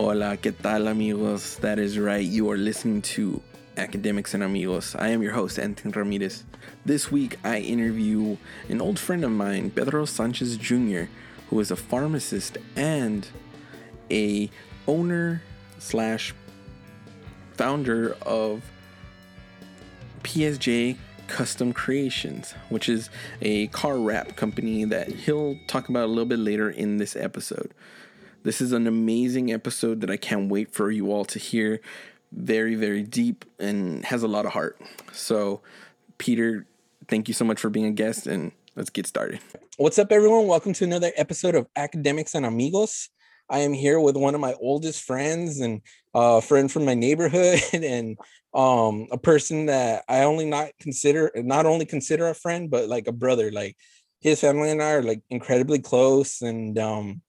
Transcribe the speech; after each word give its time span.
Hola, 0.00 0.36
¿qué 0.36 0.52
tal, 0.52 0.86
amigos? 0.86 1.56
That 1.56 1.80
is 1.80 1.98
right. 1.98 2.24
You 2.24 2.48
are 2.52 2.56
listening 2.56 3.02
to 3.16 3.42
Academics 3.76 4.32
and 4.32 4.44
Amigos. 4.44 4.94
I 4.94 5.08
am 5.08 5.24
your 5.24 5.32
host, 5.32 5.58
Anthony 5.58 5.92
Ramirez. 5.92 6.44
This 6.86 7.10
week, 7.10 7.36
I 7.42 7.58
interview 7.58 8.36
an 8.68 8.80
old 8.80 9.00
friend 9.00 9.24
of 9.24 9.32
mine, 9.32 9.72
Pedro 9.72 10.04
Sanchez 10.04 10.56
Jr., 10.56 11.06
who 11.50 11.58
is 11.58 11.72
a 11.72 11.76
pharmacist 11.76 12.58
and 12.76 13.26
a 14.08 14.48
owner 14.86 15.42
slash 15.80 16.32
founder 17.54 18.16
of 18.22 18.62
PSJ 20.22 20.96
Custom 21.26 21.72
Creations, 21.72 22.54
which 22.68 22.88
is 22.88 23.10
a 23.42 23.66
car 23.66 23.98
wrap 23.98 24.36
company 24.36 24.84
that 24.84 25.08
he'll 25.08 25.58
talk 25.66 25.88
about 25.88 26.04
a 26.04 26.06
little 26.06 26.24
bit 26.24 26.38
later 26.38 26.70
in 26.70 26.98
this 26.98 27.16
episode. 27.16 27.74
This 28.44 28.60
is 28.60 28.72
an 28.72 28.86
amazing 28.86 29.52
episode 29.52 30.00
that 30.00 30.10
I 30.10 30.16
can't 30.16 30.48
wait 30.48 30.72
for 30.72 30.92
you 30.92 31.10
all 31.10 31.24
to 31.24 31.40
hear. 31.40 31.80
Very, 32.30 32.76
very 32.76 33.02
deep 33.02 33.44
and 33.58 34.04
has 34.04 34.22
a 34.22 34.28
lot 34.28 34.46
of 34.46 34.52
heart. 34.52 34.80
So, 35.12 35.60
Peter, 36.18 36.64
thank 37.08 37.26
you 37.26 37.34
so 37.34 37.44
much 37.44 37.58
for 37.58 37.68
being 37.68 37.86
a 37.86 37.90
guest 37.90 38.28
and 38.28 38.52
let's 38.76 38.90
get 38.90 39.08
started. 39.08 39.40
What's 39.76 39.98
up, 39.98 40.12
everyone? 40.12 40.46
Welcome 40.46 40.72
to 40.74 40.84
another 40.84 41.10
episode 41.16 41.56
of 41.56 41.66
Academics 41.74 42.34
and 42.34 42.46
Amigos. 42.46 43.08
I 43.50 43.60
am 43.60 43.72
here 43.72 43.98
with 43.98 44.16
one 44.16 44.36
of 44.36 44.40
my 44.40 44.54
oldest 44.60 45.02
friends 45.02 45.58
and 45.58 45.80
a 46.14 46.40
friend 46.40 46.70
from 46.70 46.84
my 46.84 46.94
neighborhood 46.94 47.60
and 47.72 48.16
um 48.54 49.08
a 49.10 49.18
person 49.18 49.66
that 49.66 50.04
I 50.08 50.22
only 50.22 50.46
not 50.46 50.70
consider 50.80 51.30
not 51.34 51.66
only 51.66 51.84
consider 51.84 52.28
a 52.28 52.34
friend 52.34 52.70
but 52.70 52.88
like 52.88 53.06
a 53.06 53.12
brother 53.12 53.52
like 53.52 53.76
his 54.20 54.40
family 54.40 54.70
and 54.70 54.82
I 54.82 54.92
are 54.92 55.02
like 55.02 55.20
incredibly 55.28 55.80
close 55.80 56.40
and 56.40 56.78
um 56.78 57.20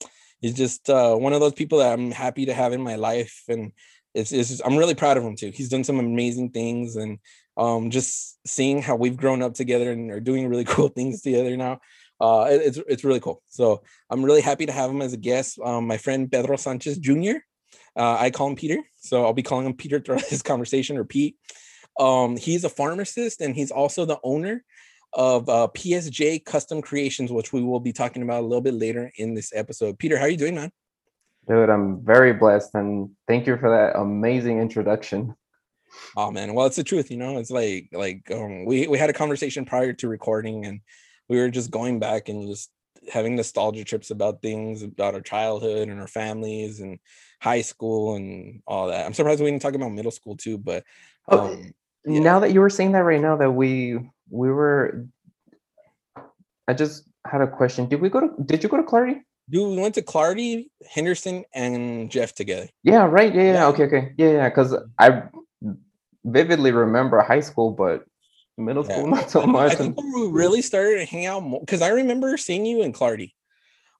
he's 0.41 0.55
just 0.55 0.89
uh 0.89 1.15
one 1.15 1.33
of 1.33 1.39
those 1.39 1.53
people 1.53 1.79
that 1.79 1.93
I'm 1.93 2.11
happy 2.11 2.45
to 2.45 2.53
have 2.53 2.73
in 2.73 2.81
my 2.81 2.95
life 2.95 3.43
and 3.47 3.71
it's, 4.15 4.31
it's 4.31 4.49
just, 4.49 4.61
I'm 4.65 4.75
really 4.75 4.95
proud 4.95 5.17
of 5.17 5.23
him 5.23 5.35
too. 5.35 5.51
He's 5.53 5.69
done 5.69 5.83
some 5.83 5.99
amazing 5.99 6.51
things 6.51 6.95
and 6.95 7.19
um 7.57 7.89
just 7.89 8.39
seeing 8.47 8.81
how 8.81 8.95
we've 8.95 9.17
grown 9.17 9.41
up 9.41 9.53
together 9.53 9.91
and 9.91 10.11
are 10.11 10.19
doing 10.19 10.47
really 10.47 10.65
cool 10.73 10.89
things 10.89 11.21
together 11.21 11.55
now 11.57 11.79
uh, 12.21 12.47
it, 12.49 12.61
it's 12.61 12.79
it's 12.87 13.03
really 13.03 13.19
cool. 13.19 13.41
So 13.47 13.81
I'm 14.09 14.23
really 14.23 14.41
happy 14.41 14.65
to 14.65 14.71
have 14.71 14.89
him 14.89 15.01
as 15.01 15.13
a 15.13 15.17
guest. 15.17 15.59
Um, 15.63 15.87
my 15.87 15.97
friend 15.97 16.31
Pedro 16.31 16.57
Sanchez 16.57 16.97
Jr. 16.97 17.37
Uh, 17.95 18.17
I 18.19 18.29
call 18.29 18.49
him 18.49 18.55
Peter, 18.55 18.81
so 18.97 19.23
I'll 19.23 19.33
be 19.33 19.43
calling 19.43 19.65
him 19.65 19.73
Peter 19.73 19.99
throughout 19.99 20.25
this 20.29 20.41
conversation 20.41 20.97
or 20.97 21.05
Pete. 21.05 21.37
Um, 21.99 22.37
he's 22.37 22.63
a 22.63 22.69
pharmacist 22.69 23.41
and 23.41 23.55
he's 23.55 23.71
also 23.71 24.05
the 24.05 24.19
owner 24.23 24.63
of 25.13 25.49
uh, 25.49 25.67
PSJ 25.73 26.45
Custom 26.45 26.81
Creations, 26.81 27.31
which 27.31 27.51
we 27.51 27.63
will 27.63 27.79
be 27.79 27.93
talking 27.93 28.21
about 28.21 28.41
a 28.41 28.45
little 28.45 28.61
bit 28.61 28.73
later 28.73 29.11
in 29.17 29.33
this 29.33 29.51
episode. 29.53 29.97
Peter, 29.97 30.17
how 30.17 30.25
are 30.25 30.29
you 30.29 30.37
doing, 30.37 30.55
man? 30.55 30.71
Dude, 31.47 31.69
I'm 31.69 32.03
very 32.05 32.33
blessed, 32.33 32.75
and 32.75 33.09
thank 33.27 33.47
you 33.47 33.57
for 33.57 33.69
that 33.69 33.99
amazing 33.99 34.59
introduction. 34.59 35.35
Oh 36.15 36.29
man, 36.29 36.53
well, 36.53 36.67
it's 36.67 36.75
the 36.75 36.83
truth, 36.83 37.09
you 37.09 37.17
know. 37.17 37.37
It's 37.39 37.49
like 37.49 37.89
like 37.91 38.29
um, 38.31 38.65
we 38.65 38.87
we 38.87 38.99
had 38.99 39.09
a 39.09 39.13
conversation 39.13 39.65
prior 39.65 39.93
to 39.93 40.07
recording, 40.07 40.65
and 40.65 40.81
we 41.27 41.37
were 41.37 41.49
just 41.49 41.71
going 41.71 41.99
back 41.99 42.29
and 42.29 42.47
just 42.47 42.69
having 43.11 43.35
nostalgia 43.35 43.83
trips 43.83 44.11
about 44.11 44.41
things 44.41 44.83
about 44.83 45.15
our 45.15 45.21
childhood 45.21 45.87
and 45.87 45.99
our 45.99 46.07
families 46.07 46.79
and 46.81 46.99
high 47.41 47.61
school 47.61 48.15
and 48.15 48.61
all 48.67 48.87
that. 48.87 49.05
I'm 49.05 49.13
surprised 49.13 49.41
we 49.41 49.49
didn't 49.49 49.61
talk 49.61 49.73
about 49.73 49.91
middle 49.91 50.11
school 50.11 50.35
too, 50.35 50.57
but 50.57 50.83
oh, 51.29 51.47
um, 51.47 51.73
yeah. 52.05 52.19
now 52.19 52.39
that 52.39 52.53
you 52.53 52.59
were 52.59 52.69
saying 52.69 52.91
that 52.91 52.99
right 52.99 53.21
now 53.21 53.37
that 53.37 53.51
we 53.51 53.99
we 54.29 54.49
were 54.49 55.05
I 56.67 56.73
just 56.73 57.09
had 57.25 57.41
a 57.41 57.47
question. 57.47 57.87
Did 57.87 58.01
we 58.01 58.09
go 58.09 58.21
to 58.21 58.43
did 58.43 58.63
you 58.63 58.69
go 58.69 58.77
to 58.77 58.83
Clardy? 58.83 59.21
Dude, 59.49 59.75
we 59.75 59.81
went 59.81 59.95
to 59.95 60.03
Clardy, 60.03 60.67
Henderson, 60.87 61.43
and 61.53 62.11
Jeff 62.11 62.35
together. 62.35 62.69
Yeah, 62.83 63.05
right. 63.05 63.33
Yeah, 63.33 63.41
yeah. 63.41 63.53
yeah. 63.53 63.67
Okay, 63.67 63.83
okay. 63.83 64.13
Yeah, 64.17 64.31
yeah. 64.31 64.49
Because 64.49 64.75
I 64.99 65.23
vividly 66.23 66.71
remember 66.71 67.19
high 67.21 67.39
school, 67.39 67.71
but 67.71 68.05
middle 68.57 68.83
school 68.83 69.05
yeah. 69.05 69.09
not 69.09 69.31
so 69.31 69.47
much. 69.47 69.71
I 69.71 69.75
think 69.75 69.97
we 69.97 70.27
really 70.27 70.61
started 70.61 70.99
to 70.99 71.05
hang 71.05 71.25
out 71.25 71.41
more 71.41 71.61
because 71.61 71.81
I 71.81 71.89
remember 71.89 72.37
seeing 72.37 72.65
you 72.65 72.83
in 72.83 72.93
Clardy. 72.93 73.33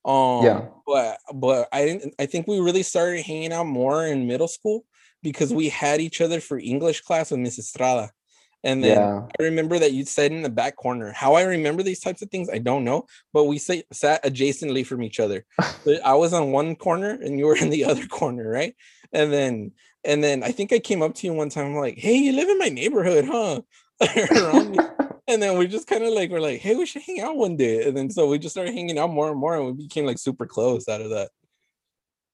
Um, 0.06 0.46
yeah, 0.46 0.68
but 0.86 1.18
but 1.34 1.68
I 1.74 1.86
didn't. 1.86 2.14
I 2.20 2.28
think 2.28 2.48
we 2.48 2.60
really 2.60 2.84
started 2.84 3.26
hanging 3.26 3.52
out 3.52 3.66
more 3.66 4.06
in 4.06 4.28
middle 4.28 4.48
school 4.48 4.86
because 5.24 5.52
we 5.52 5.70
had 5.70 6.00
each 6.00 6.22
other 6.22 6.40
for 6.40 6.60
English 6.60 7.02
class 7.02 7.32
with 7.32 7.40
Miss 7.40 7.58
Estrada. 7.58 8.12
And 8.64 8.84
then 8.84 8.98
yeah. 8.98 9.28
I 9.40 9.44
remember 9.44 9.80
that 9.80 9.94
you 9.94 10.04
said 10.04 10.32
in 10.32 10.42
the 10.42 10.50
back 10.50 10.76
corner. 10.76 11.14
How 11.14 11.36
I 11.36 11.44
remember 11.44 11.82
these 11.82 12.02
types 12.02 12.22
of 12.22 12.30
things, 12.30 12.50
I 12.50 12.58
don't 12.58 12.84
know, 12.84 13.06
but 13.32 13.46
we 13.46 13.58
sat, 13.58 13.86
sat 13.94 14.24
adjacently 14.24 14.86
from 14.86 15.02
each 15.02 15.20
other. 15.20 15.46
I 16.04 16.14
was 16.16 16.34
on 16.34 16.52
one 16.52 16.76
corner 16.76 17.12
and 17.12 17.40
you 17.40 17.46
were 17.46 17.56
in 17.56 17.70
the 17.70 17.86
other 17.86 18.06
corner, 18.10 18.50
right? 18.50 18.76
And 19.14 19.32
then 19.32 19.72
and 20.06 20.24
then 20.24 20.44
I 20.44 20.52
think 20.52 20.72
I 20.72 20.80
came 20.80 21.02
up 21.02 21.14
to 21.16 21.28
you 21.28 21.34
one 21.34 21.50
time, 21.50 21.68
I'm 21.68 21.76
like, 21.76 21.98
hey, 21.98 22.16
you 22.16 22.32
live 22.34 22.50
in 22.50 22.58
my 22.58 22.70
neighborhood, 22.70 23.26
huh? 23.26 23.62
and 25.28 25.42
then 25.42 25.58
we 25.58 25.68
just 25.68 25.88
kind 25.88 26.04
of 26.04 26.14
like 26.14 26.30
we're 26.30 26.40
like, 26.40 26.62
hey, 26.62 26.76
we 26.76 26.86
should 26.86 27.02
hang 27.02 27.20
out 27.20 27.36
one 27.36 27.58
day. 27.58 27.86
And 27.86 27.98
then 27.98 28.10
so 28.10 28.28
we 28.28 28.40
just 28.40 28.56
started 28.56 28.74
hanging 28.74 28.98
out 28.98 29.10
more 29.10 29.30
and 29.30 29.40
more, 29.40 29.56
and 29.56 29.66
we 29.66 29.74
became 29.74 30.06
like 30.06 30.18
super 30.18 30.46
close 30.46 30.88
out 30.88 31.02
of 31.02 31.10
that. 31.10 31.32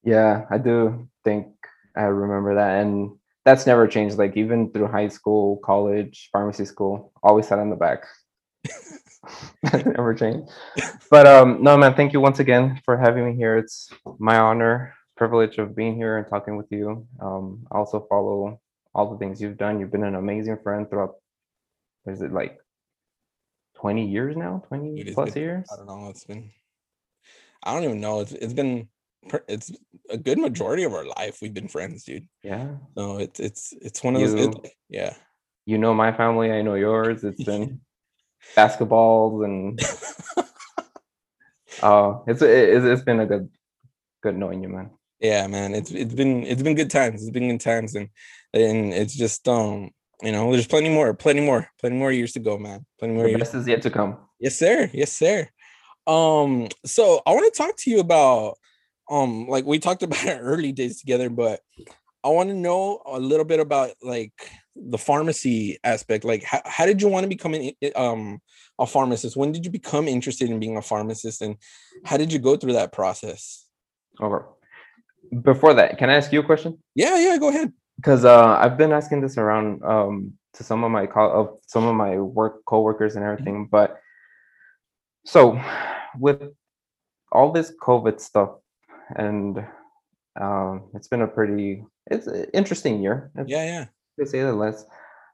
Yeah, 0.03 0.45
I 0.51 0.59
do 0.59 1.09
think 1.23 1.47
I 1.95 2.03
remember 2.03 2.55
that, 2.55 2.81
and 2.81 3.17
that's 3.45 3.66
never 3.66 3.88
changed. 3.88 4.17
Like 4.17 4.35
even 4.35 4.72
through 4.72 4.88
high 4.88 5.07
school, 5.07 5.57
college, 5.63 6.29
pharmacy 6.31 6.66
school, 6.66 7.13
always 7.23 7.47
sat 7.47 7.59
in 7.59 7.69
the 7.69 7.75
back. 7.75 8.03
that 9.72 9.85
never 9.85 10.13
changed. 10.13 10.50
But 11.09 11.28
um, 11.28 11.61
no, 11.61 11.78
man, 11.78 11.94
thank 11.94 12.13
you 12.13 12.19
once 12.19 12.39
again 12.39 12.81
for 12.84 12.97
having 12.97 13.25
me 13.28 13.35
here. 13.35 13.57
It's 13.57 13.89
my 14.19 14.38
honor, 14.38 14.94
privilege 15.16 15.57
of 15.59 15.75
being 15.75 15.95
here 15.95 16.17
and 16.17 16.28
talking 16.28 16.57
with 16.57 16.72
you. 16.72 17.07
Um, 17.22 17.66
I 17.72 17.78
also 17.78 18.05
follow 18.09 18.59
all 18.94 19.11
the 19.11 19.17
things 19.17 19.39
you've 19.39 19.57
done. 19.57 19.79
You've 19.79 19.91
been 19.91 20.03
an 20.03 20.16
amazing 20.16 20.57
friend 20.63 20.89
throughout 20.89 21.16
is 22.07 22.22
it 22.22 22.31
like 22.31 22.59
20 23.75 24.07
years 24.07 24.38
now 24.38 24.63
20 24.67 25.13
plus 25.13 25.34
been, 25.34 25.44
years 25.44 25.67
i 25.72 25.75
don't 25.75 25.88
know 25.88 26.09
it's 26.09 26.23
been 26.23 26.51
i 27.63 27.73
don't 27.73 27.84
even 27.84 28.00
know 28.00 28.22
it's, 28.22 28.31
it's 28.31 28.53
been 28.53 28.88
it's 29.47 29.71
a 30.09 30.17
good 30.17 30.37
majority 30.37 30.83
of 30.83 30.93
our 30.93 31.05
life 31.05 31.39
we've 31.41 31.53
been 31.53 31.67
friends 31.67 32.03
dude 32.03 32.27
yeah 32.43 32.69
no 32.95 33.17
it's 33.17 33.39
it's 33.39 33.73
it's 33.81 34.03
one 34.03 34.15
of 34.15 34.21
those 34.21 34.33
you, 34.33 34.49
it, 34.63 34.71
yeah 34.89 35.13
you 35.65 35.77
know 35.77 35.93
my 35.93 36.11
family 36.11 36.51
i 36.51 36.61
know 36.61 36.75
yours 36.75 37.23
it's 37.23 37.43
been 37.43 37.79
basketballs 38.55 39.43
and 39.43 39.81
uh 41.81 42.19
it's, 42.27 42.41
it's 42.41 42.85
it's 42.85 43.03
been 43.03 43.19
a 43.19 43.25
good 43.25 43.49
good 44.21 44.37
knowing 44.37 44.61
you 44.61 44.69
man 44.69 44.91
yeah 45.19 45.47
man 45.47 45.73
it's 45.73 45.91
it's 45.91 46.13
been 46.13 46.43
it's 46.43 46.61
been 46.61 46.75
good 46.75 46.91
times 46.91 47.21
it's 47.21 47.31
been 47.31 47.49
good 47.49 47.61
times 47.61 47.95
and 47.95 48.09
and 48.53 48.93
it's 48.93 49.15
just 49.15 49.47
um 49.47 49.89
you 50.21 50.31
know, 50.31 50.51
there's 50.51 50.67
plenty 50.67 50.89
more, 50.89 51.13
plenty 51.13 51.41
more, 51.41 51.69
plenty 51.79 51.97
more 51.97 52.11
years 52.11 52.33
to 52.33 52.39
go, 52.39 52.57
man. 52.57 52.85
Plenty 52.99 53.15
more. 53.15 53.23
The 53.23 53.31
years. 53.31 53.41
best 53.41 53.55
is 53.55 53.67
yet 53.67 53.81
to 53.83 53.89
come. 53.89 54.17
Yes, 54.39 54.57
sir. 54.57 54.89
Yes, 54.93 55.11
sir. 55.11 55.49
Um, 56.07 56.67
so 56.85 57.21
I 57.25 57.33
want 57.33 57.51
to 57.53 57.57
talk 57.57 57.75
to 57.77 57.91
you 57.91 57.99
about, 57.99 58.57
um, 59.09 59.47
like 59.47 59.66
we 59.66 59.79
talked 59.79 60.03
about 60.07 60.27
our 60.27 60.39
early 60.39 60.71
days 60.71 60.99
together, 60.99 61.29
but 61.29 61.61
I 62.23 62.29
want 62.29 62.49
to 62.49 62.55
know 62.55 63.02
a 63.05 63.19
little 63.19 63.46
bit 63.46 63.59
about 63.59 63.91
like 64.02 64.34
the 64.75 64.97
pharmacy 64.97 65.78
aspect. 65.84 66.25
Like, 66.25 66.43
how, 66.43 66.61
how 66.66 66.85
did 66.85 67.02
you 67.02 67.07
want 67.07 67.23
to 67.23 67.29
become 67.29 67.53
an 67.53 67.72
um 67.96 68.40
a 68.79 68.85
pharmacist? 68.85 69.37
When 69.37 69.52
did 69.52 69.66
you 69.66 69.72
become 69.72 70.07
interested 70.07 70.49
in 70.49 70.59
being 70.59 70.78
a 70.78 70.81
pharmacist, 70.81 71.41
and 71.41 71.57
how 72.03 72.17
did 72.17 72.34
you 72.34 72.40
go 72.40 72.55
through 72.55 72.73
that 72.73 72.91
process? 72.91 73.66
Over. 74.19 74.47
Before 75.41 75.73
that, 75.73 75.97
can 75.97 76.09
I 76.09 76.16
ask 76.16 76.31
you 76.31 76.40
a 76.40 76.43
question? 76.43 76.78
Yeah, 76.93 77.17
yeah. 77.17 77.37
Go 77.37 77.49
ahead 77.49 77.73
because 77.97 78.25
uh, 78.25 78.57
I've 78.59 78.78
been 78.78 78.91
asking 78.91 79.22
this 79.22 79.37
around 79.37 79.84
um, 79.84 80.34
to 80.53 80.63
some 80.63 80.84
of 80.84 80.91
my 80.91 81.05
co- 81.05 81.31
of 81.31 81.57
some 81.67 81.85
of 81.85 81.96
my 81.96 82.19
work 82.19 82.63
coworkers 82.66 83.16
and 83.16 83.23
mm-hmm. 83.23 83.34
everything. 83.34 83.67
But 83.72 83.99
so 85.25 85.61
with 86.19 86.41
all 87.31 87.52
this 87.52 87.73
COVID 87.81 88.19
stuff, 88.19 88.52
and 89.16 89.66
um, 90.40 90.90
it's 90.93 91.07
been 91.07 91.22
a 91.22 91.28
pretty 91.28 91.84
it's 92.07 92.28
an 92.28 92.46
interesting 92.53 93.02
year. 93.02 93.31
Yeah, 93.46 93.66
yeah. 93.66 93.85
To 94.19 94.25
say 94.25 94.41
the 94.41 94.53
least. 94.53 94.85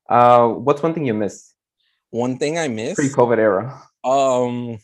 Uh, 0.10 0.50
what's 0.50 0.82
one 0.82 0.94
thing 0.94 1.06
you 1.06 1.14
miss? 1.14 1.54
One 2.10 2.38
thing 2.38 2.58
I 2.58 2.68
miss 2.68 2.96
pre-COVID 2.96 3.38
era. 3.38 3.82
Um, 4.04 4.80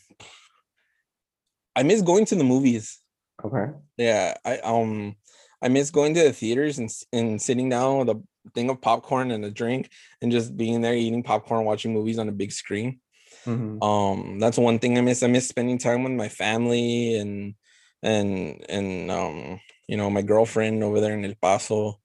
I 1.76 1.82
miss 1.82 2.02
going 2.02 2.24
to 2.26 2.34
the 2.34 2.44
movies. 2.44 3.00
Okay. 3.44 3.72
Yeah, 3.96 4.34
I 4.44 4.58
um 4.58 5.16
I 5.62 5.68
miss 5.68 5.90
going 5.90 6.14
to 6.14 6.22
the 6.22 6.32
theaters 6.32 6.78
and 6.78 6.90
and 7.12 7.40
sitting 7.40 7.68
down 7.68 7.98
with 7.98 8.08
a 8.08 8.22
thing 8.54 8.70
of 8.70 8.80
popcorn 8.80 9.30
and 9.30 9.44
a 9.44 9.50
drink 9.50 9.90
and 10.22 10.32
just 10.32 10.56
being 10.56 10.80
there 10.80 10.94
eating 10.94 11.22
popcorn, 11.22 11.64
watching 11.64 11.92
movies 11.92 12.18
on 12.18 12.28
a 12.28 12.32
big 12.32 12.52
screen. 12.52 13.00
Mm-hmm. 13.44 13.82
Um, 13.82 14.38
that's 14.38 14.58
one 14.58 14.78
thing 14.78 14.98
I 14.98 15.02
miss. 15.02 15.22
I 15.22 15.26
miss 15.28 15.48
spending 15.48 15.78
time 15.78 16.02
with 16.02 16.12
my 16.12 16.28
family 16.28 17.16
and 17.16 17.54
and 18.02 18.64
and 18.68 19.10
um, 19.10 19.60
you 19.88 19.96
know, 19.96 20.10
my 20.10 20.22
girlfriend 20.22 20.82
over 20.82 21.00
there 21.00 21.14
in 21.14 21.24
El 21.24 21.34
Paso. 21.40 22.00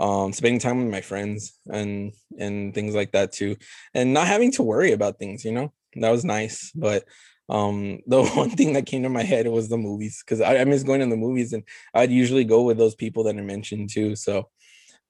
Um, 0.00 0.32
spending 0.32 0.60
time 0.60 0.78
with 0.78 0.92
my 0.92 1.00
friends 1.00 1.58
and 1.66 2.12
and 2.38 2.72
things 2.72 2.94
like 2.94 3.12
that 3.12 3.32
too, 3.32 3.56
and 3.94 4.14
not 4.14 4.28
having 4.28 4.52
to 4.52 4.62
worry 4.62 4.92
about 4.92 5.18
things. 5.18 5.44
You 5.44 5.52
know, 5.52 5.72
that 5.96 6.10
was 6.10 6.24
nice. 6.24 6.70
But 6.74 7.04
Um, 7.48 8.00
the 8.06 8.24
one 8.24 8.50
thing 8.50 8.74
that 8.74 8.86
came 8.86 9.02
to 9.02 9.08
my 9.08 9.22
head 9.22 9.46
was 9.48 9.68
the 9.68 9.78
movies 9.78 10.22
because 10.24 10.40
I, 10.40 10.58
I 10.58 10.64
miss 10.64 10.82
going 10.82 11.00
to 11.00 11.06
the 11.06 11.16
movies, 11.16 11.52
and 11.52 11.64
I'd 11.94 12.10
usually 12.10 12.44
go 12.44 12.62
with 12.62 12.78
those 12.78 12.94
people 12.94 13.24
that 13.24 13.36
I 13.36 13.40
mentioned 13.40 13.90
too. 13.90 14.16
So, 14.16 14.48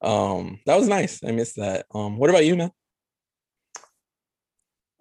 um, 0.01 0.59
that 0.65 0.77
was 0.77 0.87
nice. 0.87 1.23
I 1.23 1.31
missed 1.31 1.57
that. 1.57 1.85
Um, 1.93 2.17
what 2.17 2.29
about 2.29 2.45
you, 2.45 2.55
man? 2.55 2.71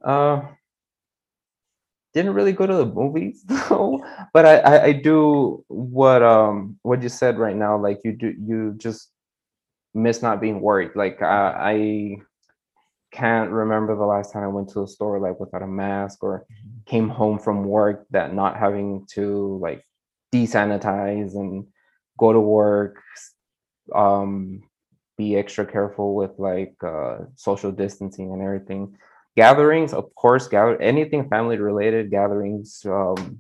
Uh, 0.05 0.43
didn't 2.19 2.35
really 2.35 2.53
go 2.53 2.67
to 2.67 2.75
the 2.75 2.87
movies 2.87 3.45
though, 3.47 4.05
but 4.33 4.45
I, 4.45 4.57
I 4.59 4.85
I 4.87 4.93
do 4.93 5.65
what 5.69 6.23
um 6.23 6.79
what 6.83 7.03
you 7.03 7.09
said 7.09 7.39
right 7.39 7.55
now. 7.55 7.79
Like 7.79 8.01
you 8.05 8.13
do 8.13 8.35
you 8.51 8.75
just 8.77 9.11
miss 9.95 10.21
not 10.21 10.41
being 10.41 10.61
worried. 10.61 10.93
Like 10.97 11.23
I, 11.23 11.55
I 11.73 12.17
can't 13.13 13.51
remember 13.51 13.95
the 13.95 14.05
last 14.05 14.33
time 14.33 14.43
I 14.43 14.49
went 14.49 14.71
to 14.71 14.83
a 14.83 14.89
store 14.89 15.21
like 15.21 15.39
without 15.39 15.63
a 15.63 15.67
mask 15.67 16.23
or 16.23 16.45
came 16.87 17.09
home 17.09 17.39
from 17.39 17.65
work 17.65 18.07
that 18.11 18.35
not 18.35 18.57
having 18.57 19.07
to 19.15 19.59
like 19.63 19.85
desanitize 20.35 21.35
and 21.35 21.67
go 22.19 22.33
to 22.33 22.41
work 22.41 23.01
um 23.95 24.63
be 25.17 25.37
extra 25.37 25.65
careful 25.65 26.15
with 26.15 26.33
like 26.39 26.75
uh 26.85 27.19
social 27.37 27.73
distancing 27.73 28.31
and 28.33 28.43
everything 28.43 28.99
gatherings 29.43 29.93
of 29.93 30.07
course 30.23 30.49
gather 30.49 30.81
anything 30.83 31.29
family 31.29 31.59
related 31.59 32.11
gatherings 32.11 32.83
um 32.87 33.39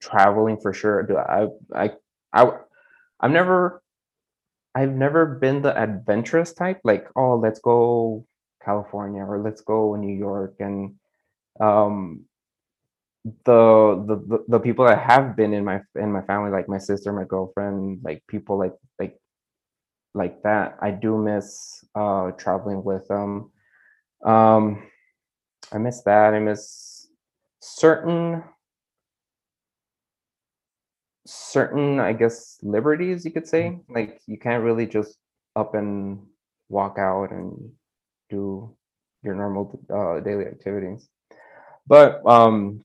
traveling 0.00 0.58
for 0.62 0.72
sure 0.72 1.02
do 1.02 1.16
i 1.16 1.46
i 1.84 1.86
i 2.32 2.42
i've 3.20 3.30
never 3.30 3.82
I've 4.74 4.94
never 4.94 5.26
been 5.26 5.62
the 5.62 5.76
adventurous 5.76 6.54
type, 6.54 6.80
like, 6.84 7.06
oh, 7.14 7.36
let's 7.36 7.60
go 7.60 8.26
California 8.64 9.22
or 9.22 9.38
let's 9.40 9.60
go 9.60 9.94
New 9.96 10.16
York. 10.16 10.54
And 10.60 10.94
um 11.60 12.24
the, 13.44 14.02
the 14.08 14.44
the 14.48 14.58
people 14.58 14.84
that 14.86 14.98
have 14.98 15.36
been 15.36 15.52
in 15.52 15.64
my 15.64 15.80
in 15.94 16.10
my 16.10 16.22
family, 16.22 16.50
like 16.50 16.68
my 16.68 16.78
sister, 16.78 17.12
my 17.12 17.24
girlfriend, 17.24 18.00
like 18.02 18.22
people 18.28 18.58
like 18.58 18.74
like 18.98 19.18
like 20.14 20.42
that, 20.42 20.78
I 20.80 20.90
do 20.90 21.18
miss 21.18 21.84
uh 21.94 22.30
traveling 22.32 22.82
with 22.82 23.06
them. 23.08 23.50
Um 24.24 24.82
I 25.72 25.78
miss 25.78 26.02
that. 26.02 26.34
I 26.34 26.38
miss 26.38 27.08
certain 27.60 28.42
certain 31.24 32.00
i 32.00 32.12
guess 32.12 32.58
liberties 32.62 33.24
you 33.24 33.30
could 33.30 33.46
say. 33.46 33.78
Like 33.88 34.20
you 34.26 34.38
can't 34.38 34.64
really 34.64 34.86
just 34.86 35.18
up 35.54 35.74
and 35.74 36.20
walk 36.68 36.98
out 36.98 37.30
and 37.30 37.70
do 38.28 38.74
your 39.22 39.34
normal 39.36 39.78
uh, 39.94 40.18
daily 40.20 40.46
activities. 40.46 41.08
But 41.86 42.26
um 42.26 42.84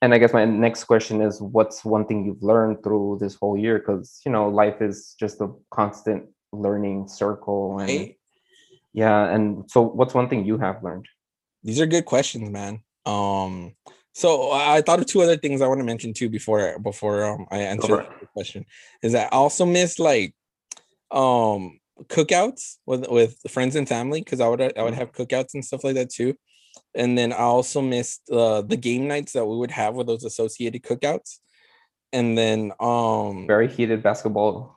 and 0.00 0.14
i 0.14 0.18
guess 0.18 0.32
my 0.32 0.44
next 0.44 0.84
question 0.84 1.20
is 1.20 1.40
what's 1.40 1.84
one 1.84 2.06
thing 2.06 2.24
you've 2.24 2.42
learned 2.42 2.82
through 2.82 3.18
this 3.20 3.34
whole 3.34 3.56
year? 3.58 3.78
Because 3.78 4.20
you 4.24 4.32
know 4.32 4.48
life 4.48 4.80
is 4.80 5.14
just 5.20 5.40
a 5.40 5.52
constant 5.70 6.24
learning 6.52 7.08
circle 7.08 7.78
and 7.78 7.88
Right? 7.90 8.16
yeah 8.94 9.26
and 9.34 9.70
so 9.70 9.82
what's 9.82 10.14
one 10.14 10.28
thing 10.30 10.46
you 10.46 10.56
have 10.58 10.82
learned 10.82 11.06
These 11.66 11.80
are 11.80 11.86
good 11.86 12.04
questions, 12.04 12.48
man. 12.48 12.80
Um, 13.04 13.74
so 14.14 14.52
I 14.52 14.80
thought 14.82 15.00
of 15.00 15.06
two 15.06 15.20
other 15.20 15.36
things 15.36 15.60
I 15.60 15.66
want 15.66 15.80
to 15.80 15.84
mention 15.84 16.14
too 16.14 16.30
before 16.30 16.78
before 16.78 17.24
um, 17.24 17.46
I 17.50 17.58
answer 17.58 18.00
it. 18.00 18.08
the 18.20 18.26
question. 18.32 18.64
Is 19.02 19.12
that 19.12 19.32
I 19.32 19.36
also 19.36 19.66
miss 19.66 19.98
like 19.98 20.32
um 21.10 21.80
cookouts 22.04 22.76
with 22.86 23.08
with 23.08 23.36
friends 23.48 23.74
and 23.74 23.88
family 23.88 24.20
because 24.20 24.40
I 24.40 24.48
would 24.48 24.60
I 24.62 24.82
would 24.82 24.94
Mhm. 24.94 24.98
have 24.98 25.12
cookouts 25.12 25.54
and 25.54 25.64
stuff 25.64 25.82
like 25.82 25.96
that 25.96 26.10
too. 26.10 26.34
And 26.94 27.18
then 27.18 27.32
I 27.32 27.38
also 27.38 27.80
missed 27.82 28.22
uh, 28.30 28.62
the 28.62 28.76
game 28.76 29.08
nights 29.08 29.32
that 29.32 29.44
we 29.44 29.56
would 29.56 29.72
have 29.72 29.94
with 29.96 30.06
those 30.06 30.24
associated 30.24 30.82
cookouts. 30.82 31.40
And 32.12 32.36
then 32.38 32.72
um 32.80 33.46
very 33.46 33.68
heated 33.68 34.02
basketball 34.02 34.76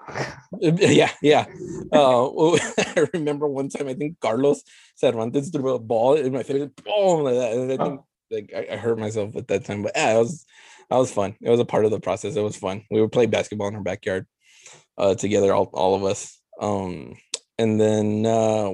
yeah, 0.60 1.12
yeah. 1.22 1.46
Uh, 1.92 2.28
I 2.78 3.08
remember 3.14 3.48
one 3.48 3.70
time 3.70 3.88
I 3.88 3.94
think 3.94 4.20
Carlos 4.20 4.64
Cervantes 4.96 5.50
threw 5.50 5.76
a 5.76 5.80
ball 5.80 6.16
in 6.16 6.34
my 6.34 6.44
face, 6.44 6.68
boom, 6.84 7.24
like 7.24 7.36
that. 7.36 7.54
And 7.54 7.72
I 7.72 7.78
think 7.78 8.00
Oh, 8.00 8.06
like 8.32 8.52
I, 8.56 8.74
I 8.74 8.78
hurt 8.78 9.00
myself 9.00 9.36
at 9.36 9.48
that 9.48 9.66
time, 9.66 9.84
but 9.84 9.92
yeah, 9.96 10.16
it 10.16 10.20
was 10.20 10.46
that 10.90 10.98
was 10.98 11.12
fun. 11.12 11.36
It 11.42 11.50
was 11.50 11.60
a 11.60 11.66
part 11.66 11.86
of 11.86 11.92
the 11.92 12.00
process. 12.00 12.36
It 12.36 12.42
was 12.42 12.58
fun. 12.58 12.84
We 12.90 13.02
would 13.02 13.12
play 13.12 13.28
basketball 13.28 13.68
in 13.68 13.76
our 13.76 13.82
backyard 13.82 14.26
uh, 14.98 15.16
together, 15.16 15.54
all 15.54 15.70
all 15.74 15.96
of 15.96 16.04
us. 16.04 16.40
Um, 16.60 17.16
and 17.58 17.80
then 17.80 18.26
uh, 18.26 18.74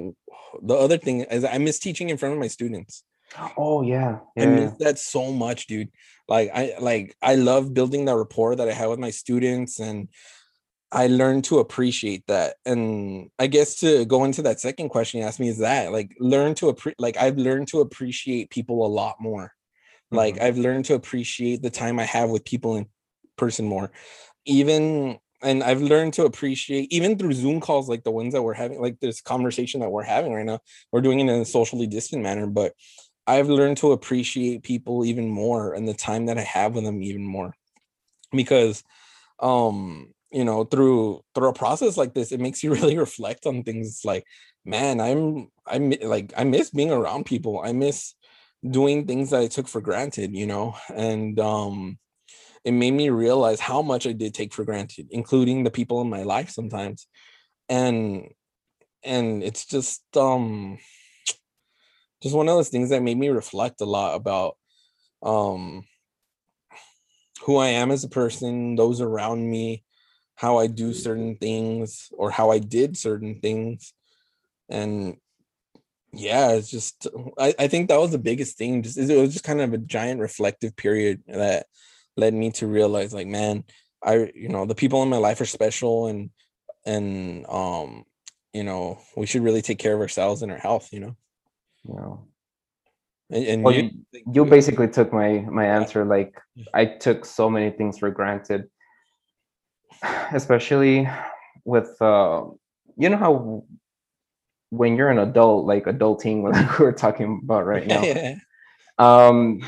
the 0.62 0.74
other 0.74 0.98
thing 0.98 1.22
is 1.22 1.44
I 1.44 1.58
miss 1.58 1.78
teaching 1.78 2.08
in 2.08 2.16
front 2.16 2.34
of 2.34 2.40
my 2.40 2.48
students. 2.48 3.02
Oh 3.56 3.82
yeah 3.82 4.20
I 4.38 4.46
miss 4.46 4.72
that 4.78 4.98
so 4.98 5.32
much, 5.32 5.66
dude. 5.66 5.90
Like 6.28 6.50
I 6.54 6.74
like 6.80 7.16
I 7.22 7.36
love 7.36 7.72
building 7.74 8.04
that 8.06 8.16
rapport 8.16 8.56
that 8.56 8.68
I 8.68 8.72
have 8.72 8.90
with 8.90 8.98
my 8.98 9.10
students 9.10 9.80
and 9.80 10.08
I 10.92 11.08
learned 11.08 11.44
to 11.44 11.58
appreciate 11.58 12.26
that. 12.28 12.56
And 12.64 13.30
I 13.38 13.46
guess 13.48 13.80
to 13.80 14.04
go 14.04 14.24
into 14.24 14.42
that 14.42 14.60
second 14.60 14.88
question 14.90 15.20
you 15.20 15.26
asked 15.26 15.40
me 15.40 15.48
is 15.48 15.58
that 15.58 15.92
like 15.92 16.14
learn 16.20 16.54
to 16.56 16.68
appreciate 16.68 17.00
like 17.00 17.16
I've 17.16 17.36
learned 17.38 17.68
to 17.68 17.80
appreciate 17.80 18.50
people 18.50 18.86
a 18.86 18.88
lot 18.88 19.16
more. 19.20 19.52
Like 20.10 20.36
Mhm. 20.36 20.42
I've 20.42 20.58
learned 20.58 20.84
to 20.86 20.94
appreciate 20.94 21.62
the 21.62 21.70
time 21.70 21.98
I 21.98 22.04
have 22.04 22.30
with 22.30 22.44
people 22.44 22.76
in 22.76 22.86
person 23.36 23.66
more. 23.66 23.90
Even 24.44 25.18
and 25.42 25.62
I've 25.62 25.82
learned 25.82 26.14
to 26.14 26.24
appreciate 26.24 26.92
even 26.92 27.18
through 27.18 27.34
Zoom 27.34 27.60
calls 27.60 27.88
like 27.88 28.04
the 28.04 28.10
ones 28.10 28.32
that 28.32 28.42
we're 28.42 28.54
having, 28.54 28.80
like 28.80 29.00
this 29.00 29.20
conversation 29.20 29.80
that 29.80 29.90
we're 29.90 30.02
having 30.02 30.32
right 30.32 30.46
now. 30.46 30.60
We're 30.92 31.02
doing 31.02 31.20
it 31.20 31.24
in 31.24 31.40
a 31.42 31.44
socially 31.44 31.86
distant 31.86 32.22
manner, 32.22 32.46
but 32.46 32.72
I've 33.26 33.48
learned 33.48 33.78
to 33.78 33.92
appreciate 33.92 34.62
people 34.62 35.04
even 35.04 35.28
more 35.28 35.74
and 35.74 35.86
the 35.88 35.94
time 35.94 36.26
that 36.26 36.38
I 36.38 36.42
have 36.42 36.74
with 36.74 36.84
them 36.84 37.02
even 37.02 37.24
more. 37.24 37.54
Because 38.32 38.82
um, 39.40 40.12
you 40.32 40.44
know, 40.44 40.64
through 40.64 41.22
through 41.34 41.48
a 41.48 41.52
process 41.54 41.96
like 41.96 42.14
this, 42.14 42.32
it 42.32 42.40
makes 42.40 42.62
you 42.64 42.72
really 42.74 42.98
reflect 42.98 43.46
on 43.46 43.62
things 43.64 44.02
like, 44.04 44.24
man, 44.64 45.00
I'm 45.00 45.48
I'm 45.66 45.90
like 46.02 46.32
I 46.36 46.44
miss 46.44 46.70
being 46.70 46.90
around 46.92 47.26
people. 47.26 47.60
I 47.64 47.72
miss 47.72 48.14
doing 48.68 49.06
things 49.06 49.30
that 49.30 49.42
I 49.42 49.46
took 49.48 49.68
for 49.68 49.80
granted, 49.80 50.34
you 50.34 50.46
know, 50.46 50.76
and 50.94 51.38
um 51.40 51.98
it 52.64 52.72
made 52.72 52.92
me 52.92 53.10
realize 53.10 53.60
how 53.60 53.82
much 53.82 54.06
I 54.06 54.12
did 54.12 54.34
take 54.34 54.52
for 54.54 54.64
granted, 54.64 55.08
including 55.10 55.64
the 55.64 55.70
people 55.70 56.00
in 56.02 56.10
my 56.10 56.24
life 56.24 56.50
sometimes. 56.50 57.06
And 57.68 58.28
and 59.04 59.42
it's 59.42 59.66
just 59.66 60.02
um 60.16 60.78
just 62.22 62.34
one 62.34 62.48
of 62.48 62.56
those 62.56 62.68
things 62.68 62.90
that 62.90 63.02
made 63.02 63.18
me 63.18 63.28
reflect 63.28 63.80
a 63.80 63.84
lot 63.84 64.14
about 64.14 64.56
um 65.22 65.84
who 67.42 67.56
I 67.56 67.68
am 67.68 67.90
as 67.90 68.02
a 68.02 68.08
person, 68.08 68.76
those 68.76 69.00
around 69.00 69.48
me, 69.48 69.84
how 70.34 70.58
I 70.58 70.66
do 70.66 70.92
certain 70.92 71.36
things 71.36 72.08
or 72.12 72.30
how 72.30 72.50
I 72.50 72.58
did 72.58 72.96
certain 72.96 73.40
things. 73.40 73.92
And 74.68 75.16
yeah, 76.12 76.52
it's 76.52 76.70
just 76.70 77.06
I, 77.38 77.54
I 77.58 77.68
think 77.68 77.88
that 77.88 78.00
was 78.00 78.10
the 78.10 78.18
biggest 78.18 78.58
thing. 78.58 78.82
Just 78.82 78.98
it 78.98 79.20
was 79.20 79.32
just 79.32 79.44
kind 79.44 79.60
of 79.60 79.72
a 79.72 79.78
giant 79.78 80.20
reflective 80.20 80.76
period 80.76 81.22
that 81.28 81.66
led 82.16 82.34
me 82.34 82.50
to 82.52 82.66
realize 82.66 83.12
like, 83.12 83.26
man, 83.26 83.64
I 84.02 84.30
you 84.34 84.48
know, 84.48 84.66
the 84.66 84.74
people 84.74 85.02
in 85.02 85.08
my 85.08 85.18
life 85.18 85.40
are 85.40 85.46
special 85.46 86.06
and 86.06 86.30
and 86.84 87.46
um, 87.48 88.04
you 88.52 88.64
know, 88.64 88.98
we 89.16 89.26
should 89.26 89.42
really 89.42 89.62
take 89.62 89.78
care 89.78 89.94
of 89.94 90.00
ourselves 90.00 90.42
and 90.42 90.50
our 90.52 90.58
health, 90.58 90.92
you 90.92 91.00
know. 91.00 91.16
You 91.88 91.94
know 91.94 92.26
And, 93.30 93.44
and 93.46 93.62
Well, 93.62 93.74
you 93.74 93.90
you, 94.32 94.44
basically 94.44 94.88
took 94.88 95.12
my 95.12 95.40
my 95.50 95.66
answer. 95.66 96.04
Like 96.04 96.38
I 96.74 96.84
took 96.86 97.24
so 97.24 97.50
many 97.50 97.70
things 97.70 97.98
for 97.98 98.10
granted, 98.10 98.70
especially 100.32 101.08
with 101.64 101.90
uh, 102.00 102.44
you 102.96 103.08
know 103.08 103.16
how 103.16 103.64
when 104.70 104.96
you're 104.96 105.10
an 105.10 105.18
adult, 105.18 105.66
like 105.66 105.84
adulting, 105.84 106.42
like 106.52 106.78
we're 106.78 106.92
talking 106.92 107.40
about 107.42 107.66
right 107.66 107.86
now, 107.86 108.02
yeah, 108.02 108.36
um, 108.98 109.60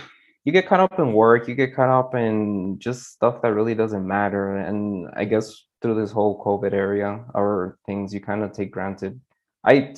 you 0.45 0.53
get 0.53 0.69
caught 0.69 0.81
up 0.81 0.99
in 0.99 1.13
work, 1.13 1.49
you 1.49 1.55
get 1.55 1.75
caught 1.75 1.91
up 1.91 2.15
in 2.15 2.79
just 2.79 3.13
stuff 3.13 3.43
that 3.43 3.53
really 3.53 3.75
doesn't 3.75 4.07
matter. 4.07 4.57
And 4.57 5.09
I 5.17 5.25
guess 5.25 5.65
through 5.83 6.01
this 6.01 6.11
whole 6.11 6.43
COVID 6.45 6.73
area 6.73 7.25
or 7.35 7.79
things 7.87 8.15
you 8.15 8.21
kind 8.21 8.43
of 8.43 8.53
take 8.53 8.71
granted, 8.71 9.21
I 9.65 9.95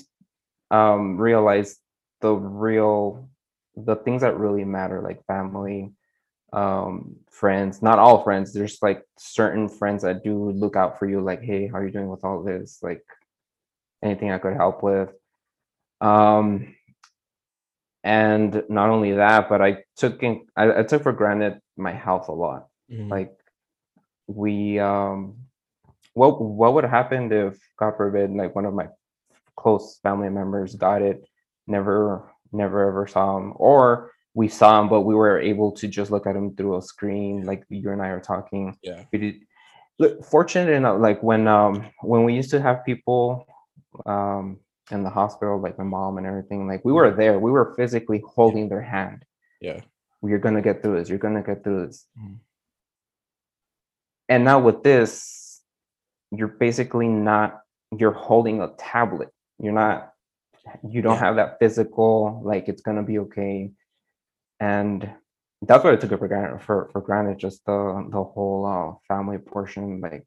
um 0.70 1.18
realized 1.18 1.78
the 2.20 2.32
real 2.32 3.28
the 3.76 3.96
things 3.96 4.22
that 4.22 4.38
really 4.38 4.64
matter, 4.64 5.00
like 5.00 5.24
family, 5.26 5.92
um, 6.52 7.16
friends, 7.30 7.82
not 7.82 7.98
all 7.98 8.22
friends. 8.22 8.52
There's 8.52 8.78
like 8.82 9.02
certain 9.18 9.68
friends 9.68 10.02
that 10.02 10.24
do 10.24 10.50
look 10.50 10.76
out 10.76 10.98
for 10.98 11.08
you, 11.08 11.20
like, 11.20 11.40
hey, 11.42 11.68
how 11.68 11.78
are 11.78 11.86
you 11.86 11.92
doing 11.92 12.08
with 12.08 12.24
all 12.24 12.42
this? 12.42 12.78
Like 12.82 13.02
anything 14.02 14.30
I 14.30 14.38
could 14.38 14.54
help 14.54 14.82
with. 14.82 15.10
Um, 16.00 16.74
and 18.02 18.62
not 18.68 18.90
only 18.90 19.12
that, 19.12 19.48
but 19.48 19.60
I 19.60 19.84
took 19.96 20.22
in, 20.22 20.46
I, 20.56 20.80
I 20.80 20.82
took 20.82 21.02
for 21.02 21.12
granted 21.12 21.60
my 21.76 21.92
health 21.92 22.28
a 22.28 22.32
lot. 22.32 22.68
Mhm. 22.90 23.10
Like 23.10 23.36
we 24.26 24.78
um 24.78 25.36
what 26.14 26.40
what 26.40 26.74
would 26.74 26.84
happen 26.84 27.30
if 27.32 27.58
God 27.76 27.96
forbid 27.96 28.30
like 28.30 28.54
one 28.54 28.64
of 28.64 28.74
my 28.74 28.88
close 29.56 29.98
family 30.02 30.30
members 30.30 30.74
got 30.74 31.02
it, 31.02 31.28
never 31.70 32.28
never 32.52 32.88
ever 32.88 33.06
saw 33.06 33.36
him, 33.38 33.52
or 33.56 34.10
we 34.34 34.48
saw 34.48 34.80
him, 34.80 34.88
but 34.88 35.02
we 35.02 35.14
were 35.14 35.40
able 35.40 35.72
to 35.72 35.88
just 35.88 36.10
look 36.10 36.26
at 36.26 36.36
him 36.36 36.54
through 36.56 36.76
a 36.76 36.82
screen, 36.82 37.44
like 37.44 37.64
you 37.68 37.90
and 37.90 38.02
I 38.02 38.08
are 38.08 38.20
talking. 38.20 38.76
Yeah. 38.82 39.04
We 39.12 39.18
did 39.18 39.34
look 39.98 40.24
fortunate 40.24 40.70
enough, 40.70 41.00
like 41.00 41.22
when 41.22 41.46
um 41.48 41.86
when 42.02 42.24
we 42.24 42.34
used 42.34 42.50
to 42.50 42.60
have 42.60 42.84
people 42.84 43.46
um 44.06 44.58
in 44.90 45.04
the 45.04 45.10
hospital, 45.10 45.60
like 45.60 45.78
my 45.78 45.84
mom 45.84 46.18
and 46.18 46.26
everything, 46.26 46.66
like 46.66 46.84
we 46.84 46.92
were 46.92 47.10
there. 47.12 47.38
We 47.38 47.50
were 47.50 47.74
physically 47.76 48.22
holding 48.26 48.68
their 48.68 48.82
hand. 48.82 49.24
Yeah. 49.60 49.80
You're 50.22 50.38
gonna 50.38 50.62
get 50.62 50.82
through 50.82 50.98
this. 50.98 51.08
You're 51.08 51.18
gonna 51.18 51.42
get 51.42 51.62
through 51.64 51.86
this. 51.86 52.06
Mhm. 52.18 52.38
And 54.28 54.44
now 54.44 54.58
with 54.60 54.82
this, 54.82 55.60
you're 56.30 56.48
basically 56.48 57.08
not. 57.08 57.62
You're 57.96 58.12
holding 58.12 58.62
a 58.62 58.68
tablet. 58.78 59.30
You're 59.58 59.72
not. 59.72 60.12
You 60.88 61.02
don't 61.02 61.14
Yeah. 61.14 61.20
have 61.20 61.36
that 61.36 61.58
physical. 61.58 62.40
Like 62.44 62.68
it's 62.68 62.82
gonna 62.82 63.02
be 63.02 63.18
okay. 63.20 63.72
And 64.60 65.08
that's 65.62 65.84
what 65.84 65.92
I 65.92 65.96
took 65.96 66.12
it 66.12 66.18
for 66.18 66.28
granted. 66.28 66.62
For 66.62 66.88
for 66.92 67.00
granted, 67.00 67.38
just 67.38 67.64
the 67.66 68.06
the 68.10 68.22
whole 68.22 68.66
uh, 68.66 68.96
family 69.08 69.38
portion. 69.38 70.00
Like 70.00 70.26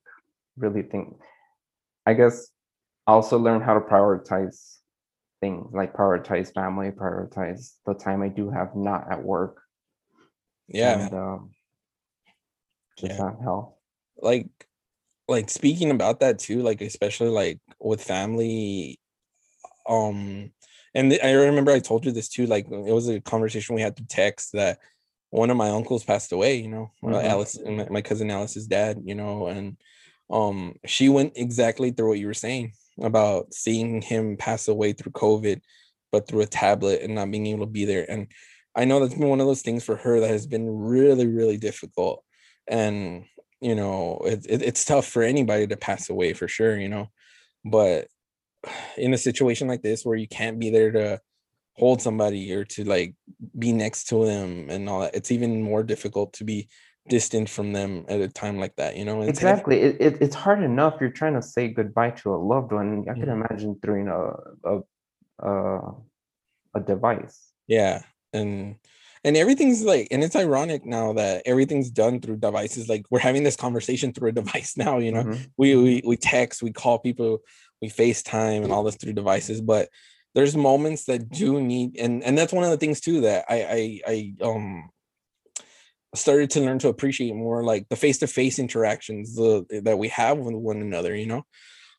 really 0.58 0.84
think. 0.84 1.16
I 2.06 2.14
guess 2.14 2.48
I 3.08 3.14
also 3.14 3.38
learned 3.38 3.64
how 3.64 3.74
to 3.76 3.80
prioritize 3.82 4.78
things 5.42 5.68
like 5.74 5.94
prioritize 5.94 6.54
family, 6.54 6.92
prioritize 6.92 7.74
the 7.86 7.94
time 7.94 8.22
I 8.22 8.30
do 8.30 8.50
have 8.50 8.76
not 8.76 9.12
at 9.12 9.24
work. 9.24 9.62
Yeah. 10.68 11.06
and 11.06 11.14
um, 11.14 11.52
just 12.98 13.14
Yeah. 13.14 13.26
not 13.26 13.42
health. 13.42 13.74
like 14.18 14.48
like 15.28 15.50
speaking 15.50 15.92
about 15.92 16.20
that 16.20 16.40
too 16.40 16.62
like 16.62 16.82
especially 16.82 17.30
like 17.30 17.60
with 17.80 18.02
family 18.04 19.00
um 19.88 20.52
and 20.96 21.18
i 21.24 21.32
remember 21.32 21.72
i 21.72 21.80
told 21.80 22.06
you 22.06 22.12
this 22.12 22.30
too 22.30 22.46
like 22.46 22.66
it 22.68 22.94
was 22.94 23.10
a 23.10 23.22
conversation 23.22 23.76
we 23.76 23.82
had 23.82 23.98
to 23.98 24.06
text 24.08 24.52
that 24.54 24.80
one 25.30 25.50
of 25.50 25.58
my 25.58 25.70
uncles 25.70 26.04
passed 26.04 26.32
away 26.32 26.56
you 26.56 26.70
know 26.70 26.92
Mhm. 27.04 27.24
alice 27.24 27.60
my, 27.66 27.88
my 27.90 28.02
cousin 28.02 28.30
alice's 28.32 28.68
dad 28.68 29.02
you 29.04 29.16
know 29.16 29.48
and 29.48 29.78
um 30.30 30.76
she 30.86 31.10
went 31.10 31.34
exactly 31.36 31.92
through 31.92 32.10
what 32.10 32.20
you 32.20 32.28
were 32.28 32.34
saying 32.34 32.74
about 33.02 33.54
seeing 33.54 34.02
him 34.02 34.38
pass 34.38 34.68
away 34.68 34.94
through 34.94 35.12
covid 35.12 35.62
but 36.12 36.28
through 36.28 36.42
a 36.42 36.46
tablet 36.46 37.02
and 37.02 37.16
not 37.16 37.32
being 37.32 37.48
able 37.48 37.66
to 37.66 37.72
be 37.72 37.86
there 37.86 38.10
and 38.10 38.28
i 38.76 38.86
know 38.86 39.00
that's 39.00 39.16
been 39.16 39.28
one 39.30 39.42
of 39.42 39.48
those 39.48 39.64
things 39.64 39.84
for 39.84 39.96
her 39.96 40.20
that 40.20 40.30
has 40.30 40.46
been 40.48 40.70
really 40.70 41.28
really 41.28 41.58
difficult 41.58 42.24
and 42.68 43.26
you 43.62 43.76
know 43.76 44.20
it, 44.26 44.46
it, 44.48 44.62
it's 44.62 44.86
tough 44.86 45.08
for 45.08 45.24
anybody 45.24 45.66
to 45.68 45.76
pass 45.76 46.10
away 46.10 46.34
for 46.34 46.48
sure 46.48 46.78
you 46.80 46.90
know 46.90 47.08
but 47.66 48.08
in 48.98 49.14
a 49.14 49.18
situation 49.18 49.68
like 49.68 49.82
this 49.82 50.06
where 50.06 50.16
you 50.16 50.28
can't 50.28 50.60
be 50.60 50.70
there 50.70 50.92
to 50.92 51.20
hold 51.76 52.02
somebody 52.02 52.54
or 52.54 52.64
to 52.64 52.84
like 52.84 53.16
be 53.58 53.72
next 53.74 54.06
to 54.06 54.26
them 54.26 54.70
and 54.70 54.88
all 54.88 55.02
that 55.02 55.16
it's 55.16 55.32
even 55.32 55.62
more 55.62 55.84
difficult 55.84 56.32
to 56.34 56.44
be 56.44 56.68
distant 57.10 57.50
from 57.50 57.74
them 57.74 58.06
at 58.08 58.22
a 58.22 58.28
time 58.30 58.58
like 58.60 58.76
that 58.78 58.96
you 58.96 59.04
know 59.04 59.22
it's. 59.22 59.30
Exactly. 59.30 59.82
It, 59.82 59.98
it, 60.00 60.18
it's 60.22 60.36
hard 60.36 60.64
enough. 60.64 60.96
You're 61.02 61.10
trying 61.10 61.34
to 61.34 61.42
say 61.42 61.68
goodbye 61.68 62.12
to 62.12 62.34
a 62.34 62.38
loved 62.38 62.72
one. 62.72 63.06
I 63.10 63.14
can 63.14 63.24
Mhm. 63.24 63.46
imagine 63.46 63.80
throwing 63.84 64.08
a 64.08 64.22
a 64.64 64.82
a, 65.40 65.80
a 66.76 66.80
device. 66.80 67.52
yeah 67.68 68.04
and 68.34 68.76
and 69.26 69.38
everything's 69.38 69.84
like 69.84 70.08
and 70.12 70.24
it's 70.24 70.36
ironic 70.36 70.86
now 70.86 71.14
that 71.14 71.42
everything's 71.46 71.90
done 71.90 72.20
through 72.20 72.38
devices 72.38 72.88
like 72.90 73.06
we're 73.10 73.20
having 73.20 73.44
this 73.44 73.56
conversation 73.56 74.12
through 74.14 74.30
a 74.30 74.32
device 74.42 74.76
now 74.78 74.98
you 75.00 75.12
know 75.12 75.24
Mhm. 75.24 75.50
we, 75.58 75.76
we 75.76 76.02
we 76.06 76.16
text 76.18 76.62
we 76.64 76.72
call 76.72 77.00
people 77.00 77.40
we 77.84 77.90
facetime 77.90 78.64
and 78.64 78.72
all 78.72 78.84
this 78.84 78.96
through 78.96 79.12
devices 79.12 79.60
but 79.60 79.90
there's 80.34 80.56
moments 80.56 81.04
that 81.06 81.30
do 81.30 81.62
need 81.62 81.98
and 82.00 82.24
and 82.24 82.38
that's 82.38 82.54
one 82.54 82.64
of 82.64 82.72
the 82.72 82.78
things 82.78 83.02
too 83.02 83.22
that 83.22 83.44
i 83.50 84.02
i, 84.08 84.34
I 84.42 84.46
um 84.46 84.90
started 86.16 86.50
to 86.52 86.62
learn 86.62 86.80
to 86.80 86.88
appreciate 86.88 87.36
more 87.36 87.62
like 87.62 87.90
the 87.90 87.98
face-to-face 87.98 88.58
interactions 88.58 89.36
the 89.36 89.66
that 89.84 89.98
we 89.98 90.08
have 90.08 90.38
with 90.38 90.56
one 90.56 90.82
another 90.82 91.14
you 91.14 91.28
know? 91.28 91.46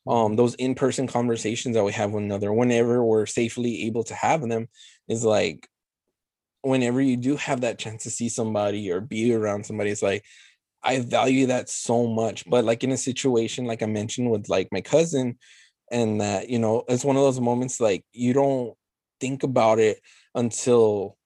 Um 0.07 0.35
those 0.35 0.55
in-person 0.55 1.05
conversations 1.07 1.75
that 1.75 1.83
we 1.83 1.93
have 1.93 2.09
with 2.09 2.15
one 2.15 2.23
another 2.23 2.51
whenever 2.51 3.03
we're 3.03 3.27
safely 3.27 3.83
able 3.85 4.03
to 4.05 4.15
have 4.15 4.41
them 4.41 4.67
is 5.07 5.23
like 5.23 5.67
whenever 6.61 6.99
you 6.99 7.15
do 7.15 7.35
have 7.35 7.61
that 7.61 7.77
chance 7.77 8.03
to 8.03 8.09
see 8.09 8.27
somebody 8.27 8.91
or 8.91 8.99
be 8.99 9.33
around 9.33 9.67
somebody 9.67 9.91
it's 9.91 10.01
like 10.01 10.23
i 10.81 10.99
value 10.99 11.47
that 11.47 11.69
so 11.69 12.07
much 12.07 12.43
but 12.49 12.65
like 12.65 12.83
in 12.83 12.91
a 12.91 12.97
situation 12.97 13.65
like 13.65 13.83
i 13.83 13.85
mentioned 13.85 14.31
with 14.31 14.49
like 14.49 14.67
my 14.71 14.81
cousin 14.81 15.37
and 15.91 16.21
that 16.21 16.49
you 16.49 16.59
know 16.59 16.83
it's 16.87 17.05
one 17.05 17.15
of 17.15 17.21
those 17.21 17.39
moments 17.39 17.79
like 17.79 18.03
you 18.11 18.33
don't 18.33 18.75
think 19.19 19.43
about 19.43 19.79
it 19.79 19.99
until 20.33 21.17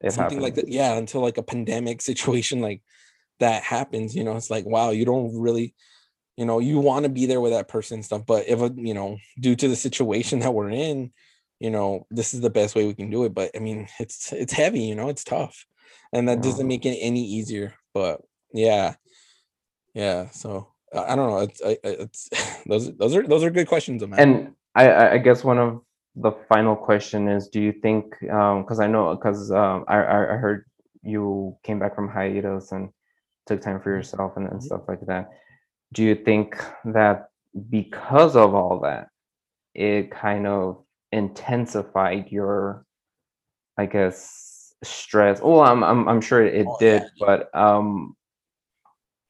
It 0.00 0.12
something 0.12 0.40
like 0.40 0.54
that 0.56 0.68
yeah 0.68 0.96
until 0.96 1.20
like 1.20 1.38
a 1.38 1.42
pandemic 1.42 2.00
situation 2.10 2.60
like 2.60 2.82
that 3.40 3.62
happens 3.62 4.14
you 4.14 4.24
know 4.24 4.36
it's 4.36 4.50
like 4.50 4.64
wow 4.64 4.90
you 4.90 5.04
don't 5.04 5.38
really 5.38 5.74
you 6.36 6.44
know 6.44 6.58
you 6.58 6.78
want 6.78 7.04
to 7.04 7.08
be 7.08 7.26
there 7.26 7.40
with 7.40 7.52
that 7.52 7.68
person 7.68 7.96
and 7.96 8.04
stuff 8.04 8.24
but 8.26 8.48
if 8.48 8.60
a, 8.60 8.72
you 8.76 8.94
know 8.94 9.18
due 9.40 9.56
to 9.56 9.68
the 9.68 9.76
situation 9.76 10.40
that 10.40 10.54
we're 10.54 10.70
in 10.70 11.12
you 11.60 11.70
know 11.70 12.06
this 12.10 12.34
is 12.34 12.40
the 12.40 12.50
best 12.50 12.74
way 12.74 12.86
we 12.86 12.94
can 12.94 13.10
do 13.10 13.24
it 13.24 13.34
but 13.34 13.50
i 13.56 13.58
mean 13.58 13.88
it's 13.98 14.32
it's 14.32 14.52
heavy 14.52 14.80
you 14.80 14.94
know 14.94 15.08
it's 15.08 15.24
tough 15.24 15.66
and 16.12 16.28
that 16.28 16.42
doesn't 16.42 16.68
make 16.68 16.86
it 16.86 16.96
any 17.00 17.24
easier 17.24 17.74
but 17.92 18.20
yeah. 18.52 18.94
Yeah 19.94 20.30
so 20.30 20.73
i 20.94 21.14
don't 21.16 21.30
know 21.30 21.38
it's 21.38 21.60
I, 21.62 21.78
it's 21.84 22.28
those 22.66 22.94
those 22.96 23.14
are 23.16 23.26
those 23.26 23.44
are 23.44 23.50
good 23.50 23.68
questions 23.68 24.02
man 24.06 24.20
And 24.20 24.54
I, 24.74 25.10
I 25.14 25.18
guess 25.18 25.44
one 25.44 25.58
of 25.58 25.80
the 26.16 26.32
final 26.48 26.76
question 26.76 27.28
is: 27.28 27.48
Do 27.48 27.60
you 27.60 27.72
think? 27.72 28.14
Because 28.20 28.80
I 28.80 28.86
know, 28.86 29.14
because 29.14 29.50
um, 29.50 29.84
I 29.88 29.98
I 29.98 30.36
heard 30.44 30.64
you 31.02 31.56
came 31.62 31.78
back 31.78 31.94
from 31.94 32.08
hiatus 32.08 32.72
and 32.72 32.90
took 33.46 33.60
time 33.60 33.80
for 33.80 33.90
yourself 33.90 34.32
and, 34.36 34.46
and 34.48 34.58
Mhm. 34.60 34.62
stuff 34.62 34.82
like 34.88 35.04
that. 35.06 35.30
Do 35.92 36.02
you 36.02 36.14
think 36.14 36.56
that 36.86 37.28
because 37.70 38.34
of 38.36 38.54
all 38.54 38.80
that, 38.80 39.08
it 39.74 40.10
kind 40.10 40.46
of 40.46 40.82
intensified 41.12 42.30
your, 42.32 42.84
I 43.78 43.86
guess, 43.86 44.74
stress? 44.82 45.40
Oh, 45.42 45.60
I'm 45.60 45.82
I'm 45.84 46.08
I'm 46.08 46.20
sure 46.20 46.44
it 46.44 46.66
Oh, 46.66 46.76
did, 46.80 47.02
yeah. 47.02 47.08
but 47.26 47.54
um, 47.54 48.16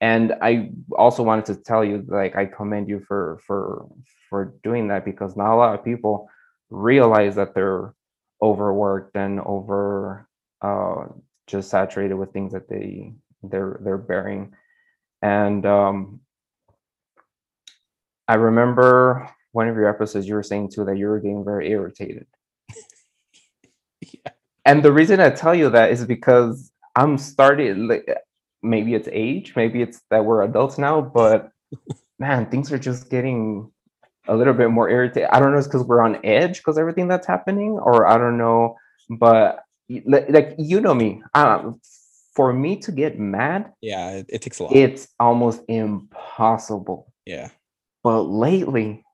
and 0.04 0.34
I 0.42 0.68
also 0.99 1.23
wanted 1.23 1.46
to 1.46 1.56
tell 1.56 1.82
you, 1.82 2.04
like, 2.06 2.37
I 2.37 2.44
commend 2.44 2.90
you 2.90 3.00
for 3.08 3.40
for 3.46 3.88
for 4.28 4.54
doing 4.62 4.88
that 4.88 5.06
because 5.06 5.34
not 5.34 5.54
a 5.54 5.56
lot 5.56 5.78
of 5.78 5.82
people 5.82 6.28
realize 6.68 7.37
that 7.37 7.54
they're 7.54 7.94
overworked 8.42 9.16
and 9.16 9.40
over 9.40 10.28
uh 10.61 11.04
just 11.46 11.70
saturated 11.70 12.16
with 12.16 12.32
things 12.34 12.52
that 12.52 12.68
they 12.68 13.14
they're 13.42 13.80
they're 13.82 13.96
bearing 14.12 14.52
and 15.23 15.64
um 15.64 16.20
i 18.28 18.34
remember 18.34 19.30
one 19.52 19.68
of 19.68 19.76
your 19.76 19.88
episodes 19.88 20.26
you 20.26 20.34
were 20.34 20.42
saying 20.42 20.68
too 20.70 20.84
that 20.84 20.99
you 20.99 21.06
were 21.06 21.20
getting 21.20 21.44
very 21.44 21.70
irritated 21.70 22.26
Yeah. 24.00 24.32
and 24.66 24.82
the 24.82 24.92
reason 24.92 25.20
i 25.20 25.30
tell 25.30 25.54
you 25.54 25.70
that 25.70 25.90
is 25.92 26.04
because 26.04 26.73
i'm 26.96 27.16
starting 27.16 27.88
like 27.88 28.06
maybe 28.64 28.94
it's 28.94 29.09
age 29.12 29.54
maybe 29.54 29.83
it's 29.83 30.00
that 30.11 30.25
we're 30.25 30.42
adults 30.42 30.78
now 30.78 31.00
but 31.00 31.50
man 32.18 32.47
things 32.50 32.73
are 32.73 32.78
just 32.78 33.11
getting 33.11 33.71
a 34.26 34.35
little 34.35 34.54
bit 34.54 34.71
more 34.71 34.88
irritated 34.88 35.28
i 35.33 35.38
don't 35.38 35.52
know 35.52 35.59
it's 35.59 35.66
because 35.66 35.85
we're 35.85 36.00
on 36.00 36.18
edge 36.25 36.59
because 36.59 36.78
everything 36.78 37.06
that's 37.09 37.26
happening 37.26 37.73
or 37.73 38.06
i 38.06 38.16
don't 38.16 38.38
know 38.38 38.76
but 39.11 39.64
like 40.06 40.54
you 40.59 40.80
know 40.80 40.94
me 40.94 41.23
um, 41.35 41.78
for 42.35 42.52
me 42.52 42.76
to 42.76 42.90
get 42.90 43.18
mad 43.18 43.73
yeah 43.83 44.11
it, 44.12 44.26
it 44.28 44.42
takes 44.42 44.59
a 44.59 44.64
lot 44.64 44.75
it's 44.75 45.09
almost 45.21 45.61
impossible 45.68 47.12
yeah 47.26 47.49
but 48.02 48.23
lately 48.23 49.04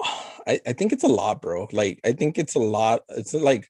I, 0.46 0.60
I 0.66 0.72
think 0.72 0.92
it's 0.92 1.04
a 1.04 1.08
lot, 1.08 1.40
bro. 1.40 1.68
Like 1.70 2.00
I 2.04 2.12
think 2.12 2.36
it's 2.36 2.56
a 2.56 2.58
lot. 2.58 3.02
It's 3.10 3.32
like 3.32 3.68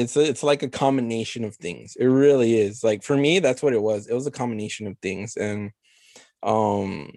it's 0.00 0.16
a, 0.16 0.22
it's 0.22 0.42
like 0.42 0.62
a 0.62 0.70
combination 0.70 1.44
of 1.44 1.56
things. 1.56 1.96
It 1.98 2.06
really 2.06 2.56
is. 2.58 2.82
Like 2.84 3.02
for 3.02 3.16
me, 3.16 3.38
that's 3.38 3.62
what 3.62 3.74
it 3.74 3.82
was. 3.82 4.06
It 4.06 4.14
was 4.14 4.26
a 4.26 4.30
combination 4.32 4.86
of 4.86 4.98
things, 4.98 5.36
and 5.36 5.72
um, 6.42 7.12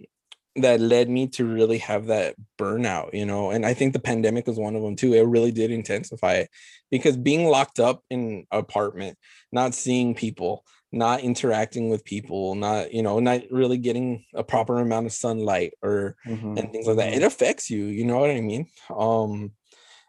that 0.55 0.79
led 0.79 1.09
me 1.09 1.27
to 1.27 1.45
really 1.45 1.79
have 1.79 2.07
that 2.07 2.35
burnout. 2.59 3.13
You 3.13 3.25
know, 3.25 3.51
and 3.51 3.65
I 3.65 3.73
think 3.73 3.93
the 3.93 3.99
pandemic 3.99 4.47
was 4.47 4.57
one 4.57 4.75
of 4.75 4.83
them 4.83 4.95
too. 4.95 5.13
It 5.13 5.21
really 5.21 5.51
did 5.51 5.71
intensify 5.71 6.33
it 6.35 6.49
because 6.91 7.17
being 7.17 7.47
locked 7.47 7.79
up 7.79 8.03
in 8.09 8.19
an 8.19 8.47
apartment, 8.51 9.17
not 9.51 9.73
seeing 9.73 10.15
people, 10.15 10.65
not 10.91 11.21
interacting 11.21 11.89
with 11.89 12.05
people, 12.05 12.55
not 12.55 12.93
you 12.93 13.01
know, 13.03 13.19
not 13.19 13.41
really 13.51 13.77
getting 13.77 14.25
a 14.33 14.43
proper 14.43 14.79
amount 14.79 15.07
of 15.07 15.13
sunlight 15.13 15.73
or 15.81 16.15
Mhm, 16.25 16.55
and 16.55 16.71
things 16.71 16.87
like 16.87 16.97
that. 16.97 17.13
It 17.13 17.23
affects 17.23 17.69
you, 17.69 17.85
you 17.85 18.05
know 18.05 18.19
what 18.19 18.31
I 18.31 18.41
mean? 18.41 18.67
Um, 18.89 19.53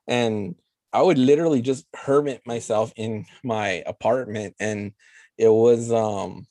and 0.07 0.55
I 0.95 1.03
would 1.03 1.19
literally 1.19 1.61
just 1.61 1.87
hermit 1.93 2.43
myself 2.47 2.93
in 2.95 3.27
my 3.43 3.83
apartment, 3.85 4.55
and 4.61 4.93
it 5.37 5.49
was 5.49 5.91
um, 5.93 6.47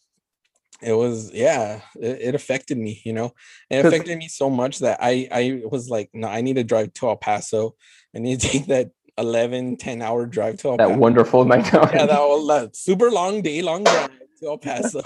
it 0.82 0.92
was 0.92 1.32
yeah, 1.34 1.80
it, 1.96 2.20
it 2.22 2.36
affected 2.36 2.78
me, 2.78 3.02
you 3.06 3.14
know, 3.14 3.34
it 3.70 3.86
affected 3.86 4.18
me 4.18 4.28
so 4.28 4.50
much 4.50 4.80
that 4.80 5.00
I 5.02 5.30
I 5.32 5.62
was 5.66 5.90
like, 5.90 6.10
no, 6.14 6.28
I 6.28 6.42
need 6.42 6.58
to 6.58 6.64
drive 6.66 6.94
to 6.96 7.08
El 7.08 7.16
Paso. 7.16 7.76
I 8.14 8.20
need 8.20 8.42
to 8.42 8.48
take 8.50 8.66
that 8.68 8.92
11, 9.18 9.78
10 9.78 10.02
hour 10.02 10.26
drive 10.26 10.58
to 10.58 10.72
El 10.72 10.78
Paso. 10.78 10.90
That 10.90 10.94
Paso. 10.94 11.00
wonderful 11.00 11.46
night 11.54 11.72
yeah, 11.74 12.06
that, 12.06 12.20
was, 12.20 12.48
that 12.48 12.76
super 12.76 13.10
long 13.10 13.42
day 13.42 13.62
long 13.62 13.86
drive 13.86 14.10
to 14.44 14.50
El 14.50 14.58
Paso 14.58 15.02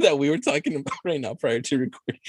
that 0.00 0.16
we 0.18 0.30
were 0.30 0.38
talking 0.38 0.76
about 0.76 0.98
right 1.04 1.20
now 1.20 1.34
prior 1.34 1.60
to 1.60 1.78
recording. 1.78 2.20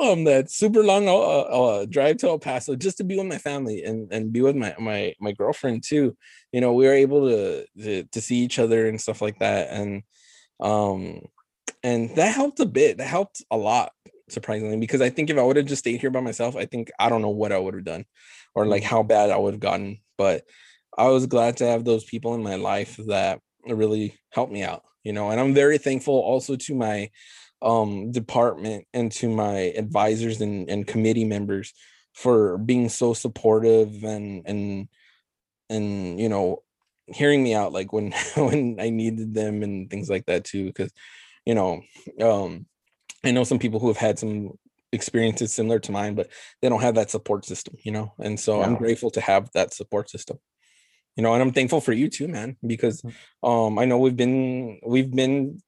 Um, 0.00 0.24
that 0.24 0.50
super 0.50 0.82
long 0.82 1.08
uh, 1.08 1.12
uh, 1.12 1.86
drive 1.86 2.18
to 2.18 2.28
El 2.28 2.38
Paso 2.38 2.76
just 2.76 2.98
to 2.98 3.04
be 3.04 3.16
with 3.16 3.26
my 3.26 3.38
family 3.38 3.84
and 3.84 4.12
and 4.12 4.32
be 4.32 4.40
with 4.40 4.56
my 4.56 4.74
my 4.78 5.14
my 5.20 5.32
girlfriend 5.32 5.84
too. 5.84 6.16
You 6.52 6.60
know, 6.60 6.72
we 6.72 6.86
were 6.86 6.94
able 6.94 7.28
to 7.28 7.66
to, 7.82 8.04
to 8.04 8.20
see 8.20 8.38
each 8.38 8.58
other 8.58 8.88
and 8.88 9.00
stuff 9.00 9.22
like 9.22 9.38
that, 9.38 9.70
and 9.70 10.02
um, 10.60 11.20
and 11.82 12.14
that 12.16 12.34
helped 12.34 12.60
a 12.60 12.66
bit. 12.66 12.98
That 12.98 13.06
helped 13.06 13.44
a 13.50 13.56
lot 13.56 13.92
surprisingly 14.28 14.78
because 14.78 15.00
I 15.00 15.10
think 15.10 15.30
if 15.30 15.38
I 15.38 15.42
would 15.42 15.56
have 15.56 15.66
just 15.66 15.80
stayed 15.80 16.00
here 16.00 16.10
by 16.10 16.20
myself, 16.20 16.56
I 16.56 16.66
think 16.66 16.90
I 16.98 17.08
don't 17.08 17.22
know 17.22 17.28
what 17.28 17.52
I 17.52 17.58
would 17.58 17.74
have 17.74 17.84
done 17.84 18.06
or 18.54 18.66
like 18.66 18.82
how 18.82 19.02
bad 19.02 19.30
I 19.30 19.36
would 19.36 19.54
have 19.54 19.60
gotten. 19.60 19.98
But 20.16 20.44
I 20.96 21.08
was 21.08 21.26
glad 21.26 21.58
to 21.58 21.66
have 21.66 21.84
those 21.84 22.04
people 22.04 22.34
in 22.34 22.42
my 22.42 22.54
life 22.56 22.98
that 23.08 23.40
really 23.66 24.14
helped 24.30 24.52
me 24.52 24.62
out, 24.62 24.82
you 25.04 25.12
know, 25.12 25.30
and 25.30 25.40
I'm 25.40 25.54
very 25.54 25.78
thankful 25.78 26.14
also 26.14 26.56
to 26.56 26.74
my 26.74 27.10
um 27.62 28.10
department 28.12 28.86
and 28.92 29.10
to 29.12 29.28
my 29.28 29.72
advisors 29.76 30.40
and, 30.40 30.68
and 30.68 30.86
committee 30.86 31.24
members 31.24 31.72
for 32.12 32.58
being 32.58 32.88
so 32.88 33.14
supportive 33.14 34.04
and 34.04 34.42
and 34.46 34.88
and 35.70 36.20
you 36.20 36.28
know 36.28 36.62
hearing 37.06 37.42
me 37.42 37.54
out 37.54 37.72
like 37.72 37.92
when 37.92 38.12
when 38.36 38.76
I 38.80 38.90
needed 38.90 39.34
them 39.34 39.62
and 39.62 39.88
things 39.88 40.10
like 40.10 40.26
that 40.26 40.44
too 40.44 40.66
because 40.66 40.92
you 41.46 41.54
know 41.54 41.82
um 42.20 42.66
I 43.24 43.30
know 43.30 43.44
some 43.44 43.58
people 43.58 43.80
who 43.80 43.88
have 43.88 43.96
had 43.96 44.18
some 44.18 44.52
experiences 44.92 45.52
similar 45.52 45.78
to 45.80 45.92
mine, 45.92 46.14
but 46.14 46.30
they 46.60 46.68
don't 46.68 46.82
have 46.82 46.94
that 46.94 47.10
support 47.10 47.44
system, 47.44 47.74
you 47.82 47.90
know. 47.90 48.12
And 48.18 48.38
so 48.38 48.62
I'm 48.62 48.76
grateful 48.76 49.10
to 49.12 49.20
have 49.20 49.50
that 49.52 49.74
support 49.74 50.10
system. 50.10 50.38
You 51.16 51.22
know, 51.22 51.32
and 51.32 51.42
I'm 51.42 51.52
thankful 51.52 51.80
for 51.80 51.92
you 51.92 52.08
too, 52.08 52.28
man, 52.28 52.56
because 52.66 53.02
Mm. 53.02 53.12
um 53.42 53.78
I 53.78 53.84
know 53.84 53.98
we've 53.98 54.16
been 54.16 54.80
we've 54.84 55.10
been 55.10 55.62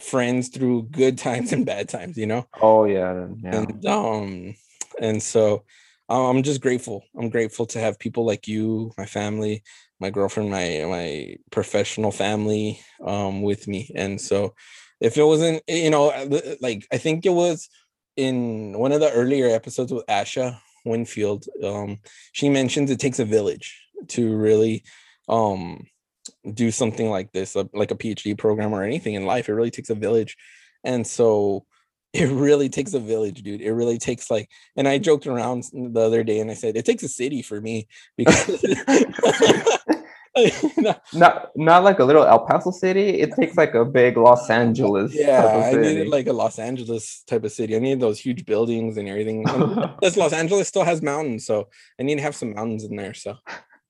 friends 0.00 0.48
through 0.48 0.84
good 0.90 1.18
times 1.18 1.52
and 1.52 1.66
bad 1.66 1.88
times, 1.88 2.16
you 2.16 2.26
know. 2.26 2.46
Oh 2.62 2.84
yeah, 2.84 3.26
yeah. 3.42 3.58
And 3.60 3.86
um 3.86 4.54
and 5.00 5.22
so 5.22 5.64
I'm 6.08 6.42
just 6.42 6.62
grateful. 6.62 7.04
I'm 7.18 7.28
grateful 7.28 7.66
to 7.66 7.78
have 7.80 7.98
people 7.98 8.24
like 8.24 8.48
you, 8.48 8.92
my 8.96 9.04
family, 9.04 9.62
my 10.00 10.08
girlfriend, 10.10 10.50
my 10.50 10.84
my 10.88 11.36
professional 11.50 12.12
family 12.12 12.80
um 13.04 13.42
with 13.42 13.68
me. 13.68 13.90
And 13.94 14.20
so 14.20 14.54
if 15.00 15.16
it 15.18 15.24
wasn't 15.24 15.62
you 15.68 15.90
know 15.90 16.10
uh, 16.10 16.54
like 16.60 16.86
I 16.92 16.98
think 16.98 17.26
it 17.26 17.34
was 17.44 17.68
in 18.16 18.72
one 18.78 18.92
of 18.92 19.00
the 19.00 19.12
earlier 19.12 19.48
episodes 19.48 19.92
with 19.92 20.06
Asha 20.06 20.58
Winfield 20.84 21.44
um 21.62 21.98
she 22.32 22.48
mentions 22.48 22.90
it 22.90 22.98
takes 23.00 23.18
a 23.18 23.24
village 23.24 23.68
to 24.08 24.36
really 24.36 24.84
um 25.28 25.86
do 26.54 26.70
something 26.70 27.10
like 27.10 27.32
this 27.32 27.56
like 27.56 27.90
a 27.90 27.96
PhD 27.96 28.36
program 28.36 28.74
or 28.74 28.82
anything 28.82 29.14
in 29.14 29.26
life. 29.26 29.48
It 29.48 29.54
really 29.54 29.70
takes 29.70 29.90
a 29.90 29.94
village. 29.94 30.36
And 30.84 31.06
so 31.06 31.64
it 32.14 32.30
really 32.30 32.68
takes 32.68 32.94
a 32.94 33.00
village 33.00 33.42
dude. 33.42 33.60
It 33.60 33.72
really 33.72 33.98
takes 33.98 34.30
like 34.30 34.48
and 34.76 34.88
i 34.88 34.96
joked 34.96 35.26
around 35.26 35.64
the 35.72 36.00
other 36.00 36.24
day 36.24 36.40
and 36.40 36.50
i 36.50 36.54
said 36.54 36.74
it 36.74 36.86
takes 36.86 37.02
a 37.02 37.08
city 37.08 37.42
for 37.42 37.60
me 37.60 37.86
because 38.16 38.64
not 41.12 41.50
not 41.56 41.84
like 41.84 41.98
a 41.98 42.04
little 42.04 42.24
El 42.24 42.46
Paso 42.46 42.70
city. 42.70 43.20
It 43.20 43.34
takes 43.34 43.56
like 43.56 43.74
a 43.74 43.84
big 43.84 44.16
Los 44.16 44.48
Angeles. 44.48 45.12
yeah 45.14 45.70
i 45.70 45.74
needed 45.74 46.08
like 46.08 46.26
a 46.26 46.32
los 46.32 46.58
angeles 46.58 47.22
type 47.26 47.44
of 47.44 47.52
city. 47.52 47.76
I 47.76 47.78
needed 47.78 48.00
those 48.00 48.18
huge 48.18 48.44
buildings 48.46 48.96
and 48.96 49.08
everything. 49.08 49.44
Plus 49.44 50.16
los 50.16 50.32
angeles 50.32 50.68
still 50.68 50.84
has 50.84 51.02
mountains 51.02 51.44
so 51.44 51.68
i 51.98 52.02
need 52.02 52.16
to 52.16 52.22
have 52.22 52.36
some 52.36 52.54
mountains 52.54 52.84
in 52.84 52.96
there 52.96 53.14
so 53.14 53.36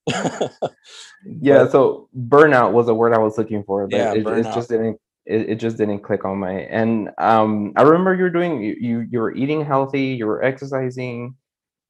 yeah. 1.25 1.65
But, 1.65 1.73
So 1.73 2.09
burnout 2.17 2.73
was 2.73 2.89
a 2.89 2.95
word 2.95 3.13
I 3.15 3.19
was 3.19 3.39
looking 3.39 3.63
for. 3.65 3.87
But 3.87 3.97
Yeah, 3.97 4.13
it, 4.13 4.27
it 4.27 4.45
just 4.45 4.69
didn't. 4.69 5.01
It, 5.27 5.51
it 5.51 5.55
just 5.57 5.77
didn't 5.77 6.01
click 6.01 6.25
on 6.25 6.39
my. 6.39 6.53
And 6.53 7.11
um, 7.19 7.73
I 7.77 7.83
remember 7.83 8.15
you 8.15 8.23
were 8.23 8.31
doing. 8.31 8.63
You, 8.63 8.77
you 8.81 9.01
you 9.11 9.19
were 9.21 9.35
eating 9.35 9.65
healthy. 9.65 10.07
You 10.07 10.27
were 10.27 10.43
exercising. 10.43 11.35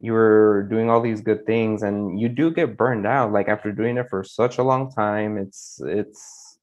You 0.01 0.13
were 0.13 0.67
doing 0.71 0.91
all 0.91 1.01
these 1.01 1.21
good 1.21 1.45
things, 1.47 1.83
and 1.83 2.21
you 2.21 2.29
do 2.29 2.53
get 2.53 2.77
burned 2.77 3.07
out. 3.07 3.33
Like 3.33 3.49
after 3.49 3.73
doing 3.73 3.97
it 3.97 4.09
for 4.09 4.23
such 4.23 4.59
a 4.59 4.63
long 4.63 4.91
time, 4.91 5.39
it's 5.39 5.81
it's. 5.85 6.59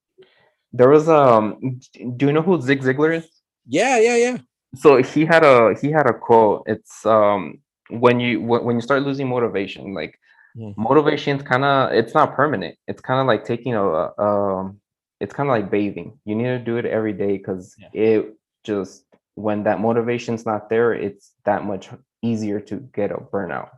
There 0.72 0.88
was 0.88 1.08
um. 1.08 1.80
Do 2.16 2.26
you 2.26 2.32
know 2.32 2.42
who 2.42 2.60
Zig 2.60 2.82
Ziglar 2.82 3.16
is? 3.16 3.36
yeah 3.66 3.98
yeah 3.98 4.16
yeah 4.16 4.38
so 4.74 5.02
he 5.02 5.24
had 5.24 5.44
a 5.44 5.74
he 5.80 5.90
had 5.90 6.06
a 6.06 6.14
quote 6.14 6.62
it's 6.66 7.04
um 7.04 7.58
when 7.90 8.20
you 8.20 8.40
when, 8.40 8.64
when 8.64 8.76
you 8.76 8.82
start 8.82 9.02
losing 9.02 9.28
motivation 9.28 9.92
like 9.94 10.18
Mm. 10.56 10.74
motivation's 10.76 11.42
kind 11.42 11.64
of 11.64 11.92
it's 11.92 12.14
not 12.14 12.34
permanent 12.34 12.76
it's 12.88 13.00
kind 13.02 13.20
of 13.20 13.26
like 13.26 13.44
taking 13.44 13.74
a 13.74 13.84
um 14.20 14.80
it's 15.20 15.34
kind 15.34 15.48
of 15.48 15.52
like 15.52 15.70
bathing 15.70 16.18
you 16.24 16.34
need 16.34 16.44
to 16.44 16.58
do 16.58 16.78
it 16.78 16.86
every 16.86 17.12
day 17.12 17.36
because 17.36 17.74
Yeah. 17.78 17.88
it 17.92 18.36
just 18.64 19.04
when 19.34 19.64
that 19.64 19.80
motivation's 19.80 20.46
not 20.46 20.70
there 20.70 20.94
it's 20.94 21.32
that 21.44 21.64
much 21.64 21.90
easier 22.22 22.58
to 22.60 22.76
get 22.94 23.10
a 23.12 23.16
burnout 23.16 23.68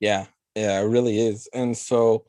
Yeah, 0.00 0.26
yeah, 0.54 0.78
it 0.80 0.84
really 0.84 1.18
is. 1.18 1.48
And 1.54 1.76
so 1.76 2.26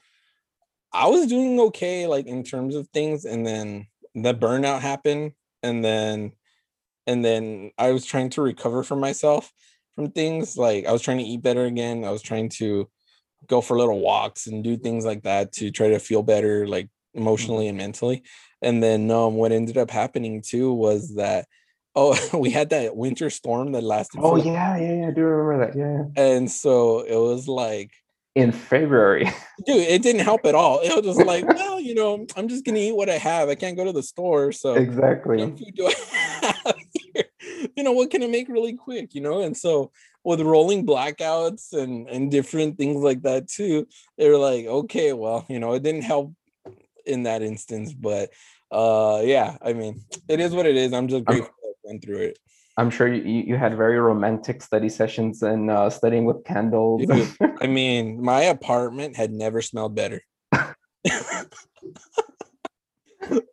I 0.94 1.08
was 1.08 1.28
doing 1.28 1.60
okay, 1.60 2.08
like 2.08 2.28
in 2.28 2.44
terms 2.44 2.76
of 2.76 2.88
things, 2.90 3.26
and 3.26 3.46
then 3.46 3.88
the 4.16 4.34
burnout 4.34 4.82
happened, 4.82 5.34
and 5.64 5.84
then 5.84 6.32
and 7.08 7.24
then 7.24 7.72
I 7.78 7.92
was 7.92 8.06
trying 8.06 8.30
to 8.32 8.42
recover 8.42 8.84
from 8.84 9.00
myself 9.00 9.52
from 9.96 10.12
things. 10.12 10.58
Like 10.58 10.86
I 10.86 10.92
was 10.92 11.02
trying 11.02 11.20
to 11.20 11.24
eat 11.24 11.42
better 11.42 11.66
again. 11.66 12.04
I 12.04 12.12
was 12.12 12.22
trying 12.22 12.50
to 12.62 12.90
go 13.48 13.62
for 13.62 13.78
little 13.78 14.00
walks 14.00 14.48
and 14.48 14.64
do 14.64 14.78
things 14.78 15.06
like 15.06 15.24
that 15.24 15.52
to 15.54 15.72
try 15.72 15.90
to 15.90 16.00
feel 16.00 16.24
better, 16.24 16.68
like 16.68 16.90
emotionally 17.14 17.68
and 17.68 17.78
mentally. 17.78 18.24
And 18.62 18.82
then 18.82 19.12
um 19.12 19.36
what 19.36 19.52
ended 19.52 19.78
up 19.78 19.92
happening 19.92 20.42
too 20.42 20.74
was 20.74 21.16
that 21.16 21.48
oh 21.98 22.18
we 22.38 22.50
had 22.50 22.70
that 22.70 22.96
winter 22.96 23.30
storm 23.30 23.74
that 23.74 23.84
lasted 23.84 24.22
oh 24.24 24.38
yeah 24.38 24.78
yeah 24.78 24.94
yeah 24.94 25.08
i 25.08 25.12
do 25.12 25.22
remember 25.22 25.66
that 25.66 25.78
yeah 25.78 26.24
and 26.24 26.50
so 26.50 27.02
it 27.02 27.18
was 27.18 27.48
like 27.48 27.92
in 28.36 28.52
february. 28.52 29.26
Dude 29.66 29.78
it 29.78 30.04
didn't 30.04 30.22
help 30.22 30.46
at 30.46 30.54
all. 30.54 30.80
It 30.82 30.96
was 30.96 31.16
just 31.16 31.28
like 31.28 31.48
well 31.48 31.80
you 31.80 31.96
know 31.96 32.26
i'm 32.36 32.48
just 32.48 32.64
gonna 32.64 32.78
eat 32.78 32.96
what 32.96 33.10
i 33.10 33.18
have. 33.18 33.50
I 33.50 33.56
can't 33.56 33.76
go 33.76 33.84
to 33.84 33.92
the 33.92 34.04
store 34.04 34.52
so 34.52 34.76
exactly. 34.76 35.38
what 35.38 35.58
food 35.58 35.76
do 35.76 35.88
I 35.88 35.94
have 36.66 36.76
here? 36.94 37.26
you 37.76 37.84
know 37.84 37.94
what 37.94 38.12
can 38.12 38.24
i 38.24 38.28
make 38.28 38.48
really 38.48 38.74
quick? 38.74 39.16
You 39.16 39.22
know? 39.22 39.42
And 39.42 39.58
so 39.58 39.92
with 40.28 40.42
rolling 40.42 40.86
blackouts 40.86 41.72
and 41.72 42.10
and 42.10 42.30
different 42.30 42.78
things 42.78 43.02
like 43.02 43.22
that 43.22 43.48
too 43.48 43.88
they 44.18 44.30
were 44.30 44.38
like 44.38 44.66
okay 44.66 45.14
well 45.14 45.46
you 45.48 45.58
know 45.58 45.72
it 45.72 45.82
didn't 45.82 46.02
help 46.02 46.34
in 47.06 47.24
that 47.24 47.42
instance 47.42 47.94
but 47.94 48.30
uh 48.72 49.22
yeah 49.24 49.56
i 49.62 49.72
mean 49.72 50.04
it 50.28 50.42
is 50.42 50.54
what 50.54 50.66
it 50.66 50.76
is 50.76 50.92
i'm 50.92 51.08
just 51.08 51.24
grateful 51.24 51.54
i 51.64 51.72
went 51.86 52.04
through 52.04 52.18
it 52.18 52.38
i'm 52.76 52.90
sure 52.90 53.08
you, 53.08 53.24
you 53.24 53.44
you 53.44 53.56
had 53.56 53.78
very 53.78 53.98
romantic 53.98 54.62
study 54.62 54.90
sessions 54.90 55.42
and 55.44 55.72
uh 55.72 55.90
studying 55.90 56.26
with 56.26 56.44
candles 56.44 57.06
Dude, 57.08 57.34
I 57.62 57.68
mean, 57.68 58.22
my 58.22 58.42
apartment 58.42 59.16
had 59.16 59.32
never 59.32 59.62
smelled 59.62 59.96
better. 59.96 60.22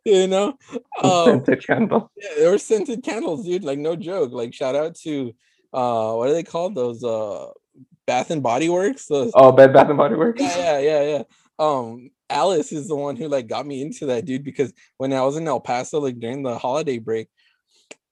you 0.05 0.27
know, 0.27 0.57
um, 1.03 1.25
scented 1.25 1.65
candle 1.65 2.11
yeah, 2.17 2.29
there 2.37 2.51
were 2.51 2.57
scented 2.57 3.03
candles, 3.03 3.45
dude. 3.45 3.63
Like 3.63 3.79
no 3.79 3.95
joke. 3.95 4.31
Like 4.31 4.53
shout 4.53 4.75
out 4.75 4.95
to 5.03 5.33
uh, 5.75 6.13
what 6.15 6.29
are 6.29 6.33
they 6.33 6.43
called? 6.43 6.73
Those 6.73 7.03
uh, 7.03 7.47
Bath 8.07 8.31
and 8.31 8.41
Body 8.41 8.69
Works. 8.69 9.07
Those, 9.07 9.31
oh 9.35 9.51
bed 9.51 9.73
bath 9.73 9.89
and 9.89 9.97
body 9.97 10.15
works 10.15 10.41
yeah, 10.41 10.79
yeah, 10.79 10.79
yeah, 10.79 11.03
yeah. 11.03 11.23
Um, 11.59 12.11
Alice 12.29 12.71
is 12.71 12.87
the 12.87 12.95
one 12.95 13.15
who 13.15 13.27
like 13.27 13.47
got 13.47 13.65
me 13.65 13.81
into 13.81 14.07
that, 14.07 14.25
dude. 14.25 14.43
Because 14.43 14.73
when 14.97 15.13
I 15.13 15.21
was 15.21 15.37
in 15.37 15.47
El 15.47 15.59
Paso, 15.59 15.99
like 15.99 16.19
during 16.19 16.43
the 16.43 16.57
holiday 16.57 16.97
break, 16.97 17.27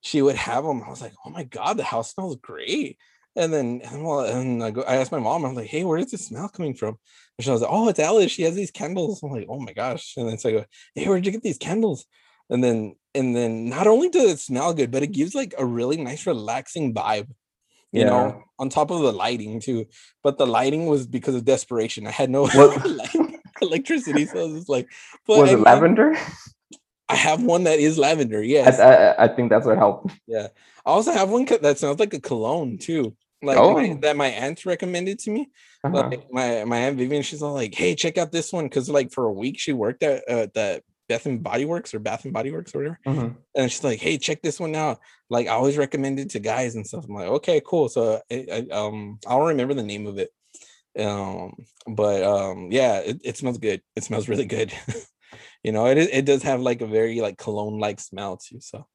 she 0.01 0.21
would 0.21 0.35
have 0.35 0.63
them. 0.65 0.83
I 0.83 0.89
was 0.89 1.01
like, 1.01 1.13
oh 1.25 1.29
my 1.29 1.43
god, 1.43 1.77
the 1.77 1.83
house 1.83 2.13
smells 2.13 2.35
great. 2.35 2.97
And 3.35 3.51
then, 3.51 3.81
and 3.83 4.03
well, 4.03 4.19
and 4.19 4.63
I, 4.63 4.69
go, 4.69 4.81
I 4.81 4.97
asked 4.97 5.11
my 5.11 5.17
mom, 5.19 5.43
I'm 5.43 5.55
like, 5.55 5.67
hey, 5.67 5.83
where 5.83 5.97
is 5.97 6.11
this 6.11 6.27
smell 6.27 6.49
coming 6.49 6.75
from? 6.75 6.99
And 7.37 7.45
she 7.45 7.49
was 7.49 7.61
like, 7.61 7.71
oh, 7.71 7.89
it's 7.89 7.99
Alice. 7.99 8.31
She 8.31 8.43
has 8.43 8.53
these 8.53 8.69
candles. 8.69 9.23
I'm 9.23 9.31
like, 9.31 9.47
oh 9.49 9.59
my 9.59 9.73
gosh. 9.73 10.13
And 10.17 10.29
then 10.29 10.37
so 10.37 10.49
I 10.49 10.51
go, 10.51 10.65
hey, 10.93 11.07
where'd 11.07 11.25
you 11.25 11.31
get 11.31 11.41
these 11.41 11.57
candles? 11.57 12.05
And 12.49 12.63
then, 12.63 12.95
and 13.15 13.35
then 13.35 13.69
not 13.69 13.87
only 13.87 14.09
does 14.09 14.29
it 14.29 14.39
smell 14.39 14.73
good, 14.73 14.91
but 14.91 15.01
it 15.01 15.13
gives 15.13 15.33
like 15.33 15.55
a 15.57 15.65
really 15.65 15.97
nice, 15.97 16.27
relaxing 16.27 16.93
vibe, 16.93 17.29
you 17.93 18.01
Yeah. 18.01 18.07
know, 18.09 18.43
on 18.59 18.69
top 18.69 18.91
of 18.91 19.01
the 19.01 19.11
lighting 19.13 19.59
too. 19.61 19.85
But 20.23 20.37
the 20.37 20.47
lighting 20.47 20.87
was 20.87 21.07
because 21.07 21.35
of 21.35 21.45
desperation. 21.45 22.05
I 22.07 22.11
had 22.11 22.29
no 22.29 22.47
electricity. 23.61 24.25
So 24.25 24.39
I 24.39 24.51
was 24.51 24.67
like, 24.69 24.89
was 25.27 25.51
it 25.51 25.59
lavender 25.59 26.15
I 27.09 27.15
have 27.15 27.43
one 27.43 27.65
that 27.65 27.79
is 27.79 27.97
lavender. 27.97 28.39
I, 28.39 28.43
Yes. 28.45 28.79
I, 28.79 29.23
I 29.25 29.27
think 29.27 29.49
that's 29.49 29.65
what 29.65 29.77
helped 29.77 30.11
Yeah. 30.27 30.47
I 30.85 30.89
also 30.89 31.11
have 31.11 31.29
one 31.29 31.45
that 31.45 31.77
smells 31.79 31.99
like 31.99 32.13
a 32.13 32.19
cologne 32.19 32.77
too. 32.77 33.15
Like 33.41 33.57
Oh. 33.57 33.73
my, 33.73 33.93
that 34.01 34.15
my 34.17 34.27
aunt 34.27 34.65
recommended 34.65 35.19
to 35.19 35.31
me. 35.31 35.49
Uh-huh. 35.83 36.09
Like 36.09 36.31
my 36.31 36.63
my 36.63 36.77
aunt 36.77 36.97
Vivian, 36.97 37.23
she's 37.23 37.43
all 37.43 37.53
like, 37.53 37.75
"Hey, 37.75 37.93
check 37.93 38.17
out 38.17 38.31
this 38.31 38.53
one," 38.53 38.65
because 38.65 38.89
like 38.89 39.11
for 39.11 39.25
a 39.25 39.31
week 39.33 39.59
she 39.59 39.73
worked 39.73 40.01
at 40.01 40.23
uh, 40.29 40.47
the 40.53 40.81
Bath 41.09 41.25
and 41.25 41.43
Body 41.43 41.65
Works 41.65 41.93
or 41.93 41.99
Bath 41.99 42.23
and 42.23 42.33
Body 42.33 42.51
Works 42.51 42.73
or 42.73 42.79
whatever, 42.79 42.99
Mhm. 43.05 43.35
and 43.55 43.71
she's 43.71 43.83
like, 43.83 43.99
"Hey, 43.99 44.17
check 44.17 44.41
this 44.41 44.59
one 44.59 44.75
out." 44.75 44.99
Like 45.29 45.47
I 45.47 45.51
always 45.51 45.77
recommend 45.77 46.19
it 46.19 46.29
to 46.31 46.39
guys 46.39 46.75
and 46.75 46.85
stuff. 46.87 47.05
I'm 47.07 47.15
like, 47.15 47.27
"Okay, 47.27 47.61
cool." 47.65 47.89
So 47.89 48.21
I, 48.31 48.45
I, 48.51 48.73
um, 48.73 49.19
I'll 49.27 49.41
remember 49.47 49.73
the 49.73 49.83
name 49.83 50.07
of 50.07 50.17
it. 50.17 50.29
Um, 50.97 51.55
but 51.87 52.23
um, 52.23 52.69
yeah, 52.71 52.99
it, 52.99 53.21
it 53.23 53.37
smells 53.37 53.57
good. 53.57 53.81
It 53.95 54.03
smells 54.03 54.29
really 54.29 54.45
good. 54.45 54.71
you 55.63 55.71
know, 55.71 55.87
it 55.87 55.97
it 55.97 56.25
does 56.25 56.43
have 56.43 56.61
like 56.61 56.81
a 56.81 56.87
very 56.87 57.19
like 57.19 57.37
cologne 57.37 57.79
like 57.79 57.99
smell 57.99 58.37
too. 58.37 58.59
So 58.61 58.85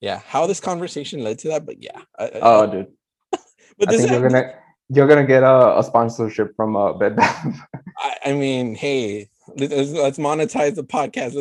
yeah, 0.00 0.18
how 0.26 0.46
this 0.46 0.60
conversation 0.60 1.22
led 1.24 1.38
to 1.40 1.48
that, 1.48 1.64
but 1.64 1.82
yeah. 1.82 2.00
I, 2.18 2.30
Oh, 2.42 2.62
I, 2.64 2.66
dude. 2.66 2.86
but 3.78 3.88
I 3.88 3.92
this 3.92 4.00
think 4.02 4.10
you're 4.12 4.28
gonna 4.28 4.54
you're 4.88 5.08
gonna 5.08 5.26
get 5.26 5.42
a, 5.42 5.78
a 5.78 5.82
sponsorship 5.82 6.54
from 6.56 6.76
uh, 6.76 6.92
Bed 6.92 7.16
Bath. 7.16 7.56
I, 7.98 8.16
I 8.26 8.32
mean, 8.32 8.74
hey, 8.74 9.30
let's, 9.56 9.90
let's 9.90 10.18
monetize 10.18 10.74
the 10.74 10.84
podcast. 10.84 11.36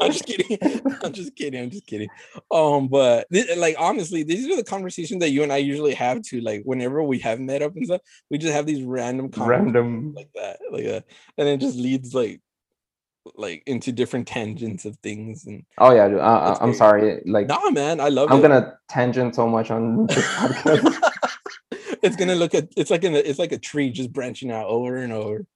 I'm 0.00 0.12
just 0.12 0.24
kidding. 0.26 0.58
I'm 1.02 1.12
just 1.12 1.34
kidding. 1.36 1.62
I'm 1.62 1.70
just 1.70 1.86
kidding. 1.86 2.08
Um, 2.50 2.88
but 2.88 3.26
thi- 3.32 3.54
like 3.56 3.76
honestly, 3.78 4.22
these 4.22 4.46
are 4.48 4.56
the 4.56 4.64
conversations 4.64 5.20
that 5.20 5.30
you 5.30 5.42
and 5.42 5.52
I 5.52 5.58
usually 5.58 5.94
have 5.94 6.22
to 6.22 6.40
like 6.40 6.62
whenever 6.64 7.02
we 7.02 7.18
have 7.20 7.40
met 7.40 7.62
up 7.62 7.76
and 7.76 7.86
stuff. 7.86 8.00
We 8.30 8.38
just 8.38 8.52
have 8.52 8.66
these 8.66 8.82
random 8.82 9.30
conversations 9.30 9.74
Random. 9.74 10.14
like 10.14 10.30
that, 10.34 10.58
like 10.70 10.84
that, 10.84 11.04
and 11.38 11.48
it 11.48 11.58
just 11.60 11.76
leads 11.76 12.14
like 12.14 12.40
like 13.36 13.62
into 13.66 13.92
different 13.92 14.26
tangents 14.26 14.84
of 14.86 14.96
things. 14.98 15.46
And 15.46 15.64
Oh 15.78 15.92
yeah, 15.92 16.08
dude. 16.08 16.18
Uh, 16.20 16.56
I'm 16.60 16.74
sorry. 16.74 17.22
Like 17.26 17.46
nah, 17.48 17.70
man, 17.70 18.00
I 18.00 18.08
love 18.08 18.30
I'm 18.32 18.38
it. 18.38 18.42
gonna 18.42 18.78
tangent 18.88 19.34
so 19.34 19.46
much 19.46 19.70
on 19.70 20.06
this 20.08 20.24
podcast. 20.26 20.98
it's 22.02 22.16
gonna 22.16 22.34
look 22.34 22.54
at 22.54 22.68
it's 22.76 22.90
like 22.90 23.04
in 23.04 23.14
a, 23.14 23.18
it's 23.18 23.38
like 23.38 23.52
a 23.52 23.58
tree 23.58 23.90
just 23.90 24.12
branching 24.12 24.50
out 24.50 24.66
over 24.66 24.96
and 24.96 25.12
over. 25.12 25.46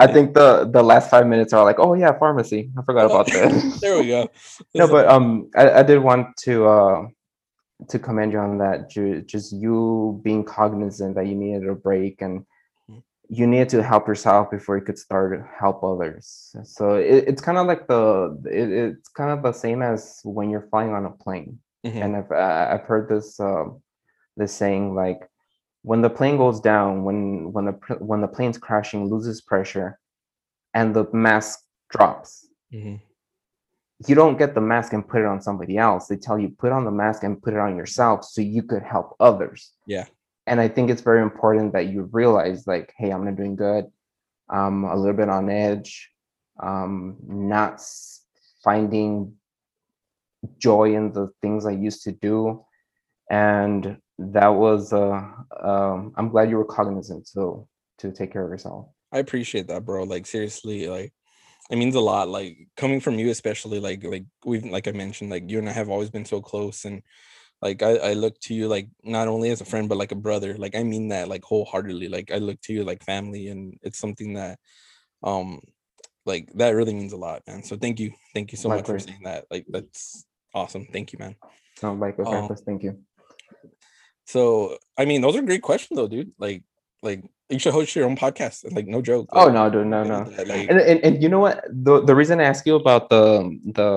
I 0.00 0.06
think 0.12 0.34
the 0.34 0.64
the 0.76 0.82
last 0.82 1.10
five 1.10 1.26
minutes 1.26 1.52
are 1.52 1.64
like, 1.64 1.78
oh 1.78 1.94
yeah, 1.94 2.12
pharmacy. 2.18 2.70
I 2.78 2.82
forgot 2.82 3.06
about 3.06 3.26
that. 3.26 3.50
There 3.82 3.98
we 3.98 4.06
go. 4.08 4.28
no, 4.74 4.86
but 4.88 5.06
um, 5.08 5.50
I, 5.56 5.80
I 5.80 5.82
did 5.82 5.98
want 5.98 6.36
to 6.46 6.66
uh 6.66 7.06
to 7.88 7.98
commend 7.98 8.32
you 8.32 8.38
on 8.38 8.58
that. 8.58 8.90
Ju- 8.90 9.22
Just 9.22 9.52
you 9.52 10.20
being 10.22 10.44
cognizant 10.44 11.14
that 11.16 11.26
you 11.26 11.34
needed 11.34 11.68
a 11.68 11.74
break 11.74 12.20
and 12.22 12.44
Mhm. 12.90 13.02
you 13.28 13.46
needed 13.46 13.68
to 13.70 13.82
help 13.82 14.08
yourself 14.08 14.50
before 14.50 14.76
you 14.78 14.84
could 14.84 14.98
start 14.98 15.32
to 15.32 15.40
help 15.62 15.82
others. 15.84 16.54
So 16.64 16.96
it, 16.96 17.24
it's 17.30 17.42
kind 17.42 17.58
of 17.58 17.66
like 17.66 17.86
the 17.86 18.04
it, 18.60 18.68
it's 18.84 19.08
kind 19.08 19.30
of 19.30 19.42
the 19.42 19.52
same 19.52 19.80
as 19.82 20.20
when 20.24 20.50
you're 20.50 20.68
flying 20.70 20.92
on 20.92 21.04
a 21.06 21.10
plane. 21.24 21.58
Mhm. 21.86 22.02
and 22.04 22.16
I've 22.18 22.30
uh, 22.32 22.66
I've 22.72 22.86
heard 22.90 23.08
this 23.08 23.40
um, 23.40 23.80
this 24.36 24.52
saying 24.52 24.94
like 24.94 25.29
when 25.82 26.02
the 26.02 26.10
plane 26.10 26.36
goes 26.36 26.60
down, 26.60 27.04
when 27.04 27.52
when 27.52 27.64
the 27.66 27.72
when 27.98 28.20
the 28.20 28.28
plane's 28.28 28.58
crashing, 28.58 29.06
loses 29.06 29.40
pressure, 29.40 29.98
and 30.74 30.94
the 30.94 31.06
mask 31.12 31.60
drops, 31.88 32.46
Mhm. 32.72 33.00
you 34.06 34.14
don't 34.14 34.38
get 34.38 34.54
the 34.54 34.60
mask 34.60 34.92
and 34.92 35.06
put 35.06 35.20
it 35.20 35.26
on 35.26 35.40
somebody 35.40 35.76
else. 35.76 36.06
They 36.06 36.16
tell 36.16 36.38
you 36.38 36.50
put 36.50 36.72
on 36.72 36.84
the 36.84 36.90
mask 36.90 37.24
and 37.24 37.42
put 37.42 37.54
it 37.54 37.60
on 37.60 37.76
yourself 37.76 38.24
so 38.24 38.40
you 38.40 38.62
could 38.62 38.82
help 38.82 39.16
others. 39.20 39.72
Yeah. 39.86 40.06
And 40.46 40.60
I 40.60 40.68
think 40.68 40.90
it's 40.90 41.02
very 41.02 41.22
important 41.22 41.72
that 41.72 41.86
you 41.86 42.02
realize 42.12 42.66
like, 42.66 42.92
hey, 42.96 43.10
I'm 43.10 43.24
not 43.24 43.36
doing 43.36 43.56
good. 43.56 43.90
I'm 44.48 44.84
a 44.84 44.96
little 44.96 45.16
bit 45.16 45.28
on 45.28 45.48
edge. 45.50 46.10
Um, 46.62 47.16
not 47.22 47.82
finding 48.62 49.36
joy 50.58 50.94
in 50.94 51.12
the 51.12 51.28
things 51.40 51.66
I 51.66 51.72
used 51.72 52.02
to 52.04 52.12
do. 52.12 52.64
And 53.30 53.98
that 54.20 54.48
was 54.48 54.92
uh 54.92 55.22
um 55.60 56.12
I'm 56.16 56.28
glad 56.28 56.50
you 56.50 56.56
were 56.56 56.64
cognizant 56.64 57.28
to 57.34 57.66
to 57.98 58.12
take 58.12 58.32
care 58.32 58.44
of 58.44 58.50
yourself. 58.50 58.88
I 59.12 59.18
appreciate 59.18 59.68
that, 59.68 59.84
bro. 59.84 60.04
Like 60.04 60.26
seriously, 60.26 60.86
like 60.86 61.12
it 61.70 61.76
means 61.76 61.94
a 61.94 62.00
lot. 62.00 62.28
Like 62.28 62.68
coming 62.76 63.00
from 63.00 63.18
you, 63.18 63.30
especially 63.30 63.80
like 63.80 64.04
like 64.04 64.24
we've 64.44 64.64
like 64.64 64.88
I 64.88 64.92
mentioned, 64.92 65.30
like 65.30 65.50
you 65.50 65.58
and 65.58 65.68
I 65.68 65.72
have 65.72 65.88
always 65.88 66.10
been 66.10 66.24
so 66.24 66.40
close, 66.40 66.84
and 66.84 67.02
like 67.62 67.82
I, 67.82 67.96
I 67.96 68.12
look 68.12 68.38
to 68.42 68.54
you 68.54 68.68
like 68.68 68.88
not 69.02 69.28
only 69.28 69.50
as 69.50 69.60
a 69.60 69.66
friend 69.66 69.88
but 69.88 69.98
like 69.98 70.12
a 70.12 70.16
brother. 70.16 70.56
Like 70.56 70.74
I 70.74 70.82
mean 70.82 71.08
that 71.08 71.28
like 71.28 71.44
wholeheartedly. 71.44 72.08
Like 72.08 72.30
I 72.30 72.36
look 72.36 72.60
to 72.62 72.72
you 72.72 72.84
like 72.84 73.04
family, 73.04 73.48
and 73.48 73.78
it's 73.82 73.98
something 73.98 74.34
that 74.34 74.58
um 75.22 75.60
like 76.26 76.52
that 76.54 76.70
really 76.70 76.94
means 76.94 77.12
a 77.12 77.16
lot, 77.16 77.42
man. 77.46 77.62
So 77.62 77.76
thank 77.76 77.98
you, 77.98 78.12
thank 78.34 78.52
you 78.52 78.58
so 78.58 78.68
much 78.68 78.86
for 78.86 78.98
saying 78.98 79.22
that. 79.24 79.46
Like 79.50 79.66
that's 79.68 80.26
awesome. 80.54 80.86
Thank 80.92 81.12
you, 81.12 81.18
man. 81.18 81.36
No, 81.82 81.94
like 81.94 82.18
with 82.18 82.28
Um, 82.28 82.54
thank 82.66 82.82
you. 82.82 82.98
So 84.30 84.78
I 84.96 85.04
mean, 85.04 85.20
those 85.22 85.34
are 85.36 85.42
great 85.42 85.62
questions 85.62 85.96
though, 85.98 86.06
dude. 86.08 86.32
Like 86.38 86.62
like 87.02 87.24
you 87.48 87.58
should 87.58 87.72
host 87.74 87.96
your 87.96 88.06
own 88.06 88.16
podcast. 88.16 88.62
Like 88.74 88.86
no 88.86 89.02
joke. 89.02 89.26
Oh 89.32 89.44
like, 89.46 89.54
no, 89.54 89.70
dude, 89.70 89.86
no, 89.88 90.04
no. 90.04 90.18
like- 90.46 90.70
and, 90.70 90.78
and 90.80 90.98
and 91.02 91.22
you 91.22 91.28
know 91.28 91.40
what 91.40 91.64
the 91.68 92.00
the 92.04 92.14
reason 92.14 92.38
i 92.40 92.44
ask 92.44 92.62
you 92.66 92.76
about 92.76 93.10
the 93.10 93.58
the 93.74 93.90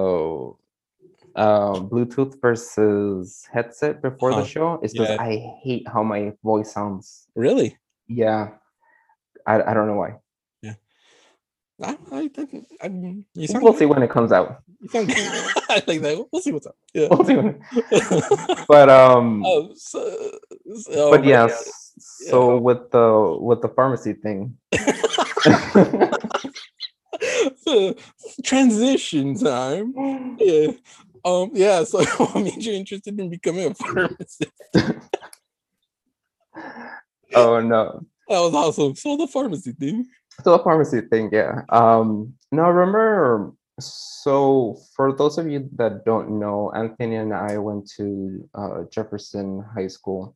uh 1.36 1.74
bluetooth 1.91 2.39
versus 2.41 3.46
headset 3.52 4.02
before 4.02 4.32
Uh-huh. 4.32 4.41
the 4.41 4.48
show 4.48 4.80
is 4.82 4.93
because 4.93 5.10
Yeah. 5.10 5.22
i 5.22 5.38
hate 5.62 5.86
how 5.88 6.02
my 6.04 6.34
voice 6.43 6.69
sounds 6.74 7.26
really. 7.34 7.78
yeah 8.08 8.50
i, 9.46 9.62
I 9.62 9.74
don't 9.74 9.88
know 9.89 9.98
why 9.98 10.22
I, 11.84 11.98
I, 12.12 12.28
think- 12.30 12.65
I, 12.82 12.88
you 13.34 13.48
sound 13.48 13.63
we'll 13.63 13.74
good. 13.74 13.80
see 13.80 13.86
when 13.86 14.02
it 14.04 14.10
comes 14.10 14.32
out 14.32 14.63
You 14.82 14.89
sound 14.89 15.08
good. 15.08 15.17
I 15.69 15.84
like 15.88 16.02
that. 16.02 16.26
We'll 16.32 16.41
see 16.41 16.52
what's 16.52 16.67
up. 16.67 16.76
Yeah. 16.93 17.08
we'll 17.12 17.26
see 17.26 17.36
when, 17.36 17.62
but 18.67 18.89
um 18.89 19.46
um, 19.46 19.72
so, 19.76 20.00
so, 20.78 21.12
but 21.12 21.22
oh, 21.22 21.24
yes 21.24 21.93
Yeah. 22.24 22.32
so 22.32 22.58
with 22.58 22.91
the 22.91 23.38
with 23.39 23.62
the 23.62 23.69
pharmacy 23.69 24.13
thing 24.13 24.58
transition 28.43 29.36
time. 29.36 30.38
Yeah. 30.39 30.72
Um. 31.26 31.52
Yeah. 31.54 31.84
So, 31.86 32.04
what 32.04 32.36
made 32.43 32.63
you 32.63 32.74
interested 32.74 33.17
in 33.19 33.30
becoming 33.30 33.72
a 33.72 33.74
pharmacist? 33.74 34.46
oh 37.36 37.60
no 37.62 38.06
That 38.30 38.39
was 38.39 38.54
awesome. 38.54 38.96
So 38.96 39.17
the 39.17 39.28
pharmacy 39.28 39.72
thing. 39.74 40.08
So 40.41 40.58
the 40.58 40.63
pharmacy 40.63 41.02
thing, 41.02 41.30
yeah. 41.32 41.62
Um, 41.69 42.34
no, 42.52 42.69
remember. 42.69 43.54
So 43.80 44.78
for 44.96 45.13
those 45.13 45.38
of 45.38 45.48
you 45.48 45.69
that 45.76 46.06
don't 46.06 46.39
know, 46.39 46.72
Anthony 46.76 47.15
and 47.15 47.34
I 47.34 47.58
went 47.58 47.89
to 47.98 48.50
uh, 48.54 48.84
Jefferson 48.91 49.63
High 49.74 49.88
School, 49.88 50.36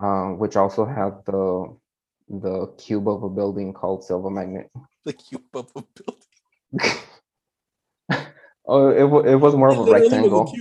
um, 0.00 0.38
which 0.38 0.56
also 0.56 0.84
had 0.84 1.24
the 1.26 1.76
the 2.28 2.66
cube 2.78 3.08
of 3.08 3.24
a 3.24 3.28
building 3.28 3.72
called 3.72 4.04
Silva 4.04 4.30
Magnet. 4.30 4.70
The 5.04 5.12
cube 5.14 5.42
of 5.54 5.70
a 5.74 5.82
building. 5.82 6.98
oh, 8.66 8.88
it 8.90 9.32
it 9.32 9.36
was 9.36 9.56
more 9.56 9.70
of 9.70 9.78
a 9.78 9.90
rectangle. 9.90 10.52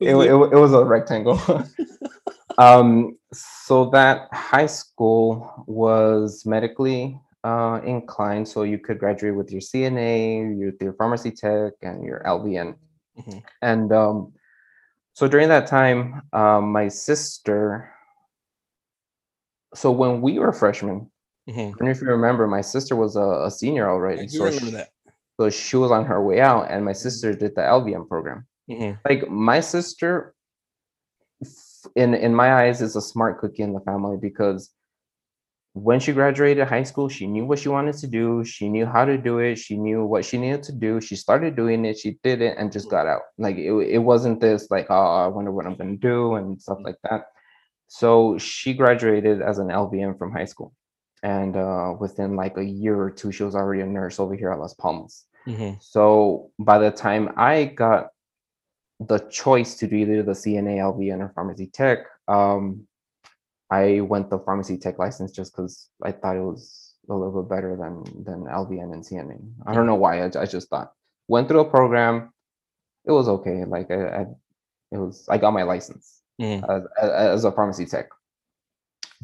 It, 0.00 0.14
was 0.14 0.26
it, 0.26 0.32
it 0.32 0.58
was 0.58 0.72
a 0.72 0.84
rectangle. 0.84 1.40
um, 2.58 3.16
so 3.32 3.90
that 3.90 4.28
high 4.32 4.66
school 4.66 5.64
was 5.66 6.44
medically 6.44 7.18
uh, 7.44 7.80
inclined, 7.84 8.48
so 8.48 8.62
you 8.62 8.78
could 8.78 8.98
graduate 8.98 9.36
with 9.36 9.52
your 9.52 9.60
CNA, 9.60 10.58
your, 10.58 10.72
your 10.80 10.94
pharmacy 10.94 11.30
tech, 11.30 11.74
and 11.82 12.02
your 12.02 12.22
LVN. 12.26 12.74
Mhm. 13.18 13.42
And 13.62 13.92
um, 13.92 14.32
so 15.12 15.28
during 15.28 15.48
that 15.50 15.66
time, 15.66 16.22
um, 16.32 16.72
my 16.72 16.88
sister. 16.88 17.90
So 19.74 19.90
when 19.92 20.20
we 20.22 20.38
were 20.38 20.52
freshmen, 20.52 21.10
Mhm. 21.48 21.68
I 21.68 21.76
don't 21.76 21.82
know 21.82 21.90
if 21.90 22.00
you 22.00 22.08
remember, 22.08 22.46
my 22.46 22.62
sister 22.62 22.96
was 22.96 23.16
a, 23.16 23.44
a 23.44 23.50
senior 23.50 23.88
already. 23.90 24.22
I 24.22 24.26
so 24.26 24.44
remember 24.44 24.66
she, 24.66 24.70
that. 24.72 24.88
so 25.38 25.50
she 25.50 25.76
was 25.76 25.90
on 25.90 26.06
her 26.06 26.22
way 26.24 26.40
out, 26.40 26.70
and 26.70 26.84
my 26.84 26.94
sister 26.94 27.34
did 27.34 27.54
the 27.54 27.60
LVN 27.62 28.08
program 28.08 28.46
Mhm. 28.70 28.98
like 29.08 29.28
my 29.28 29.60
sister 29.60 30.34
in 31.94 32.14
in 32.14 32.34
my 32.34 32.54
eyes 32.54 32.80
is 32.80 32.96
a 32.96 33.02
smart 33.02 33.38
cookie 33.38 33.62
in 33.62 33.74
the 33.74 33.80
family 33.80 34.16
because 34.16 34.70
when 35.74 35.98
she 35.98 36.12
graduated 36.12 36.68
high 36.68 36.84
school 36.84 37.08
she 37.08 37.26
knew 37.26 37.44
what 37.44 37.58
she 37.58 37.68
wanted 37.68 37.96
to 37.96 38.06
do. 38.06 38.44
She 38.44 38.68
knew 38.68 38.86
how 38.86 39.04
to 39.04 39.18
do 39.18 39.38
it. 39.40 39.56
She 39.56 39.76
knew 39.76 40.04
what 40.04 40.24
she 40.24 40.38
needed 40.38 40.62
to 40.64 40.72
do. 40.72 41.00
She 41.00 41.16
started 41.16 41.56
doing 41.56 41.84
it. 41.84 41.98
She 41.98 42.16
did 42.22 42.40
it 42.40 42.56
and 42.56 42.70
just 42.70 42.88
got 42.88 43.08
out. 43.08 43.22
Like 43.38 43.56
it, 43.56 43.72
it 43.72 43.98
wasn't 43.98 44.40
this 44.40 44.70
like 44.70 44.86
oh 44.88 45.24
i 45.24 45.26
wonder 45.26 45.50
what 45.50 45.66
i'm 45.66 45.74
going 45.74 45.98
to 45.98 46.08
do 46.08 46.34
and 46.36 46.62
stuff 46.62 46.78
like 46.82 46.96
that. 47.02 47.26
So 47.88 48.38
she 48.38 48.72
graduated 48.72 49.42
as 49.42 49.58
an 49.58 49.68
LVN 49.68 50.16
from 50.16 50.32
high 50.32 50.46
school. 50.46 50.72
And 51.22 51.56
uh, 51.56 51.94
within 51.98 52.36
like 52.36 52.56
a 52.56 52.64
year 52.64 52.96
or 53.00 53.10
two 53.10 53.32
she 53.32 53.42
was 53.42 53.56
already 53.56 53.82
a 53.82 53.86
nurse 53.86 54.20
over 54.20 54.34
here 54.36 54.52
at 54.52 54.60
las 54.60 54.74
palmas. 54.74 55.24
Mhm. 55.46 55.82
so 55.82 56.50
by 56.58 56.78
the 56.78 56.90
time 56.90 57.34
I 57.36 57.64
got 57.64 58.08
the 59.00 59.18
choice 59.18 59.74
to 59.78 59.86
do 59.86 59.96
either 59.96 60.22
the 60.22 60.32
CNA, 60.32 60.78
LVN, 60.78 61.20
or 61.20 61.32
pharmacy 61.34 61.66
tech, 61.66 62.06
um, 62.28 62.86
I 63.70 64.00
went 64.00 64.30
the 64.30 64.38
pharmacy 64.38 64.76
tech 64.78 64.98
license 64.98 65.32
just 65.32 65.54
because 65.54 65.88
I 66.02 66.12
thought 66.12 66.36
it 66.36 66.42
was 66.42 66.94
a 67.08 67.14
little 67.14 67.42
bit 67.42 67.50
better 67.50 67.76
than 67.76 68.04
than 68.24 68.44
LVN 68.44 68.92
and 68.92 69.04
CNA. 69.04 69.40
I 69.66 69.74
don't 69.74 69.86
know 69.86 69.94
why. 69.94 70.22
I, 70.22 70.30
I 70.40 70.46
just 70.46 70.68
thought 70.68 70.92
went 71.28 71.48
through 71.48 71.60
a 71.60 71.70
program. 71.70 72.32
It 73.06 73.12
was 73.12 73.28
okay. 73.28 73.64
Like 73.64 73.90
I, 73.90 73.94
I 73.94 74.20
it 74.92 74.98
was. 74.98 75.26
I 75.28 75.38
got 75.38 75.52
my 75.52 75.62
license 75.62 76.20
mm. 76.40 76.62
as, 76.68 76.82
as 77.00 77.10
as 77.10 77.44
a 77.44 77.52
pharmacy 77.52 77.86
tech. 77.86 78.08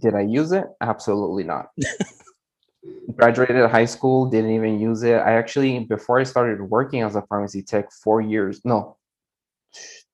Did 0.00 0.14
I 0.14 0.22
use 0.22 0.52
it? 0.52 0.64
Absolutely 0.80 1.44
not. 1.44 1.68
Graduated 3.16 3.68
high 3.70 3.84
school, 3.84 4.30
didn't 4.30 4.52
even 4.52 4.80
use 4.80 5.02
it. 5.02 5.16
I 5.16 5.32
actually, 5.32 5.80
before 5.80 6.18
I 6.18 6.24
started 6.24 6.62
working 6.62 7.02
as 7.02 7.16
a 7.16 7.22
pharmacy 7.22 7.62
tech, 7.62 7.92
four 7.92 8.22
years, 8.22 8.62
no, 8.64 8.96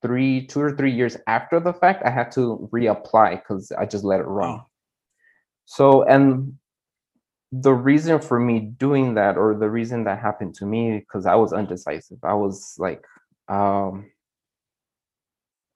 three, 0.02 0.46
two 0.46 0.61
or 0.61 0.76
three 0.76 0.92
years 0.92 1.16
after 1.26 1.61
the 1.61 1.72
fact, 1.72 2.04
I 2.04 2.11
had 2.11 2.30
to 2.32 2.68
reapply 2.72 3.42
because 3.42 3.72
I 3.72 3.87
just 3.87 4.04
let 4.04 4.20
it 4.20 4.26
run. 4.26 4.50
Wow. 4.50 4.66
So, 5.66 6.02
and 6.04 6.56
the 7.52 7.72
reason 7.72 8.20
for 8.20 8.38
me 8.38 8.61
doing 8.61 9.14
that 9.14 9.37
or 9.37 9.54
the 9.54 9.70
reason 9.70 10.04
that 10.04 10.18
happened 10.18 10.54
to 10.54 10.66
me 10.66 10.98
because 10.98 11.26
i 11.26 11.35
was 11.35 11.52
undecisive. 11.52 12.18
I 12.22 12.35
was 12.35 12.74
like 12.78 13.04
um 13.48 14.11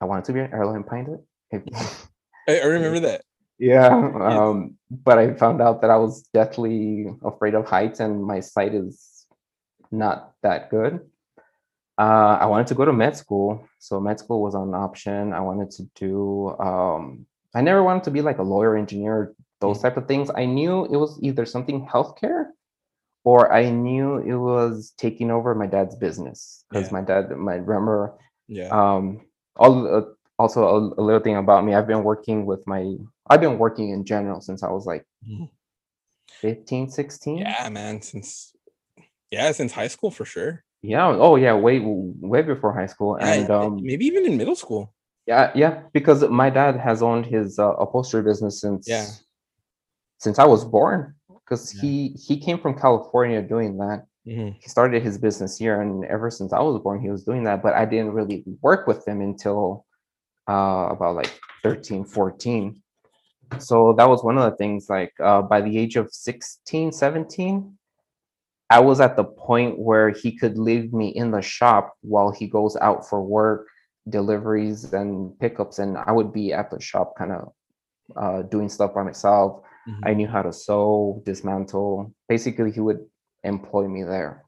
i 0.01 0.05
wanted 0.05 0.25
to 0.25 0.33
be 0.33 0.39
an 0.41 0.53
airline 0.53 0.83
pilot. 0.83 1.21
I, 1.53 2.59
I 2.59 2.65
remember 2.65 2.99
that. 3.01 3.21
Yeah. 3.57 3.87
um 3.87 4.75
but 4.89 5.17
i 5.17 5.33
found 5.33 5.61
out 5.61 5.81
that 5.81 5.89
i 5.89 5.97
was 5.97 6.23
deathly 6.33 7.07
afraid 7.23 7.53
of 7.53 7.65
heights 7.67 7.99
and 7.99 8.23
my 8.23 8.39
sight 8.39 8.73
is 8.73 9.25
not 9.91 10.33
that 10.41 10.69
good 10.69 10.99
uh, 12.01 12.33
I 12.43 12.45
wanted 12.51 12.67
to 12.71 12.75
go 12.79 12.85
to 12.85 12.93
med 13.03 13.15
school, 13.23 13.49
so 13.87 13.99
med 14.07 14.17
school 14.23 14.39
was 14.41 14.55
an 14.55 14.73
option. 14.87 15.33
I 15.39 15.41
wanted 15.49 15.69
to 15.77 15.83
do. 16.03 16.13
Um, 16.67 17.03
I 17.53 17.61
never 17.61 17.83
wanted 17.83 18.03
to 18.07 18.11
be 18.17 18.21
like 18.29 18.39
a 18.39 18.47
lawyer, 18.53 18.73
engineer, 18.83 19.17
those 19.59 19.79
type 19.83 19.97
of 19.97 20.05
things. 20.07 20.27
I 20.43 20.45
knew 20.45 20.85
it 20.85 20.97
was 21.03 21.19
either 21.27 21.45
something 21.45 21.77
healthcare, 21.93 22.43
or 23.23 23.39
I 23.53 23.63
knew 23.69 24.07
it 24.31 24.39
was 24.51 24.93
taking 24.97 25.29
over 25.37 25.53
my 25.53 25.67
dad's 25.75 25.95
business 26.05 26.39
because 26.69 26.87
Yeah. 26.87 26.93
my 26.97 27.01
dad, 27.09 27.23
my 27.49 27.55
remember, 27.55 27.99
yeah 28.57 28.69
um, 28.79 29.03
all 29.61 29.73
uh, 29.97 30.05
also 30.41 30.59
a, 30.75 30.77
a 31.01 31.03
little 31.07 31.21
thing 31.27 31.37
about 31.37 31.61
me. 31.65 31.71
I've 31.77 31.87
been 31.93 32.03
working 32.11 32.39
with 32.49 32.61
my. 32.73 32.81
I've 33.29 33.41
been 33.45 33.57
working 33.65 33.87
in 33.95 34.01
general 34.13 34.39
since 34.47 34.63
I 34.67 34.71
was 34.77 34.85
like 34.91 35.03
Mhm. 35.29 35.49
15, 36.41 36.89
16. 36.89 37.37
yeah 37.45 37.69
man 37.69 38.01
since 38.01 38.55
yeah 39.29 39.51
since 39.51 39.71
high 39.79 39.87
school 39.95 40.09
for 40.09 40.25
sure 40.25 40.63
Yeah. 40.81 41.07
Oh, 41.07 41.35
yeah. 41.35 41.53
Way, 41.53 41.79
way 41.83 42.41
before 42.41 42.73
high 42.73 42.87
school, 42.87 43.15
and 43.15 43.49
um, 43.51 43.79
maybe 43.83 44.05
even 44.05 44.25
in 44.25 44.37
middle 44.37 44.55
school 44.55 44.93
Yeah, 45.27 45.51
yeah, 45.53 45.83
because 45.93 46.23
my 46.27 46.49
dad 46.49 46.75
has 46.77 47.01
owned 47.03 47.25
his 47.27 47.59
uh, 47.59 47.73
upholstery 47.83 48.23
business 48.23 48.59
since 48.61 48.87
Yeah. 48.87 49.05
since 50.17 50.39
I 50.39 50.45
was 50.45 50.65
born. 50.65 51.15
Because 51.29 51.73
Yeah. 51.75 51.81
he 51.81 51.93
he 52.27 52.37
came 52.39 52.57
from 52.59 52.73
California 52.77 53.41
doing 53.41 53.77
that. 53.77 54.05
Mhm. 54.27 54.55
He 54.61 54.67
started 54.69 55.03
his 55.03 55.17
business 55.17 55.57
here, 55.57 55.81
and 55.81 56.05
ever 56.05 56.29
since 56.31 56.53
I 56.53 56.61
was 56.61 56.79
born, 56.81 57.01
he 57.01 57.09
was 57.09 57.23
doing 57.23 57.43
that. 57.45 57.61
But 57.61 57.73
I 57.73 57.85
didn't 57.85 58.13
really 58.13 58.43
work 58.61 58.87
with 58.87 59.07
him 59.07 59.21
until 59.21 59.85
uh, 60.47 60.87
about 60.95 61.15
like 61.15 61.31
13, 61.63 62.03
14. 62.05 62.81
So 63.59 63.93
that 63.93 64.07
was 64.09 64.23
one 64.23 64.37
of 64.37 64.49
the 64.49 64.57
things. 64.57 64.89
Like 64.89 65.13
uh, 65.19 65.41
by 65.43 65.61
the 65.61 65.77
age 65.77 65.95
of 65.97 66.11
16, 66.11 66.91
17, 66.91 67.77
I 68.71 68.79
was 68.79 69.01
at 69.01 69.15
the 69.17 69.25
point 69.25 69.77
where 69.77 70.09
he 70.09 70.31
could 70.37 70.57
leave 70.57 70.93
me 70.93 71.09
in 71.09 71.31
the 71.31 71.41
shop 71.41 71.93
while 72.01 72.31
he 72.31 72.47
goes 72.47 72.75
out 72.77 73.07
for 73.09 73.21
work, 73.21 73.67
deliveries 74.07 74.93
and 74.93 75.37
pickups, 75.39 75.79
and 75.79 75.97
I 75.97 76.11
would 76.11 76.31
be 76.31 76.53
at 76.53 76.71
the 76.71 76.79
shop 76.79 77.15
kind 77.17 77.33
of 77.33 77.53
uh, 78.15 78.41
doing 78.43 78.69
stuff 78.69 78.93
by 78.93 79.03
myself. 79.03 79.61
Mhm. 79.87 79.99
I 80.09 80.13
knew 80.13 80.27
how 80.27 80.41
to 80.41 80.53
sew, 80.53 81.21
dismantle. 81.25 82.13
Basically, 82.29 82.71
he 82.71 82.79
would 82.79 83.01
employ 83.43 83.87
me 83.87 84.03
there. 84.03 84.45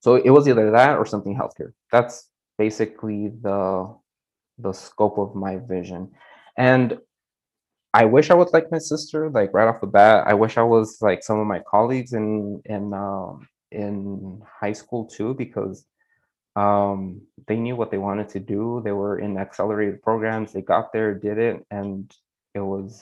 So 0.00 0.16
it 0.16 0.30
was 0.30 0.48
either 0.48 0.70
that 0.70 0.98
or 0.98 1.06
something 1.06 1.36
healthcare. 1.36 1.72
That's 1.92 2.30
basically 2.58 3.28
the 3.46 3.94
the 4.58 4.72
scope 4.72 5.18
of 5.18 5.34
my 5.34 5.56
vision. 5.56 6.12
And 6.56 6.98
I 7.94 8.04
wish 8.04 8.30
I 8.30 8.34
was 8.34 8.52
like 8.52 8.72
my 8.72 8.78
sister, 8.78 9.30
like 9.30 9.54
right 9.54 9.68
off 9.68 9.80
the 9.80 9.86
bat. 9.86 10.24
I 10.26 10.34
wish 10.34 10.58
I 10.58 10.62
was 10.62 11.00
like 11.00 11.22
some 11.22 11.38
of 11.38 11.46
my 11.46 11.60
colleagues 11.60 12.12
in 12.12 12.60
in 12.64 12.92
um, 12.92 13.48
in 13.70 14.42
high 14.60 14.72
school 14.72 15.06
too, 15.06 15.32
because 15.34 15.86
um, 16.56 17.22
they 17.46 17.56
knew 17.56 17.76
what 17.76 17.92
they 17.92 17.98
wanted 17.98 18.28
to 18.30 18.40
do. 18.40 18.82
They 18.84 18.90
were 18.90 19.20
in 19.20 19.38
accelerated 19.38 20.02
programs. 20.02 20.52
They 20.52 20.60
got 20.60 20.92
there, 20.92 21.14
did 21.14 21.38
it, 21.38 21.64
and 21.70 22.12
it 22.52 22.60
was. 22.60 23.00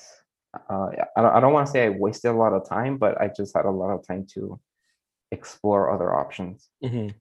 Uh, 0.68 0.88
I 1.16 1.22
don't, 1.22 1.35
I 1.37 1.40
don't 1.40 1.55
want 1.55 1.66
to 1.66 1.72
say 1.72 1.87
I 1.87 1.88
wasted 1.88 2.31
a 2.31 2.37
lot 2.37 2.52
of 2.52 2.68
time, 2.68 2.98
but 2.98 3.18
I 3.18 3.28
just 3.35 3.57
had 3.57 3.64
a 3.64 3.70
lot 3.70 3.90
of 3.94 4.07
time 4.07 4.26
to 4.35 4.61
explore 5.31 5.90
other 5.90 6.14
options. 6.14 6.68
Mhm. 6.85 7.14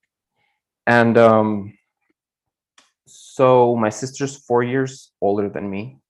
And 0.88 1.18
um, 1.18 1.78
so 3.08 3.78
my 3.78 3.90
sister's 3.90 4.36
four 4.36 4.64
years 4.64 5.14
older 5.22 5.48
than 5.48 5.70
me. 5.70 6.01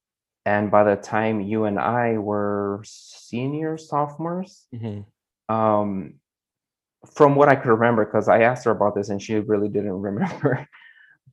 And 0.46 0.72
by 0.72 0.84
the 0.84 0.96
time 0.96 1.40
you 1.42 1.66
and 1.66 1.80
I 1.80 2.18
were 2.18 2.82
senior 2.86 3.78
sophomores, 3.78 4.68
Mhm. 4.74 5.06
um, 5.50 6.20
from 7.14 7.36
what 7.36 7.50
I 7.50 7.56
could 7.56 7.70
remember, 7.70 8.06
because 8.06 8.28
I 8.28 8.42
asked 8.42 8.66
her 8.66 8.72
about 8.72 8.96
this 8.96 9.10
and 9.10 9.22
she 9.22 9.36
really 9.40 9.70
didn't 9.70 10.02
remember. 10.02 10.68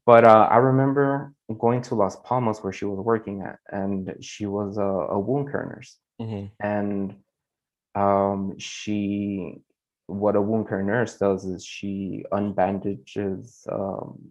But 0.07 0.25
uh, 0.25 0.49
I 0.51 0.57
remember 0.59 1.33
going 1.59 1.83
to 1.83 1.95
Las 1.95 2.17
Palmas 2.25 2.63
where 2.63 2.73
she 2.73 2.85
was 2.87 2.99
working 2.99 3.43
at, 3.43 3.59
and 3.71 4.15
she 4.21 4.47
was 4.47 4.79
a, 4.79 4.83
a 4.83 5.19
wound 5.19 5.51
care 5.51 5.67
nurse 5.67 5.99
Mhm. 6.21 6.51
and 6.61 7.15
um 7.95 8.59
she 8.59 9.63
what 10.07 10.37
a 10.37 10.41
wound 10.43 10.69
care 10.69 10.83
nurse 10.83 11.17
does 11.19 11.45
is 11.45 11.65
she 11.65 12.25
unbandages 12.33 13.67
um 13.71 14.31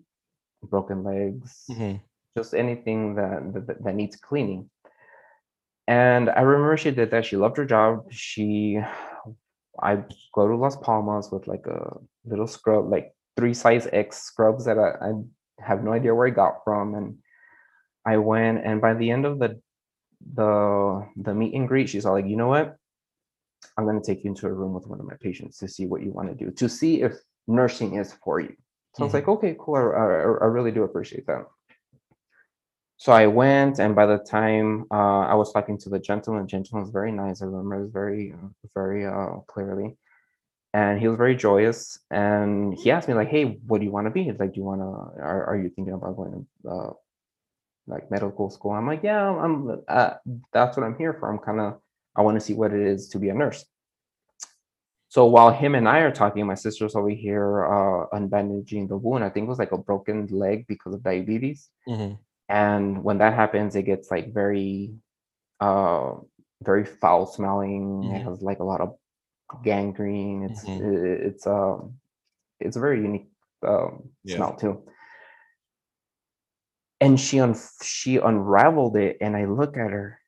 broken 0.64 1.04
legs 1.04 1.66
Mhm. 1.70 2.02
Just 2.38 2.54
anything 2.54 3.16
that, 3.16 3.66
that 3.68 3.84
that 3.84 3.96
needs 3.96 4.16
cleaning. 4.16 4.70
And 5.88 6.30
i 6.30 6.42
remember 6.42 6.78
she 6.78 6.92
did 6.92 7.12
that. 7.12 7.26
She 7.26 7.38
loved 7.44 7.58
her 7.58 7.66
job. 7.66 7.92
She 8.12 8.80
i 9.90 9.92
go 10.34 10.48
to 10.48 10.56
las 10.56 10.78
palmas 10.78 11.32
with 11.32 11.46
like 11.48 11.66
a 11.68 11.80
little 12.26 12.48
scrub 12.48 12.90
like 12.90 13.14
three 13.36 13.54
size 13.54 13.88
x 13.94 14.24
scrubs 14.24 14.66
that 14.66 14.80
i, 14.80 14.90
I 15.08 15.12
have 15.60 15.84
no 15.84 15.92
idea 15.94 16.16
where 16.16 16.28
i 16.28 16.42
got 16.44 16.64
from. 16.64 16.96
And 16.96 17.18
i 18.06 18.16
went 18.18 18.66
and 18.68 18.82
by 18.88 18.94
the 18.94 19.10
end 19.16 19.26
of 19.26 19.40
the 19.40 19.52
the 20.40 20.52
the 21.26 21.34
meet 21.34 21.54
and 21.54 21.68
greet 21.68 21.90
she's 21.90 22.06
all 22.06 22.14
like 22.14 22.28
you 22.34 22.38
know 22.42 22.52
what? 22.56 22.76
I'm 23.76 23.86
going 23.86 24.00
to 24.02 24.06
take 24.06 24.24
you 24.24 24.30
into 24.32 24.48
a 24.48 24.54
room 24.54 24.74
with 24.74 24.88
one 24.88 25.00
of 25.00 25.06
my 25.06 25.18
patients 25.20 25.58
to 25.60 25.68
see 25.68 25.86
what 25.88 26.02
you 26.04 26.12
want 26.12 26.30
to 26.30 26.36
do 26.44 26.52
to 26.62 26.70
see 26.70 27.02
if 27.02 27.14
nursing 27.48 27.96
is 27.96 28.14
for 28.24 28.40
you. 28.40 28.54
So 28.94 29.04
i 29.04 29.06
was 29.06 29.14
mm-hmm. 29.14 29.18
like 29.18 29.28
okay 29.36 29.56
cool. 29.60 29.76
I, 29.76 29.82
I, 29.82 30.22
I 30.46 30.48
really 30.58 30.74
do 30.78 30.84
appreciate 30.84 31.26
that 31.28 31.46
so 32.98 33.12
i 33.12 33.26
went 33.28 33.80
and 33.80 33.96
by 33.96 34.06
the 34.06 34.18
time 34.18 34.86
uh, 34.92 35.22
i 35.22 35.34
was 35.34 35.52
talking 35.54 35.78
to 35.78 35.90
the 35.90 36.00
gentleman 36.00 36.44
the 36.44 36.48
gentleman 36.48 36.84
was 36.84 36.92
very 36.92 37.12
nice 37.12 37.42
i 37.42 37.46
remember 37.46 37.84
it 37.86 37.92
very 37.92 38.34
very 38.74 39.06
uh, 39.06 39.40
clearly 39.48 39.96
and 40.74 41.00
he 41.00 41.08
was 41.08 41.18
very 41.18 41.36
joyous 41.36 42.00
and 42.12 42.74
he 42.74 42.92
asked 42.92 43.08
me 43.08 43.14
like 43.14 43.30
hey 43.30 43.60
what 43.68 43.80
do 43.80 43.86
you 43.86 43.92
want 43.92 44.06
to 44.06 44.12
be 44.12 44.24
He's 44.24 44.40
like 44.40 44.54
do 44.54 44.60
you 44.60 44.66
want 44.66 44.82
to 44.82 45.22
are, 45.22 45.46
are 45.46 45.58
you 45.58 45.70
thinking 45.70 45.94
about 45.94 46.16
going 46.16 46.48
to 46.64 46.70
uh, 46.70 46.94
like 47.88 48.12
medical 48.12 48.50
school. 48.50 48.72
I'm 48.72 48.86
like, 48.86 49.02
yeah, 49.04 49.30
I'm. 49.30 49.82
Uh, 49.88 50.14
that's 50.54 50.78
what 50.78 50.86
I'm 50.86 50.98
here 50.98 51.14
for. 51.14 51.32
I'm 51.32 51.40
kind 51.40 51.60
of. 51.60 51.80
I 52.16 52.22
want 52.22 52.36
to 52.36 52.42
see 52.46 52.54
what 52.54 52.74
it 52.74 52.82
is 52.82 53.08
to 53.10 53.20
be 53.20 53.30
a 53.30 53.34
nurse. 53.34 53.66
So 55.10 55.26
while 55.26 55.52
him 55.52 55.74
and 55.76 55.88
I 55.88 56.00
are 56.00 56.12
talking, 56.12 56.46
my 56.46 56.56
sister's 56.56 56.96
over 56.96 57.10
here 57.10 57.66
uh, 57.66 58.08
unbandaging 58.14 58.90
the 58.90 58.98
wound. 58.98 59.24
I 59.24 59.30
think 59.30 59.46
it 59.46 59.50
was 59.50 59.60
like 59.60 59.72
a 59.72 59.78
broken 59.78 60.28
leg 60.28 60.68
because 60.68 60.94
of 60.94 61.04
diabetes. 61.04 61.70
Mhm. 61.88 62.20
And 62.50 63.04
when 63.04 63.18
that 63.20 63.34
happens, 63.34 63.76
it 63.76 63.84
gets 63.84 64.10
like 64.12 64.34
very, 64.34 64.94
uh, 65.60 66.14
very 66.64 66.86
foul 66.86 67.26
smelling. 67.26 68.12
It 68.14 68.24
has 68.24 68.42
like 68.42 68.60
a 68.60 68.64
lot 68.64 68.82
of 68.82 68.96
gangrene. 69.64 70.44
It's 70.44 70.64
Mhm. 70.64 71.24
it's 71.34 71.48
um 71.48 71.94
it's 72.60 72.78
a 72.78 72.80
very 72.80 73.02
unique 73.02 73.30
um, 73.68 74.10
Yeah. 74.24 74.36
smell 74.36 74.56
too 74.56 74.84
and 77.02 77.20
she 77.20 77.40
un- 77.40 77.56
she 77.84 78.18
unraveled 78.18 78.96
it 78.98 79.18
and 79.22 79.36
i 79.36 79.46
look 79.46 79.78
at 79.78 79.92
her 79.92 80.20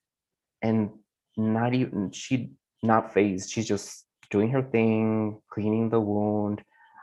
and 0.62 0.90
not 1.38 1.74
even 1.74 2.12
she 2.12 2.52
not 2.84 3.14
phased 3.14 3.50
she's 3.52 3.68
just 3.68 4.06
doing 4.30 4.50
her 4.52 4.62
thing 4.62 5.40
cleaning 5.50 5.90
the 5.90 6.00
wound 6.00 6.62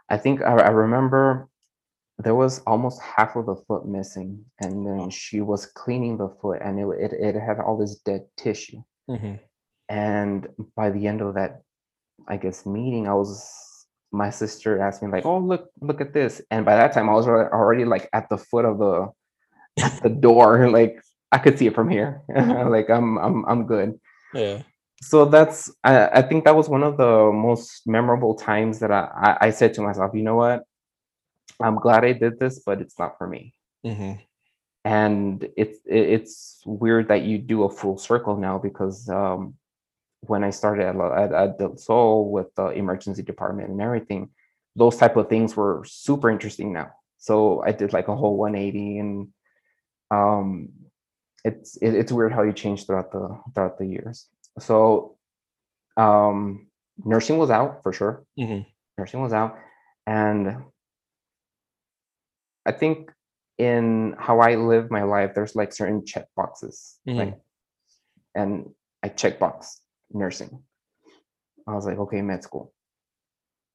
i 0.08 0.16
think 0.16 0.40
i, 0.42 0.52
I 0.54 0.68
remember 0.70 1.48
there 2.18 2.34
was 2.34 2.60
almost 2.66 3.00
half 3.02 3.36
of 3.36 3.46
the 3.46 3.56
foot 3.68 3.84
missing 3.86 4.42
and 4.62 4.86
then 4.86 5.10
she 5.10 5.40
was 5.40 5.66
cleaning 5.66 6.16
the 6.16 6.28
foot 6.40 6.60
and 6.64 6.78
it, 6.80 6.86
it, 6.98 7.12
it 7.12 7.40
had 7.40 7.60
all 7.60 7.76
this 7.76 7.96
dead 7.96 8.22
tissue. 8.36 8.82
Mhm. 9.10 9.38
and 9.88 10.48
by 10.74 10.90
the 10.90 11.06
end 11.06 11.20
of 11.20 11.34
that 11.34 11.62
i 12.26 12.36
guess 12.36 12.66
meeting 12.66 13.06
i 13.06 13.14
was 13.14 13.38
my 14.12 14.30
sister 14.30 14.80
asked 14.80 15.00
me 15.02 15.08
like 15.10 15.24
oh 15.24 15.38
look 15.38 15.68
look 15.80 16.00
at 16.00 16.12
this. 16.12 16.40
And 16.50 16.64
by 16.64 16.74
that 16.76 16.92
time 16.92 17.08
i 17.08 17.12
was 17.12 17.28
already 17.28 17.84
like 17.84 18.08
at 18.12 18.28
the 18.28 18.38
foot 18.38 18.64
of 18.64 18.78
the 18.78 18.94
at 19.84 20.02
the 20.02 20.08
door 20.26 20.70
like 20.78 21.00
i 21.30 21.38
could 21.38 21.58
see 21.58 21.66
it 21.68 21.74
from 21.74 21.88
here. 21.90 22.22
Like 22.74 22.88
i'm 22.90 23.18
i'm 23.18 23.44
i'm 23.46 23.66
good. 23.66 23.98
Yeah. 24.34 24.62
so 25.02 25.24
that's 25.26 25.70
I, 25.84 26.08
I 26.18 26.22
think 26.22 26.44
that 26.44 26.56
was 26.56 26.68
one 26.68 26.82
of 26.82 26.96
the 26.96 27.30
most 27.32 27.82
memorable 27.86 28.34
times 28.34 28.78
that 28.80 28.90
I, 28.90 29.02
I 29.26 29.30
i 29.46 29.50
said 29.50 29.74
to 29.74 29.82
myself 29.82 30.10
you 30.14 30.22
know 30.22 30.36
what 30.36 30.62
i'm 31.60 31.76
glad 31.76 32.04
i 32.04 32.12
did 32.12 32.38
this 32.38 32.60
but 32.66 32.80
it's 32.80 32.98
not 32.98 33.16
for 33.18 33.26
me 33.26 33.54
Mhm. 33.84 34.20
and 34.84 35.48
it's 35.56 35.78
it- 35.86 36.08
it's 36.16 36.62
weird 36.66 37.08
that 37.08 37.22
you 37.22 37.38
do 37.38 37.64
a 37.64 37.70
full 37.70 37.98
circle 37.98 38.36
now 38.36 38.58
because 38.58 39.08
um 39.08 39.54
when 40.20 40.42
i 40.44 40.50
started 40.50 40.86
at, 40.86 40.96
at, 40.96 41.32
at 41.32 41.58
Del 41.58 41.76
Sol 41.76 42.30
with 42.30 42.54
the 42.56 42.66
emergency 42.70 43.22
department 43.22 43.70
and 43.70 43.80
everything 43.80 44.30
those 44.74 44.96
type 44.96 45.16
of 45.16 45.28
things 45.28 45.56
were 45.56 45.82
super 45.86 46.30
interesting 46.30 46.72
now 46.72 46.90
so 47.18 47.62
i 47.64 47.72
did 47.72 47.92
like 47.92 48.08
a 48.08 48.16
whole 48.16 48.36
180 48.36 48.98
and 48.98 49.28
um 50.10 50.68
it's 51.44 51.76
it, 51.76 51.94
it's 51.94 52.12
weird 52.12 52.32
how 52.32 52.42
you 52.42 52.52
change 52.52 52.86
throughout 52.86 53.10
the 53.12 53.38
throughout 53.54 53.78
the 53.78 53.86
years 53.86 54.26
so 54.58 55.16
um 55.96 56.66
nursing 57.04 57.38
was 57.38 57.50
out 57.50 57.82
for 57.82 57.92
sure. 57.92 58.24
Mhm. 58.38 58.66
Nursing 58.98 59.20
was 59.20 59.32
out, 59.32 59.58
and 60.06 60.64
I 62.66 62.72
think 62.72 63.12
in 63.58 64.14
how 64.18 64.40
I 64.40 64.56
live 64.56 64.90
my 64.90 65.04
life, 65.04 65.32
there's 65.34 65.56
like 65.56 65.72
certain 65.72 66.04
check 66.04 66.26
boxes, 66.36 66.98
Mhm. 67.06 67.16
like, 67.16 67.40
and 68.34 68.74
I 69.02 69.08
check 69.08 69.38
box 69.38 69.80
nursing. 70.10 70.62
I 71.66 71.74
was 71.74 71.86
like, 71.86 71.98
okay, 71.98 72.20
med 72.22 72.42
school, 72.42 72.72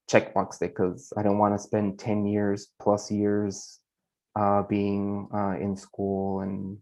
check 0.08 0.34
box 0.34 0.62
it 0.62 0.76
because 0.76 1.12
I 1.18 1.24
don't 1.24 1.40
want 1.40 1.56
to 1.56 1.60
spend 1.60 2.00
ten 2.00 2.26
years 2.28 2.68
plus 2.80 3.10
years 3.12 3.80
uh, 4.36 4.64
being 4.64 5.28
uh, 5.34 5.56
in 5.60 5.76
school 5.76 6.42
and 6.42 6.78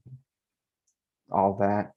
all 1.31 1.53
that. 1.57 1.93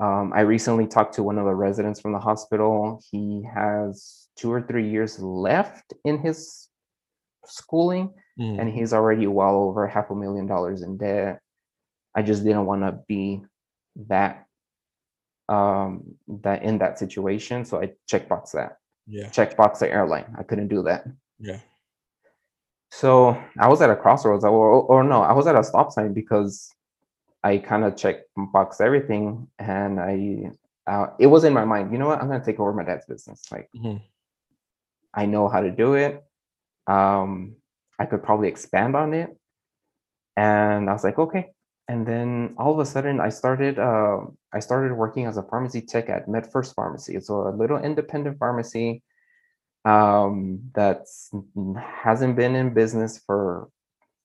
Um, 0.00 0.32
I 0.34 0.40
recently 0.40 0.86
talked 0.86 1.14
to 1.14 1.22
one 1.22 1.38
of 1.38 1.44
the 1.44 1.54
residents 1.54 2.00
from 2.00 2.12
the 2.12 2.18
hospital. 2.18 3.00
He 3.10 3.42
has 3.54 4.28
two 4.36 4.50
or 4.50 4.62
three 4.62 4.88
years 4.88 5.18
left 5.20 5.92
in 6.04 6.18
his 6.18 6.68
schooling, 7.44 8.12
Mhm. 8.40 8.58
and 8.58 8.70
he's 8.70 8.92
already 8.92 9.26
well 9.26 9.56
over 9.56 9.86
half 9.86 10.10
a 10.10 10.14
million 10.14 10.46
dollars 10.46 10.82
in 10.82 10.96
debt. 10.96 11.40
I 12.14 12.22
just 12.22 12.42
didn't 12.42 12.66
want 12.66 12.82
to 12.82 12.92
be 13.06 13.42
that 14.08 14.46
um 15.48 16.14
that 16.28 16.62
in 16.62 16.78
that 16.78 16.98
situation, 16.98 17.64
so 17.64 17.80
I 17.82 17.92
checkbox 18.10 18.52
that. 18.52 18.78
Yeah. 19.06 19.26
Checkbox 19.28 19.80
the 19.80 19.90
airline. 19.90 20.34
I 20.38 20.42
couldn't 20.44 20.68
do 20.68 20.82
that. 20.84 21.04
Yeah. 21.38 21.60
So 22.92 23.36
I 23.58 23.68
was 23.68 23.80
at 23.82 23.90
a 23.90 23.96
crossroads, 23.96 24.44
or, 24.44 24.82
or 24.82 25.04
no, 25.04 25.22
I 25.22 25.32
was 25.32 25.46
at 25.46 25.56
a 25.56 25.62
stop 25.64 25.92
sign 25.92 26.12
because 26.12 26.72
I 27.42 27.58
kind 27.58 27.84
of 27.84 27.96
check 27.96 28.16
box 28.36 28.80
everything, 28.80 29.48
and 29.58 30.00
I 30.00 30.50
uh, 30.86 31.06
it 31.18 31.26
was 31.26 31.44
in 31.44 31.52
my 31.52 31.64
mind. 31.64 31.92
You 31.92 31.98
know 31.98 32.08
what? 32.08 32.20
I'm 32.20 32.28
gonna 32.28 32.44
take 32.44 32.58
over 32.60 32.72
my 32.72 32.84
dad's 32.84 33.06
business. 33.06 33.42
Like 33.52 33.68
Mhm. 33.76 34.02
I 35.14 35.26
know 35.26 35.48
how 35.48 35.60
to 35.60 35.70
do 35.70 35.94
it. 35.94 36.24
Um, 36.86 37.56
I 38.00 38.06
could 38.06 38.22
probably 38.24 38.48
expand 38.48 38.96
on 38.96 39.14
it, 39.14 39.30
and 40.36 40.88
I 40.88 40.92
was 40.92 41.04
like, 41.04 41.18
okay. 41.18 41.50
And 41.86 42.06
then 42.06 42.54
all 42.56 42.72
of 42.72 42.78
a 42.78 42.86
sudden, 42.86 43.20
I 43.20 43.28
started. 43.28 43.78
Uh, 43.78 44.20
I 44.52 44.60
started 44.60 44.94
working 44.94 45.26
as 45.26 45.36
a 45.36 45.42
pharmacy 45.42 45.82
tech 45.82 46.08
at 46.08 46.26
MedFirst 46.26 46.74
Pharmacy. 46.74 47.14
It's 47.14 47.28
a 47.28 47.34
little 47.34 47.78
independent 47.78 48.38
pharmacy 48.38 49.02
um, 49.84 50.60
that's 50.74 51.30
hasn't 51.78 52.36
been 52.36 52.54
in 52.54 52.74
business 52.74 53.20
for 53.26 53.68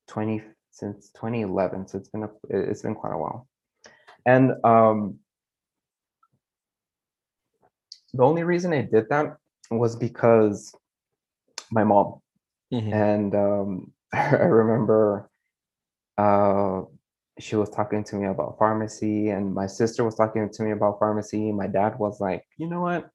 20 0.08 0.44
since 0.72 1.10
2011 1.12 1.88
so 1.88 1.98
it's 1.98 2.10
been 2.10 2.24
a, 2.24 2.30
it's 2.50 2.82
been 2.82 2.96
quite 2.96 3.14
a 3.14 3.18
while 3.18 3.48
and 4.26 4.52
um 4.66 5.18
the 8.14 8.24
only 8.24 8.44
reason 8.44 8.74
i 8.74 8.82
did 8.82 9.08
that 9.10 9.38
was 9.72 9.96
because 9.96 10.76
my 11.72 11.84
mom 11.84 12.20
Mhm. 12.74 12.94
and 12.94 13.36
um 13.36 13.92
i 14.14 14.36
remember 14.62 15.30
uh 16.18 16.82
she 17.40 17.56
was 17.56 17.70
talking 17.70 18.04
to 18.04 18.16
me 18.16 18.28
about 18.28 18.58
pharmacy 18.58 19.30
and 19.30 19.54
my 19.54 19.68
sister 19.68 20.04
was 20.04 20.16
talking 20.16 20.50
to 20.50 20.64
me 20.64 20.72
about 20.72 21.00
pharmacy 21.00 21.52
my 21.52 21.68
dad 21.68 21.98
was 22.00 22.20
like 22.22 22.44
you 22.58 22.68
know 22.68 22.82
what 22.82 23.10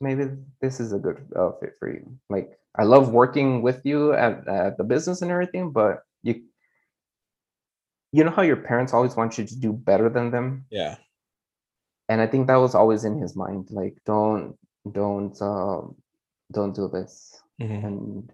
maybe 0.00 0.28
this 0.60 0.80
is 0.80 0.92
a 0.92 0.98
good 0.98 1.18
uh, 1.34 1.52
fit 1.60 1.72
for 1.78 1.88
you 1.90 2.04
like 2.30 2.58
i 2.76 2.84
love 2.84 3.10
working 3.12 3.62
with 3.62 3.80
you 3.84 4.12
at, 4.12 4.46
at 4.48 4.76
the 4.78 4.84
business 4.84 5.22
and 5.22 5.30
everything 5.30 5.72
but 5.72 6.00
you 6.22 6.42
you 8.12 8.24
know 8.24 8.30
how 8.30 8.42
your 8.42 8.56
parents 8.56 8.92
always 8.92 9.16
want 9.16 9.38
you 9.38 9.44
to 9.44 9.56
do 9.58 9.72
better 9.72 10.08
than 10.08 10.30
them 10.30 10.66
Yeah. 10.70 10.96
and 12.08 12.20
i 12.20 12.26
think 12.26 12.46
that 12.46 12.56
was 12.56 12.74
always 12.74 13.04
in 13.04 13.18
his 13.18 13.36
mind 13.36 13.68
like 13.70 13.96
don't 14.04 14.56
don't 14.92 15.40
um 15.42 15.96
don't 16.52 16.74
do 16.74 16.88
this 16.88 17.42
Mhm. 17.60 17.84
and 17.84 18.32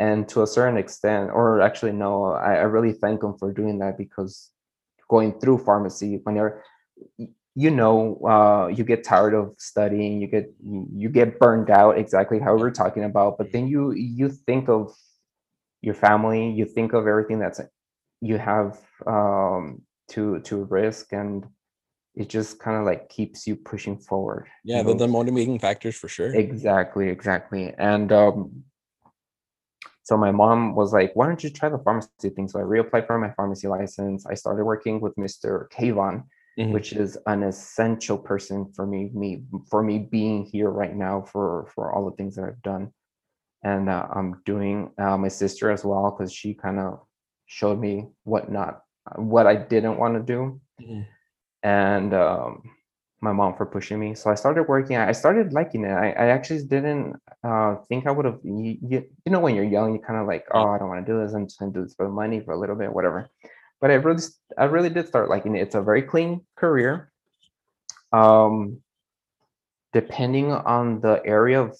and 0.00 0.26
to 0.30 0.42
a 0.42 0.46
certain 0.46 0.78
extent 0.78 1.30
or 1.30 1.60
actually 1.60 1.92
no 1.92 2.32
I, 2.32 2.54
I 2.54 2.62
really 2.62 2.92
thank 2.92 3.22
him 3.22 3.34
for 3.38 3.52
doing 3.52 3.78
that 3.78 3.96
because 3.96 4.50
going 5.08 5.38
through 5.38 5.58
pharmacy 5.58 6.20
when 6.24 6.34
you're 6.36 6.64
you 7.54 7.70
know 7.70 8.18
uh 8.26 8.66
you 8.68 8.82
get 8.82 9.04
tired 9.04 9.34
of 9.34 9.54
studying 9.58 10.20
you 10.20 10.26
get 10.26 10.52
you, 10.96 11.08
get 11.08 11.38
burned 11.38 11.70
out 11.70 11.98
exactly 11.98 12.38
how 12.38 12.54
we 12.54 12.62
we're 12.62 12.70
talking 12.70 13.04
about 13.04 13.36
but 13.38 13.52
then 13.52 13.68
you 13.68 13.92
you 13.92 14.28
think 14.28 14.68
of 14.68 14.92
your 15.82 15.94
family 15.94 16.50
you 16.50 16.64
think 16.64 16.92
of 16.92 17.06
everything 17.06 17.38
that's 17.38 17.60
you 18.20 18.38
have 18.38 18.78
um 19.06 19.82
to 20.08 20.40
to 20.40 20.64
risk 20.64 21.12
and 21.12 21.46
it 22.14 22.28
just 22.28 22.58
kind 22.58 22.76
of 22.76 22.84
like 22.84 23.08
keeps 23.08 23.46
you 23.46 23.54
pushing 23.54 23.96
forward 23.98 24.46
you 24.64 24.74
Yeah, 24.74 24.82
the, 24.82 24.94
the 24.94 25.08
motivating 25.08 25.58
factors 25.58 25.96
for 25.96 26.08
sure. 26.08 26.34
Exactly, 26.34 27.08
exactly. 27.08 27.72
And 27.78 28.10
um, 28.12 28.64
so 30.10 30.16
my 30.16 30.32
mom 30.32 30.74
was 30.74 30.92
like, 30.92 31.14
"Why 31.14 31.26
don't 31.28 31.44
you 31.44 31.50
try 31.50 31.68
the 31.68 31.78
pharmacy 31.78 32.30
thing?" 32.34 32.48
So 32.48 32.58
I 32.58 32.64
reapplied 32.64 33.06
for 33.06 33.16
my 33.16 33.30
pharmacy 33.38 33.68
license. 33.68 34.26
I 34.26 34.34
started 34.34 34.64
working 34.64 35.00
with 35.04 35.14
Mr. 35.14 35.68
Kayvon, 35.74 36.24
Mhm. 36.58 36.72
which 36.74 36.92
is 37.02 37.16
an 37.26 37.44
essential 37.44 38.18
person 38.30 38.58
for 38.74 38.84
me, 38.92 39.00
me 39.22 39.30
for 39.70 39.80
me 39.88 39.96
being 40.16 40.38
here 40.52 40.70
right 40.82 40.96
now 41.06 41.22
for 41.30 41.46
for 41.72 41.92
all 41.92 42.04
the 42.10 42.16
things 42.16 42.34
that 42.34 42.44
I've 42.48 42.62
done, 42.72 42.84
and 43.62 43.88
uh, 43.88 44.06
I'm 44.16 44.30
doing 44.52 44.90
uh, 44.98 45.16
my 45.24 45.28
sister 45.42 45.70
as 45.70 45.84
well 45.84 46.10
because 46.10 46.32
she 46.40 46.54
kind 46.54 46.80
of 46.80 46.90
showed 47.46 47.78
me 47.78 47.94
what 48.24 48.50
not 48.58 48.72
what 49.14 49.46
I 49.46 49.54
didn't 49.72 49.96
want 50.02 50.14
to 50.18 50.22
do 50.34 50.40
Mhm. 50.82 51.06
and 51.62 52.10
um, 52.14 52.52
my 53.20 53.32
mom 53.32 53.54
for 53.54 53.66
pushing 53.66 53.98
me. 53.98 54.14
So 54.14 54.30
I 54.30 54.34
started 54.34 54.64
working. 54.64 54.96
I 54.96 55.12
started 55.12 55.52
liking 55.52 55.84
it. 55.84 55.92
I, 55.92 56.10
I 56.10 56.26
actually 56.28 56.64
didn't 56.64 57.16
uh, 57.44 57.76
think 57.88 58.06
I 58.06 58.10
would 58.10 58.24
have. 58.24 58.38
You, 58.42 58.78
you, 58.80 59.04
you 59.24 59.32
know, 59.32 59.40
when 59.40 59.54
you're 59.54 59.64
young, 59.64 59.92
you 59.92 60.00
kind 60.00 60.18
of 60.18 60.26
like, 60.26 60.46
oh, 60.52 60.68
I 60.68 60.78
don't 60.78 60.88
want 60.88 61.04
to 61.04 61.12
do 61.12 61.20
this. 61.20 61.34
I'm 61.34 61.46
just 61.46 61.58
gonna 61.58 61.72
do 61.72 61.82
this 61.82 61.94
for 61.94 62.06
the 62.06 62.12
money 62.12 62.40
for 62.40 62.52
a 62.52 62.58
little 62.58 62.76
bit, 62.76 62.92
whatever. 62.92 63.28
But 63.80 63.90
I 63.90 63.94
really, 63.94 64.22
I 64.58 64.64
really 64.64 64.90
did 64.90 65.08
start 65.08 65.28
liking 65.28 65.56
it. 65.56 65.62
It's 65.62 65.74
a 65.74 65.82
very 65.82 66.02
clean 66.02 66.42
career. 66.56 67.12
Um, 68.12 68.80
depending 69.92 70.52
on 70.52 71.00
the 71.00 71.22
area 71.24 71.60
of 71.60 71.76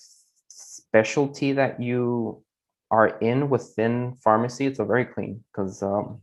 specialty 0.48 1.53
that 1.53 1.81
you 1.81 2.42
are 2.90 3.18
in 3.18 3.48
within 3.48 4.16
pharmacy, 4.22 4.66
it's 4.66 4.79
a 4.79 4.85
very 4.85 5.05
clean 5.05 5.42
because 5.53 5.83
um, 5.83 6.20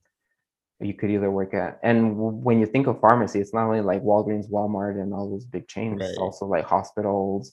you 0.80 0.94
could 0.94 1.10
either 1.10 1.32
work 1.32 1.54
at 1.54 1.80
and 1.84 2.12
w- 2.16 2.38
when 2.38 2.60
you 2.60 2.66
think 2.66 2.88
of 2.88 3.00
pharmacy 3.00 3.40
it's 3.40 3.54
not 3.54 3.66
only 3.66 3.82
like 3.82 4.02
walgreens 4.04 4.50
walmart 4.50 5.02
and 5.02 5.14
all 5.14 5.30
those 5.30 5.46
big 5.46 5.68
chains 5.68 6.02
it's 6.02 6.18
also 6.18 6.46
like 6.46 6.66
hospitals 6.66 7.52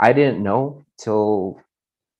i 0.00 0.12
didn't 0.12 0.42
know 0.42 0.82
till 0.98 1.60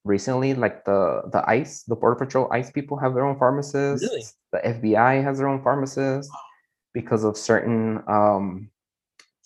recently 0.04 0.52
like 0.54 0.84
the 0.84 1.22
the 1.32 1.42
ice 1.48 1.84
the 1.84 1.96
border 1.96 2.16
patrol 2.16 2.48
ice 2.52 2.70
people 2.70 2.98
have 2.98 3.14
their 3.14 3.24
own 3.24 3.38
pharmacists 3.38 4.06
really? 4.12 4.24
the 4.52 4.58
fbi 4.78 5.22
has 5.22 5.38
their 5.38 5.48
own 5.48 5.62
pharmacists 5.62 6.30
because 6.92 7.24
of 7.24 7.36
certain 7.36 8.02
um 8.08 8.68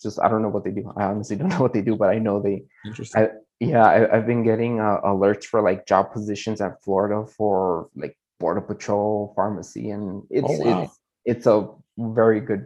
just 0.01 0.19
i 0.21 0.27
don't 0.27 0.41
know 0.41 0.49
what 0.49 0.63
they 0.63 0.71
do 0.71 0.91
i 0.97 1.03
honestly 1.05 1.35
don't 1.35 1.49
know 1.55 1.59
what 1.61 1.73
they 1.73 1.81
do 1.81 1.95
but 1.95 2.09
i 2.09 2.19
know 2.19 2.41
they 2.41 2.63
Interesting. 2.85 3.29
yeah 3.59 3.85
I, 3.85 4.17
i've 4.17 4.27
been 4.27 4.43
getting 4.43 4.79
uh, 4.79 4.99
alerts 5.05 5.45
for 5.45 5.61
like 5.61 5.87
job 5.87 6.11
positions 6.11 6.59
at 6.59 6.83
florida 6.83 7.25
for 7.37 7.89
like 7.95 8.17
border 8.39 8.61
patrol 8.61 9.33
pharmacy 9.35 9.89
and 9.91 10.23
it's 10.29 10.47
Oh, 10.49 10.63
wow. 10.63 10.81
it's 10.83 10.96
it's 11.27 11.45
a 11.45 11.67
very 11.97 12.39
good 12.39 12.63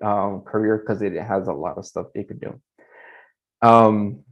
um, 0.00 0.40
career 0.50 0.78
because 0.78 1.02
it 1.02 1.12
has 1.20 1.48
a 1.48 1.52
lot 1.52 1.76
of 1.78 1.84
stuff 1.84 2.06
they 2.14 2.24
could 2.24 2.40
do. 2.40 2.52
Um 3.60 4.24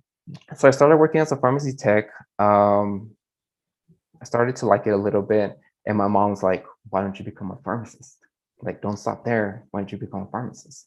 so 0.56 0.68
i 0.68 0.70
started 0.70 0.96
working 0.98 1.20
as 1.20 1.32
a 1.32 1.36
pharmacy 1.36 1.74
tech 1.74 2.04
um 2.38 3.10
i 4.22 4.24
started 4.24 4.54
to 4.54 4.66
like 4.66 4.86
it 4.86 4.90
a 4.94 4.96
little 5.06 5.20
bit 5.34 5.58
and 5.84 5.98
my 5.98 6.06
mom's 6.06 6.42
like 6.44 6.64
why 6.90 7.00
don't 7.02 7.18
you 7.18 7.24
become 7.24 7.50
a 7.50 7.58
pharmacist? 7.64 8.18
Like 8.60 8.80
don't 8.80 8.96
stop 9.04 9.24
there. 9.24 9.66
Why 9.72 9.80
don't 9.80 9.90
you 9.90 9.98
become 9.98 10.22
a 10.22 10.30
pharmacist? 10.30 10.86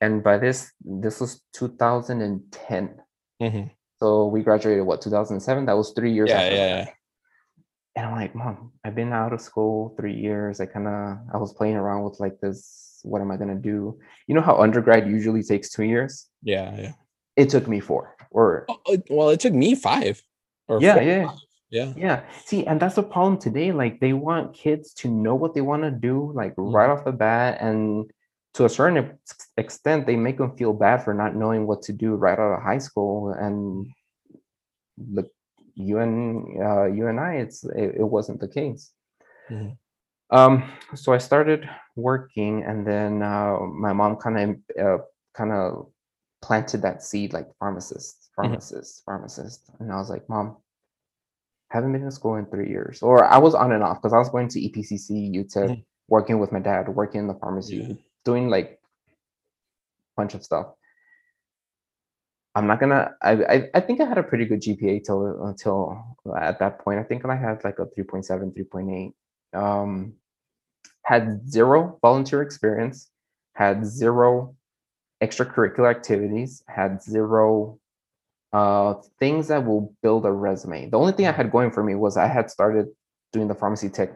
And 0.00 0.22
by 0.28 0.38
this 0.38 0.72
this 1.04 1.20
was 1.20 1.40
2010 1.54 2.98
Mhm. 3.40 3.70
so 4.00 4.26
we 4.34 4.42
graduated 4.42 4.84
what 4.84 5.00
2007 5.02 5.66
that 5.66 5.76
was 5.80 5.92
three 5.92 6.12
years 6.12 6.30
Yeah, 6.30 6.40
after 6.40 6.56
yeah. 6.56 6.90
And 7.98 8.06
i'm 8.06 8.12
like 8.14 8.34
mom 8.34 8.70
i've 8.84 8.94
been 8.94 9.12
out 9.12 9.32
of 9.32 9.40
school 9.40 9.94
three 9.98 10.14
years 10.14 10.60
i 10.60 10.66
kind 10.66 10.86
of 10.86 11.18
i 11.34 11.36
was 11.36 11.52
playing 11.52 11.74
around 11.76 12.04
with 12.04 12.18
like 12.20 12.38
this 12.40 13.00
what 13.02 13.20
am 13.20 13.30
i 13.30 13.36
going 13.36 13.48
to 13.56 13.60
do 13.72 13.98
you 14.28 14.34
know 14.34 14.40
how 14.40 14.56
undergrad 14.56 15.06
usually 15.08 15.42
takes 15.42 15.68
two 15.70 15.82
years 15.84 16.12
Yeah, 16.42 16.70
yeah. 16.80 16.92
it 17.36 17.48
took 17.50 17.66
me 17.68 17.80
four 17.80 18.16
or 18.30 18.66
Oh, 18.70 18.96
well, 19.10 19.30
it 19.30 19.40
took 19.40 19.54
me 19.54 19.74
five. 19.74 20.22
Or 20.68 20.80
Yeah, 20.82 20.94
four, 20.94 21.02
yeah. 21.02 21.26
five. 21.26 21.38
Yeah. 21.70 21.92
yeah 21.96 22.18
see 22.46 22.64
and 22.66 22.80
that's 22.80 22.94
the 22.94 23.02
problem 23.14 23.36
today 23.38 23.72
like 23.72 24.00
they 24.00 24.14
want 24.28 24.54
kids 24.54 24.94
to 25.00 25.06
know 25.24 25.34
what 25.34 25.52
they 25.54 25.60
want 25.70 25.82
to 25.82 25.90
do 25.90 26.32
like 26.40 26.54
Mm. 26.56 26.72
right 26.72 26.88
off 26.92 27.04
the 27.04 27.12
bat 27.26 27.58
and 27.60 28.10
to 28.54 28.64
a 28.64 28.68
certain 28.78 29.18
extent 29.58 30.06
they 30.06 30.16
make 30.16 30.38
them 30.38 30.56
feel 30.56 30.72
bad 30.72 30.98
for 31.04 31.12
not 31.22 31.34
knowing 31.40 31.66
what 31.68 31.80
to 31.86 31.92
do 31.92 32.14
right 32.14 32.38
out 32.38 32.54
of 32.56 32.62
high 32.62 32.78
school 32.88 33.32
and 33.44 33.86
look 35.16 35.28
you 35.78 35.98
and 36.00 36.44
uh, 36.62 36.84
you 36.86 37.06
and 37.06 37.20
i 37.20 37.34
it's 37.34 37.64
it, 37.64 37.94
it 38.02 38.08
wasn't 38.16 38.40
the 38.40 38.48
case 38.48 38.92
Mhm. 39.50 39.76
um 40.30 40.52
so 40.94 41.12
i 41.14 41.18
started 41.18 41.68
working 41.96 42.62
and 42.64 42.86
then 42.86 43.22
uh, 43.22 43.56
my 43.86 43.92
mom 43.92 44.16
kind 44.16 44.36
of 44.38 44.48
uh, 44.84 44.98
kind 45.34 45.52
of 45.52 45.86
planted 46.42 46.82
that 46.82 47.02
seed 47.02 47.32
like 47.32 47.48
pharmacist, 47.58 48.16
Mm-hmm. 48.38 48.42
pharmacist, 48.42 49.02
pharmacist. 49.04 49.60
And 49.80 49.90
I 49.92 49.96
was 49.96 50.08
like, 50.10 50.28
Mom, 50.28 50.56
haven't 51.70 51.92
been 51.92 52.04
in 52.04 52.10
school 52.12 52.36
in 52.36 52.46
three 52.46 52.68
years. 52.68 53.02
Or 53.02 53.24
I 53.24 53.38
was 53.38 53.54
on 53.56 53.72
and 53.72 53.82
off 53.82 53.98
because 53.98 54.12
I 54.12 54.18
was 54.18 54.28
going 54.28 54.46
to 54.50 54.60
EPCC, 54.60 55.34
UTEP, 55.34 55.68
Mhm. 55.70 55.84
working 56.08 56.38
with 56.38 56.52
my 56.52 56.60
dad, 56.60 56.88
working 56.88 57.22
in 57.22 57.26
the 57.26 57.34
pharmacy, 57.34 57.76
Yeah. 57.76 57.94
doing 58.24 58.48
like 58.48 58.78
a 58.80 60.14
bunch 60.16 60.34
of 60.34 60.44
stuff. 60.44 60.66
I'm 62.58 62.66
not 62.66 62.80
gonna. 62.80 63.14
I, 63.22 63.32
I 63.32 63.70
I 63.74 63.80
think 63.80 64.00
I 64.00 64.06
had 64.06 64.18
a 64.18 64.22
pretty 64.22 64.44
good 64.44 64.60
GPA 64.62 65.04
till 65.04 65.44
until 65.46 66.04
at 66.40 66.58
that 66.58 66.80
point. 66.80 66.98
I 66.98 67.04
think 67.04 67.24
I 67.24 67.36
had 67.36 67.62
like 67.64 67.78
a 67.78 67.86
3.7, 67.86 68.52
3.8. 68.52 69.12
Um, 69.58 70.14
had 71.04 71.48
zero 71.50 71.98
volunteer 72.02 72.42
experience, 72.42 73.10
had 73.54 73.86
zero 73.86 74.56
extracurricular 75.22 75.90
activities, 75.90 76.62
had 76.68 77.02
zero 77.02 77.78
uh 78.52 78.94
things 79.20 79.48
that 79.48 79.64
will 79.66 79.94
build 80.02 80.26
a 80.26 80.32
resume. 80.32 80.90
The 80.90 80.98
only 80.98 81.12
thing 81.12 81.26
I 81.26 81.32
had 81.32 81.52
going 81.52 81.70
for 81.70 81.82
me 81.84 81.94
was 81.94 82.16
I 82.16 82.26
had 82.28 82.50
started 82.50 82.88
doing 83.32 83.48
the 83.48 83.54
pharmacy 83.54 83.90
tech 83.90 84.10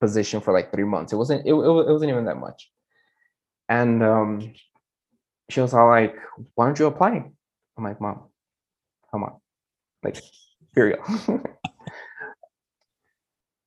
position 0.00 0.40
for 0.40 0.52
like 0.52 0.72
three 0.72 0.84
months. 0.84 1.12
It 1.12 1.16
wasn't 1.16 1.46
it, 1.46 1.52
it, 1.52 1.56
it 1.56 1.92
wasn't 1.92 2.10
even 2.10 2.26
that 2.26 2.38
much. 2.38 2.70
And 3.68 4.02
um 4.02 4.54
she 5.50 5.60
was 5.60 5.74
all 5.74 5.88
like, 5.88 6.16
why 6.54 6.66
don't 6.66 6.78
you 6.78 6.86
apply? 6.86 7.30
I'm 7.78 7.84
like, 7.84 8.00
mom, 8.00 8.24
come 9.10 9.22
on. 9.22 9.34
Like, 10.02 10.20
be 10.74 10.82
real. 10.82 11.04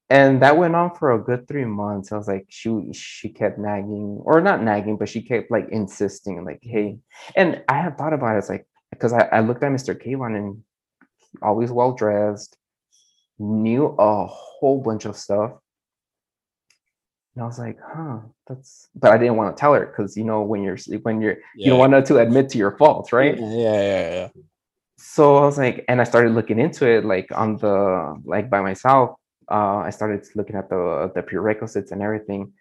and 0.10 0.42
that 0.42 0.58
went 0.58 0.76
on 0.76 0.94
for 0.96 1.14
a 1.14 1.24
good 1.24 1.48
three 1.48 1.64
months. 1.64 2.12
I 2.12 2.18
was 2.18 2.28
like, 2.28 2.46
she 2.50 2.92
she 2.92 3.30
kept 3.30 3.58
nagging, 3.58 4.22
or 4.24 4.42
not 4.42 4.62
nagging, 4.62 4.98
but 4.98 5.08
she 5.08 5.22
kept 5.22 5.50
like 5.50 5.70
insisting, 5.72 6.44
like, 6.44 6.60
hey. 6.62 7.00
And 7.36 7.64
I 7.70 7.82
had 7.82 7.98
thought 7.98 8.14
about 8.14 8.36
it, 8.36 8.40
it's 8.40 8.50
like, 8.50 8.68
because 8.92 9.14
I, 9.14 9.30
I 9.32 9.40
looked 9.40 9.64
at 9.64 9.72
Mr. 9.72 9.96
Kayvon 9.96 10.36
and 10.36 10.64
always 11.42 11.72
well 11.72 11.94
dressed, 11.94 12.58
knew 13.40 13.96
a 13.98 14.26
whole 14.26 14.82
bunch 14.82 15.06
of 15.06 15.16
stuff. 15.16 15.54
And 17.36 17.44
I 17.44 17.46
was 17.46 17.60
like, 17.60 17.78
huh, 17.82 18.20
that's 18.48 18.90
but 18.96 19.12
I 19.12 19.18
didn't 19.18 19.38
want 19.38 19.56
to 19.56 19.60
tell 19.60 19.74
her 19.74 19.86
because 19.86 20.18
you 20.18 20.24
know 20.26 20.42
when 20.42 20.64
you're 20.64 20.78
when 21.04 21.22
you're 21.22 21.38
you 21.56 21.70
don't 21.70 21.80
want 21.80 22.06
to 22.06 22.18
admit 22.18 22.50
to 22.50 22.58
your 22.58 22.78
faults, 22.78 23.14
right? 23.14 23.38
Yeah, 23.38 23.82
yeah, 23.82 24.12
yeah. 24.14 24.28
so 24.98 25.38
I 25.38 25.46
was 25.46 25.58
like, 25.58 25.86
and 25.88 26.02
I 26.02 26.04
started 26.04 26.34
looking 26.34 26.60
into 26.60 26.88
it, 26.88 27.06
like 27.06 27.30
on 27.34 27.58
the 27.58 28.20
like 28.26 28.50
by 28.50 28.62
myself. 28.62 29.18
Uh, 29.50 29.78
I 29.78 29.90
started 29.90 30.26
looking 30.36 30.56
at 30.56 30.70
the 30.70 31.12
the 31.16 31.24
prerequisites 31.24 31.92
and 31.92 32.02
everything, 32.02 32.54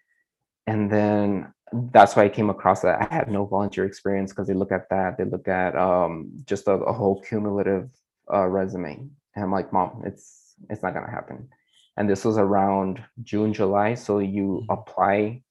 and 0.67 0.91
then 0.91 1.53
that's 1.73 2.15
why 2.15 2.25
I 2.25 2.29
came 2.29 2.49
across 2.49 2.81
that 2.81 3.01
I 3.01 3.13
had 3.13 3.31
no 3.31 3.45
volunteer 3.45 3.85
experience 3.85 4.31
because 4.31 4.47
they 4.47 4.53
look 4.53 4.71
at 4.71 4.89
that, 4.89 5.17
they 5.17 5.23
look 5.25 5.47
at 5.47 5.75
um 5.75 6.31
just 6.45 6.67
a, 6.67 6.73
a 6.73 6.93
whole 6.93 7.21
cumulative 7.21 7.89
uh, 8.33 8.47
resume, 8.47 9.09
and 9.35 9.43
I'm 9.43 9.51
like, 9.51 9.73
mom, 9.73 10.03
it's 10.05 10.55
it's 10.69 10.83
not 10.83 10.93
gonna 10.93 11.11
happen. 11.11 11.49
And 11.97 12.09
this 12.09 12.23
was 12.25 12.37
around 12.37 13.03
June, 13.23 13.53
July, 13.53 13.95
so 13.95 14.19
you 14.19 14.63
Mhm. 14.63 14.73
apply. 14.73 15.43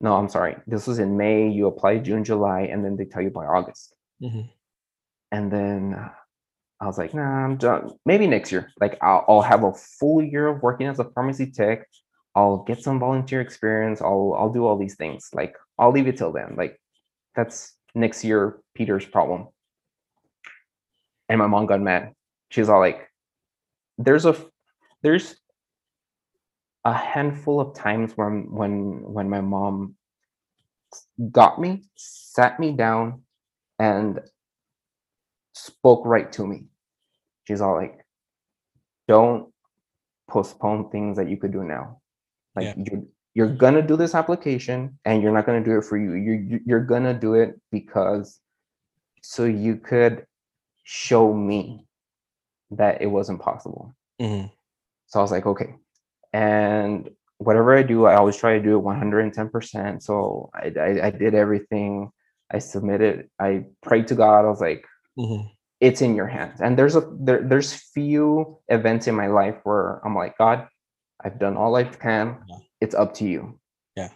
No, 0.00 0.16
I'm 0.16 0.28
sorry. 0.28 0.56
This 0.66 0.86
was 0.86 0.98
in 0.98 1.16
May. 1.16 1.48
You 1.48 1.66
apply 1.66 1.98
June, 1.98 2.24
July, 2.24 2.62
and 2.62 2.84
then 2.84 2.96
they 2.96 3.04
tell 3.04 3.22
you 3.22 3.30
by 3.30 3.46
August 3.46 3.94
Mhm. 4.22 4.50
and 5.32 5.50
then 5.52 6.10
I 6.82 6.86
was 6.86 6.96
like, 6.96 7.12
nah, 7.12 7.44
I'm 7.44 7.56
done. 7.58 7.92
Maybe 8.06 8.26
next 8.26 8.50
year. 8.50 8.72
Like 8.80 8.96
I'll, 9.02 9.24
I'll 9.28 9.42
have 9.42 9.64
a 9.64 9.74
full 9.74 10.22
year 10.22 10.46
of 10.48 10.62
working 10.62 10.86
as 10.86 10.98
a 10.98 11.04
pharmacy 11.04 11.50
tech. 11.50 11.86
I'll 12.34 12.58
get 12.64 12.80
some 12.82 12.98
volunteer 12.98 13.40
experience. 13.42 14.00
I'll 14.00 14.34
I'll 14.38 14.48
do 14.52 14.64
all 14.66 14.78
these 14.78 14.96
things. 14.96 15.28
Like 15.34 15.54
I'll 15.78 15.90
leave 15.92 16.08
it 16.08 16.16
till 16.16 16.32
then. 16.32 16.56
Like 16.56 16.80
that's 17.34 17.76
next 17.94 18.24
year 18.24 18.60
Peter's 18.74 19.04
problem. 19.04 19.48
And 21.28 21.38
my 21.38 21.46
mom 21.46 21.66
got 21.66 21.80
mad. 21.82 22.14
She's 22.50 22.68
all 22.70 22.80
like, 22.80 23.08
there's 23.98 24.24
a 24.24 24.34
there's 25.02 25.38
a 26.84 26.92
handful 26.94 27.60
of 27.60 27.74
times 27.74 28.12
when 28.16 28.50
when 28.50 29.02
when 29.02 29.28
my 29.28 29.40
mom 29.40 29.94
got 31.30 31.60
me, 31.60 31.84
sat 31.96 32.58
me 32.58 32.72
down, 32.72 33.22
and 33.78 34.20
spoke 35.54 36.04
right 36.06 36.30
to 36.32 36.46
me. 36.46 36.64
She's 37.44 37.60
all 37.60 37.74
like, 37.74 38.04
don't 39.08 39.52
postpone 40.28 40.90
things 40.90 41.16
that 41.16 41.28
you 41.28 41.36
could 41.36 41.52
do 41.52 41.64
now. 41.64 42.00
Like 42.56 42.76
Yeah. 42.76 42.84
you're 42.90 43.02
you're 43.34 43.54
gonna 43.54 43.82
do 43.82 43.96
this 43.96 44.14
application 44.14 44.98
and 45.04 45.22
you're 45.22 45.32
not 45.32 45.46
gonna 45.46 45.62
do 45.64 45.78
it 45.78 45.84
for 45.84 45.96
you. 45.96 46.14
You're 46.14 46.40
you- 46.40 46.60
you're 46.66 46.84
gonna 46.84 47.14
do 47.14 47.34
it 47.34 47.60
because 47.70 48.40
so 49.22 49.44
you 49.44 49.76
could 49.76 50.26
show 50.84 51.32
me 51.32 51.86
that 52.72 53.02
it 53.02 53.06
wasn't 53.06 53.40
possible. 53.40 53.94
Mhm. 54.20 54.50
So 55.06 55.18
I 55.20 55.22
was 55.22 55.30
like, 55.30 55.46
okay. 55.46 55.74
And 56.32 57.10
whatever 57.38 57.76
I 57.76 57.82
do, 57.82 58.06
I 58.06 58.14
always 58.14 58.36
try 58.36 58.56
to 58.58 58.62
do 58.62 58.78
it 58.78 58.82
110%. 58.82 60.02
So 60.02 60.50
I, 60.54 60.72
I, 60.78 61.06
I 61.06 61.10
did 61.10 61.34
everything. 61.34 62.10
I 62.52 62.58
submitted. 62.58 63.28
I 63.38 63.64
prayed 63.82 64.08
to 64.08 64.14
God. 64.14 64.44
I 64.44 64.48
was 64.48 64.60
like, 64.60 64.84
Mhm. 65.18 65.50
it's 65.80 66.02
in 66.02 66.14
your 66.14 66.26
hands. 66.26 66.60
And 66.60 66.78
there's 66.78 66.96
a 66.96 67.02
there, 67.18 67.42
there's 67.42 67.72
few 67.72 68.58
events 68.68 69.06
in 69.06 69.14
my 69.14 69.26
life 69.26 69.56
where 69.64 70.00
I'm 70.04 70.14
like, 70.14 70.36
God, 70.38 70.68
I've 71.22 71.38
done 71.38 71.56
all 71.56 71.74
I 71.76 71.84
can. 71.84 72.38
Yeah. 72.48 72.58
It's 72.80 72.94
up 72.94 73.14
to 73.14 73.24
you. 73.24 73.58
Yeah. 73.96 74.10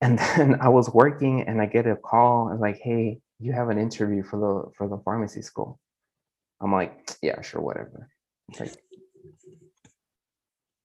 And 0.00 0.18
then 0.36 0.60
I 0.60 0.68
was 0.68 0.90
working 0.90 1.42
and 1.42 1.60
I 1.60 1.66
get 1.66 1.86
a 1.86 1.96
call 1.96 2.48
and 2.48 2.60
like, 2.60 2.78
hey, 2.82 3.20
you 3.40 3.52
have 3.52 3.68
an 3.68 3.78
interview 3.78 4.22
for 4.22 4.38
the 4.38 4.70
for 4.76 4.88
the 4.88 4.98
pharmacy 5.04 5.42
school. 5.42 5.78
I'm 6.60 6.72
like, 6.72 7.10
yeah, 7.22 7.40
sure, 7.42 7.60
whatever. 7.60 8.08
Like, 8.60 8.76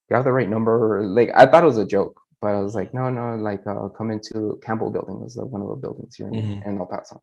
you 0.10 0.16
have 0.16 0.26
the 0.26 0.32
right 0.32 0.50
number. 0.50 1.04
Like, 1.06 1.32
I 1.36 1.46
thought 1.46 1.64
it 1.64 1.68
was 1.68 1.78
a 1.78 1.86
joke, 1.86 2.20
but 2.42 2.50
I 2.50 2.60
was 2.62 2.76
like, 2.76 2.94
no, 2.94 3.10
no, 3.10 3.36
like, 3.36 3.62
uh, 3.68 3.90
come 3.90 4.12
into 4.12 4.60
Campbell 4.64 4.92
Building. 4.92 5.22
is 5.26 5.36
like 5.38 5.48
one 5.48 5.62
of 5.62 5.70
the 5.70 5.76
buildings 5.76 6.16
here 6.16 6.28
in, 6.28 6.34
Mhm. 6.34 6.66
in 6.68 6.78
El 6.80 6.86
Paso. 6.88 7.22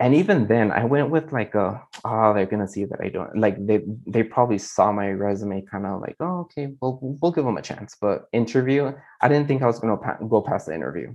And 0.00 0.12
even 0.14 0.48
then, 0.48 0.72
I 0.72 0.84
went 0.84 1.10
with 1.10 1.32
like 1.32 1.54
a, 1.54 1.80
oh, 2.04 2.34
they're 2.34 2.46
gonna 2.46 2.66
see 2.68 2.84
that 2.84 3.00
I 3.00 3.08
don't 3.10 3.38
like. 3.38 3.64
They 3.64 3.84
they 4.06 4.24
probably 4.24 4.58
saw 4.58 4.90
my 4.90 5.10
resume, 5.12 5.62
kind 5.62 5.86
of 5.86 6.00
like, 6.00 6.16
oh, 6.18 6.40
okay, 6.40 6.74
we'll 6.80 6.98
we'll 7.00 7.30
give 7.30 7.44
them 7.44 7.56
a 7.56 7.62
chance. 7.62 7.96
But 8.00 8.26
interview, 8.32 8.92
I 9.22 9.28
didn't 9.28 9.46
think 9.46 9.62
I 9.62 9.66
was 9.66 9.78
gonna 9.78 9.96
pa- 9.96 10.18
go 10.28 10.42
past 10.42 10.66
the 10.66 10.74
interview. 10.74 11.14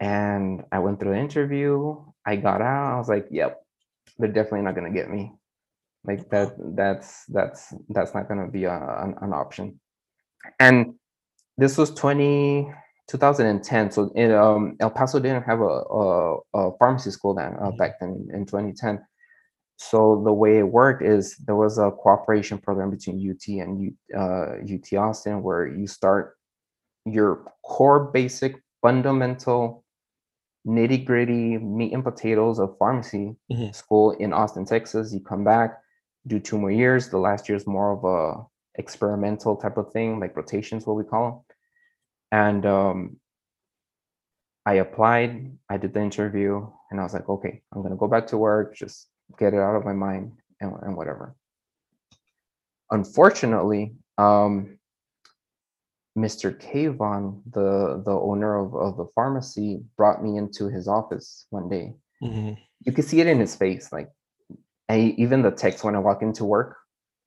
And 0.00 0.64
I 0.72 0.78
went 0.78 0.98
through 0.98 1.12
the 1.12 1.18
interview. 1.18 1.96
I 2.24 2.36
got 2.36 2.62
out. 2.62 2.94
I 2.94 2.98
was 2.98 3.08
like, 3.08 3.28
yep, 3.30 3.62
they're 4.18 4.32
definitely 4.32 4.62
not 4.62 4.74
gonna 4.74 4.90
get 4.90 5.10
me. 5.10 5.32
Like 6.06 6.28
that. 6.30 6.54
That's 6.76 7.24
that's 7.26 7.74
that's 7.88 8.14
not 8.14 8.28
gonna 8.28 8.48
be 8.48 8.64
a, 8.64 8.74
an, 9.02 9.14
an 9.20 9.32
option. 9.32 9.80
And 10.60 10.94
this 11.58 11.76
was 11.76 11.90
20, 11.94 12.70
2010. 13.08 13.90
So 13.90 14.12
in 14.14 14.30
um, 14.32 14.76
El 14.78 14.90
Paso 14.90 15.18
didn't 15.18 15.42
have 15.44 15.60
a, 15.60 15.64
a, 15.64 16.36
a 16.54 16.76
pharmacy 16.78 17.10
school 17.10 17.34
then 17.34 17.56
uh, 17.60 17.72
back 17.72 17.98
then 17.98 18.28
in 18.32 18.46
2010. 18.46 19.04
So 19.78 20.22
the 20.24 20.32
way 20.32 20.58
it 20.58 20.68
worked 20.68 21.02
is 21.02 21.36
there 21.46 21.56
was 21.56 21.78
a 21.78 21.90
cooperation 21.90 22.58
program 22.58 22.90
between 22.90 23.18
UT 23.28 23.46
and 23.48 23.80
U, 23.82 23.92
uh, 24.16 24.56
UT 24.62 24.98
Austin 24.98 25.42
where 25.42 25.66
you 25.66 25.86
start 25.86 26.36
your 27.04 27.52
core 27.64 28.10
basic 28.12 28.56
fundamental 28.82 29.84
nitty 30.66 31.04
gritty 31.04 31.58
meat 31.58 31.92
and 31.92 32.02
potatoes 32.04 32.58
of 32.58 32.76
pharmacy 32.78 33.36
Mhm. 33.52 33.74
school 33.74 34.12
in 34.12 34.32
Austin, 34.32 34.64
Texas. 34.64 35.12
You 35.12 35.20
come 35.20 35.44
back, 35.44 35.78
do 36.26 36.38
two 36.40 36.58
more 36.58 36.70
years. 36.70 37.08
The 37.08 37.18
last 37.18 37.48
year 37.48 37.56
is 37.56 37.66
more 37.66 37.92
of 37.92 38.04
a 38.04 38.44
experimental 38.78 39.56
type 39.56 39.76
of 39.76 39.92
thing, 39.92 40.20
like 40.20 40.36
rotations, 40.36 40.86
what 40.86 40.96
we 40.96 41.04
call 41.04 41.24
them. 41.30 41.56
And 42.32 42.66
um, 42.66 43.16
I 44.64 44.74
applied, 44.74 45.56
I 45.70 45.76
did 45.76 45.94
the 45.94 46.00
interview, 46.02 46.66
and 46.90 47.00
I 47.00 47.04
was 47.04 47.14
like, 47.14 47.28
okay, 47.28 47.62
I'm 47.72 47.82
gonna 47.82 47.96
go 47.96 48.08
back 48.08 48.26
to 48.28 48.38
work, 48.38 48.76
just 48.76 49.08
get 49.38 49.54
it 49.54 49.60
out 49.60 49.76
of 49.76 49.84
my 49.84 49.92
mind 49.92 50.32
and, 50.60 50.72
and 50.82 50.96
whatever. 50.96 51.34
Unfortunately, 52.90 53.94
um, 54.18 54.78
Mr. 56.16 56.56
Kayvon, 56.58 57.42
the 57.50 58.02
the 58.04 58.12
owner 58.12 58.56
of, 58.56 58.74
of 58.74 58.96
the 58.96 59.06
pharmacy, 59.14 59.82
brought 59.96 60.22
me 60.22 60.38
into 60.38 60.68
his 60.68 60.88
office 60.88 61.46
one 61.50 61.68
day. 61.68 61.94
Mhm. 62.22 62.56
You 62.84 62.92
could 62.92 63.04
see 63.04 63.20
it 63.20 63.26
in 63.26 63.38
his 63.38 63.54
face, 63.54 63.92
like, 63.92 64.10
and 64.88 65.18
even 65.18 65.42
the 65.42 65.50
techs 65.50 65.82
when 65.84 65.96
I 65.96 65.98
walk 65.98 66.22
into 66.22 66.44
work, 66.44 66.76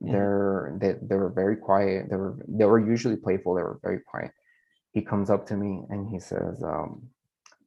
Mhm. 0.04 0.12
they're 0.12 0.78
they, 0.80 0.94
they 1.02 1.16
were 1.16 1.30
very 1.30 1.58
quiet. 1.58 2.10
They 2.10 2.16
were 2.16 2.38
they 2.48 2.66
were 2.66 2.80
usually 2.80 3.18
playful. 3.18 3.56
They 3.56 3.64
were 3.64 3.80
very 3.84 4.00
quiet. 4.00 4.32
He 4.94 5.02
comes 5.02 5.30
up 5.30 5.46
to 5.48 5.58
me 5.58 5.84
and 5.90 6.08
he 6.08 6.20
says, 6.20 6.64
um, 6.64 7.10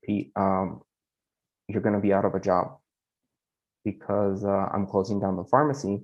"Pete, 0.03 0.33
um, 0.37 0.83
you're 1.69 1.83
gonna 1.83 2.01
be 2.01 2.13
out 2.13 2.25
of 2.25 2.35
a 2.35 2.41
job 2.41 2.79
because 3.85 4.45
uh, 4.45 4.69
I'm 4.73 4.87
closing 4.87 5.21
down 5.21 5.37
the 5.37 5.45
pharmacy, 5.45 6.03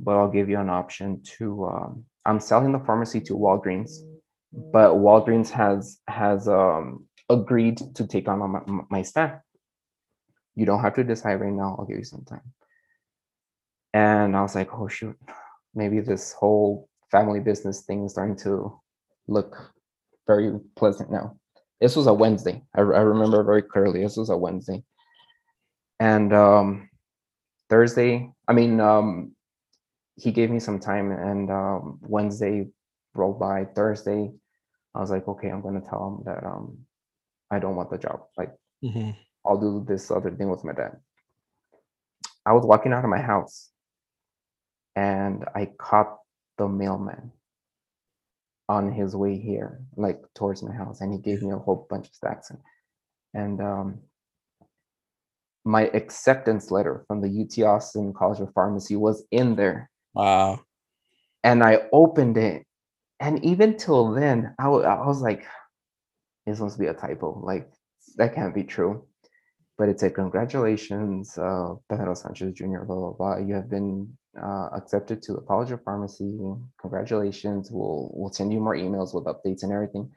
but 0.00 0.16
I'll 0.16 0.30
give 0.30 0.48
you 0.48 0.58
an 0.60 0.70
option 0.70 1.22
to. 1.38 1.66
Um, 1.66 2.04
I'm 2.26 2.40
selling 2.40 2.72
the 2.72 2.78
pharmacy 2.80 3.20
to 3.22 3.34
Walgreens, 3.34 3.92
but 4.52 4.94
Walgreens 4.94 5.50
has 5.50 5.98
has 6.08 6.48
um, 6.48 7.06
agreed 7.28 7.78
to 7.96 8.06
take 8.06 8.28
on 8.28 8.38
my, 8.50 8.60
my 8.90 9.02
staff. 9.02 9.40
You 10.54 10.66
don't 10.66 10.80
have 10.80 10.94
to 10.94 11.04
decide 11.04 11.40
right 11.40 11.52
now. 11.52 11.76
I'll 11.78 11.84
give 11.86 11.98
you 11.98 12.04
some 12.04 12.24
time. 12.24 12.42
And 13.94 14.36
I 14.36 14.42
was 14.42 14.54
like, 14.54 14.74
oh 14.74 14.88
shoot, 14.88 15.16
maybe 15.74 16.00
this 16.00 16.32
whole 16.32 16.88
family 17.10 17.40
business 17.40 17.82
thing 17.82 18.04
is 18.04 18.12
starting 18.12 18.36
to 18.38 18.78
look 19.28 19.72
very 20.26 20.58
pleasant 20.76 21.10
now. 21.10 21.38
This 21.80 21.96
was 21.96 22.06
a 22.06 22.12
Wednesday. 22.12 22.62
I, 22.76 22.80
I 22.80 22.82
remember 22.82 23.42
very 23.42 23.62
clearly. 23.62 24.02
This 24.02 24.16
was 24.16 24.28
a 24.28 24.36
Wednesday. 24.36 24.84
And 26.00 26.34
um, 26.34 26.90
Thursday, 27.70 28.30
I 28.46 28.52
mean, 28.52 28.80
um, 28.80 29.32
he 30.16 30.32
gave 30.32 30.50
me 30.50 30.60
some 30.60 30.78
time, 30.78 31.10
and 31.10 31.50
um, 31.50 31.98
Wednesday 32.02 32.66
rolled 33.14 33.40
by. 33.40 33.64
Thursday, 33.64 34.30
I 34.94 35.00
was 35.00 35.10
like, 35.10 35.26
okay, 35.26 35.48
I'm 35.48 35.62
going 35.62 35.80
to 35.80 35.88
tell 35.88 36.06
him 36.08 36.24
that 36.26 36.44
um, 36.44 36.78
I 37.50 37.58
don't 37.58 37.76
want 37.76 37.90
the 37.90 37.98
job. 37.98 38.24
Like, 38.36 38.52
Mm-hmm. 38.84 39.10
I'll 39.46 39.60
do 39.60 39.84
this 39.86 40.10
other 40.10 40.30
thing 40.30 40.50
with 40.50 40.64
my 40.64 40.72
dad. 40.72 40.96
I 42.44 42.52
was 42.52 42.66
walking 42.66 42.92
out 42.92 43.04
of 43.04 43.10
my 43.10 43.20
house 43.20 43.70
and 44.96 45.44
I 45.54 45.66
caught 45.78 46.18
the 46.58 46.68
mailman 46.68 47.32
on 48.68 48.92
his 48.92 49.14
way 49.14 49.38
here, 49.38 49.80
like 49.96 50.22
towards 50.34 50.62
my 50.62 50.72
house, 50.74 51.00
and 51.00 51.12
he 51.12 51.18
gave 51.18 51.42
me 51.42 51.52
a 51.52 51.58
whole 51.58 51.86
bunch 51.90 52.08
of 52.08 52.14
stacks. 52.14 52.50
And, 52.50 52.58
and 53.34 53.60
um, 53.60 53.98
my 55.64 55.86
acceptance 55.94 56.70
letter 56.70 57.04
from 57.06 57.20
the 57.20 57.28
UT 57.42 57.64
Austin 57.64 58.12
College 58.12 58.40
of 58.40 58.52
Pharmacy 58.52 58.96
was 58.96 59.24
in 59.30 59.56
there. 59.56 59.90
Wow. 60.14 60.60
And 61.42 61.62
I 61.62 61.82
opened 61.92 62.36
it. 62.36 62.64
And 63.20 63.44
even 63.44 63.76
till 63.76 64.12
then, 64.12 64.54
I 64.58 64.68
was 64.68 65.20
like, 65.20 65.46
this 66.46 66.60
must 66.60 66.78
be 66.78 66.86
a 66.86 66.94
typo. 66.94 67.40
Like, 67.42 67.70
that 68.16 68.34
can't 68.34 68.54
be 68.54 68.64
true. 68.64 69.06
But 69.76 69.88
it 69.88 69.98
said, 69.98 70.14
congratulations, 70.14 71.36
uh, 71.36 71.74
Pedro 71.88 72.14
Sanchez 72.14 72.52
Jr., 72.52 72.84
blah, 72.84 72.96
blah, 72.96 73.12
blah. 73.12 73.38
You 73.38 73.54
have 73.54 73.68
been 73.68 74.16
uh, 74.42 74.68
accepted 74.74 75.22
to 75.22 75.32
the 75.32 75.40
College 75.40 75.70
of 75.70 75.82
Pharmacy. 75.82 76.38
Congratulations. 76.80 77.70
We'll, 77.70 78.10
we'll 78.14 78.32
send 78.32 78.52
you 78.52 78.60
more 78.60 78.76
emails 78.76 79.14
with 79.14 79.24
updates 79.24 79.62
and 79.62 79.72
everything. 79.72 80.10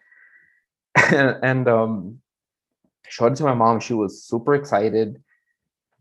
and 1.11 1.67
um, 1.67 2.19
showed 3.07 3.33
it 3.33 3.35
to 3.37 3.43
my 3.43 3.53
mom. 3.53 3.79
She 3.79 3.93
was 3.93 4.23
super 4.23 4.55
excited. 4.55 5.21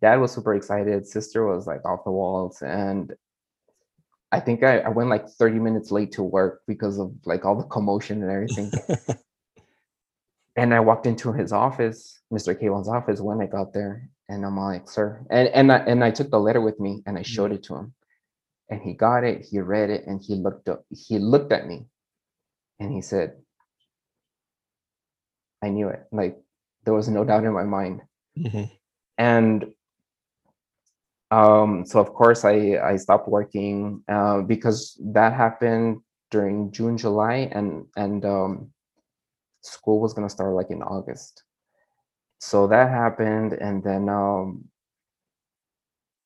Dad 0.00 0.20
was 0.20 0.32
super 0.32 0.54
excited. 0.54 1.06
Sister 1.06 1.46
was 1.46 1.66
like 1.66 1.84
off 1.84 2.04
the 2.04 2.10
walls. 2.10 2.62
And 2.62 3.14
I 4.32 4.40
think 4.40 4.62
I, 4.62 4.80
I 4.80 4.88
went 4.88 5.10
like 5.10 5.28
30 5.28 5.58
minutes 5.58 5.90
late 5.90 6.12
to 6.12 6.22
work 6.22 6.62
because 6.66 6.98
of 6.98 7.12
like 7.24 7.44
all 7.44 7.56
the 7.56 7.64
commotion 7.64 8.22
and 8.22 8.30
everything. 8.30 8.70
and 10.56 10.74
I 10.74 10.80
walked 10.80 11.06
into 11.06 11.32
his 11.32 11.52
office, 11.52 12.20
Mr. 12.32 12.60
Kayvon's 12.60 12.88
office 12.88 13.20
when 13.20 13.40
I 13.40 13.46
got 13.46 13.72
there. 13.72 14.08
And 14.28 14.44
I'm 14.44 14.58
like, 14.58 14.90
sir, 14.90 15.24
and, 15.30 15.48
and 15.48 15.70
I 15.70 15.76
and 15.76 16.02
I 16.02 16.10
took 16.10 16.30
the 16.30 16.40
letter 16.40 16.60
with 16.60 16.80
me 16.80 17.00
and 17.06 17.16
I 17.16 17.22
showed 17.22 17.52
it 17.52 17.62
to 17.64 17.76
him. 17.76 17.94
And 18.68 18.82
he 18.82 18.94
got 18.94 19.22
it, 19.24 19.46
he 19.46 19.60
read 19.60 19.90
it, 19.90 20.06
and 20.06 20.20
he 20.20 20.34
looked 20.34 20.68
up, 20.68 20.84
he 20.90 21.18
looked 21.18 21.52
at 21.52 21.66
me 21.68 21.86
and 22.80 22.92
he 22.92 23.00
said, 23.00 23.36
I 25.62 25.68
knew 25.68 25.88
it. 25.88 26.04
Like 26.12 26.36
there 26.84 26.94
was 26.94 27.08
no 27.08 27.24
doubt 27.24 27.44
in 27.44 27.52
my 27.52 27.64
mind. 27.64 28.02
Mhm. 28.36 28.70
And 29.18 29.72
um, 31.30 31.84
so 31.86 32.00
of 32.00 32.12
course 32.12 32.44
I 32.44 32.78
I 32.78 32.96
stopped 32.96 33.28
working 33.28 34.02
uh, 34.08 34.42
because 34.42 35.00
that 35.12 35.32
happened 35.32 36.02
during 36.30 36.70
June, 36.72 36.98
July, 36.98 37.48
and 37.50 37.86
and 37.96 38.24
um, 38.24 38.70
school 39.62 40.00
was 40.00 40.12
gonna 40.14 40.30
start 40.30 40.54
like 40.54 40.70
in 40.70 40.82
August. 40.82 41.42
So 42.38 42.66
that 42.68 42.90
happened, 42.90 43.54
and 43.54 43.82
then 43.82 44.08
um, 44.08 44.68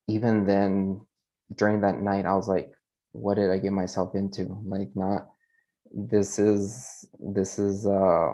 even 0.07 0.45
then 0.45 1.01
during 1.55 1.81
that 1.81 2.01
night, 2.01 2.25
I 2.25 2.35
was 2.35 2.47
like, 2.47 2.71
what 3.11 3.35
did 3.35 3.51
I 3.51 3.57
get 3.57 3.71
myself 3.71 4.15
into? 4.15 4.57
Like 4.65 4.89
not 4.95 5.27
this 5.93 6.39
is 6.39 7.05
this 7.19 7.59
is 7.59 7.85
uh 7.85 8.33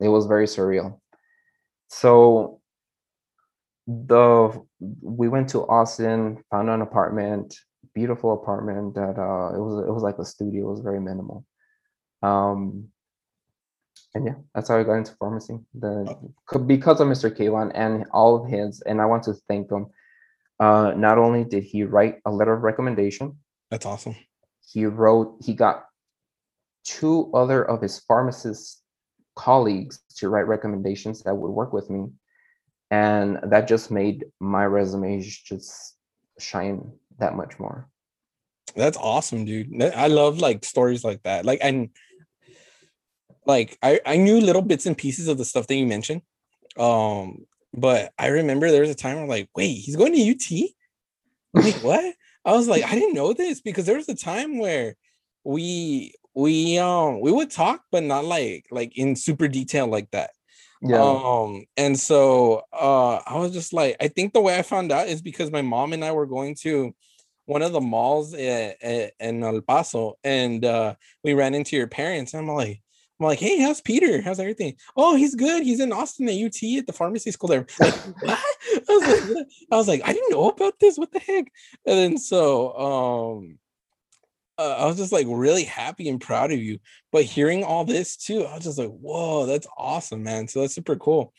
it 0.00 0.08
was 0.08 0.26
very 0.26 0.46
surreal. 0.46 1.00
So 1.88 2.60
the 3.86 4.60
we 4.80 5.28
went 5.28 5.48
to 5.50 5.66
Austin, 5.68 6.42
found 6.50 6.68
an 6.68 6.82
apartment, 6.82 7.54
beautiful 7.94 8.34
apartment 8.34 8.94
that 8.94 9.18
uh 9.18 9.54
it 9.54 9.60
was 9.60 9.86
it 9.86 9.92
was 9.92 10.02
like 10.02 10.18
a 10.18 10.24
studio, 10.24 10.66
it 10.66 10.70
was 10.70 10.80
very 10.80 11.00
minimal. 11.00 11.44
Um 12.22 12.88
and 14.14 14.26
yeah, 14.26 14.34
that's 14.54 14.68
how 14.68 14.78
I 14.78 14.82
got 14.82 14.94
into 14.94 15.14
pharmacy. 15.20 15.58
The 15.74 16.16
because 16.66 17.00
of 17.00 17.08
Mr. 17.08 17.30
Kayvon 17.30 17.70
and 17.74 18.06
all 18.12 18.42
of 18.42 18.50
his, 18.50 18.80
and 18.82 19.00
I 19.00 19.04
want 19.04 19.22
to 19.24 19.34
thank 19.46 19.70
him. 19.70 19.86
Uh, 20.58 20.92
not 20.96 21.18
only 21.18 21.44
did 21.44 21.62
he 21.62 21.84
write 21.84 22.16
a 22.24 22.30
letter 22.30 22.52
of 22.54 22.62
recommendation, 22.62 23.36
That's 23.70 23.84
awesome. 23.86 24.16
he 24.72 24.86
wrote 24.86 25.36
he 25.44 25.52
got 25.54 25.84
two 26.84 27.30
other 27.34 27.64
of 27.64 27.82
his 27.82 27.98
pharmacist 28.00 28.82
colleagues 29.34 30.00
to 30.16 30.28
write 30.28 30.46
recommendations 30.46 31.22
that 31.22 31.34
would 31.34 31.50
work 31.50 31.72
with 31.72 31.90
me 31.90 32.06
and 32.90 33.38
that 33.42 33.68
just 33.68 33.90
made 33.90 34.24
my 34.40 34.64
resume 34.64 35.20
just 35.20 35.96
shine 36.38 36.90
that 37.18 37.34
much 37.34 37.58
more 37.58 37.88
That's 38.76 38.96
awesome, 38.96 39.44
dude. 39.44 39.82
I 39.82 40.06
love 40.06 40.38
like 40.38 40.64
stories 40.64 41.02
like 41.04 41.22
that. 41.24 41.44
Like 41.44 41.60
and 41.62 41.90
like 43.46 43.78
I 43.82 44.00
I 44.04 44.16
knew 44.16 44.40
little 44.40 44.62
bits 44.62 44.86
and 44.86 44.96
pieces 44.96 45.28
of 45.28 45.38
the 45.38 45.44
stuff 45.44 45.66
that 45.66 45.74
you 45.76 45.86
mentioned. 45.86 46.22
Um, 46.78 47.46
but 47.76 48.12
I 48.18 48.28
remember 48.28 48.70
there 48.70 48.80
was 48.82 48.90
a 48.90 48.94
time 48.94 49.16
where 49.18 49.26
like, 49.26 49.50
wait, 49.54 49.74
he's 49.74 49.96
going 49.96 50.12
to 50.14 50.20
UT? 50.32 50.70
Wait, 51.62 51.76
what? 51.80 52.14
I 52.44 52.52
was 52.52 52.68
like, 52.68 52.84
I 52.84 52.94
didn't 52.94 53.14
know 53.14 53.32
this 53.32 53.60
because 53.60 53.86
there 53.86 53.96
was 53.96 54.08
a 54.08 54.14
time 54.14 54.58
where 54.58 54.96
we 55.44 56.14
we 56.34 56.78
um 56.78 57.20
we 57.20 57.32
would 57.32 57.50
talk, 57.50 57.82
but 57.90 58.02
not 58.02 58.24
like 58.24 58.66
like 58.70 58.96
in 58.96 59.16
super 59.16 59.48
detail 59.48 59.86
like 59.86 60.10
that. 60.12 60.30
Um, 60.92 61.66
and 61.76 61.98
so 61.98 62.62
uh 62.72 63.16
I 63.26 63.38
was 63.38 63.52
just 63.52 63.72
like, 63.72 63.96
I 64.00 64.08
think 64.08 64.32
the 64.32 64.40
way 64.40 64.58
I 64.58 64.62
found 64.62 64.92
out 64.92 65.08
is 65.08 65.22
because 65.22 65.50
my 65.50 65.62
mom 65.62 65.92
and 65.92 66.04
I 66.04 66.12
were 66.12 66.26
going 66.26 66.54
to 66.62 66.94
one 67.46 67.62
of 67.62 67.72
the 67.72 67.80
malls 67.80 68.34
i- 68.34 68.76
i- 68.82 69.10
in 69.20 69.42
El 69.44 69.60
Paso, 69.62 70.18
and 70.24 70.64
uh 70.64 70.94
we 71.24 71.34
ran 71.34 71.54
into 71.54 71.76
your 71.76 71.88
parents. 71.88 72.34
And 72.34 72.48
I'm 72.48 72.54
like, 72.56 72.82
I'm 73.18 73.26
like, 73.26 73.38
hey, 73.38 73.60
how's 73.60 73.80
Peter? 73.80 74.20
How's 74.20 74.40
everything? 74.40 74.76
Oh, 74.96 75.16
he's 75.16 75.34
good. 75.34 75.62
He's 75.62 75.80
in 75.80 75.92
Austin 75.92 76.28
at 76.28 76.34
UT 76.34 76.62
at 76.78 76.86
the 76.86 76.92
pharmacy 76.92 77.30
school 77.30 77.48
there. 77.48 77.66
Like, 77.80 77.94
what? 78.20 78.44
I 78.70 78.82
was 78.88 79.28
like? 79.30 79.46
I 79.72 79.76
was 79.76 79.88
like, 79.88 80.02
I 80.04 80.12
didn't 80.12 80.30
know 80.30 80.50
about 80.50 80.78
this. 80.80 80.98
What 80.98 81.12
the 81.12 81.20
heck? 81.20 81.50
And 81.86 81.98
then 81.98 82.18
so 82.18 82.76
um 82.76 83.58
uh, 84.58 84.76
I 84.78 84.86
was 84.86 84.96
just 84.96 85.12
like 85.12 85.26
really 85.28 85.64
happy 85.64 86.08
and 86.08 86.20
proud 86.20 86.52
of 86.52 86.58
you. 86.58 86.78
But 87.12 87.24
hearing 87.24 87.64
all 87.64 87.84
this 87.84 88.16
too, 88.16 88.44
I 88.44 88.54
was 88.54 88.64
just 88.64 88.78
like, 88.78 88.90
whoa, 88.90 89.46
that's 89.46 89.66
awesome, 89.76 90.22
man. 90.22 90.48
So 90.48 90.60
that's 90.60 90.74
super 90.74 90.96
cool. 90.96 91.32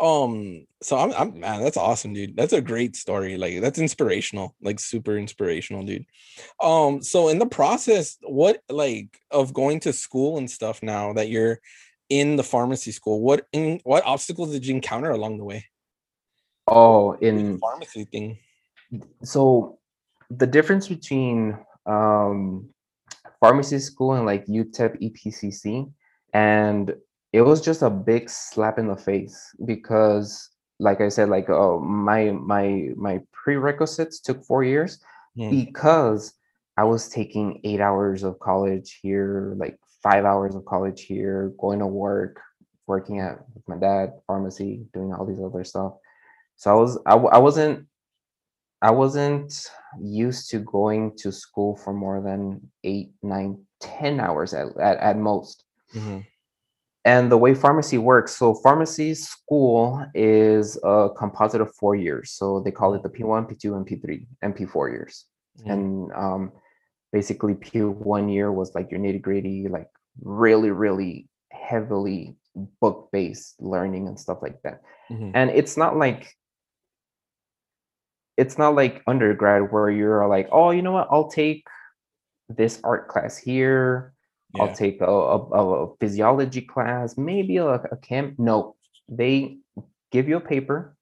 Um, 0.00 0.66
so 0.82 0.96
I'm, 0.96 1.12
I'm 1.12 1.40
man, 1.40 1.62
that's 1.62 1.76
awesome, 1.76 2.14
dude. 2.14 2.34
That's 2.34 2.54
a 2.54 2.62
great 2.62 2.96
story. 2.96 3.36
Like 3.36 3.60
that's 3.60 3.78
inspirational, 3.78 4.56
like 4.62 4.80
super 4.80 5.18
inspirational, 5.18 5.84
dude. 5.84 6.06
Um, 6.62 7.02
so 7.02 7.28
in 7.28 7.38
the 7.38 7.46
process, 7.46 8.16
what 8.22 8.62
like 8.70 9.20
of 9.30 9.52
going 9.52 9.80
to 9.80 9.92
school 9.92 10.38
and 10.38 10.50
stuff 10.50 10.82
now 10.82 11.12
that 11.12 11.28
you're 11.28 11.60
in 12.08 12.36
the 12.36 12.42
pharmacy 12.42 12.92
school, 12.92 13.20
what 13.20 13.46
in 13.52 13.80
what 13.84 14.04
obstacles 14.06 14.52
did 14.52 14.66
you 14.66 14.74
encounter 14.74 15.10
along 15.10 15.36
the 15.36 15.44
way? 15.44 15.66
oh 16.70 17.12
in 17.20 17.58
pharmacy 17.58 18.04
thing. 18.04 18.38
so 19.22 19.78
the 20.30 20.46
difference 20.46 20.88
between 20.88 21.58
um 21.86 22.68
pharmacy 23.40 23.78
school 23.78 24.14
and 24.14 24.24
like 24.24 24.46
UTEP 24.46 25.00
EPCC 25.02 25.92
and 26.32 26.94
it 27.32 27.42
was 27.42 27.60
just 27.60 27.82
a 27.82 27.90
big 27.90 28.28
slap 28.28 28.78
in 28.78 28.88
the 28.88 28.96
face 28.96 29.54
because 29.64 30.50
like 30.78 31.00
I 31.00 31.08
said 31.08 31.28
like 31.28 31.48
uh, 31.50 31.76
my 31.78 32.30
my 32.32 32.88
my 32.96 33.20
prerequisites 33.32 34.20
took 34.20 34.44
4 34.44 34.64
years 34.64 34.98
Hmm. 35.36 35.50
because 35.50 36.34
I 36.76 36.84
was 36.84 37.08
taking 37.08 37.60
8 37.64 37.80
hours 37.80 38.24
of 38.24 38.38
college 38.40 38.98
here 39.02 39.54
like 39.56 39.78
5 40.02 40.24
hours 40.24 40.54
of 40.56 40.64
college 40.64 41.02
here 41.02 41.52
going 41.60 41.78
to 41.78 41.86
work 41.86 42.40
working 42.86 43.20
at 43.20 43.38
with 43.54 43.68
my 43.68 43.76
dad 43.76 44.14
pharmacy 44.26 44.86
doing 44.92 45.12
all 45.14 45.24
these 45.24 45.40
other 45.40 45.62
stuff 45.62 45.92
so 46.56 46.70
I 46.70 46.74
was 46.74 46.98
I, 47.06 47.14
I 47.14 47.38
wasn't 47.38 47.86
I 48.82 48.90
wasn't 48.90 49.70
used 50.00 50.50
to 50.50 50.58
going 50.58 51.16
to 51.18 51.30
school 51.32 51.76
for 51.76 51.92
more 51.92 52.22
than 52.22 52.70
eight, 52.82 53.12
nine, 53.22 53.66
ten 53.78 54.20
hours 54.20 54.54
at, 54.54 54.68
at, 54.78 54.96
at 54.98 55.18
most. 55.18 55.64
Mhm. 55.94 56.24
And 57.04 57.32
the 57.32 57.38
way 57.38 57.54
pharmacy 57.54 57.96
works, 57.96 58.36
so 58.36 58.54
pharmacy 58.54 59.14
school 59.14 60.04
is 60.14 60.78
a 60.84 61.08
composite 61.16 61.62
of 61.62 61.74
four 61.76 61.96
years. 61.96 62.32
So 62.32 62.60
they 62.60 62.70
call 62.70 62.92
it 62.94 63.02
the 63.02 63.08
P1, 63.08 63.50
P2, 63.50 63.76
and 63.76 63.86
P3, 63.86 64.26
and 64.42 64.54
P4 64.54 64.90
years. 64.90 65.24
Mhm. 65.60 65.72
And 65.72 66.12
um, 66.12 66.52
basically, 67.10 67.54
P1 67.54 68.28
year 68.32 68.52
was 68.52 68.74
like 68.74 68.90
your 68.90 69.00
nitty 69.00 69.22
gritty, 69.22 69.68
like 69.68 69.88
really, 70.22 70.70
really 70.70 71.28
heavily 71.50 72.36
book 72.80 73.08
based 73.12 73.54
learning 73.60 74.06
and 74.06 74.18
stuff 74.20 74.38
like 74.42 74.60
that. 74.62 74.82
Mhm. 75.08 75.32
And 75.34 75.50
it's 75.50 75.76
not 75.78 75.96
like 75.96 76.36
it's 78.36 78.58
not 78.58 78.74
like 78.74 79.02
undergrad 79.06 79.70
where 79.70 79.90
you're 79.90 80.26
like, 80.26 80.48
oh, 80.50 80.70
you 80.70 80.82
know 80.82 80.92
what? 80.92 81.08
I'll 81.10 81.28
take 81.30 81.66
this 82.48 82.80
art 82.84 83.08
class 83.08 83.36
here. 83.36 84.14
Yeah. 84.54 84.62
I'll 84.64 84.74
take 84.74 85.00
a, 85.00 85.04
a, 85.04 85.84
a 85.86 85.96
physiology 85.96 86.62
class, 86.62 87.16
maybe 87.16 87.58
a, 87.58 87.68
a 87.68 87.96
camp. 87.96 88.38
No, 88.38 88.76
they 89.08 89.58
give 90.10 90.28
you 90.28 90.36
a 90.36 90.40
paper, 90.40 90.96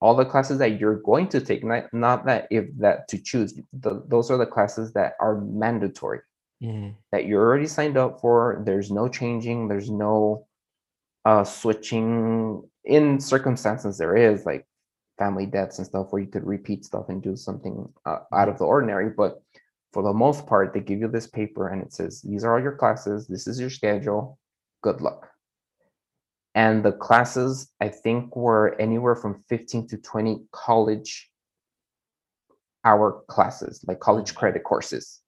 all 0.00 0.16
the 0.16 0.24
classes 0.24 0.58
that 0.58 0.80
you're 0.80 1.00
going 1.02 1.28
to 1.28 1.40
take, 1.40 1.64
not, 1.64 1.92
not 1.92 2.26
that 2.26 2.48
if 2.50 2.66
that 2.78 3.06
to 3.08 3.18
choose. 3.18 3.54
The, 3.72 4.02
those 4.08 4.30
are 4.30 4.36
the 4.36 4.46
classes 4.46 4.92
that 4.94 5.14
are 5.20 5.40
mandatory 5.40 6.20
Mhm. 6.60 6.96
that 7.12 7.26
you're 7.26 7.44
already 7.44 7.68
signed 7.68 7.96
up 7.96 8.20
for. 8.20 8.62
There's 8.66 8.90
no 8.90 9.08
changing. 9.08 9.68
There's 9.68 9.90
no 9.90 10.46
uh 11.24 11.44
switching. 11.44 12.68
In 12.84 13.20
circumstances, 13.20 13.96
there 13.96 14.16
is 14.16 14.44
like 14.44 14.66
family 15.18 15.46
deaths 15.46 15.78
and 15.78 15.86
stuff 15.86 16.08
where 16.10 16.20
you 16.22 16.26
could 16.28 16.44
repeat 16.44 16.84
stuff 16.84 17.08
and 17.10 17.22
do 17.22 17.36
something 17.36 17.88
uh, 18.06 18.20
out 18.32 18.48
of 18.48 18.58
the 18.58 18.64
ordinary. 18.64 19.10
But 19.10 19.40
for 19.92 20.02
the 20.02 20.12
most 20.12 20.46
part, 20.46 20.74
they 20.74 20.80
give 20.80 21.00
you 21.00 21.08
this 21.08 21.26
paper 21.26 21.68
and 21.68 21.82
it 21.82 21.92
says 21.92 22.22
these 22.22 22.44
are 22.44 22.54
all 22.54 22.62
your 22.62 22.76
classes. 22.76 23.26
This 23.26 23.46
is 23.46 23.58
your 23.58 23.70
schedule. 23.70 24.38
Good 24.82 25.00
luck. 25.00 25.28
And 26.54 26.84
the 26.84 26.92
classes, 26.92 27.70
I 27.80 27.88
think, 27.88 28.34
were 28.34 28.74
anywhere 28.80 29.14
from 29.14 29.44
15 29.48 29.88
to 29.88 29.96
20 29.98 30.42
college 30.52 31.30
hour 32.84 33.22
classes, 33.28 33.84
like 33.86 34.00
college 34.00 34.30
mm-hmm. 34.30 34.38
credit 34.38 34.64
courses 34.64 35.20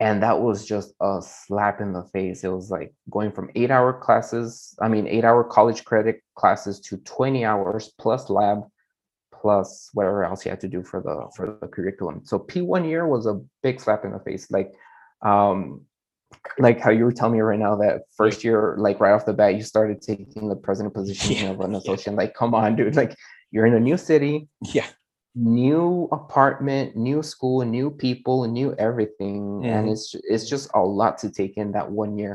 and 0.00 0.22
that 0.22 0.40
was 0.40 0.66
just 0.66 0.92
a 1.00 1.20
slap 1.22 1.80
in 1.80 1.92
the 1.92 2.02
face 2.02 2.44
it 2.44 2.48
was 2.48 2.70
like 2.70 2.92
going 3.10 3.30
from 3.30 3.50
eight 3.54 3.70
hour 3.70 3.92
classes 3.92 4.74
i 4.80 4.88
mean 4.88 5.06
eight 5.06 5.24
hour 5.24 5.44
college 5.44 5.84
credit 5.84 6.22
classes 6.34 6.80
to 6.80 6.96
20 6.98 7.44
hours 7.44 7.92
plus 7.98 8.28
lab 8.28 8.64
plus 9.44 9.90
whatever 9.92 10.24
else 10.24 10.42
you 10.44 10.50
had 10.50 10.58
to 10.66 10.68
do 10.76 10.82
for 10.82 11.00
the 11.06 11.16
for 11.36 11.58
the 11.60 11.68
curriculum 11.68 12.22
so 12.24 12.38
p1 12.38 12.88
year 12.88 13.06
was 13.06 13.26
a 13.26 13.38
big 13.62 13.78
slap 13.78 14.02
in 14.06 14.12
the 14.12 14.18
face 14.20 14.50
like 14.50 14.72
um 15.20 15.82
like 16.58 16.80
how 16.80 16.90
you 16.90 17.04
were 17.04 17.12
telling 17.12 17.34
me 17.34 17.40
right 17.40 17.58
now 17.66 17.76
that 17.76 17.96
first 18.16 18.42
year 18.42 18.74
like 18.78 18.98
right 19.00 19.12
off 19.12 19.26
the 19.26 19.34
bat 19.34 19.54
you 19.54 19.62
started 19.62 20.00
taking 20.00 20.48
the 20.48 20.56
president 20.56 20.94
position 20.94 21.32
Yeah, 21.36 21.50
of 21.50 21.60
an 21.60 21.78
yeah. 21.84 22.12
like 22.22 22.32
come 22.40 22.54
on 22.54 22.74
dude 22.74 22.96
like 22.96 23.14
you're 23.50 23.66
in 23.66 23.74
a 23.74 23.84
new 23.88 23.98
city 23.98 24.48
Yeah. 24.74 24.88
new 25.34 26.08
apartment, 26.20 26.96
new 26.96 27.20
school, 27.32 27.58
new 27.78 27.90
people, 27.90 28.46
new 28.46 28.68
everything, 28.88 29.64
and 29.72 29.82
Mhm. 29.86 29.92
it's 29.92 30.14
it's 30.32 30.46
just 30.48 30.70
a 30.74 30.82
lot 31.00 31.18
to 31.22 31.28
take 31.38 31.54
in 31.62 31.72
that 31.72 31.90
one 32.02 32.12
year. 32.22 32.34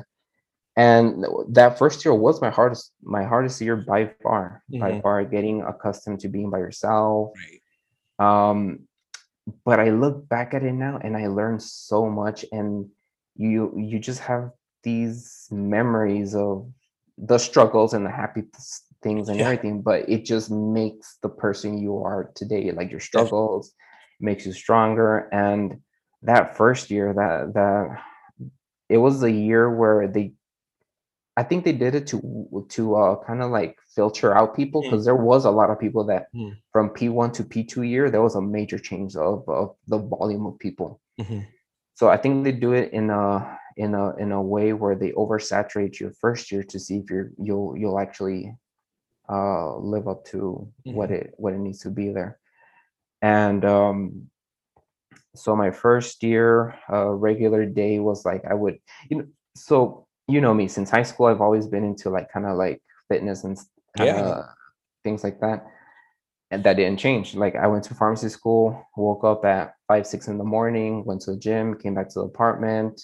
And 0.80 1.26
that 1.50 1.78
first 1.78 2.06
year 2.06 2.14
was 2.14 2.40
my 2.40 2.50
hardest 2.50 2.94
my 3.04 3.24
hardest 3.26 3.60
year 3.60 3.76
by 3.76 4.02
far, 4.24 4.64
by 4.72 4.92
Mhm. 4.92 5.02
far 5.04 5.26
getting 5.26 5.62
accustomed 5.62 6.20
to 6.22 6.30
being 6.30 6.50
by 6.50 6.60
yourself. 6.60 7.34
Right. 7.44 7.62
Um, 8.28 8.88
but 9.66 9.78
I 9.86 9.90
look 9.90 10.30
back 10.30 10.54
at 10.54 10.64
it 10.64 10.72
now 10.72 10.96
and 11.04 11.18
I 11.18 11.28
learned 11.28 11.62
so 11.62 12.10
much, 12.22 12.46
and 12.58 12.88
you 13.36 13.74
you 13.76 14.00
just 14.00 14.22
have 14.22 14.52
these 14.84 15.50
memories 15.52 16.34
of 16.34 16.72
the 17.18 17.38
struggles 17.38 17.94
and 17.94 18.06
the 18.06 18.16
happy 18.22 18.44
things 19.04 19.28
and 19.28 19.38
Yeah. 19.40 19.46
everything, 19.46 19.82
but 19.82 20.08
it 20.08 20.24
just 20.24 20.50
makes 20.50 21.18
the 21.24 21.30
person 21.44 21.78
you 21.78 21.94
are 22.10 22.32
today. 22.36 22.72
Like 22.72 22.90
your 22.90 23.02
struggles 23.02 23.74
makes 24.22 24.46
you 24.46 24.54
stronger. 24.54 25.28
And 25.34 25.82
that 26.24 26.56
first 26.56 26.90
year, 26.90 27.14
that 27.14 27.54
that 27.54 28.00
it 28.88 28.98
was 28.98 29.22
a 29.24 29.32
year 29.48 29.70
where 29.76 30.08
they 30.08 30.34
I 31.40 31.44
think 31.44 31.64
they 31.64 31.72
did 31.72 31.96
it 31.96 32.06
to 32.12 32.18
to 32.76 32.84
uh, 33.02 33.16
kind 33.28 33.42
of 33.42 33.50
like 33.50 33.78
filter 33.96 34.36
out 34.38 34.58
people 34.60 34.82
because 34.82 35.06
there 35.06 35.22
was 35.30 35.46
a 35.46 35.56
lot 35.60 35.70
of 35.72 35.80
people 35.80 36.04
that 36.12 36.24
Mm. 36.36 36.54
from 36.74 36.90
P1 36.98 37.30
to 37.38 37.44
P2 37.52 37.88
year 37.94 38.06
there 38.12 38.26
was 38.30 38.36
a 38.36 38.42
major 38.58 38.80
change 38.90 39.16
of, 39.16 39.48
of 39.48 39.68
the 39.88 40.00
volume 40.16 40.46
of 40.46 40.60
people. 40.60 40.90
Mhm. 41.22 41.42
So 42.00 42.04
I 42.16 42.18
think 42.22 42.44
they 42.44 42.52
do 42.66 42.72
it 42.82 42.88
in 43.00 43.10
a 43.10 43.26
in 43.84 43.92
a 43.96 44.06
in 44.24 44.30
a 44.34 44.42
way 44.54 44.68
where 44.82 44.98
they 45.02 45.12
oversaturate 45.24 45.96
your 46.02 46.12
first 46.24 46.52
year 46.52 46.64
to 46.72 46.78
see 46.86 46.98
if 47.02 47.06
you're 47.12 47.32
you'll 47.48 47.72
you'll 47.80 48.00
actually 48.06 48.42
uh 49.36 49.78
live 49.94 50.06
up 50.14 50.22
to 50.32 50.40
what 50.98 51.10
it 51.18 51.26
what 51.42 51.54
it 51.56 51.62
needs 51.66 51.80
to 51.86 51.92
be 52.02 52.08
there. 52.18 52.32
And 53.22 53.64
um 53.64 53.98
so 55.36 55.56
my 55.56 55.72
first 55.72 56.22
year 56.32 56.76
uh 56.92 57.10
regular 57.30 57.64
day 57.66 57.94
was 58.00 58.26
like 58.30 58.44
I 58.44 58.56
would 58.62 58.78
you 59.10 59.16
know 59.18 59.28
so 59.56 60.06
you 60.30 60.42
know 60.42 60.54
me 60.54 60.68
since 60.68 60.90
high 60.90 61.04
school 61.04 61.28
I've 61.28 61.42
always 61.42 61.68
been 61.68 61.84
into 61.84 62.10
like 62.10 62.32
kind 62.32 62.46
of 62.46 62.58
like 62.58 62.82
fitness 63.10 63.44
and 63.44 63.58
Yeah. 63.98 64.44
things 65.04 65.24
like 65.24 65.40
that 65.42 65.66
and 66.52 66.64
that 66.64 66.76
didn't 66.78 67.00
change. 67.00 67.36
Like 67.36 67.56
I 67.56 67.68
went 67.68 67.84
to 67.86 67.94
pharmacy 67.96 68.30
school, 68.30 68.88
woke 68.98 69.24
up 69.24 69.46
at 69.46 69.76
five, 69.88 70.08
six 70.08 70.28
in 70.28 70.38
the 70.38 70.44
morning, 70.44 71.06
went 71.06 71.22
to 71.22 71.32
the 71.32 71.38
gym, 71.38 71.76
came 71.78 71.94
back 71.96 72.10
to 72.10 72.20
the 72.20 72.26
apartment 72.26 73.02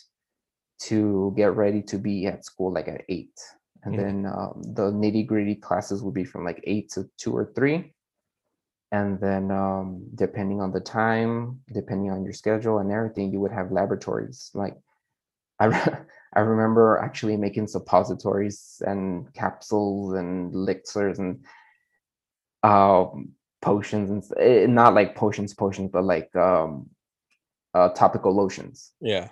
to 0.81 1.33
get 1.37 1.55
ready 1.55 1.81
to 1.83 1.97
be 1.97 2.25
at 2.27 2.45
school 2.45 2.73
like 2.73 2.87
at 2.87 3.03
eight. 3.09 3.39
And 3.83 3.93
Mhm. 3.93 3.99
then 3.99 4.25
um, 4.25 4.61
the 4.63 4.91
nitty 4.91 5.27
gritty 5.27 5.55
classes 5.55 6.01
would 6.01 6.13
be 6.13 6.25
from 6.25 6.43
like 6.43 6.61
eight 6.65 6.89
to 6.93 7.09
two 7.17 7.35
or 7.35 7.51
three. 7.55 7.93
And 8.91 9.19
then 9.19 9.51
um, 9.51 10.05
depending 10.15 10.61
on 10.61 10.71
the 10.71 10.79
time, 10.79 11.61
depending 11.73 12.11
on 12.11 12.23
your 12.23 12.33
schedule 12.33 12.79
and 12.79 12.91
everything, 12.91 13.31
you 13.31 13.39
would 13.41 13.51
have 13.51 13.71
laboratories. 13.71 14.51
Like 14.53 14.75
I, 15.59 15.99
I 16.35 16.41
remember 16.41 16.97
actually 16.97 17.37
making 17.37 17.67
suppositories 17.67 18.81
and 18.85 19.31
capsules 19.33 20.13
and 20.15 20.53
elixirs 20.53 21.19
and 21.19 21.45
um 22.63 23.29
potions 23.61 24.09
and 24.09 24.23
eh, 24.39 24.65
not 24.67 24.93
like 24.93 25.15
potions 25.15 25.53
potions 25.53 25.89
but 25.91 26.03
like 26.03 26.33
um 26.35 26.89
uh 27.73 27.89
topical 27.89 28.33
lotions 28.33 28.91
Yeah. 29.01 29.29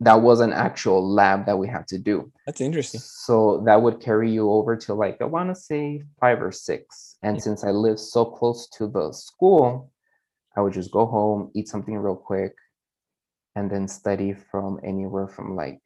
that 0.00 0.20
was 0.22 0.40
an 0.40 0.52
actual 0.52 1.06
lab 1.06 1.46
that 1.46 1.58
we 1.58 1.68
had 1.68 1.86
to 1.88 1.98
do 1.98 2.30
That's 2.46 2.60
interesting. 2.60 3.00
so 3.00 3.62
that 3.66 3.80
would 3.82 4.00
carry 4.00 4.30
you 4.30 4.50
over 4.50 4.76
to 4.76 4.94
like 4.94 5.20
i 5.20 5.24
want 5.24 5.48
to 5.50 5.54
say 5.54 6.02
five 6.20 6.42
or 6.42 6.52
six 6.52 7.16
and 7.22 7.36
Mm. 7.38 7.42
since 7.42 7.64
i 7.64 7.70
lived 7.70 8.00
so 8.00 8.24
close 8.24 8.68
to 8.76 8.86
the 8.88 9.12
school 9.12 9.90
i 10.56 10.60
would 10.60 10.72
just 10.72 10.90
go 10.90 11.06
home 11.06 11.50
eat 11.54 11.68
something 11.68 11.96
real 11.96 12.16
quick 12.16 12.54
and 13.56 13.70
then 13.70 13.88
study 13.88 14.34
from 14.50 14.78
anywhere 14.84 15.28
from 15.28 15.56
like 15.56 15.80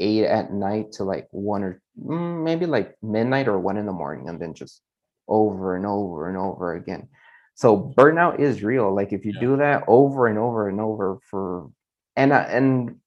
eight 0.00 0.24
at 0.26 0.52
night 0.52 0.92
to 0.92 1.04
like 1.04 1.26
one 1.30 1.62
or 1.64 1.80
mm, 2.00 2.42
maybe 2.44 2.66
like 2.66 2.96
midnight 3.02 3.48
or 3.48 3.58
one 3.58 3.76
in 3.76 3.86
the 3.86 3.92
morning 3.92 4.28
and 4.28 4.40
then 4.40 4.54
just 4.54 4.82
over 5.28 5.76
and 5.76 5.84
over 5.86 6.28
and 6.28 6.36
over 6.36 6.74
again 6.74 7.08
so 7.54 7.92
burnout 7.96 8.38
is 8.40 8.62
real 8.62 8.94
like 8.94 9.12
if 9.12 9.24
you 9.24 9.32
Yeah. 9.34 9.40
do 9.40 9.56
that 9.56 9.84
over 9.88 10.26
and 10.28 10.38
over 10.38 10.68
and 10.68 10.80
over 10.80 11.18
for 11.30 11.70
and 12.16 12.32
I- 12.32 12.44
and 12.44 13.00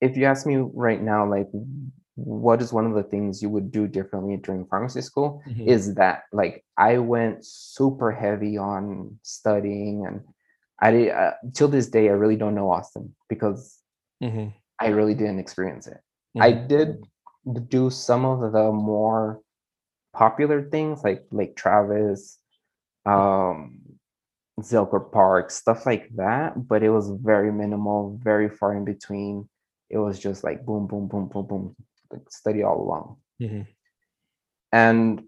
if 0.00 0.16
you 0.16 0.24
ask 0.26 0.46
me 0.46 0.56
right 0.56 1.02
now 1.02 1.26
like 1.28 1.48
what 2.16 2.60
is 2.62 2.72
one 2.72 2.86
of 2.86 2.94
the 2.94 3.02
things 3.02 3.42
you 3.42 3.48
would 3.50 3.70
do 3.70 3.86
differently 3.86 4.36
during 4.38 4.66
pharmacy 4.66 5.00
school 5.02 5.42
Mhm. 5.46 5.68
is 5.68 5.94
that 5.94 6.24
like 6.32 6.64
i 6.76 6.98
went 6.98 7.44
super 7.44 8.10
heavy 8.10 8.56
on 8.58 9.18
studying 9.22 10.06
and 10.06 10.20
i 10.80 10.90
did 10.90 11.10
uh, 11.10 11.32
till 11.52 11.68
this 11.68 11.88
day 11.88 12.08
i 12.08 12.12
really 12.12 12.36
don't 12.36 12.54
know 12.54 12.70
austin 12.70 13.14
because 13.28 13.80
Mhm. 14.22 14.52
I 14.80 14.88
really 14.88 15.14
didn't 15.14 15.38
experience 15.38 15.86
it 15.86 16.00
I 16.40 16.52
did 16.52 17.06
do 17.68 17.90
some 17.90 18.24
of 18.24 18.52
the 18.52 18.72
more 18.72 19.40
popular 20.12 20.68
things 20.68 21.04
like 21.04 21.24
Lake 21.30 21.56
Travis, 21.56 22.38
um, 23.04 23.80
Zilker 24.60 25.10
Park, 25.12 25.50
stuff 25.50 25.86
like 25.86 26.08
that, 26.16 26.68
but 26.68 26.82
it 26.82 26.90
was 26.90 27.10
very 27.10 27.52
minimal, 27.52 28.18
very 28.22 28.48
far 28.48 28.74
in 28.74 28.84
between. 28.84 29.48
It 29.90 29.98
was 29.98 30.18
just 30.18 30.42
like 30.42 30.64
boom, 30.64 30.86
boom, 30.86 31.08
boom, 31.08 31.28
boom, 31.28 31.46
boom, 31.46 31.76
like 32.10 32.28
study 32.30 32.62
all 32.62 32.80
along. 32.80 33.16
Mhm. 33.40 33.66
And 34.72 35.22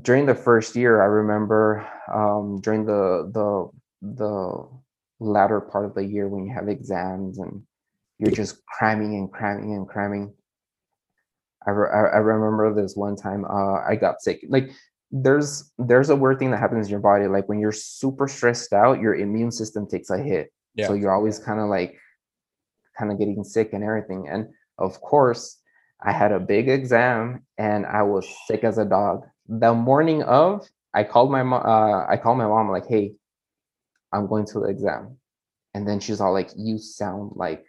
during 0.00 0.26
the 0.26 0.34
first 0.34 0.76
year, 0.76 1.00
I 1.00 1.06
remember 1.06 1.86
um, 2.12 2.60
during 2.60 2.84
the 2.84 3.30
the 3.32 3.70
the 4.02 4.68
latter 5.22 5.60
part 5.60 5.84
of 5.84 5.94
the 5.94 6.04
year 6.04 6.28
when 6.28 6.46
you 6.46 6.54
have 6.54 6.68
exams 6.68 7.38
and 7.38 7.62
you're 8.18 8.30
just 8.30 8.64
cramming 8.66 9.14
and 9.14 9.32
cramming 9.32 9.74
and 9.74 9.88
cramming. 9.88 10.32
I, 11.66 11.70
re- 11.70 11.90
I 11.90 12.18
remember 12.18 12.74
this 12.74 12.96
one 12.96 13.16
time 13.16 13.44
uh, 13.44 13.80
I 13.88 13.96
got 13.96 14.20
sick. 14.20 14.44
Like 14.48 14.70
there's 15.10 15.70
there's 15.78 16.10
a 16.10 16.16
weird 16.16 16.38
thing 16.38 16.50
that 16.50 16.58
happens 16.58 16.86
in 16.86 16.90
your 16.90 17.00
body. 17.00 17.26
Like 17.26 17.48
when 17.48 17.60
you're 17.60 17.72
super 17.72 18.26
stressed 18.26 18.72
out, 18.72 19.00
your 19.00 19.14
immune 19.14 19.52
system 19.52 19.86
takes 19.86 20.10
a 20.10 20.18
hit. 20.18 20.52
Yeah. 20.74 20.88
So 20.88 20.94
you're 20.94 21.14
always 21.14 21.38
kind 21.38 21.60
of 21.60 21.68
like 21.68 21.98
kind 22.98 23.12
of 23.12 23.18
getting 23.18 23.44
sick 23.44 23.72
and 23.72 23.84
everything. 23.84 24.28
And 24.28 24.48
of 24.78 25.00
course, 25.00 25.58
I 26.02 26.12
had 26.12 26.32
a 26.32 26.40
big 26.40 26.68
exam 26.68 27.44
and 27.58 27.86
I 27.86 28.02
was 28.02 28.26
sick 28.46 28.64
as 28.64 28.78
a 28.78 28.84
dog. 28.84 29.22
The 29.48 29.74
morning 29.74 30.22
of, 30.22 30.68
I 30.94 31.04
called 31.04 31.30
my 31.30 31.42
mom. 31.42 31.62
Uh, 31.64 32.06
I 32.08 32.16
called 32.16 32.38
my 32.38 32.46
mom 32.46 32.70
like, 32.70 32.86
"Hey, 32.86 33.14
I'm 34.12 34.26
going 34.26 34.46
to 34.46 34.60
the 34.60 34.66
exam," 34.66 35.16
and 35.74 35.86
then 35.86 36.00
she's 36.00 36.20
all 36.20 36.32
like, 36.32 36.50
"You 36.56 36.78
sound 36.78 37.32
like 37.36 37.64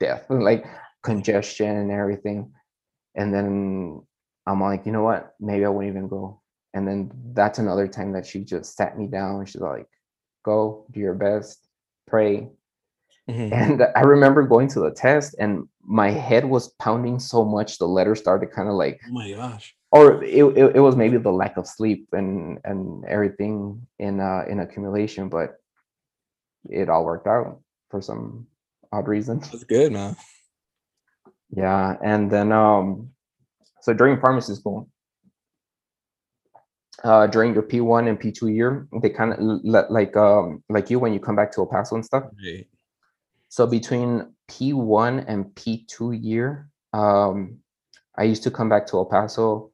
death, 0.00 0.26
like 0.30 0.64
congestion 1.02 1.76
and 1.76 1.90
everything." 1.90 2.52
and 3.14 3.34
then 3.34 4.00
I'm 4.46 4.60
like, 4.60 4.86
you 4.86 4.92
know 4.92 5.02
what? 5.02 5.34
Maybe 5.40 5.64
I 5.64 5.68
wouldn't 5.68 5.92
even 5.94 6.08
go. 6.08 6.40
And 6.72 6.86
then 6.86 7.10
that's 7.34 7.58
another 7.58 7.88
time 7.88 8.12
that 8.12 8.24
she 8.26 8.44
just 8.44 8.76
sat 8.76 8.96
me 8.96 9.06
down. 9.08 9.44
She's 9.46 9.60
like, 9.60 9.86
go, 10.44 10.86
do 10.92 11.00
your 11.00 11.14
best, 11.14 11.66
pray. 12.06 12.48
Mhm. 13.28 13.52
And 13.52 13.82
I 13.96 14.02
remember 14.02 14.42
going 14.44 14.68
to 14.68 14.80
the 14.80 14.90
test 14.92 15.34
and 15.38 15.68
my 15.82 16.10
head 16.10 16.44
was 16.44 16.68
pounding 16.78 17.18
so 17.18 17.44
much 17.44 17.78
the 17.78 17.86
letters 17.88 18.20
started 18.20 18.52
kind 18.52 18.68
of 18.68 18.74
like 18.74 19.00
Oh 19.08 19.12
my 19.12 19.32
gosh. 19.32 19.74
or 19.90 20.22
it, 20.22 20.44
it, 20.56 20.76
it 20.76 20.80
was 20.80 20.96
maybe 20.96 21.18
the 21.18 21.32
lack 21.32 21.56
of 21.56 21.66
sleep 21.66 22.08
and 22.12 22.58
and 22.64 23.04
everything 23.06 23.86
in 23.98 24.20
uh 24.20 24.44
in 24.48 24.60
accumulation, 24.60 25.28
but 25.28 25.56
it 26.68 26.88
all 26.88 27.04
worked 27.04 27.26
out 27.26 27.60
for 27.90 28.00
some 28.00 28.46
odd 28.92 29.08
reason. 29.08 29.40
That's 29.40 29.64
good, 29.64 29.92
man. 29.92 30.16
Yeah, 31.50 31.96
and 32.02 32.30
then 32.30 32.52
um, 32.52 33.10
so 33.80 33.94
during 33.94 34.20
pharmacy 34.20 34.54
school, 34.54 34.88
uh, 37.04 37.26
during 37.26 37.54
your 37.54 37.62
P 37.62 37.80
one 37.80 38.08
and 38.08 38.20
P 38.20 38.32
two 38.32 38.48
year, 38.48 38.86
they 39.02 39.08
kind 39.08 39.32
of 39.32 39.38
let 39.40 39.90
like 39.90 40.16
um 40.16 40.62
like 40.68 40.90
you 40.90 40.98
when 40.98 41.12
you 41.12 41.20
come 41.20 41.36
back 41.36 41.52
to 41.52 41.60
El 41.60 41.66
Paso 41.66 41.94
and 41.94 42.04
stuff. 42.04 42.24
Right. 42.44 42.66
So 43.48 43.66
between 43.66 44.34
P 44.46 44.72
one 44.74 45.20
and 45.20 45.54
P 45.54 45.86
two 45.88 46.12
year, 46.12 46.68
um, 46.92 47.58
I 48.16 48.24
used 48.24 48.42
to 48.42 48.50
come 48.50 48.68
back 48.68 48.86
to 48.88 48.98
El 48.98 49.06
Paso, 49.06 49.70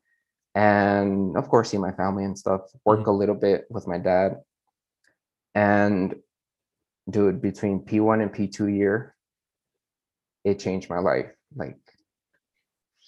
and 0.55 1.37
of 1.37 1.49
course 1.49 1.71
see 1.71 1.79
my 1.79 1.93
family 1.93 2.25
and 2.25 2.39
stuff. 2.39 2.61
Work 2.85 3.09
a 3.09 3.11
little 3.11 3.35
bit 3.35 3.67
with 3.69 3.89
my 3.89 3.99
dad, 3.99 4.43
and 5.57 6.15
dude, 7.09 7.43
between 7.43 7.81
P 7.81 8.01
one 8.01 8.21
and 8.21 8.33
P 8.33 8.47
two 8.49 8.69
year, 8.69 9.15
it 10.45 10.59
changed 10.59 10.91
my 10.91 10.99
life. 10.99 11.31
Like 11.55 11.79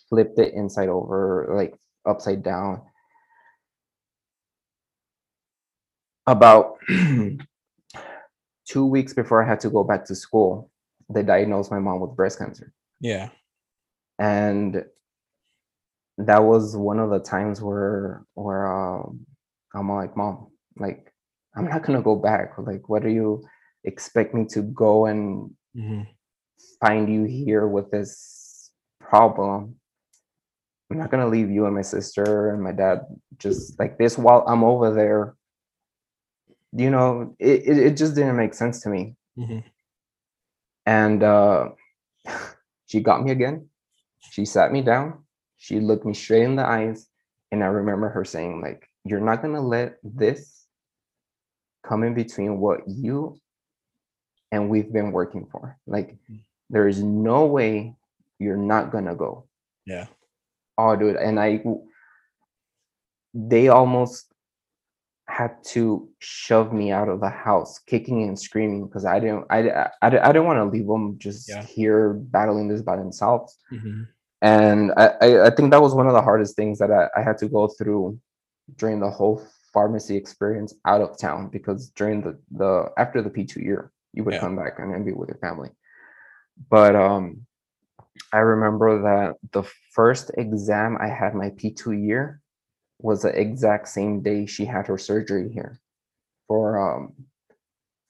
flipped 0.08 0.38
it 0.38 0.54
inside 0.54 0.88
over, 0.88 1.48
like 1.56 1.74
upside 2.06 2.42
down. 2.42 2.82
About 6.26 6.78
two 8.68 8.84
weeks 8.84 9.14
before 9.14 9.42
I 9.42 9.48
had 9.48 9.60
to 9.60 9.70
go 9.70 9.84
back 9.84 10.04
to 10.06 10.14
school, 10.14 10.70
they 11.08 11.22
diagnosed 11.22 11.70
my 11.70 11.78
mom 11.78 12.00
with 12.00 12.16
breast 12.16 12.38
cancer. 12.38 12.72
Yeah. 13.00 13.28
And 14.18 14.84
that 16.18 16.42
was 16.42 16.76
one 16.76 16.98
of 16.98 17.10
the 17.10 17.20
times 17.20 17.60
where 17.60 18.24
where 18.34 18.66
um, 18.66 19.26
I'm 19.74 19.90
like, 19.90 20.16
mom, 20.16 20.48
like 20.78 21.12
I'm 21.54 21.68
not 21.68 21.84
gonna 21.84 22.02
go 22.02 22.16
back. 22.16 22.54
Like, 22.58 22.88
what 22.88 23.04
are 23.04 23.10
you 23.10 23.44
expect 23.86 24.34
me 24.34 24.44
to 24.50 24.62
go 24.62 25.06
and 25.06 25.50
hmm 25.74 26.02
find 26.80 27.08
you 27.12 27.24
here 27.24 27.66
with 27.66 27.90
this 27.90 28.70
problem. 29.00 29.76
I'm 30.90 30.98
not 30.98 31.10
gonna 31.10 31.28
leave 31.28 31.50
you 31.50 31.66
and 31.66 31.74
my 31.74 31.82
sister 31.82 32.50
and 32.50 32.62
my 32.62 32.72
dad 32.72 33.06
just 33.38 33.78
like 33.78 33.98
this 33.98 34.18
while 34.18 34.44
I'm 34.46 34.64
over 34.64 34.92
there. 34.92 35.34
You 36.72 36.90
know, 36.90 37.34
it, 37.38 37.62
it, 37.66 37.78
it 37.78 37.96
just 37.96 38.14
didn't 38.14 38.36
make 38.36 38.54
sense 38.54 38.80
to 38.82 38.88
me. 38.90 39.16
hmm 39.36 39.60
And 40.84 41.22
uh 41.22 41.70
she 42.86 43.00
got 43.00 43.22
me 43.22 43.30
again. 43.30 43.68
She 44.20 44.44
sat 44.44 44.72
me 44.72 44.82
down, 44.82 45.24
she 45.56 45.80
looked 45.80 46.04
me 46.04 46.14
straight 46.14 46.42
in 46.42 46.56
the 46.56 46.66
eyes, 46.66 47.08
and 47.52 47.62
I 47.62 47.68
remember 47.68 48.08
her 48.08 48.24
saying, 48.24 48.60
like, 48.60 48.88
you're 49.04 49.20
not 49.20 49.40
gonna 49.40 49.62
let 49.62 49.98
this 50.02 50.66
come 51.86 52.02
in 52.02 52.14
between 52.14 52.58
what 52.58 52.80
you 52.86 53.38
and 54.52 54.70
we've 54.70 54.92
been 54.92 55.12
working 55.12 55.46
for. 55.46 55.78
Like, 55.86 56.16
Mhm. 56.30 56.40
there 56.70 56.88
is 56.88 57.02
no 57.02 57.46
way 57.46 57.96
you're 58.38 58.56
not 58.56 58.90
gonna 58.92 59.14
go. 59.14 59.44
Yeah. 59.86 60.06
Oh, 60.78 60.94
dude, 60.96 61.16
and 61.16 61.40
I, 61.40 61.62
they 63.34 63.68
almost 63.68 64.32
had 65.28 65.62
to 65.64 66.08
shove 66.20 66.72
me 66.72 66.92
out 66.92 67.08
of 67.08 67.20
the 67.20 67.28
house, 67.28 67.78
kicking 67.80 68.22
and 68.22 68.38
screaming 68.38 68.86
because 68.86 69.04
I 69.04 69.18
didn't, 69.18 69.44
I, 69.50 69.68
I, 69.70 69.90
I 70.02 70.08
didn't 70.32 70.44
want 70.46 70.58
to 70.58 70.64
leave 70.64 70.86
them 70.86 71.18
just 71.18 71.48
Yeah. 71.48 71.62
here 71.62 72.14
battling 72.14 72.68
this 72.68 72.82
by 72.82 72.96
themselves. 72.96 73.58
hmm 73.70 74.02
And 74.42 74.92
I, 74.96 75.06
I, 75.20 75.46
I 75.46 75.50
think 75.50 75.70
that 75.72 75.82
was 75.82 75.94
one 75.94 76.06
of 76.06 76.12
the 76.12 76.22
hardest 76.22 76.54
things 76.56 76.78
that 76.78 76.90
I, 76.92 77.08
I 77.16 77.22
had 77.22 77.38
to 77.38 77.48
go 77.48 77.66
through 77.68 78.18
during 78.76 79.00
the 79.00 79.10
whole 79.10 79.42
pharmacy 79.72 80.16
experience 80.16 80.74
out 80.84 81.00
of 81.00 81.18
town 81.18 81.48
because 81.48 81.90
during 81.90 82.22
the, 82.22 82.38
the 82.50 82.90
after 82.96 83.20
the 83.22 83.30
P2 83.30 83.56
year, 83.62 83.90
you 84.16 84.24
would 84.24 84.34
Yeah. 84.34 84.40
come 84.40 84.56
back 84.56 84.78
and 84.78 84.92
then 84.92 85.04
be 85.04 85.12
with 85.12 85.28
your 85.28 85.38
family. 85.38 85.70
But 86.68 86.96
um 86.96 87.46
I 88.32 88.38
remember 88.38 89.02
that 89.02 89.36
the 89.52 89.62
first 89.92 90.30
exam 90.36 90.96
I 91.00 91.08
had 91.08 91.34
my 91.34 91.50
P2 91.50 91.92
year 91.92 92.40
was 92.98 93.22
the 93.22 93.28
exact 93.28 93.88
same 93.88 94.22
day 94.22 94.46
she 94.46 94.64
had 94.64 94.86
her 94.88 94.98
surgery 94.98 95.52
here 95.52 95.78
for 96.48 96.78
um 96.80 97.12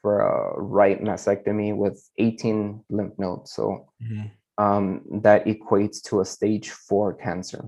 for 0.00 0.20
a 0.20 0.60
right 0.62 1.02
mastectomy 1.02 1.76
with 1.76 2.08
18 2.18 2.84
lymph 2.88 3.18
nodes. 3.18 3.52
So 3.52 3.88
hmm 4.00 4.26
um, 4.58 5.02
that 5.22 5.44
equates 5.44 6.02
to 6.04 6.20
a 6.20 6.24
stage 6.24 6.70
four 6.70 7.12
cancer. 7.12 7.62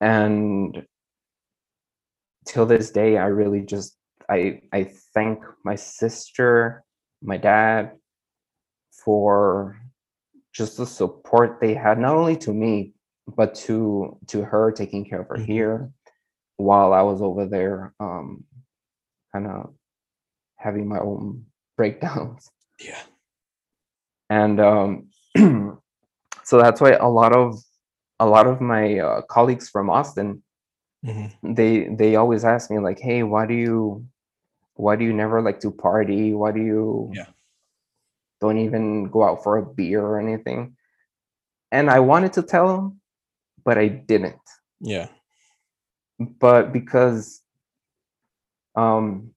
And 0.00 0.86
till 2.46 2.64
this 2.64 2.90
day, 2.90 3.18
I 3.18 3.26
really 3.26 3.60
just 3.60 3.97
I 4.30 4.60
I 4.72 4.84
thank 5.14 5.42
my 5.64 5.74
sister, 5.76 6.84
my 7.22 7.36
dad, 7.36 7.92
for 9.04 9.80
just 10.52 10.76
the 10.76 10.86
support 10.86 11.58
they 11.60 11.74
had, 11.74 11.98
not 11.98 12.14
only 12.16 12.36
to 12.38 12.52
me, 12.52 12.94
but 13.36 13.54
to 13.66 14.18
to 14.28 14.42
her 14.42 14.72
taking 14.72 15.04
care 15.04 15.20
of 15.20 15.28
her 15.28 15.36
Mhm. 15.38 15.46
here 15.46 15.90
while 16.56 16.92
I 16.92 17.02
was 17.02 17.22
over 17.22 17.46
there, 17.46 17.94
um, 18.00 18.44
kind 19.32 19.46
of 19.46 19.74
having 20.56 20.88
my 20.88 20.98
own 20.98 21.46
breakdowns 21.76 22.50
Yeah. 22.80 23.00
and 24.28 24.58
um, 24.60 25.08
so 26.44 26.58
that's 26.60 26.80
why 26.80 26.92
a 26.92 27.08
lot 27.08 27.32
of 27.34 27.54
a 28.20 28.26
lot 28.26 28.46
of 28.48 28.60
my 28.60 28.98
uh, 28.98 29.22
colleagues 29.22 29.68
from 29.68 29.88
Austin 29.90 30.42
hmm 31.04 31.26
they 31.42 31.88
they 31.94 32.16
always 32.16 32.44
ask 32.44 32.70
me 32.70 32.78
like 32.80 32.98
hey 32.98 33.22
why 33.22 33.46
do 33.46 33.54
you 33.54 34.04
why 34.78 34.94
do 34.94 35.04
you 35.04 35.12
never 35.12 35.42
like 35.42 35.58
to 35.58 35.70
party 35.72 36.32
why 36.32 36.52
do 36.52 36.60
you 36.60 37.10
Yeah. 37.12 37.26
don't 38.40 38.58
even 38.58 39.10
go 39.10 39.24
out 39.24 39.42
for 39.42 39.58
a 39.58 39.66
beer 39.66 40.00
or 40.00 40.20
anything 40.20 40.76
and 41.72 41.90
I 41.90 41.98
wanted 41.98 42.32
to 42.34 42.42
tell 42.42 42.74
him 42.74 43.00
but 43.64 43.76
I 43.76 43.88
didn't 43.88 44.38
Yeah. 44.80 45.08
but 46.18 46.72
because 46.72 47.42
um 48.76 49.34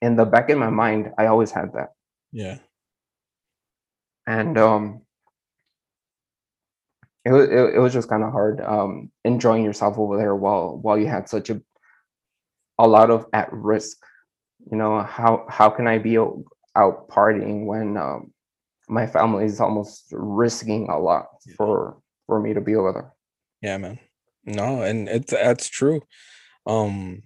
in 0.00 0.14
the 0.14 0.24
back 0.24 0.48
of 0.50 0.58
my 0.58 0.70
mind 0.70 1.12
I 1.18 1.26
always 1.26 1.50
had 1.50 1.74
that 1.74 1.90
Yeah. 2.30 2.58
and 4.28 4.56
um 4.56 5.02
it 7.24 7.32
was 7.32 7.48
it, 7.48 7.74
it 7.74 7.78
was 7.78 7.92
just 7.92 8.08
kind 8.08 8.22
of 8.22 8.30
hard 8.30 8.60
um 8.60 9.10
enjoying 9.24 9.64
yourself 9.64 9.98
over 9.98 10.16
there 10.16 10.36
while 10.36 10.78
while 10.78 10.96
you 10.98 11.08
had 11.08 11.28
such 11.28 11.50
a 11.50 11.60
a 12.78 12.86
lot 12.86 13.10
of 13.10 13.26
at 13.32 13.52
risk 13.52 13.98
you 14.70 14.76
know 14.76 15.02
how 15.02 15.44
how 15.48 15.68
can 15.68 15.86
i 15.86 15.98
be 15.98 16.18
out 16.18 17.08
partying 17.08 17.66
when 17.66 17.96
um 17.96 18.32
my 18.88 19.06
family 19.06 19.44
is 19.44 19.60
almost 19.60 20.06
risking 20.12 20.88
a 20.90 20.98
lot 20.98 21.26
for 21.56 21.98
for 22.26 22.40
me 22.40 22.54
to 22.54 22.60
be 22.60 22.74
over 22.76 22.92
there 22.92 23.12
Yeah, 23.60 23.78
man. 23.78 23.98
No, 24.44 24.82
and 24.82 25.08
it's 25.08 25.32
that's 25.32 25.68
true. 25.68 26.02
Um, 26.66 27.22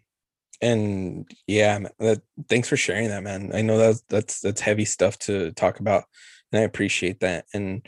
and 0.61 1.30
yeah, 1.47 1.88
that 1.99 2.22
thanks 2.49 2.68
for 2.68 2.76
sharing 2.76 3.09
that, 3.09 3.22
man. 3.22 3.51
I 3.55 3.62
know 3.62 3.78
that's 3.78 4.03
that's 4.09 4.40
that's 4.40 4.61
heavy 4.61 4.84
stuff 4.84 5.18
to 5.20 5.53
talk 5.53 5.80
about, 5.80 6.05
and 6.53 6.61
I 6.61 6.64
appreciate 6.64 7.20
that. 7.20 7.47
And 7.55 7.86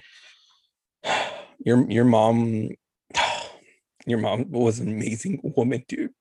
your 1.59 1.91
your 1.91 2.05
mom, 2.05 2.71
your 4.07 4.19
mom 4.19 4.51
was 4.51 4.81
an 4.81 4.89
amazing 4.89 5.41
woman, 5.43 5.85
dude. 5.89 6.15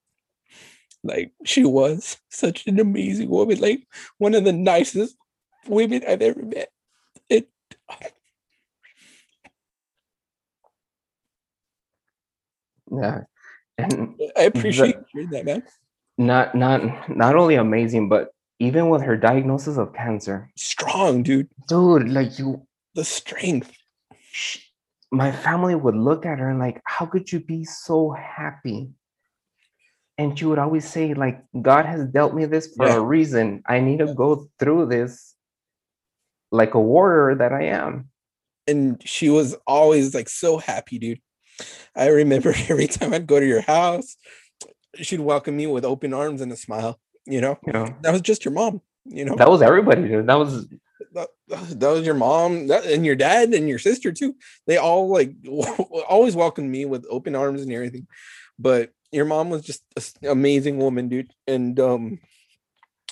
Like 1.08 1.32
she 1.46 1.64
was 1.66 2.18
such 2.30 2.68
an 2.68 2.80
amazing 2.80 3.30
woman, 3.30 3.60
like 3.60 3.88
one 4.18 4.36
of 4.36 4.44
the 4.44 4.54
nicest 4.54 5.16
women 5.68 6.04
I've 6.08 6.22
ever 6.22 6.44
met. 6.44 6.70
It 7.30 7.50
yeah 12.92 13.22
and 13.78 14.16
I 14.38 14.44
appreciate 14.44 14.96
sharing 15.14 15.30
that, 15.32 15.46
man. 15.46 15.64
not 16.18 16.56
not 16.56 16.82
not 17.10 17.36
only 17.36 17.56
amazing 17.56 18.10
but 18.10 18.32
even 18.60 18.90
with 18.90 19.02
her 19.04 19.16
diagnosis 19.16 19.78
of 19.78 19.94
cancer 19.94 20.50
Strong, 20.56 21.24
dude. 21.24 21.48
dude 21.68 22.10
like 22.10 22.40
you 22.40 22.66
The 22.96 23.04
strength. 23.04 23.72
my 25.12 25.32
family 25.32 25.76
would 25.76 25.96
look 25.96 26.26
at 26.26 26.40
her 26.40 26.50
and 26.50 26.60
like 26.60 26.82
how 26.86 27.06
could 27.06 27.32
you 27.32 27.40
be 27.40 27.64
so 27.64 28.12
happy 28.12 28.90
and 30.18 30.38
she 30.38 30.46
would 30.46 30.60
always 30.60 30.88
say 30.90 31.14
like 31.14 31.44
god 31.62 31.86
has 31.86 32.06
dealt 32.06 32.34
me 32.34 32.46
this 32.46 32.74
for 32.76 32.88
Yeah. 32.88 32.96
a 32.96 33.02
reason 33.02 33.62
i 33.68 33.80
need 33.80 34.00
to 34.00 34.14
go 34.14 34.48
through 34.60 34.88
this 34.88 35.36
like 36.52 36.74
a 36.74 36.80
warrior 36.80 37.36
that 37.36 37.54
i 37.54 37.64
am 37.64 38.10
and 38.68 39.02
she 39.06 39.30
was 39.30 39.56
always 39.66 40.14
like 40.14 40.30
so 40.30 40.58
happy, 40.58 41.00
dude. 41.00 41.22
I 41.96 42.08
remember 42.08 42.54
every 42.70 42.88
time 42.88 43.14
I'd 43.14 43.26
go 43.26 43.40
to 43.40 43.46
your 43.46 43.62
house, 43.62 44.18
she'd 44.96 45.22
welcome 45.22 45.56
me 45.56 45.68
with 45.68 45.86
open 45.86 46.14
arms 46.14 46.42
and 46.42 46.52
a 46.52 46.58
smile. 46.58 47.00
You 47.26 47.42
know, 47.42 47.58
know, 47.66 47.88
that 48.02 48.12
was 48.12 48.22
just 48.22 48.46
your 48.46 48.54
mom. 48.54 48.82
You 49.06 49.26
know, 49.26 49.36
that 49.36 49.50
was 49.50 49.62
everybody. 49.62 50.08
Dude. 50.08 50.28
That 50.28 50.36
was 50.38 50.68
that, 51.14 51.30
that 51.48 51.90
was 51.90 52.06
your 52.06 52.16
mom 52.16 52.68
that, 52.68 52.86
and 52.86 53.06
your 53.06 53.16
dad 53.16 53.54
and 53.54 53.68
your 53.68 53.80
sister 53.80 54.12
too. 54.12 54.36
They 54.66 54.78
all 54.78 55.10
like 55.10 55.34
always 56.10 56.36
welcomed 56.36 56.70
me 56.70 56.86
with 56.86 57.06
open 57.10 57.36
arms 57.36 57.62
and 57.62 57.72
everything. 57.72 58.08
But 58.60 58.92
your 59.12 59.26
mom 59.26 59.50
was 59.50 59.62
just 59.62 59.84
an 60.22 60.30
amazing 60.30 60.78
woman, 60.78 61.08
dude. 61.10 61.34
And 61.48 61.80
um, 61.80 62.20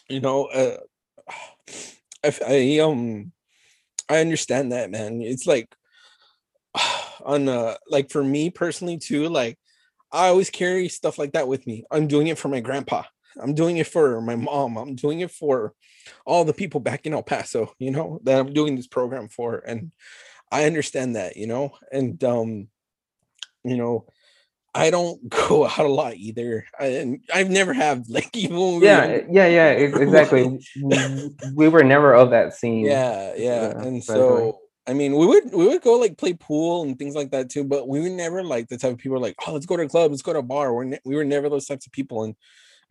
you 0.10 0.20
know, 0.20 0.46
uh, 0.46 0.78
I, 2.24 2.34
I 2.48 2.80
um, 2.80 3.32
I 4.10 4.20
understand 4.20 4.72
that, 4.72 4.92
man. 4.92 5.22
It's 5.22 5.46
like 5.46 5.74
on 7.26 7.48
uh, 7.48 7.76
like 7.90 8.10
for 8.10 8.24
me 8.24 8.50
personally 8.50 8.98
too. 8.98 9.30
Like 9.30 9.58
I 10.12 10.28
always 10.28 10.50
carry 10.50 10.90
stuff 10.90 11.18
like 11.18 11.34
that 11.34 11.48
with 11.48 11.66
me. 11.68 11.86
I'm 11.92 12.08
doing 12.08 12.28
it 12.28 12.38
for 12.38 12.48
my 12.48 12.60
grandpa. 12.60 13.04
I'm 13.42 13.54
doing 13.54 13.78
it 13.78 13.88
for 13.88 14.22
my 14.22 14.36
mom. 14.36 14.78
I'm 14.78 14.96
doing 14.96 15.20
it 15.20 15.32
for 15.32 15.74
all 16.26 16.46
the 16.46 16.54
people 16.54 16.80
back 16.80 17.06
in 17.06 17.14
El 17.14 17.24
Paso, 17.24 17.74
you 17.80 17.92
know, 17.92 18.20
that 18.24 18.40
I'm 18.40 18.54
doing 18.54 18.76
this 18.76 18.88
program 18.88 19.28
for. 19.28 19.58
And 19.58 19.92
I 20.52 20.66
understand 20.66 21.16
that, 21.16 21.36
you 21.36 21.48
know, 21.48 21.74
and 21.92 22.24
um, 22.24 22.70
you 23.64 23.78
know, 23.78 24.06
I 24.76 24.92
don't 24.92 25.28
go 25.48 25.66
out 25.66 25.80
a 25.80 25.88
lot 25.88 26.16
either. 26.16 26.66
I, 26.80 26.86
and 26.88 27.20
I've 27.34 27.50
never 27.50 27.74
have 27.74 28.04
like 28.10 28.36
even 28.36 28.58
we 28.58 28.86
yeah, 28.86 29.06
younger. 29.06 29.28
yeah, 29.32 29.48
yeah. 29.48 29.70
Exactly. 30.06 30.60
we, 30.84 31.30
we 31.56 31.68
were 31.70 31.84
never 31.84 32.14
of 32.14 32.32
that 32.32 32.54
scene. 32.54 32.86
yeah, 32.86 33.34
yeah. 33.36 33.70
Yeah, 33.70 33.82
And 33.82 33.98
uh, 33.98 34.02
so 34.02 34.60
I 34.88 34.94
mean, 34.94 35.16
we 35.16 35.26
would 35.26 35.52
we 35.54 35.68
would 35.68 35.82
go 35.82 35.94
like 35.98 36.18
play 36.18 36.34
pool 36.34 36.84
and 36.84 37.00
things 37.00 37.16
like 37.16 37.32
that 37.32 37.50
too, 37.50 37.64
but 37.64 37.88
we 37.88 38.02
were 38.02 38.10
never 38.10 38.44
like 38.44 38.68
the 38.68 38.78
type 38.78 38.92
of 38.92 38.98
people 39.00 39.20
like, 39.20 39.36
oh, 39.48 39.54
let's 39.54 39.66
go 39.66 39.78
to 39.78 39.84
a 39.84 39.90
club, 39.90 40.12
let's 40.12 40.22
go 40.22 40.34
to 40.34 40.40
a 40.40 40.44
bar. 40.44 40.74
We're 40.74 40.84
ne- 40.84 41.00
we 41.06 41.16
were 41.16 41.26
never 41.26 41.50
those 41.50 41.66
types 41.66 41.88
of 41.88 41.92
people, 41.92 42.24
and 42.24 42.36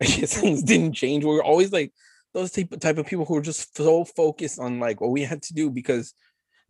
I 0.01 0.05
guess 0.05 0.33
things 0.37 0.63
didn't 0.63 0.93
change. 0.93 1.23
We 1.23 1.31
were 1.31 1.43
always 1.43 1.71
like 1.71 1.93
those 2.33 2.51
type 2.51 2.77
type 2.81 2.97
of 2.97 3.05
people 3.05 3.23
who 3.25 3.35
were 3.35 3.41
just 3.41 3.77
so 3.77 4.03
focused 4.03 4.59
on 4.59 4.79
like 4.79 4.99
what 4.99 5.11
we 5.11 5.21
had 5.21 5.41
to 5.43 5.53
do 5.53 5.69
because 5.69 6.13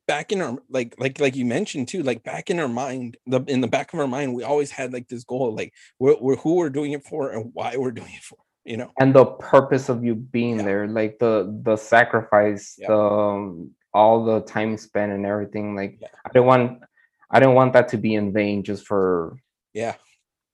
back 0.07 0.31
in 0.31 0.41
our 0.41 0.57
like 0.69 0.95
like 0.99 1.19
like 1.19 1.35
you 1.35 1.45
mentioned 1.45 1.87
too, 1.87 2.03
like 2.03 2.23
back 2.23 2.49
in 2.49 2.59
our 2.59 2.67
mind, 2.67 3.17
the 3.27 3.41
in 3.47 3.61
the 3.61 3.67
back 3.67 3.93
of 3.93 3.99
our 3.99 4.07
mind, 4.07 4.33
we 4.33 4.43
always 4.43 4.71
had 4.71 4.93
like 4.93 5.07
this 5.07 5.23
goal, 5.23 5.53
like 5.55 5.73
we're, 5.99 6.15
we're 6.19 6.35
who 6.37 6.55
we're 6.55 6.69
doing 6.69 6.91
it 6.93 7.03
for 7.03 7.31
and 7.31 7.51
why 7.53 7.75
we're 7.77 7.91
doing 8.01 8.13
it 8.13 8.23
for, 8.23 8.37
you 8.63 8.77
know. 8.77 8.91
and 8.99 9.13
the 9.13 9.25
purpose 9.25 9.89
of 9.89 10.03
you 10.03 10.15
being 10.15 10.57
Yeah. 10.57 10.65
there 10.65 10.87
like 10.87 11.19
the 11.19 11.59
the 11.63 11.75
sacrifice 11.77 12.75
Yeah. 12.77 12.87
the 12.89 12.97
um, 12.99 13.71
all 13.93 14.25
the 14.25 14.41
time 14.41 14.77
spent 14.77 15.11
and 15.11 15.25
everything 15.25 15.75
like 15.75 15.97
Yeah. 16.01 16.09
i 16.25 16.29
don't 16.33 16.45
want 16.45 16.83
i 17.31 17.39
don't 17.39 17.55
want 17.55 17.73
that 17.73 17.87
to 17.89 17.97
be 17.97 18.13
in 18.13 18.33
vain 18.33 18.63
just 18.63 18.85
for 18.85 19.39
Yeah, 19.73 19.95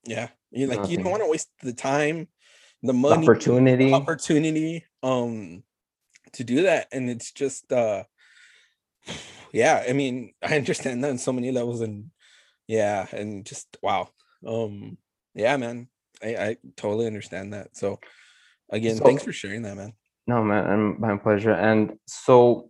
yeah. 0.06 0.30
You 0.52 0.68
like 0.68 0.89
you 0.89 0.97
don't 0.97 1.10
want 1.12 1.24
to 1.24 1.30
waste 1.30 1.49
the 1.62 1.74
time, 1.74 2.28
the 2.82 2.88
the 2.88 2.93
money, 2.93 3.24
opportunity 3.28 3.93
opportunity 3.93 4.86
um 5.04 5.64
to 6.34 6.43
do 6.43 6.64
that 6.64 6.88
and 6.91 7.10
it's 7.10 7.32
just 7.32 7.72
uh 7.72 8.04
yeah 9.54 9.84
i 9.88 9.93
mean 9.93 10.34
i 10.43 10.56
understand 10.58 11.04
that 11.04 11.10
on 11.12 11.18
so 11.18 11.34
many 11.34 11.52
levels 11.52 11.82
and 11.82 12.12
yeah 12.68 13.06
and 13.12 13.45
just 13.45 13.78
wow. 13.82 14.10
Um 14.47 14.97
yeah 15.36 15.58
man 15.58 15.88
i 16.24 16.36
i 16.36 16.58
totally 16.76 17.08
understand 17.08 17.54
that 17.54 17.76
so 17.76 17.99
again 18.70 18.97
thanks 18.97 19.24
for 19.24 19.34
sharing 19.34 19.64
that 19.64 19.76
man. 19.78 19.93
No 20.28 20.43
man 20.43 20.95
my 20.99 21.18
pleasure 21.18 21.52
and 21.54 21.97
so 22.08 22.70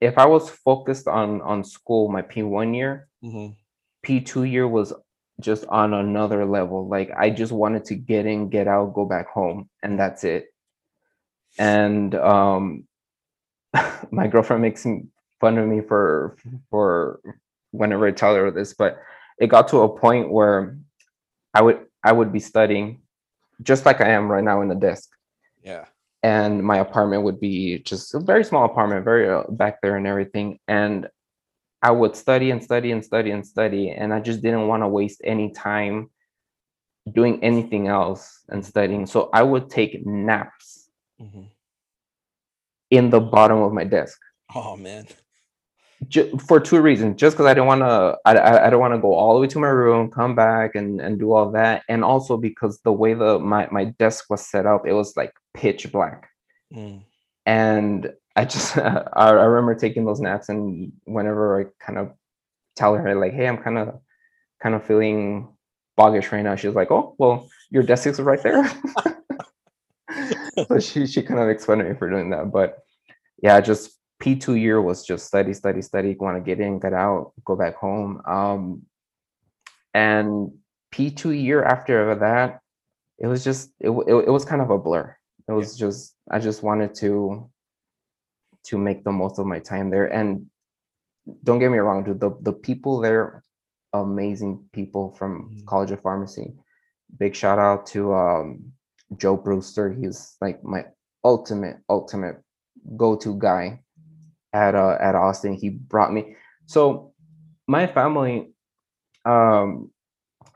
if 0.00 0.16
i 0.16 0.26
was 0.26 0.48
focused 0.48 1.08
on 1.08 1.40
on 1.42 1.62
school 1.64 2.08
my 2.08 2.22
p1 2.22 2.74
year 2.74 3.08
Mhm. 3.22 3.54
p2 4.06 4.50
year 4.50 4.66
was 4.66 4.92
just 5.40 5.64
on 5.66 5.92
another 5.94 6.44
level 6.46 6.88
like 6.88 7.10
i 7.16 7.28
just 7.30 7.52
wanted 7.52 7.84
to 7.86 7.94
get 7.94 8.24
in 8.26 8.48
get 8.48 8.66
out 8.68 8.94
go 8.94 9.04
back 9.04 9.28
home 9.28 9.68
and 9.82 9.98
that's 9.98 10.24
it. 10.24 10.46
And 11.58 12.14
um 12.14 12.86
my 14.10 14.26
girlfriend 14.26 14.62
makes 14.62 14.86
fun 15.40 15.58
of 15.58 15.66
me 15.66 15.80
for 15.80 16.36
for 16.70 17.20
whenever 17.72 18.06
i 18.06 18.10
tell 18.10 18.34
her 18.34 18.50
this 18.50 18.74
but 18.74 18.98
it 19.38 19.46
got 19.46 19.68
to 19.68 19.78
a 19.78 19.98
point 19.98 20.30
where 20.30 20.76
i 21.54 21.62
would 21.62 21.86
i 22.04 22.12
would 22.12 22.32
be 22.32 22.40
studying 22.40 23.00
just 23.62 23.86
like 23.86 24.00
i 24.00 24.08
am 24.08 24.30
right 24.30 24.44
now 24.44 24.60
in 24.60 24.68
the 24.68 24.74
desk 24.74 25.10
yeah 25.62 25.84
and 26.22 26.62
my 26.62 26.78
apartment 26.78 27.22
would 27.22 27.40
be 27.40 27.78
just 27.80 28.14
a 28.14 28.20
very 28.20 28.44
small 28.44 28.64
apartment, 28.64 29.04
very 29.04 29.28
uh, 29.28 29.44
back 29.50 29.80
there 29.80 29.96
and 29.96 30.06
everything. 30.06 30.58
And 30.68 31.08
I 31.82 31.90
would 31.90 32.14
study 32.14 32.50
and 32.50 32.62
study 32.62 32.92
and 32.92 33.04
study 33.04 33.30
and 33.30 33.46
study, 33.46 33.90
and 33.90 34.12
I 34.12 34.20
just 34.20 34.42
didn't 34.42 34.68
want 34.68 34.82
to 34.82 34.88
waste 34.88 35.22
any 35.24 35.52
time 35.52 36.10
doing 37.12 37.42
anything 37.42 37.88
else 37.88 38.44
and 38.50 38.64
studying. 38.64 39.06
So 39.06 39.30
I 39.32 39.42
would 39.42 39.70
take 39.70 40.04
naps 40.06 40.90
Mhm. 41.20 41.48
In 42.90 43.10
the 43.10 43.20
bottom 43.20 43.58
of 43.58 43.72
my 43.72 43.84
desk 43.84 44.18
oh 44.54 44.76
man 44.76 45.06
ju- 46.08 46.38
for 46.38 46.60
two 46.60 46.80
reasons. 46.80 47.20
Just 47.20 47.36
because 47.36 47.46
I 47.46 47.54
didn't 47.54 47.66
want 47.66 47.82
to, 47.82 48.18
I, 48.24 48.34
I, 48.36 48.66
I 48.66 48.70
don't 48.70 48.80
want 48.80 48.94
to 48.94 49.00
go 49.00 49.14
all 49.14 49.34
the 49.34 49.40
way 49.40 49.46
to 49.48 49.58
my 49.58 49.68
room, 49.68 50.10
come 50.10 50.34
back 50.34 50.74
and 50.74 51.00
and 51.00 51.18
do 51.18 51.32
all 51.32 51.50
that, 51.52 51.82
and 51.88 52.04
also 52.04 52.36
because 52.36 52.80
the 52.80 52.92
way 52.92 53.14
the 53.14 53.38
my 53.38 53.68
my 53.70 53.84
desk 53.84 54.24
was 54.30 54.46
set 54.46 54.66
up, 54.66 54.86
it 54.86 54.92
was 54.92 55.16
like 55.16 55.32
pitch 55.54 55.90
black. 55.92 56.28
Mm. 56.74 57.02
and 57.46 58.12
I 58.36 58.44
just 58.44 58.78
I, 58.78 59.04
I 59.14 59.42
remember 59.44 59.74
taking 59.74 60.04
those 60.04 60.20
naps 60.20 60.48
and 60.48 60.92
whenever 61.04 61.60
I 61.60 61.64
kind 61.84 61.98
of 61.98 62.12
tell 62.76 62.94
her 62.94 63.16
like 63.16 63.32
hey 63.32 63.48
I'm 63.48 63.58
kind 63.58 63.76
of 63.76 64.00
kind 64.62 64.76
of 64.76 64.84
feeling 64.84 65.48
boggish 65.96 66.30
right 66.30 66.42
now 66.42 66.54
she's 66.54 66.76
like 66.76 66.92
oh 66.92 67.16
well 67.18 67.48
your 67.70 67.82
desk 67.82 68.06
is 68.06 68.20
right 68.20 68.40
there 68.40 68.70
so 70.68 70.78
she 70.78 71.06
she 71.06 71.22
kind 71.22 71.40
of 71.40 71.46
makes 71.48 71.64
fun 71.64 71.80
of 71.80 71.86
me 71.86 71.94
for 71.94 72.08
doing 72.10 72.30
that. 72.30 72.50
But 72.52 72.78
yeah 73.42 73.60
just 73.60 73.98
P2 74.22 74.60
year 74.60 74.80
was 74.82 75.04
just 75.04 75.26
study 75.26 75.54
study 75.54 75.82
study 75.82 76.14
want 76.18 76.36
to 76.36 76.42
get 76.42 76.60
in 76.60 76.78
get 76.78 76.92
out 76.92 77.32
go 77.44 77.56
back 77.56 77.76
home. 77.76 78.20
Um 78.26 78.82
and 79.94 80.52
P2 80.92 81.30
year 81.42 81.62
after 81.64 82.14
that 82.16 82.60
it 83.18 83.26
was 83.26 83.44
just 83.44 83.70
it, 83.80 83.90
it, 83.90 84.14
it 84.28 84.30
was 84.30 84.44
kind 84.44 84.62
of 84.62 84.70
a 84.70 84.78
blur. 84.78 85.14
It 85.48 85.52
was 85.52 85.76
just 85.76 86.14
i 86.30 86.38
just 86.38 86.62
wanted 86.62 86.94
to 86.96 87.50
to 88.64 88.78
make 88.78 89.04
the 89.04 89.12
most 89.12 89.38
of 89.38 89.46
my 89.46 89.58
time 89.58 89.90
there. 89.90 90.06
And 90.06 90.46
don't 91.44 91.58
get 91.58 91.70
me 91.70 91.78
wrong 91.78 92.04
dude 92.04 92.20
the, 92.20 92.36
the 92.42 92.52
people 92.52 93.00
there 93.00 93.42
amazing 93.92 94.64
people 94.72 95.12
from 95.18 95.50
Mhm. 95.50 95.66
college 95.66 95.90
of 95.90 96.00
pharmacy. 96.00 96.54
Big 97.18 97.34
shout 97.34 97.58
out 97.58 97.86
to 97.86 98.14
um 98.14 98.72
joe 99.16 99.36
brewster. 99.36 99.90
He's 99.90 100.36
like 100.40 100.62
my 100.64 100.84
ultimate 101.24 101.78
ultimate 101.88 102.42
go-to 102.96 103.38
guy 103.38 103.80
at 104.52 104.74
uh 104.74 104.96
at 105.00 105.14
austin. 105.14 105.54
He 105.54 105.70
brought 105.70 106.12
me 106.12 106.36
so 106.66 107.12
my 107.66 107.86
family 107.86 108.52
um 109.24 109.90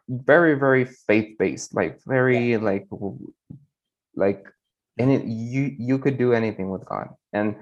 very 0.08 0.54
very 0.54 0.84
faith-based 0.84 1.74
like 1.74 2.00
very 2.06 2.56
like 2.56 2.86
like 4.14 4.46
and 4.98 5.10
it, 5.10 5.24
you 5.24 5.74
you 5.78 5.98
could 5.98 6.18
do 6.18 6.32
anything 6.32 6.70
with 6.70 6.84
god. 6.86 7.08
And 7.32 7.56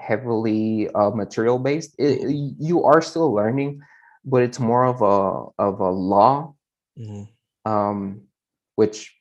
heavily 0.00 0.88
uh, 0.90 1.10
material 1.10 1.58
based. 1.58 1.94
It, 1.98 2.28
you 2.58 2.84
are 2.84 3.00
still 3.00 3.32
learning, 3.32 3.80
but 4.24 4.42
it's 4.42 4.58
more 4.58 4.84
of 4.84 5.02
a 5.02 5.62
of 5.62 5.80
a 5.80 5.90
law, 5.90 6.54
Mhm. 6.98 7.28
um, 7.64 8.22
which 8.76 9.14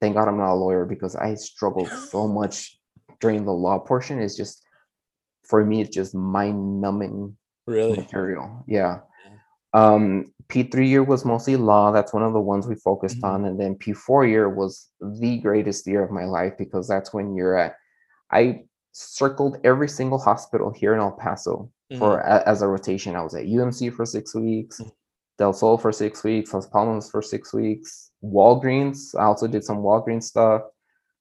thank 0.00 0.14
God 0.14 0.28
I'm 0.28 0.36
not 0.38 0.52
a 0.52 0.54
lawyer 0.54 0.84
because 0.84 1.16
I 1.16 1.34
struggled 1.34 1.88
so 1.88 2.28
much 2.40 2.78
during 3.20 3.44
the 3.44 3.52
law 3.52 3.78
portion. 3.78 4.20
It's 4.20 4.36
just 4.36 4.62
for 5.42 5.64
me, 5.64 5.80
it's 5.80 5.94
just 5.94 6.14
mind 6.14 6.80
numbing 6.80 7.36
Really? 7.66 7.96
material. 7.96 8.62
Yeah. 8.66 9.00
Um, 9.72 10.32
P3 10.48 10.88
year 10.88 11.02
was 11.02 11.24
mostly 11.24 11.56
law. 11.56 11.90
That's 11.90 12.12
one 12.12 12.22
of 12.22 12.32
the 12.32 12.40
ones 12.40 12.66
we 12.66 12.74
focused 12.74 13.20
Mhm. 13.20 13.28
on. 13.28 13.44
And 13.46 13.58
then 13.58 13.76
P4 13.76 14.24
year 14.28 14.48
was 14.48 14.88
the 15.00 15.38
greatest 15.38 15.86
year 15.86 16.02
of 16.02 16.10
my 16.10 16.24
life 16.24 16.56
because 16.58 16.86
that's 16.86 17.12
when 17.14 17.34
you're 17.34 17.56
at. 17.56 17.76
I 18.30 18.64
circled 18.92 19.58
every 19.64 19.88
single 19.88 20.18
hospital 20.18 20.70
here 20.70 20.94
in 20.94 21.00
El 21.00 21.12
Paso 21.12 21.70
for 21.98 22.20
a, 22.20 22.42
as 22.48 22.62
a 22.62 22.68
rotation. 22.68 23.16
I 23.16 23.22
was 23.22 23.34
at 23.34 23.46
UMC 23.46 23.90
for 23.90 24.04
six 24.06 24.34
weeks, 24.34 24.80
Mhm. 24.80 24.92
Del 25.38 25.52
Sol 25.52 25.78
for 25.78 25.92
six 25.92 26.22
weeks, 26.22 26.52
Las 26.54 26.66
Palmas 26.66 27.10
for 27.10 27.20
six 27.22 27.52
weeks, 27.52 28.10
Walgreens. 28.22 29.14
I 29.18 29.24
also 29.24 29.46
did 29.46 29.64
some 29.64 29.78
Walgreens 29.78 30.24
stuff, 30.24 30.62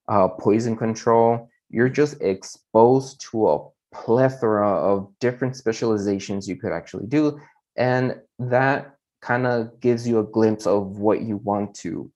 uh, 0.08 0.28
poison 0.28 0.76
control. 0.76 1.50
You're 1.70 1.90
just 1.90 2.22
exposed 2.22 3.22
to 3.32 3.50
a 3.50 3.68
plethora 3.92 4.68
of 4.70 5.12
different 5.20 5.56
specializations 5.56 6.48
you 6.48 6.56
could 6.56 6.72
actually 6.72 7.08
do. 7.08 7.40
And 7.76 8.22
that 8.40 8.93
kind 9.24 9.48
of 9.48 9.80
gives 9.80 10.08
you 10.08 10.20
a 10.20 10.24
glimpse 10.24 10.68
of 10.68 11.00
what 11.00 11.22
you 11.22 11.38
want 11.38 11.74
to, 11.76 12.12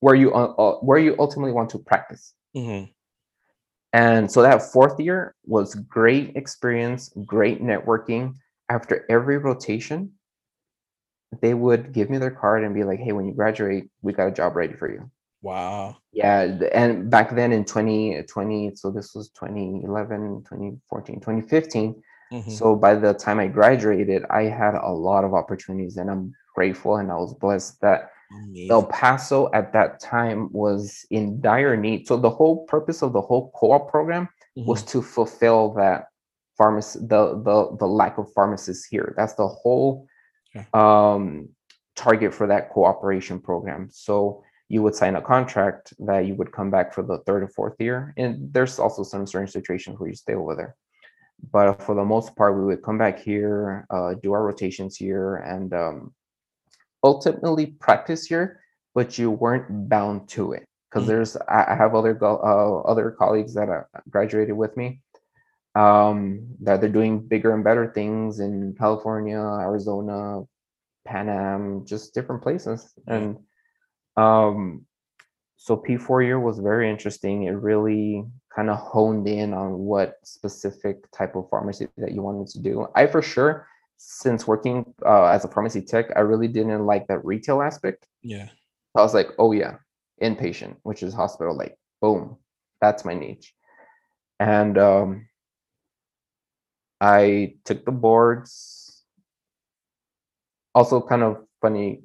where 0.00 0.14
you 0.14 0.32
uh, 0.34 0.52
uh, 0.58 0.76
where 0.80 0.98
you 0.98 1.16
ultimately 1.18 1.52
want 1.52 1.70
to 1.70 1.78
practice. 1.78 2.34
Mhm. 2.54 2.92
And 3.94 4.30
so 4.30 4.42
that 4.42 4.62
fourth 4.62 5.00
year 5.00 5.34
was 5.44 5.74
great 5.74 6.36
experience, 6.36 7.10
great 7.24 7.62
networking. 7.62 8.34
After 8.68 9.04
every 9.10 9.38
rotation, 9.38 10.12
they 11.40 11.54
would 11.54 11.92
give 11.92 12.08
me 12.10 12.18
their 12.18 12.30
card 12.30 12.64
and 12.64 12.74
be 12.74 12.84
like, 12.84 13.00
"Hey, 13.00 13.12
when 13.12 13.26
you 13.26 13.34
graduate, 13.34 13.90
we 14.02 14.12
got 14.12 14.28
a 14.28 14.32
job 14.32 14.56
ready 14.56 14.74
for 14.74 14.90
you." 14.90 15.10
Wow. 15.42 15.96
Yeah, 16.12 16.42
and 16.72 17.10
back 17.10 17.34
then 17.34 17.52
in 17.52 17.64
2020, 17.64 18.74
so 18.76 18.90
this 18.90 19.14
was 19.14 19.30
2011, 19.30 20.44
2014, 20.44 21.20
2015. 21.20 22.02
Mhm. 22.30 22.50
So 22.50 22.76
by 22.76 22.94
the 22.94 23.12
time 23.14 23.38
I 23.40 23.48
graduated, 23.48 24.24
I 24.30 24.44
had 24.44 24.74
a 24.74 24.90
lot 24.90 25.24
of 25.24 25.34
opportunities 25.34 25.96
and 25.96 26.10
I'm 26.10 26.34
grateful 26.54 26.96
and 26.96 27.10
I 27.10 27.16
was 27.16 27.34
blessed 27.34 27.80
that 27.80 28.10
El 28.70 28.84
Paso 28.84 29.50
at 29.52 29.72
that 29.74 30.00
time 30.00 30.48
was 30.52 31.04
in 31.10 31.40
dire 31.42 31.76
need. 31.76 32.06
So 32.06 32.16
the 32.16 32.30
whole 32.30 32.64
purpose 32.66 33.02
of 33.02 33.12
the 33.12 33.20
whole 33.20 33.50
co-op 33.54 33.90
program 33.90 34.28
was 34.56 34.82
Mhm. 34.82 34.88
to 34.88 35.02
fulfill 35.02 35.74
that 35.74 36.06
pharmacy 36.56 36.98
the 37.00 37.22
the 37.46 37.76
the 37.78 37.86
lack 37.86 38.18
of 38.18 38.32
pharmacists 38.32 38.86
here. 38.86 39.12
That's 39.16 39.34
the 39.34 39.48
whole 39.48 40.06
Okay. 40.56 40.66
um 40.72 41.48
target 41.94 42.32
for 42.32 42.46
that 42.46 42.70
cooperation 42.70 43.38
program. 43.38 43.88
So 43.90 44.42
you 44.68 44.82
would 44.82 44.94
sign 44.94 45.16
a 45.16 45.20
contract 45.20 45.92
that 45.98 46.20
you 46.26 46.34
would 46.34 46.50
come 46.52 46.70
back 46.70 46.94
for 46.94 47.02
the 47.02 47.18
third 47.26 47.42
or 47.42 47.48
fourth 47.48 47.78
year. 47.78 48.14
And 48.16 48.50
there's 48.54 48.78
also 48.78 49.02
some 49.02 49.26
certain 49.26 49.48
situations 49.48 49.98
where 49.98 50.08
you 50.08 50.14
stay 50.14 50.34
over 50.34 50.54
there. 50.54 50.74
But 51.50 51.82
for 51.82 51.94
the 51.94 52.04
most 52.04 52.34
part, 52.36 52.56
we 52.56 52.64
would 52.64 52.82
come 52.82 52.96
back 52.96 53.18
here, 53.18 53.84
uh, 53.90 54.14
do 54.14 54.32
our 54.32 54.42
rotations 54.42 54.96
here, 54.96 55.36
and 55.36 55.74
um, 55.74 56.14
ultimately 57.02 57.66
practice 57.66 58.26
here, 58.26 58.60
but 58.94 59.18
you 59.18 59.30
weren't 59.30 59.88
bound 59.88 60.28
to 60.30 60.52
it 60.52 60.64
because 60.90 61.04
Mhm. 61.04 61.08
there's 61.08 61.36
I, 61.48 61.74
have 61.74 61.94
other 61.94 62.14
go, 62.14 62.36
uh, 62.38 62.88
other 62.90 63.10
colleagues 63.10 63.54
that 63.54 63.68
uh, 63.68 63.84
graduated 64.10 64.56
with 64.56 64.76
me 64.76 65.00
um, 65.74 66.46
that 66.60 66.80
they're 66.80 66.90
doing 66.90 67.20
bigger 67.26 67.54
and 67.54 67.64
better 67.64 67.90
things 67.92 68.40
in 68.40 68.74
California, 68.78 69.38
Arizona, 69.40 70.42
Pan 71.06 71.28
Am, 71.28 71.84
just 71.86 72.14
different 72.14 72.42
places, 72.42 72.92
and 73.06 73.38
um, 74.16 74.84
so 75.56 75.76
P4 75.76 76.24
year 76.26 76.38
was 76.38 76.58
very 76.58 76.90
interesting. 76.90 77.44
It 77.44 77.52
really 77.52 78.24
kind 78.54 78.68
of 78.68 78.76
honed 78.78 79.26
in 79.26 79.54
on 79.54 79.78
what 79.78 80.16
specific 80.24 81.10
type 81.10 81.34
of 81.36 81.48
pharmacy 81.48 81.88
that 81.96 82.12
you 82.12 82.20
wanted 82.22 82.48
to 82.48 82.58
do. 82.60 82.86
I 82.94 83.06
for 83.06 83.22
sure, 83.22 83.66
since 84.04 84.48
working 84.48 84.84
uh, 85.06 85.26
as 85.26 85.44
a 85.44 85.48
pharmacy 85.48 85.80
tech, 85.80 86.06
I 86.16 86.20
really 86.20 86.48
didn't 86.48 86.84
like 86.84 87.06
that 87.06 87.24
retail 87.24 87.62
aspect. 87.62 88.06
Yeah. 88.22 88.48
I 88.96 89.00
was 89.00 89.14
like, 89.14 89.28
oh 89.38 89.52
yeah, 89.52 89.76
inpatient, 90.20 90.76
which 90.82 91.02
is 91.02 91.14
hospital, 91.14 91.56
like 91.56 91.78
boom, 92.00 92.36
that's 92.80 93.04
my 93.04 93.14
niche. 93.14 93.54
And 94.40 94.76
um, 94.76 95.28
I 97.00 97.54
took 97.64 97.84
the 97.84 97.92
boards. 97.92 99.04
Also, 100.74 101.00
kind 101.00 101.22
of 101.22 101.44
funny 101.60 102.02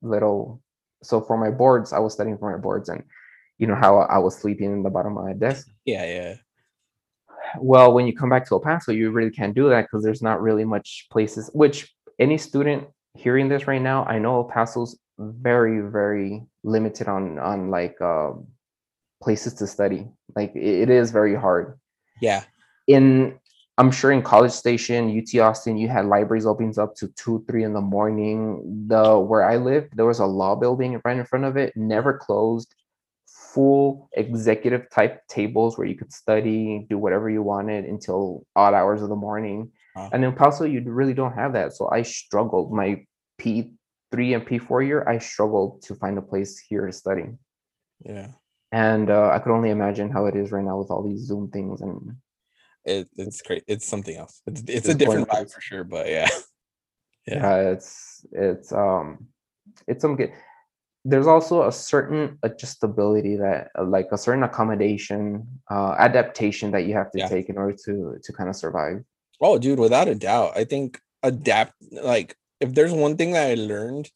little. 0.00 0.62
So 1.02 1.20
for 1.20 1.36
my 1.36 1.50
boards, 1.50 1.92
I 1.92 1.98
was 1.98 2.14
studying 2.14 2.38
for 2.38 2.50
my 2.50 2.58
boards, 2.58 2.88
and 2.88 3.04
you 3.58 3.66
know 3.66 3.74
how 3.74 3.98
I 3.98 4.18
was 4.18 4.38
sleeping 4.38 4.72
in 4.72 4.82
the 4.82 4.90
bottom 4.90 5.18
of 5.18 5.24
my 5.24 5.34
desk. 5.34 5.68
Yeah. 5.84 6.06
Yeah. 6.06 6.34
Well, 7.58 7.92
when 7.92 8.06
you 8.06 8.14
come 8.14 8.30
back 8.30 8.46
to 8.48 8.54
El 8.54 8.60
Paso, 8.60 8.92
you 8.92 9.10
really 9.10 9.30
can't 9.30 9.54
do 9.54 9.68
that 9.68 9.82
because 9.82 10.04
there's 10.04 10.22
not 10.22 10.40
really 10.40 10.64
much 10.64 11.06
places. 11.10 11.50
Which 11.52 11.92
any 12.18 12.38
student 12.38 12.86
hearing 13.14 13.48
this 13.48 13.66
right 13.66 13.82
now, 13.82 14.04
I 14.04 14.18
know 14.18 14.36
El 14.36 14.44
Paso's 14.44 14.98
very, 15.18 15.80
very 15.80 16.42
limited 16.64 17.08
on 17.08 17.38
on 17.38 17.70
like 17.70 18.00
um, 18.00 18.46
places 19.22 19.54
to 19.54 19.66
study. 19.66 20.08
Like 20.34 20.54
it, 20.54 20.82
it 20.82 20.90
is 20.90 21.10
very 21.10 21.34
hard. 21.34 21.78
Yeah. 22.20 22.44
In 22.86 23.38
I'm 23.78 23.90
sure 23.90 24.12
in 24.12 24.22
College 24.22 24.52
Station, 24.52 25.16
UT 25.16 25.40
Austin, 25.40 25.78
you 25.78 25.88
had 25.88 26.04
libraries 26.06 26.46
opens 26.46 26.76
up 26.78 26.94
to 26.96 27.08
two, 27.16 27.42
three 27.48 27.64
in 27.64 27.72
the 27.72 27.80
morning. 27.80 28.86
The 28.86 29.18
where 29.18 29.44
I 29.48 29.56
lived, 29.56 29.96
there 29.96 30.06
was 30.06 30.18
a 30.18 30.26
law 30.26 30.54
building 30.54 31.00
right 31.04 31.16
in 31.16 31.24
front 31.24 31.44
of 31.44 31.56
it, 31.56 31.76
never 31.76 32.12
closed 32.16 32.74
full 33.52 34.08
executive 34.14 34.88
type 34.90 35.26
tables 35.28 35.76
where 35.76 35.86
you 35.86 35.94
could 35.94 36.12
study, 36.12 36.86
do 36.88 36.98
whatever 36.98 37.28
you 37.28 37.42
wanted 37.42 37.84
until 37.84 38.46
odd 38.56 38.74
hours 38.74 39.02
of 39.02 39.08
the 39.08 39.16
morning. 39.16 39.70
Wow. 39.94 40.10
And 40.12 40.24
in 40.24 40.32
Paso, 40.32 40.64
you 40.64 40.82
really 40.84 41.14
don't 41.14 41.34
have 41.34 41.52
that. 41.52 41.74
So 41.74 41.90
I 41.90 42.02
struggled. 42.02 42.72
My 42.72 43.04
P3 43.40 43.74
and 44.12 44.46
P4 44.46 44.86
year, 44.86 45.06
I 45.08 45.18
struggled 45.18 45.82
to 45.82 45.94
find 45.94 46.16
a 46.16 46.22
place 46.22 46.58
here 46.58 46.86
to 46.86 46.92
study. 46.92 47.26
Yeah. 48.04 48.28
And 48.72 49.10
uh, 49.10 49.28
I 49.28 49.38
could 49.38 49.52
only 49.52 49.70
imagine 49.70 50.10
how 50.10 50.26
it 50.26 50.34
is 50.34 50.50
right 50.50 50.64
now 50.64 50.78
with 50.78 50.90
all 50.90 51.06
these 51.06 51.26
Zoom 51.26 51.50
things. 51.50 51.82
And 51.82 52.16
It, 52.84 53.08
it's 53.18 53.42
great. 53.42 53.64
It's 53.68 53.86
something 53.86 54.16
else. 54.16 54.40
It's, 54.46 54.60
it's 54.62 54.86
Just 54.86 54.88
a 54.88 54.94
different 54.94 55.28
vibe 55.28 55.52
for 55.52 55.60
sure. 55.60 55.84
But 55.84 56.08
yeah. 56.08 56.28
Yeah. 57.24 57.36
yeah, 57.36 57.70
it's 57.70 58.26
it's 58.32 58.72
um 58.72 59.28
it's 59.86 60.02
some 60.02 60.16
good. 60.16 60.32
There's 61.04 61.26
also 61.26 61.66
a 61.66 61.72
certain 61.72 62.38
adjustability 62.44 63.36
that, 63.38 63.70
uh, 63.76 63.84
like 63.84 64.08
a 64.12 64.18
certain 64.18 64.44
accommodation, 64.44 65.46
uh, 65.70 65.96
adaptation 65.98 66.70
that 66.72 66.84
you 66.86 66.94
have 66.94 67.10
to 67.12 67.18
Yeah. 67.18 67.28
take 67.28 67.48
in 67.48 67.58
order 67.58 67.76
to 67.84 68.18
to 68.22 68.32
kind 68.32 68.48
of 68.48 68.54
survive. 68.56 69.02
Oh, 69.40 69.58
dude, 69.58 69.80
without 69.80 70.06
a 70.08 70.14
doubt. 70.14 70.52
I 70.56 70.64
think 70.64 71.00
adapt 71.24 71.74
like 71.90 72.36
if 72.60 72.74
there's 72.74 72.92
one 72.92 73.16
thing 73.16 73.32
that 73.32 73.50
I 73.50 73.54
learned 73.54 74.10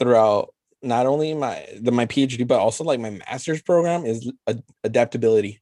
throughout 0.00 0.52
not 0.82 1.06
only 1.06 1.34
my 1.34 1.66
the 1.80 1.92
my 1.92 2.06
PhD 2.06 2.46
but 2.46 2.58
also 2.58 2.82
like 2.84 3.00
my 3.00 3.10
master's 3.10 3.62
program 3.62 4.04
is 4.04 4.30
ad- 4.48 4.62
adaptability. 4.82 5.60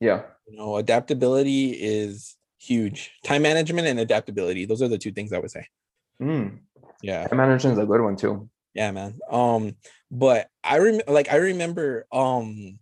Yeah. 0.00 0.22
You 0.48 0.56
know, 0.58 0.76
adaptability 0.76 1.70
is 1.70 2.36
huge. 2.58 3.12
Time 3.24 3.42
management 3.42 3.86
and 3.86 4.00
adaptability. 4.00 4.64
Those 4.66 4.82
are 4.82 4.88
the 4.88 4.98
two 4.98 5.12
things 5.12 5.32
I 5.32 5.38
would 5.38 5.50
say. 5.50 5.66
Mm. 6.20 6.58
Yeah. 7.02 7.26
Time 7.28 7.38
management 7.38 7.78
is 7.78 7.82
a 7.84 7.86
good 7.86 8.00
one 8.00 8.16
too. 8.16 8.48
Yeah, 8.78 8.92
man. 8.92 9.18
Um, 9.28 9.74
but 10.08 10.46
I 10.62 10.78
rem 10.78 11.00
like 11.08 11.32
I 11.32 11.36
remember 11.36 12.06
um 12.12 12.78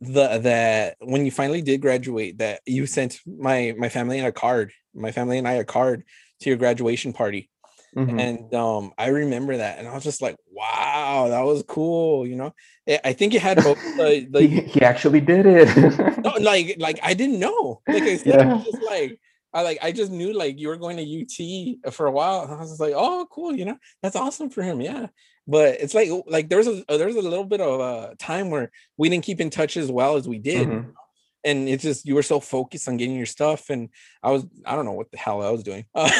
the 0.00 0.38
that 0.38 0.96
when 0.98 1.24
you 1.24 1.30
finally 1.30 1.62
did 1.62 1.80
graduate, 1.80 2.38
that 2.38 2.62
you 2.66 2.84
sent 2.84 3.20
my 3.24 3.76
my 3.78 3.90
family 3.90 4.18
and 4.18 4.26
a 4.26 4.32
card, 4.32 4.72
my 4.92 5.12
family 5.12 5.38
and 5.38 5.46
I 5.46 5.52
a 5.52 5.64
card 5.64 6.02
to 6.40 6.50
your 6.50 6.58
graduation 6.58 7.12
party. 7.12 7.48
Mm-hmm. 7.96 8.18
And 8.18 8.54
um, 8.54 8.92
I 8.98 9.06
remember 9.06 9.56
that, 9.56 9.78
and 9.78 9.86
I 9.86 9.94
was 9.94 10.02
just 10.02 10.20
like, 10.20 10.34
"Wow, 10.50 11.28
that 11.30 11.42
was 11.42 11.62
cool." 11.68 12.26
You 12.26 12.34
know, 12.34 12.54
I 13.04 13.12
think 13.12 13.34
it 13.34 13.40
had 13.40 13.62
both. 13.62 13.78
The, 13.78 14.26
the 14.32 14.40
he, 14.42 14.60
he, 14.62 14.82
actually 14.82 15.20
did 15.20 15.46
it. 15.46 16.18
no, 16.24 16.32
like, 16.40 16.74
like 16.80 16.98
I 17.04 17.14
didn't 17.14 17.38
know. 17.38 17.82
Like 17.86 18.02
I 18.02 18.16
said, 18.16 18.26
yeah. 18.26 18.62
just 18.64 18.82
like 18.82 19.20
I 19.52 19.62
like 19.62 19.78
I 19.82 19.92
just 19.92 20.12
knew 20.12 20.32
like 20.32 20.58
you 20.58 20.68
were 20.68 20.76
going 20.76 20.96
to 20.98 21.82
UT 21.84 21.92
for 21.92 22.06
a 22.06 22.12
while. 22.12 22.42
And 22.42 22.52
I 22.52 22.56
was 22.56 22.80
like, 22.80 22.94
oh, 22.94 23.26
cool, 23.30 23.54
you 23.54 23.64
know, 23.64 23.78
that's 24.02 24.16
awesome 24.16 24.50
for 24.50 24.62
him. 24.62 24.80
Yeah. 24.80 25.06
But 25.46 25.80
it's 25.80 25.94
like 25.94 26.10
like 26.26 26.48
there's 26.50 26.66
a 26.66 26.84
there's 26.88 27.16
a 27.16 27.22
little 27.22 27.44
bit 27.44 27.60
of 27.60 27.80
a 27.80 28.14
time 28.16 28.50
where 28.50 28.70
we 28.98 29.08
didn't 29.08 29.24
keep 29.24 29.40
in 29.40 29.50
touch 29.50 29.76
as 29.76 29.90
well 29.90 30.16
as 30.16 30.28
we 30.28 30.38
did. 30.38 30.68
Mm-hmm. 30.68 30.90
And 31.44 31.68
it's 31.68 31.82
just 31.82 32.04
you 32.04 32.14
were 32.14 32.22
so 32.22 32.40
focused 32.40 32.88
on 32.88 32.98
getting 32.98 33.16
your 33.16 33.24
stuff, 33.24 33.70
and 33.70 33.88
I 34.22 34.30
was 34.30 34.44
I 34.66 34.74
don't 34.74 34.84
know 34.84 34.92
what 34.92 35.10
the 35.10 35.16
hell 35.16 35.40
I 35.40 35.50
was 35.50 35.62
doing. 35.62 35.86
but, 35.94 36.10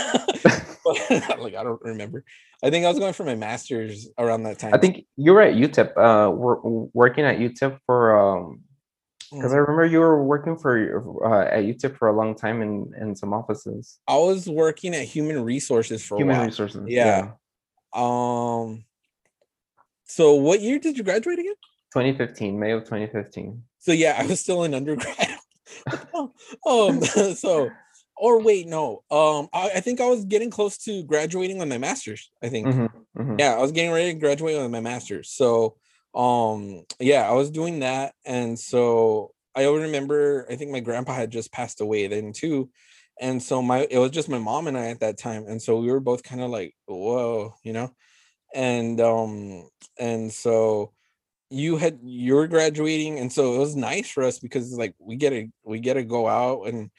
like 1.38 1.54
I 1.54 1.62
don't 1.64 1.82
remember. 1.82 2.24
I 2.62 2.70
think 2.70 2.86
I 2.86 2.88
was 2.88 2.98
going 2.98 3.12
for 3.12 3.24
my 3.24 3.34
master's 3.34 4.08
around 4.16 4.44
that 4.44 4.58
time. 4.58 4.74
I 4.74 4.78
think 4.78 5.04
you 5.16 5.32
were 5.32 5.42
at 5.42 5.54
UTEP, 5.54 5.96
uh, 5.96 6.30
we're 6.30 6.58
working 6.92 7.24
at 7.24 7.38
UTEP 7.38 7.78
for 7.86 8.18
um, 8.18 8.62
because 9.30 9.52
I 9.52 9.56
remember 9.56 9.86
you 9.86 10.00
were 10.00 10.22
working 10.22 10.56
for 10.56 11.24
uh, 11.24 11.46
at 11.46 11.64
UTEP 11.64 11.96
for 11.96 12.08
a 12.08 12.16
long 12.16 12.34
time 12.34 12.62
in 12.62 12.92
in 13.00 13.14
some 13.14 13.32
offices. 13.32 13.98
I 14.06 14.16
was 14.16 14.48
working 14.48 14.94
at 14.94 15.04
Human 15.04 15.42
Resources 15.44 16.04
for 16.04 16.18
Human 16.18 16.46
Resources. 16.46 16.84
Yeah. 16.86 17.04
yeah. 17.04 17.30
Um. 17.94 18.84
So, 20.04 20.34
what 20.34 20.60
year 20.60 20.78
did 20.78 20.96
you 20.96 21.04
graduate 21.04 21.38
again? 21.38 21.54
2015, 21.92 22.58
May 22.58 22.72
of 22.72 22.84
2015. 22.84 23.62
So 23.78 23.92
yeah, 23.92 24.16
I 24.18 24.26
was 24.26 24.40
still 24.40 24.64
in 24.64 24.74
undergrad. 24.74 25.36
um. 26.66 27.00
So, 27.36 27.70
or 28.16 28.40
wait, 28.40 28.66
no. 28.66 29.02
Um. 29.10 29.48
I, 29.52 29.72
I, 29.76 29.80
think 29.80 30.00
I 30.00 30.06
was 30.06 30.24
getting 30.24 30.50
close 30.50 30.78
to 30.78 31.02
graduating 31.04 31.60
on 31.60 31.68
my 31.68 31.78
master's. 31.78 32.30
I 32.42 32.48
think. 32.48 32.68
Mm-hmm, 32.68 33.20
mm-hmm. 33.20 33.36
Yeah, 33.38 33.54
I 33.54 33.60
was 33.60 33.72
getting 33.72 33.92
ready 33.92 34.12
to 34.12 34.18
graduate 34.18 34.56
on 34.56 34.70
my 34.70 34.80
master's. 34.80 35.30
So 35.30 35.76
um 36.14 36.84
yeah 37.00 37.28
i 37.28 37.32
was 37.32 37.50
doing 37.50 37.80
that 37.80 38.14
and 38.24 38.59
so 38.59 39.30
i 39.54 39.64
remember 39.64 40.46
i 40.50 40.56
think 40.56 40.70
my 40.70 40.80
grandpa 40.80 41.14
had 41.14 41.30
just 41.30 41.52
passed 41.52 41.80
away 41.80 42.06
then 42.06 42.32
too 42.32 42.70
and 43.20 43.42
so 43.42 43.61
my 43.61 43.86
it 43.90 43.98
was 43.98 44.11
just 44.11 44.28
my 44.28 44.38
mom 44.38 44.66
and 44.66 44.78
i 44.78 44.86
at 44.88 45.00
that 45.00 45.18
time 45.18 45.44
and 45.46 45.61
so 45.61 45.78
we 45.78 45.90
were 45.90 46.00
both 46.00 46.22
kind 46.22 46.40
of 46.40 46.50
like 46.50 46.74
whoa 46.86 47.54
you 47.62 47.72
know? 47.72 47.92
And 48.54 49.00
um 49.00 49.68
and 49.98 50.32
so 50.32 50.92
you 51.50 51.76
had 51.76 51.98
you 52.02 52.34
were 52.34 52.46
graduating 52.46 53.18
and 53.18 53.32
so 53.32 53.54
it 53.54 53.59
was 53.59 53.76
nice 53.76 54.09
for 54.09 54.22
us 54.22 54.38
because 54.38 54.72
like 54.72 54.94
we 54.98 55.16
get 55.16 55.30
to 55.30 55.48
we 55.64 55.80
get 55.80 55.94
to 55.94 56.02
go 56.02 56.28
out 56.28 56.62
and 56.64 56.90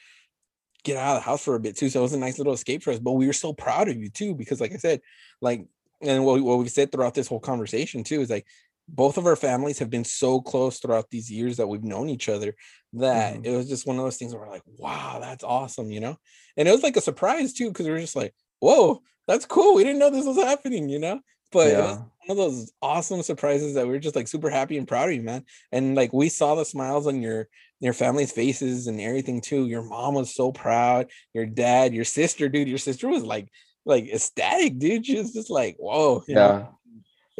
get 0.82 0.96
out 0.96 1.16
of 1.16 1.22
the 1.22 1.26
house 1.26 1.44
for 1.44 1.54
a 1.54 1.60
bit 1.60 1.76
too 1.76 1.88
so 1.88 2.00
it 2.00 2.02
was 2.02 2.12
a 2.14 2.18
nice 2.18 2.38
little 2.38 2.52
escape 2.52 2.82
for 2.82 2.92
us 2.92 2.98
but 2.98 3.12
we 3.12 3.26
were 3.26 3.32
so 3.32 3.52
proud 3.52 3.88
of 3.88 3.96
you 3.96 4.08
too 4.08 4.34
because 4.34 4.60
like 4.60 4.72
i 4.72 4.76
said 4.76 5.00
like 5.40 5.66
and 6.02 6.24
what, 6.24 6.40
what 6.40 6.58
we've 6.58 6.70
said 6.70 6.90
throughout 6.90 7.14
this 7.14 7.28
whole 7.28 7.40
conversation 7.40 8.02
too 8.02 8.20
is 8.20 8.30
like 8.30 8.46
both 8.92 9.18
of 9.18 9.26
our 9.26 9.36
families 9.36 9.78
have 9.78 9.90
been 9.90 10.04
so 10.04 10.40
close 10.40 10.78
throughout 10.78 11.10
these 11.10 11.30
years 11.30 11.56
that 11.56 11.66
we've 11.66 11.84
known 11.84 12.08
each 12.08 12.28
other 12.28 12.54
that 12.94 13.34
mm-hmm. 13.34 13.44
it 13.44 13.56
was 13.56 13.68
just 13.68 13.86
one 13.86 13.96
of 13.96 14.02
those 14.02 14.16
things 14.16 14.34
where 14.34 14.42
we're 14.42 14.50
like, 14.50 14.62
wow, 14.66 15.18
that's 15.20 15.44
awesome, 15.44 15.90
you 15.90 16.00
know? 16.00 16.16
And 16.56 16.66
it 16.66 16.72
was 16.72 16.82
like 16.82 16.96
a 16.96 17.00
surprise 17.00 17.52
too, 17.52 17.68
because 17.68 17.86
we 17.86 17.92
were 17.92 18.00
just 18.00 18.16
like, 18.16 18.34
whoa, 18.58 19.02
that's 19.28 19.46
cool. 19.46 19.74
We 19.74 19.84
didn't 19.84 20.00
know 20.00 20.10
this 20.10 20.26
was 20.26 20.36
happening, 20.36 20.88
you 20.88 20.98
know? 20.98 21.20
But 21.52 21.68
yeah. 21.68 21.78
it 21.78 21.80
was 21.82 21.98
one 21.98 22.10
of 22.30 22.36
those 22.36 22.72
awesome 22.82 23.22
surprises 23.22 23.74
that 23.74 23.86
we 23.86 23.94
are 23.94 24.00
just 24.00 24.16
like 24.16 24.28
super 24.28 24.50
happy 24.50 24.76
and 24.76 24.86
proud 24.86 25.08
of 25.08 25.14
you, 25.14 25.22
man. 25.22 25.44
And 25.72 25.94
like 25.94 26.12
we 26.12 26.28
saw 26.28 26.54
the 26.54 26.64
smiles 26.64 27.06
on 27.06 27.22
your 27.22 27.48
your 27.80 27.92
family's 27.92 28.30
faces 28.30 28.86
and 28.86 29.00
everything 29.00 29.40
too. 29.40 29.66
Your 29.66 29.82
mom 29.82 30.14
was 30.14 30.34
so 30.34 30.52
proud, 30.52 31.06
your 31.32 31.46
dad, 31.46 31.94
your 31.94 32.04
sister, 32.04 32.48
dude, 32.48 32.68
your 32.68 32.78
sister 32.78 33.08
was 33.08 33.24
like 33.24 33.48
like 33.84 34.08
ecstatic, 34.08 34.78
dude. 34.78 35.06
She 35.06 35.16
was 35.16 35.32
just 35.32 35.50
like, 35.50 35.76
whoa, 35.78 36.22
yeah. 36.28 36.34
Know? 36.34 36.78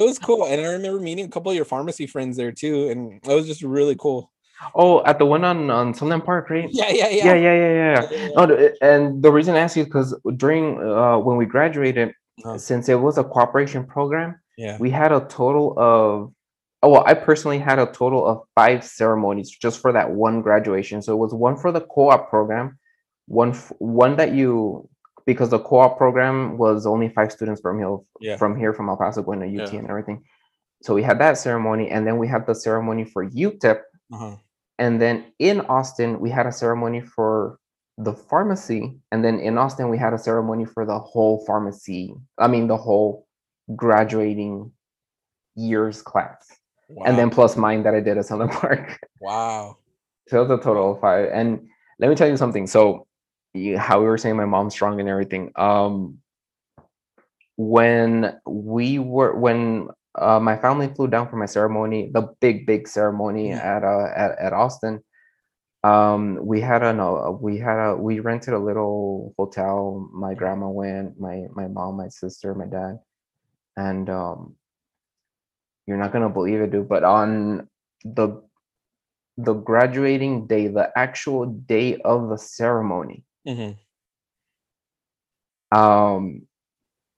It 0.00 0.04
was 0.04 0.18
cool. 0.18 0.46
And 0.46 0.60
I 0.60 0.72
remember 0.72 0.98
meeting 0.98 1.26
a 1.26 1.28
couple 1.28 1.50
of 1.50 1.56
your 1.56 1.66
pharmacy 1.66 2.06
friends 2.06 2.36
there 2.36 2.52
too. 2.52 2.88
And 2.88 3.20
it 3.22 3.34
was 3.34 3.46
just 3.46 3.62
really 3.62 3.96
cool. 3.96 4.32
Oh, 4.74 5.04
at 5.04 5.18
the 5.18 5.26
one 5.26 5.44
on 5.44 5.70
on 5.70 5.94
Sunland 5.94 6.24
Park, 6.24 6.50
right? 6.50 6.68
Yeah, 6.70 6.90
yeah, 6.90 7.08
yeah, 7.08 7.24
yeah, 7.24 7.34
yeah, 7.34 7.54
yeah. 7.54 8.08
yeah. 8.10 8.28
yeah. 8.28 8.28
No, 8.36 8.70
and 8.82 9.22
the 9.22 9.32
reason 9.32 9.54
I 9.54 9.60
ask 9.60 9.76
you 9.76 9.82
is 9.82 9.88
because 9.88 10.14
during 10.36 10.78
uh, 10.82 11.18
when 11.18 11.36
we 11.38 11.46
graduated, 11.46 12.12
oh. 12.44 12.58
since 12.58 12.88
it 12.88 13.00
was 13.00 13.16
a 13.16 13.24
cooperation 13.24 13.86
program, 13.86 14.38
yeah, 14.58 14.76
we 14.78 14.90
had 14.90 15.12
a 15.12 15.20
total 15.20 15.74
of 15.78 16.32
oh 16.82 16.88
well, 16.90 17.04
I 17.06 17.14
personally 17.14 17.58
had 17.58 17.78
a 17.78 17.86
total 17.86 18.26
of 18.26 18.42
five 18.54 18.84
ceremonies 18.84 19.50
just 19.50 19.80
for 19.80 19.92
that 19.92 20.10
one 20.10 20.42
graduation. 20.42 21.00
So 21.00 21.14
it 21.14 21.18
was 21.18 21.32
one 21.32 21.56
for 21.56 21.72
the 21.72 21.80
co-op 21.80 22.28
program, 22.28 22.78
one 23.28 23.54
one 23.78 24.16
that 24.16 24.34
you 24.34 24.89
because 25.32 25.50
the 25.50 25.60
co-op 25.60 25.96
program 25.96 26.58
was 26.58 26.86
only 26.86 27.08
five 27.08 27.30
students 27.30 27.60
from 27.60 27.78
here 27.78 27.96
yeah. 28.20 28.36
from 28.36 28.58
here 28.58 28.72
from 28.72 28.88
El 28.88 28.96
Paso 28.96 29.22
going 29.22 29.40
to 29.40 29.46
UT 29.46 29.72
yeah. 29.72 29.78
and 29.78 29.88
everything. 29.88 30.24
So 30.82 30.94
we 30.94 31.02
had 31.02 31.20
that 31.20 31.38
ceremony, 31.38 31.90
and 31.90 32.06
then 32.06 32.18
we 32.18 32.26
had 32.26 32.46
the 32.46 32.54
ceremony 32.54 33.04
for 33.04 33.28
UTEP, 33.28 33.80
uh-huh. 34.12 34.36
and 34.78 35.00
then 35.00 35.26
in 35.38 35.60
Austin 35.62 36.20
we 36.20 36.30
had 36.30 36.46
a 36.46 36.52
ceremony 36.52 37.00
for 37.00 37.58
the 37.96 38.14
pharmacy, 38.14 38.98
and 39.12 39.24
then 39.24 39.38
in 39.38 39.56
Austin 39.56 39.88
we 39.88 39.98
had 39.98 40.12
a 40.12 40.18
ceremony 40.18 40.64
for 40.64 40.84
the 40.84 40.98
whole 40.98 41.44
pharmacy. 41.46 42.14
I 42.38 42.48
mean 42.48 42.66
the 42.66 42.76
whole 42.76 43.26
graduating 43.76 44.72
years 45.54 46.02
class, 46.02 46.48
wow. 46.88 47.04
and 47.06 47.16
then 47.16 47.30
plus 47.30 47.56
mine 47.56 47.84
that 47.84 47.94
I 47.94 48.00
did 48.00 48.18
at 48.18 48.26
Sunland 48.26 48.52
Park. 48.62 48.98
Wow! 49.20 49.76
So 50.28 50.42
was 50.42 50.50
a 50.50 50.62
total 50.62 50.94
of 50.94 51.00
five. 51.00 51.28
And 51.32 51.68
let 51.98 52.08
me 52.08 52.16
tell 52.16 52.28
you 52.28 52.36
something. 52.36 52.66
So 52.66 53.06
how 53.76 54.00
we 54.00 54.06
were 54.06 54.18
saying 54.18 54.36
my 54.36 54.44
mom's 54.44 54.74
strong 54.74 55.00
and 55.00 55.08
everything. 55.08 55.52
Um, 55.56 56.18
when 57.56 58.40
we 58.46 58.98
were 58.98 59.34
when 59.36 59.88
uh, 60.14 60.40
my 60.40 60.56
family 60.56 60.88
flew 60.88 61.08
down 61.08 61.28
for 61.28 61.36
my 61.36 61.46
ceremony, 61.46 62.10
the 62.12 62.28
big 62.40 62.66
big 62.66 62.88
ceremony 62.88 63.50
yeah. 63.50 63.76
at 63.76 63.84
uh 63.84 64.08
at, 64.16 64.38
at 64.38 64.52
Austin. 64.52 65.02
Um, 65.82 66.38
we 66.42 66.60
had 66.60 66.82
a 66.82 66.92
no, 66.92 67.38
we 67.40 67.58
had 67.58 67.78
a 67.78 67.96
we 67.96 68.20
rented 68.20 68.54
a 68.54 68.58
little 68.58 69.34
hotel. 69.38 70.08
My 70.12 70.34
grandma 70.34 70.68
went, 70.68 71.18
my 71.18 71.46
my 71.54 71.68
mom, 71.68 71.96
my 71.96 72.08
sister, 72.08 72.54
my 72.54 72.66
dad, 72.66 72.98
and 73.76 74.08
um, 74.10 74.56
you're 75.86 75.96
not 75.96 76.12
gonna 76.12 76.28
believe 76.28 76.60
it, 76.60 76.70
dude. 76.70 76.88
But 76.88 77.04
on 77.04 77.68
the 78.04 78.42
the 79.36 79.54
graduating 79.54 80.46
day, 80.46 80.68
the 80.68 80.90
actual 80.96 81.46
day 81.46 81.96
of 82.04 82.28
the 82.28 82.36
ceremony, 82.36 83.24
Mm-hmm. 83.46 83.72
Um, 85.78 86.46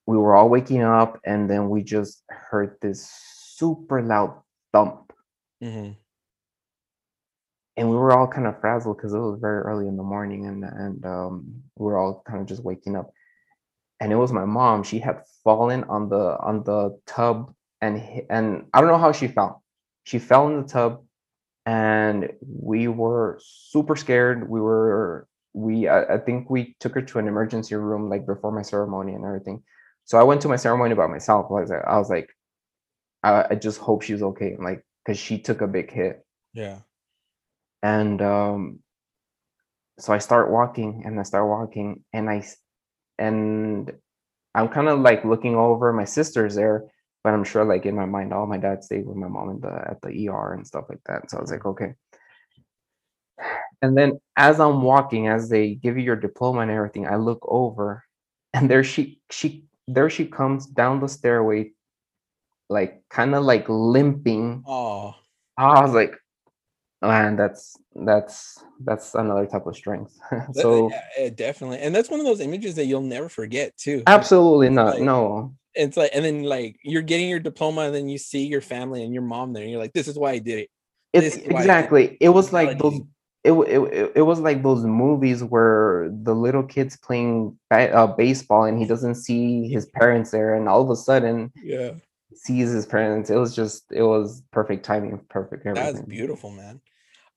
we 0.06 0.16
were 0.16 0.34
all 0.34 0.48
waking 0.48 0.82
up, 0.82 1.20
and 1.24 1.48
then 1.48 1.70
we 1.70 1.82
just 1.82 2.22
heard 2.28 2.76
this 2.80 3.10
super 3.56 4.02
loud 4.02 4.40
thump. 4.72 5.12
Mm-hmm. 5.62 5.92
And 7.78 7.90
we 7.90 7.96
were 7.96 8.12
all 8.12 8.26
kind 8.26 8.46
of 8.46 8.60
frazzled 8.60 8.98
because 8.98 9.14
it 9.14 9.18
was 9.18 9.38
very 9.40 9.62
early 9.62 9.88
in 9.88 9.96
the 9.96 10.02
morning, 10.02 10.46
and 10.46 10.64
and 10.64 11.06
um, 11.06 11.62
we 11.76 11.86
were 11.86 11.96
all 11.96 12.22
kind 12.26 12.40
of 12.40 12.46
just 12.46 12.62
waking 12.62 12.96
up. 12.96 13.10
And 14.00 14.12
it 14.12 14.16
was 14.16 14.32
my 14.32 14.44
mom. 14.44 14.82
She 14.82 14.98
had 14.98 15.22
fallen 15.44 15.84
on 15.84 16.08
the 16.08 16.36
on 16.38 16.64
the 16.64 16.98
tub, 17.06 17.54
and 17.80 18.02
and 18.28 18.66
I 18.74 18.80
don't 18.80 18.90
know 18.90 18.98
how 18.98 19.12
she 19.12 19.28
fell. 19.28 19.62
She 20.04 20.18
fell 20.18 20.48
in 20.48 20.60
the 20.60 20.68
tub, 20.68 21.04
and 21.64 22.30
we 22.40 22.88
were 22.88 23.40
super 23.42 23.96
scared. 23.96 24.48
We 24.48 24.60
were 24.60 25.26
we 25.54 25.88
I, 25.88 26.14
I, 26.14 26.18
think 26.18 26.48
we 26.48 26.76
took 26.80 26.94
her 26.94 27.02
to 27.02 27.18
an 27.18 27.28
emergency 27.28 27.74
room 27.74 28.08
like 28.08 28.26
before 28.26 28.52
my 28.52 28.62
ceremony 28.62 29.14
and 29.14 29.24
everything. 29.24 29.62
So 30.04 30.18
I 30.18 30.22
went 30.22 30.40
to 30.42 30.48
my 30.48 30.56
ceremony 30.56 30.94
by 30.94 31.06
myself. 31.06 31.46
I 31.50 31.60
was 31.60 31.70
like, 31.70 31.84
I 31.86 31.98
was 31.98 32.10
like, 32.10 32.30
I, 33.22 33.46
I 33.50 33.54
just 33.54 33.78
hope 33.78 34.02
she's 34.02 34.22
okay, 34.22 34.56
like 34.58 34.84
because 35.04 35.18
she 35.18 35.38
took 35.38 35.60
a 35.60 35.66
big 35.66 35.90
hit. 35.90 36.24
Yeah. 36.54 36.78
And 37.82 38.22
um, 38.22 38.80
so 39.98 40.12
I 40.12 40.18
start 40.18 40.50
walking 40.50 41.02
and 41.04 41.18
I 41.18 41.22
start 41.22 41.48
walking 41.48 42.04
and 42.12 42.30
I 42.30 42.46
and 43.18 43.92
I'm 44.54 44.68
kind 44.68 44.88
of 44.88 45.00
like 45.00 45.24
looking 45.24 45.54
over 45.54 45.92
my 45.92 46.04
sister's 46.04 46.54
there, 46.54 46.84
but 47.24 47.32
I'm 47.32 47.44
sure 47.44 47.64
like 47.64 47.86
in 47.86 47.94
my 47.94 48.06
mind, 48.06 48.32
all 48.32 48.44
oh, 48.44 48.46
my 48.46 48.58
dad 48.58 48.84
stayed 48.84 49.06
with 49.06 49.16
my 49.16 49.28
mom 49.28 49.50
in 49.50 49.60
the 49.60 49.72
at 49.72 50.00
the 50.02 50.28
ER 50.28 50.54
and 50.54 50.66
stuff 50.66 50.86
like 50.88 51.00
that. 51.06 51.30
So 51.30 51.38
I 51.38 51.40
was 51.40 51.50
like, 51.50 51.64
okay. 51.64 51.94
And 53.82 53.98
then 53.98 54.20
as 54.36 54.60
I'm 54.60 54.82
walking, 54.82 55.26
as 55.26 55.48
they 55.48 55.74
give 55.74 55.98
you 55.98 56.04
your 56.04 56.16
diploma 56.16 56.60
and 56.60 56.70
everything, 56.70 57.06
I 57.06 57.16
look 57.16 57.40
over 57.42 58.04
and 58.54 58.70
there 58.70 58.84
she 58.84 59.20
she 59.30 59.64
there 59.88 60.08
she 60.08 60.24
comes 60.26 60.66
down 60.66 61.00
the 61.00 61.08
stairway, 61.08 61.72
like 62.68 63.02
kind 63.10 63.34
of 63.34 63.44
like 63.44 63.68
limping. 63.68 64.62
Oh. 64.66 65.14
I 65.58 65.82
was 65.82 65.92
like, 65.92 66.14
man, 67.02 67.36
that's 67.36 67.76
that's 67.94 68.62
that's 68.84 69.14
another 69.16 69.46
type 69.46 69.66
of 69.66 69.76
strength. 69.76 70.16
so 70.54 70.88
yeah, 70.90 71.00
eh, 71.18 71.30
definitely. 71.30 71.78
And 71.78 71.94
that's 71.94 72.08
one 72.08 72.20
of 72.20 72.26
those 72.26 72.40
images 72.40 72.76
that 72.76 72.86
you'll 72.86 73.02
never 73.02 73.28
forget 73.28 73.76
too. 73.76 74.04
Absolutely 74.06 74.70
not. 74.70 74.94
Like, 74.94 75.02
no. 75.02 75.54
It's 75.74 75.96
like 75.96 76.10
and 76.14 76.24
then 76.24 76.44
like 76.44 76.76
you're 76.84 77.02
getting 77.02 77.28
your 77.28 77.40
diploma 77.40 77.82
and 77.82 77.94
then 77.94 78.08
you 78.08 78.18
see 78.18 78.46
your 78.46 78.60
family 78.60 79.02
and 79.02 79.12
your 79.12 79.22
mom 79.22 79.52
there 79.52 79.62
and 79.62 79.72
you're 79.72 79.80
like, 79.80 79.94
this 79.94 80.06
is 80.06 80.18
why 80.18 80.32
I 80.32 80.38
did 80.38 80.60
it 80.60 80.70
it's 81.12 81.36
this, 81.36 81.44
exactly 81.44 82.16
it 82.20 82.30
was 82.30 82.52
like 82.52 82.78
those. 82.78 83.00
It, 83.44 83.52
it, 83.52 84.12
it, 84.16 84.22
was 84.22 84.38
like 84.38 84.62
those 84.62 84.84
movies 84.84 85.42
where 85.42 86.08
the 86.22 86.34
little 86.34 86.62
kid's 86.62 86.96
playing 86.96 87.58
uh, 87.70 88.06
baseball 88.06 88.64
and 88.64 88.78
he 88.78 88.84
doesn't 88.84 89.16
see 89.16 89.68
his 89.68 89.86
parents 89.86 90.30
there 90.30 90.54
and 90.54 90.68
all 90.68 90.82
of 90.82 90.90
a 90.90 90.96
sudden 90.96 91.52
Yeah. 91.56 91.94
sees 92.34 92.70
his 92.70 92.86
parents 92.86 93.30
it 93.30 93.36
was 93.36 93.54
just 93.54 93.84
it 93.90 94.02
was 94.02 94.42
perfect 94.52 94.84
timing 94.84 95.18
perfect 95.28 95.64
That's 95.64 96.00
beautiful, 96.02 96.50
man. 96.50 96.80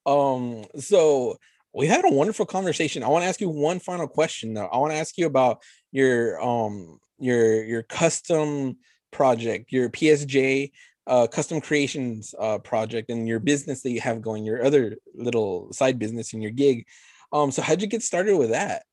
Um, 0.06 0.65
so 0.80 1.38
we 1.73 1.88
had 1.88 2.06
a 2.06 2.14
wonderful 2.14 2.45
conversation. 2.45 3.03
I 3.03 3.07
want 3.07 3.23
to 3.23 3.27
ask 3.27 3.41
you 3.41 3.49
one 3.49 3.80
final 3.80 4.07
question 4.07 4.53
though. 4.53 4.68
I 4.68 4.77
want 4.77 4.94
to 4.94 4.98
ask 4.98 5.18
you 5.18 5.26
about 5.26 5.61
your 5.91 6.40
um 6.41 6.99
your 7.18 7.64
your 7.64 7.84
custom 7.84 8.77
project, 9.11 9.72
your 9.72 9.90
PSJ 9.90 10.72
uh 11.07 11.27
custom 11.27 11.61
creations 11.61 12.34
uh 12.40 12.57
project 12.60 13.10
and 13.10 13.27
your 13.27 13.40
business 13.40 13.82
that 13.84 13.91
you 13.91 14.02
have 14.02 14.22
going, 14.22 14.44
your 14.45 14.64
other 14.65 14.98
little 15.14 15.72
side 15.73 15.99
business 15.99 16.34
and 16.34 16.41
your 16.41 16.52
gig. 16.52 16.86
Um, 17.32 17.52
so 17.52 17.61
how'd 17.61 17.82
you 17.82 17.88
get 17.88 18.03
started 18.03 18.38
with 18.38 18.52
that? 18.52 18.84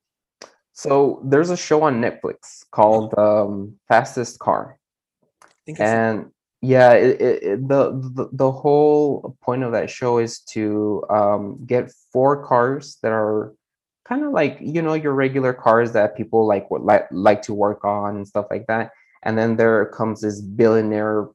so 0.72 1.20
there's 1.24 1.50
a 1.50 1.56
show 1.56 1.82
on 1.82 2.00
netflix 2.00 2.64
called 2.70 3.12
um 3.18 3.74
fastest 3.88 4.38
car 4.38 4.78
I 5.44 5.46
think 5.66 5.80
I 5.80 5.84
and 5.84 6.30
yeah 6.62 6.92
it, 6.92 7.20
it- 7.20 7.68
the, 7.68 7.90
the 8.14 8.28
the 8.32 8.50
whole 8.50 9.36
point 9.42 9.62
of 9.64 9.72
that 9.72 9.90
show 9.90 10.18
is 10.18 10.40
to 10.54 11.04
um 11.10 11.62
get 11.66 11.92
four 12.12 12.44
cars 12.46 12.98
that 13.02 13.12
are 13.12 13.52
kind 14.08 14.24
of 14.24 14.32
like 14.32 14.58
you 14.60 14.80
know 14.82 14.94
your 14.94 15.12
regular 15.12 15.52
cars 15.52 15.92
that 15.92 16.16
people 16.16 16.46
like 16.46 16.70
would 16.70 16.82
like 16.82 17.06
like 17.10 17.42
to 17.42 17.54
work 17.54 17.84
on 17.84 18.16
and 18.16 18.26
stuff 18.26 18.46
like 18.50 18.66
that 18.66 18.90
and 19.24 19.36
then 19.38 19.56
there 19.56 19.84
comes 19.86 20.20
this 20.22 20.40
billionaire 20.40 21.28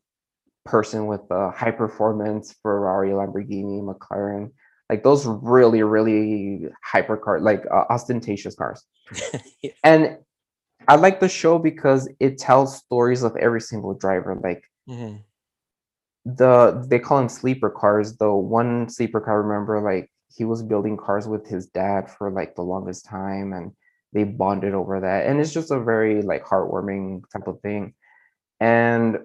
person 0.68 1.08
with 1.08 1.22
a 1.32 1.52
high 1.52 1.72
performance 1.72 2.56
ferrari 2.62 3.10
lamborghini 3.12 3.82
mclaren 3.82 4.52
like 4.90 5.04
those 5.04 5.26
really 5.26 5.82
really 5.84 6.68
hyper 6.84 7.18
car 7.18 7.40
like 7.40 7.64
uh, 7.72 7.86
ostentatious 7.90 8.56
cars 8.56 8.84
Yeah. 9.62 9.72
and 9.84 10.18
i 10.88 10.96
like 10.96 11.20
the 11.20 11.30
show 11.30 11.58
because 11.60 12.10
it 12.20 12.38
tells 12.38 12.78
stories 12.78 13.24
of 13.24 13.36
every 13.38 13.62
single 13.62 13.94
driver 13.94 14.40
like 14.44 14.64
Mhm. 14.90 15.24
the 16.26 16.86
they 16.90 17.00
call 17.00 17.18
them 17.20 17.30
sleeper 17.30 17.70
cars 17.70 18.18
the 18.18 18.32
one 18.32 18.90
sleeper 18.90 19.22
car 19.22 19.42
I 19.42 19.46
remember 19.46 19.82
like 19.82 20.10
he 20.36 20.44
was 20.44 20.62
building 20.62 20.98
cars 20.98 21.28
with 21.28 21.48
his 21.48 21.68
dad 21.68 22.10
for 22.12 22.30
like 22.32 22.56
the 22.56 22.62
longest 22.62 23.06
time 23.06 23.54
and 23.54 23.72
they 24.14 24.24
bonded 24.24 24.74
over 24.74 25.00
that 25.00 25.26
and 25.28 25.40
it's 25.40 25.54
just 25.54 25.72
a 25.72 25.80
very 25.80 26.22
like 26.22 26.44
heartwarming 26.44 27.22
type 27.32 27.48
of 27.48 27.60
thing 27.62 27.94
and 28.60 29.18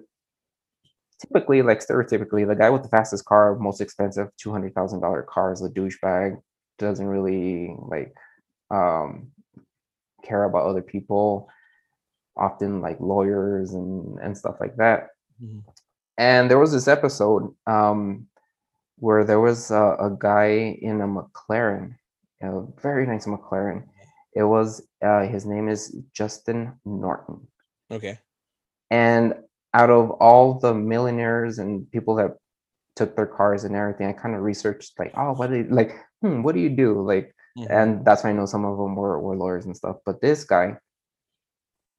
typically 1.23 1.61
like 1.61 1.79
stereotypically 1.79 2.45
the 2.47 2.55
guy 2.55 2.69
with 2.69 2.83
the 2.83 2.89
fastest 2.89 3.25
car 3.25 3.55
most 3.59 3.81
expensive 3.81 4.29
$200000 4.43 5.25
car 5.27 5.53
is 5.53 5.61
a 5.63 5.69
douchebag 5.69 6.35
doesn't 6.79 7.07
really 7.07 7.75
like 7.87 8.13
um 8.71 9.31
care 10.23 10.43
about 10.45 10.65
other 10.65 10.81
people 10.81 11.47
often 12.35 12.81
like 12.81 12.97
lawyers 12.99 13.73
and 13.73 14.19
and 14.19 14.37
stuff 14.37 14.55
like 14.59 14.75
that 14.77 15.09
Mhm. 15.43 15.63
and 16.17 16.49
there 16.49 16.59
was 16.59 16.71
this 16.71 16.87
episode 16.87 17.53
um 17.67 18.27
where 18.97 19.23
there 19.23 19.39
was 19.39 19.71
a, 19.71 19.95
a 19.99 20.15
guy 20.19 20.77
in 20.81 21.01
a 21.01 21.07
mclaren 21.07 21.95
a 22.41 22.61
very 22.81 23.05
nice 23.07 23.25
mclaren 23.25 23.83
it 24.35 24.43
was 24.43 24.85
uh 25.03 25.23
his 25.33 25.45
name 25.45 25.67
is 25.69 25.95
justin 26.11 26.73
norton 26.85 27.47
Okay. 27.91 28.17
and 28.89 29.35
out 29.73 29.89
of 29.89 30.11
all 30.11 30.59
the 30.59 30.73
millionaires 30.73 31.59
and 31.59 31.89
people 31.91 32.15
that 32.15 32.31
took 32.95 33.15
their 33.15 33.25
cars 33.25 33.63
and 33.63 33.75
everything 33.75 34.07
i 34.07 34.13
kind 34.13 34.35
of 34.35 34.41
researched 34.41 34.93
like 34.99 35.11
oh 35.17 35.33
what 35.33 35.49
do 35.49 35.57
you 35.57 35.67
like 35.69 35.95
hmm 36.21 36.43
what 36.43 36.53
do 36.55 36.61
you 36.61 36.69
do 36.69 37.01
like 37.01 37.33
Mhm. 37.57 37.67
and 37.69 38.05
that's 38.05 38.23
why 38.23 38.31
I 38.31 38.33
know 38.33 38.47
some 38.47 38.65
of 38.65 38.77
them 38.79 38.95
were, 38.95 39.19
were 39.19 39.35
lawyers 39.37 39.65
and 39.67 39.77
stuff. 39.77 39.97
But 40.07 40.21
this 40.21 40.43
guy, 40.43 40.77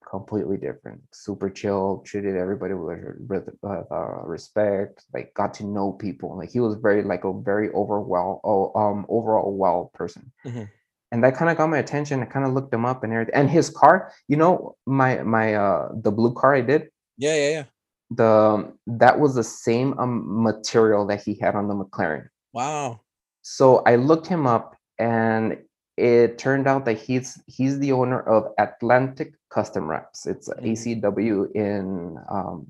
completely 0.09 0.57
different, 0.57 1.01
super 1.13 1.49
chill, 1.51 2.03
treated 2.05 2.37
everybody 2.37 2.75
with, 2.75 2.99
with 3.29 3.49
uh, 3.65 4.23
respect, 4.25 5.05
like 5.15 5.33
got 5.35 5.55
to 5.55 5.65
know 5.65 5.93
people. 5.93 6.37
Like 6.37 6.51
he 6.51 6.61
was 6.61 6.75
very 6.77 7.03
like 7.03 7.25
a 7.25 7.33
very 7.33 7.71
overwhelmed, 7.71 8.41
oh, 8.45 8.73
um, 8.75 9.07
overall 9.09 9.57
well 9.57 9.91
person. 9.95 10.33
Mhm. 10.45 10.69
And 11.13 11.23
that 11.23 11.37
kind 11.37 11.51
of 11.51 11.57
got 11.57 11.71
my 11.71 11.79
attention. 11.79 12.21
I 12.23 12.27
kind 12.27 12.45
of 12.45 12.53
looked 12.53 12.75
him 12.75 12.85
up 12.85 13.05
and 13.05 13.13
everything. 13.13 13.35
And 13.35 13.49
his 13.49 13.71
car, 13.71 14.13
you 14.27 14.37
know, 14.37 14.75
my 14.87 15.23
my 15.23 15.55
uh 15.55 15.89
the 15.95 16.11
blue 16.11 16.35
car 16.35 16.57
I 16.57 16.61
did, 16.61 16.91
Yeah, 17.17 17.35
yeah, 17.37 17.51
yeah. 17.51 17.65
the 18.11 18.73
that 18.87 19.19
was 19.21 19.35
the 19.35 19.45
same 19.45 19.99
um, 19.99 20.43
material 20.43 21.07
that 21.07 21.23
he 21.23 21.35
had 21.41 21.55
on 21.55 21.69
the 21.69 21.75
McLaren. 21.75 22.29
Wow. 22.53 23.01
So 23.43 23.79
I 23.87 23.97
looked 23.97 24.27
him 24.27 24.47
up 24.47 24.77
and 24.99 25.59
it 25.97 26.39
turned 26.39 26.67
out 26.67 26.85
that 26.87 26.99
he's 26.99 27.41
he's 27.47 27.79
the 27.79 27.93
owner 27.93 28.21
of 28.21 28.53
Atlantic 28.59 29.35
Custom 29.51 29.89
Wraps. 29.89 30.27
It's 30.27 30.49
Mhm. 30.49 30.73
ACW 31.03 31.51
in 31.55 32.19
um 32.29 32.67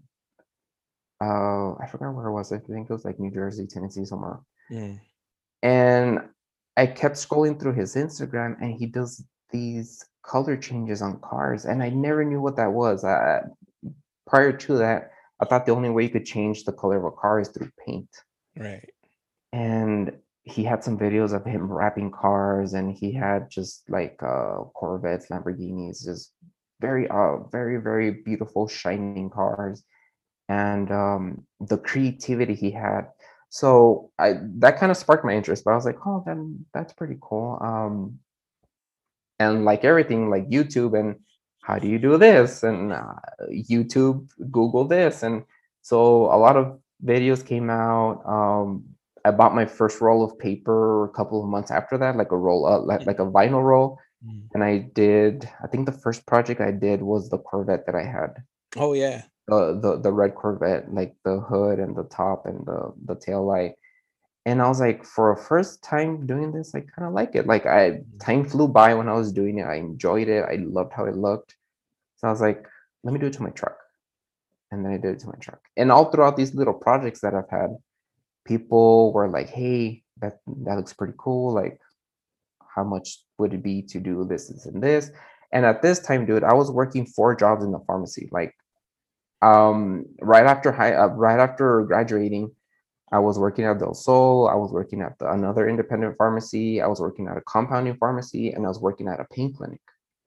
uh 1.20 1.72
I 1.82 1.86
forgot 1.90 2.14
where 2.14 2.26
it 2.28 2.32
was. 2.32 2.52
I 2.52 2.58
think 2.58 2.90
it 2.90 2.92
was 2.92 3.04
like 3.04 3.18
New 3.18 3.30
Jersey, 3.30 3.66
Tennessee, 3.66 4.04
somewhere. 4.04 4.40
Mhm. 4.70 5.00
And 5.62 6.28
I 6.76 6.86
kept 6.86 7.14
scrolling 7.16 7.58
through 7.58 7.74
his 7.74 7.94
Instagram 7.94 8.60
and 8.60 8.74
he 8.74 8.86
does 8.86 9.24
these 9.50 10.04
color 10.22 10.56
changes 10.56 11.00
on 11.02 11.20
cars 11.20 11.64
and 11.66 11.82
I 11.82 11.90
never 11.90 12.24
knew 12.24 12.40
what 12.40 12.56
that 12.56 12.72
was. 12.72 13.04
I, 13.04 13.42
prior 14.26 14.52
to 14.52 14.78
that, 14.78 15.10
I 15.40 15.46
thought 15.46 15.66
the 15.66 15.72
only 15.72 15.90
way 15.90 16.04
you 16.04 16.10
could 16.10 16.26
change 16.26 16.64
the 16.64 16.72
color 16.72 16.96
of 16.98 17.04
a 17.04 17.10
car 17.10 17.40
is 17.40 17.48
through 17.48 17.70
paint. 17.86 18.08
Right. 18.56 18.90
and 19.52 20.12
he 20.44 20.64
had 20.64 20.84
some 20.84 20.98
videos 20.98 21.32
of 21.34 21.44
him 21.44 21.72
wrapping 21.72 22.10
cars 22.10 22.74
and 22.74 22.92
he 22.92 23.12
had 23.12 23.50
just 23.50 23.88
like 23.88 24.22
uh 24.22 24.56
corvettes 24.74 25.28
lamborghinis 25.28 26.04
just 26.04 26.32
very 26.80 27.08
uh 27.08 27.38
very 27.50 27.78
very 27.78 28.10
beautiful 28.10 28.68
shining 28.68 29.30
cars. 29.30 29.82
And 30.48 30.90
um 30.92 31.46
the 31.60 31.78
creativity 31.78 32.54
he 32.54 32.70
had. 32.70 33.08
So 33.50 34.10
i 34.18 34.34
that 34.58 34.78
kind 34.78 34.90
of 34.92 34.98
sparked 34.98 35.24
my 35.24 35.34
interest 35.34 35.64
but 35.64 35.72
i 35.72 35.76
was 35.76 35.86
like 35.86 35.98
oh 36.06 36.22
then 36.26 36.66
that's 36.74 36.92
pretty 36.92 37.18
cool. 37.22 37.58
Um 37.62 38.18
and 39.38 39.64
like 39.64 39.84
everything 39.84 40.30
like 40.30 40.48
youtube 40.48 40.98
and 40.98 41.16
how 41.66 41.78
do 41.82 41.88
you 41.88 41.98
do 41.98 42.12
this? 42.18 42.62
And 42.62 42.92
uh, 42.92 43.14
youtube 43.72 44.28
google 44.50 44.84
this. 44.86 45.22
And 45.26 45.44
so 45.82 45.96
a 46.36 46.38
lot 46.44 46.56
of 46.60 46.78
videos 47.04 47.44
came 47.44 47.68
out 47.68 48.16
um 48.36 48.68
i 49.26 49.30
bought 49.30 49.54
my 49.60 49.66
first 49.78 50.00
roll 50.00 50.20
of 50.24 50.38
paper 50.38 51.04
a 51.04 51.12
couple 51.18 51.38
of 51.42 51.48
months 51.54 51.70
after 51.78 51.98
that 51.98 52.16
like 52.16 52.32
a 52.32 52.36
roll 52.46 52.64
uh, 52.72 52.78
like, 52.90 53.04
like 53.10 53.18
a 53.20 53.30
vinyl 53.36 53.62
roll. 53.72 53.88
Mhm. 54.24 54.42
and 54.54 54.62
i 54.64 54.78
did 55.02 55.36
i 55.62 55.66
think 55.70 55.84
the 55.84 55.98
first 56.04 56.20
project 56.30 56.58
i 56.60 56.72
did 56.86 56.98
was 57.02 57.28
the 57.28 57.38
corvette 57.48 57.84
that 57.86 57.94
i 58.02 58.06
had. 58.16 58.30
Oh 58.84 58.92
yeah. 59.04 59.18
the 59.50 59.58
the, 59.82 59.90
the 60.04 60.12
red 60.20 60.32
corvette 60.34 60.84
like 60.98 61.12
the 61.26 61.36
hood 61.48 61.76
and 61.84 61.92
the 61.94 62.08
top 62.20 62.46
and 62.48 62.64
the 62.70 62.80
the 63.08 63.16
tail 63.24 63.42
light 63.44 63.74
and 64.46 64.60
i 64.60 64.68
was 64.68 64.80
like 64.80 65.04
for 65.04 65.32
a 65.32 65.36
first 65.36 65.82
time 65.82 66.26
doing 66.26 66.52
this 66.52 66.74
i 66.74 66.80
kind 66.80 67.08
of 67.08 67.12
like 67.12 67.34
it. 67.34 67.46
Like 67.46 67.66
i 67.66 68.00
time 68.20 68.44
flew 68.44 68.68
by 68.68 68.94
when 68.94 69.08
i 69.08 69.14
was 69.14 69.32
doing 69.32 69.58
it. 69.58 69.64
I 69.64 69.76
enjoyed 69.76 70.28
it. 70.28 70.44
I 70.44 70.56
loved 70.56 70.92
how 70.92 71.04
it 71.06 71.16
looked. 71.16 71.56
So 72.16 72.28
i 72.28 72.30
was 72.30 72.40
like 72.40 72.66
let 73.02 73.12
me 73.12 73.20
do 73.20 73.26
it 73.26 73.32
to 73.34 73.42
my 73.42 73.50
truck. 73.50 73.76
And 74.70 74.84
then 74.84 74.92
i 74.92 74.96
did 74.96 75.14
it 75.16 75.20
to 75.20 75.26
my 75.26 75.38
truck. 75.40 75.60
And 75.76 75.90
all 75.90 76.10
throughout 76.10 76.36
these 76.36 76.54
little 76.54 76.74
projects 76.74 77.20
that 77.20 77.34
i've 77.34 77.50
had 77.50 77.76
people 78.46 79.12
were 79.12 79.28
like 79.28 79.48
hey 79.48 80.02
that 80.20 80.38
that 80.64 80.76
looks 80.76 80.92
pretty 80.92 81.14
cool. 81.18 81.54
Like 81.54 81.80
how 82.74 82.84
much 82.84 83.20
would 83.38 83.54
it 83.54 83.62
be 83.62 83.82
to 83.82 84.00
do 84.00 84.24
this, 84.24 84.48
this 84.48 84.66
and 84.66 84.82
this? 84.82 85.10
And 85.52 85.64
at 85.64 85.82
this 85.82 86.00
time 86.00 86.26
dude 86.26 86.44
i 86.44 86.52
was 86.52 86.70
working 86.70 87.06
four 87.06 87.34
jobs 87.34 87.64
in 87.64 87.72
the 87.72 87.80
pharmacy. 87.86 88.28
Like 88.30 88.54
um 89.42 90.06
right 90.20 90.46
after 90.46 90.72
high 90.72 90.94
uh, 90.94 91.08
right 91.08 91.40
after 91.40 91.82
graduating 91.82 92.50
i 93.12 93.18
was 93.18 93.38
working 93.38 93.64
at 93.64 93.78
del 93.78 93.94
sol 93.94 94.48
i 94.48 94.54
was 94.54 94.72
working 94.72 95.00
at 95.02 95.18
the, 95.18 95.30
another 95.32 95.68
independent 95.68 96.16
pharmacy 96.16 96.80
i 96.80 96.86
was 96.86 97.00
working 97.00 97.28
at 97.28 97.36
a 97.36 97.42
compounding 97.42 97.96
pharmacy 97.96 98.52
and 98.52 98.64
i 98.64 98.68
was 98.68 98.80
working 98.80 99.08
at 99.08 99.20
a 99.20 99.26
pain 99.32 99.52
clinic 99.52 99.80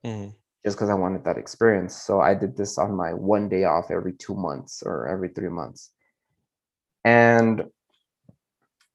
Mhm. 0.04 0.34
just 0.64 0.76
because 0.76 0.90
i 0.90 0.94
wanted 0.94 1.24
that 1.24 1.38
experience 1.38 1.94
so 1.96 2.20
i 2.20 2.34
did 2.34 2.56
this 2.56 2.78
on 2.78 2.94
my 2.94 3.12
one 3.12 3.48
day 3.48 3.64
off 3.64 3.90
every 3.90 4.12
two 4.12 4.34
months 4.34 4.82
or 4.82 5.08
every 5.08 5.28
three 5.28 5.48
months 5.48 5.92
and 7.04 7.64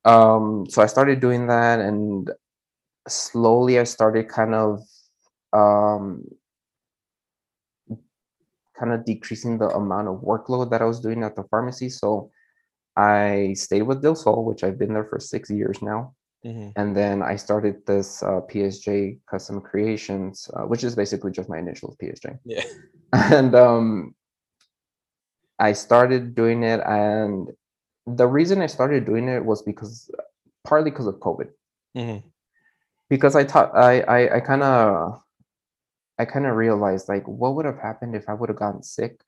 um 0.06 0.66
so 0.70 0.82
i 0.82 0.86
started 0.86 1.20
doing 1.20 1.48
that 1.48 1.80
and 1.80 2.32
slowly 3.08 3.80
i 3.80 3.84
started 3.84 4.28
kind 4.28 4.54
of 4.54 4.82
um 5.54 6.24
kind 8.78 8.92
of 8.94 9.06
decreasing 9.06 9.58
the 9.58 9.70
amount 9.70 10.08
of 10.08 10.22
workload 10.22 10.70
that 10.72 10.82
I 10.82 10.86
was 10.86 11.00
doing 11.00 11.24
at 11.24 11.36
the 11.36 11.44
pharmacy. 11.44 11.90
So 11.90 12.32
I 12.95 13.53
stayed 13.53 13.84
with 13.84 14.02
Del 14.02 14.15
Sol, 14.15 14.45
which 14.45 14.64
I've 14.64 14.78
been 14.78 14.94
there 14.94 15.06
for 15.06 15.20
six 15.20 15.49
years 15.49 15.82
now. 15.82 16.14
Mhm. 16.45 16.74
And 16.76 16.95
then 16.95 17.22
I 17.24 17.36
started 17.38 17.86
this 17.86 18.22
uh, 18.22 18.41
PSJ 18.41 19.20
Custom 19.30 19.61
Creations, 19.61 20.49
uh, 20.53 20.64
which 20.64 20.84
is 20.84 20.95
basically 20.95 21.32
just 21.32 21.49
my 21.49 21.57
initials, 21.57 21.95
PSJ. 21.98 22.40
Yeah. 22.45 22.64
And 23.14 23.53
um, 23.56 24.15
I 25.60 25.74
started 25.74 26.34
doing 26.36 26.64
it. 26.64 26.82
And 26.82 27.49
the 28.07 28.28
reason 28.28 28.61
I 28.61 28.68
started 28.68 29.06
doing 29.06 29.28
it 29.30 29.45
was 29.45 29.61
because 29.61 30.10
partly 30.64 30.90
because 30.91 31.07
of 31.07 31.15
COVID. 31.20 31.49
Mhm. 31.95 32.24
Because 33.10 33.36
I 33.36 33.44
taught, 33.44 33.76
I, 33.76 34.02
I, 34.02 34.36
I 34.38 34.40
kind 34.40 34.64
of, 34.64 35.22
I 36.20 36.26
kind 36.26 36.45
of 36.45 36.56
realized 36.56 37.07
like, 37.07 37.28
what 37.28 37.56
would 37.56 37.65
have 37.65 37.78
happened 37.78 38.15
if 38.15 38.28
I 38.28 38.34
would 38.34 38.49
have 38.49 38.57
gotten 38.60 38.84
sick 38.84 39.22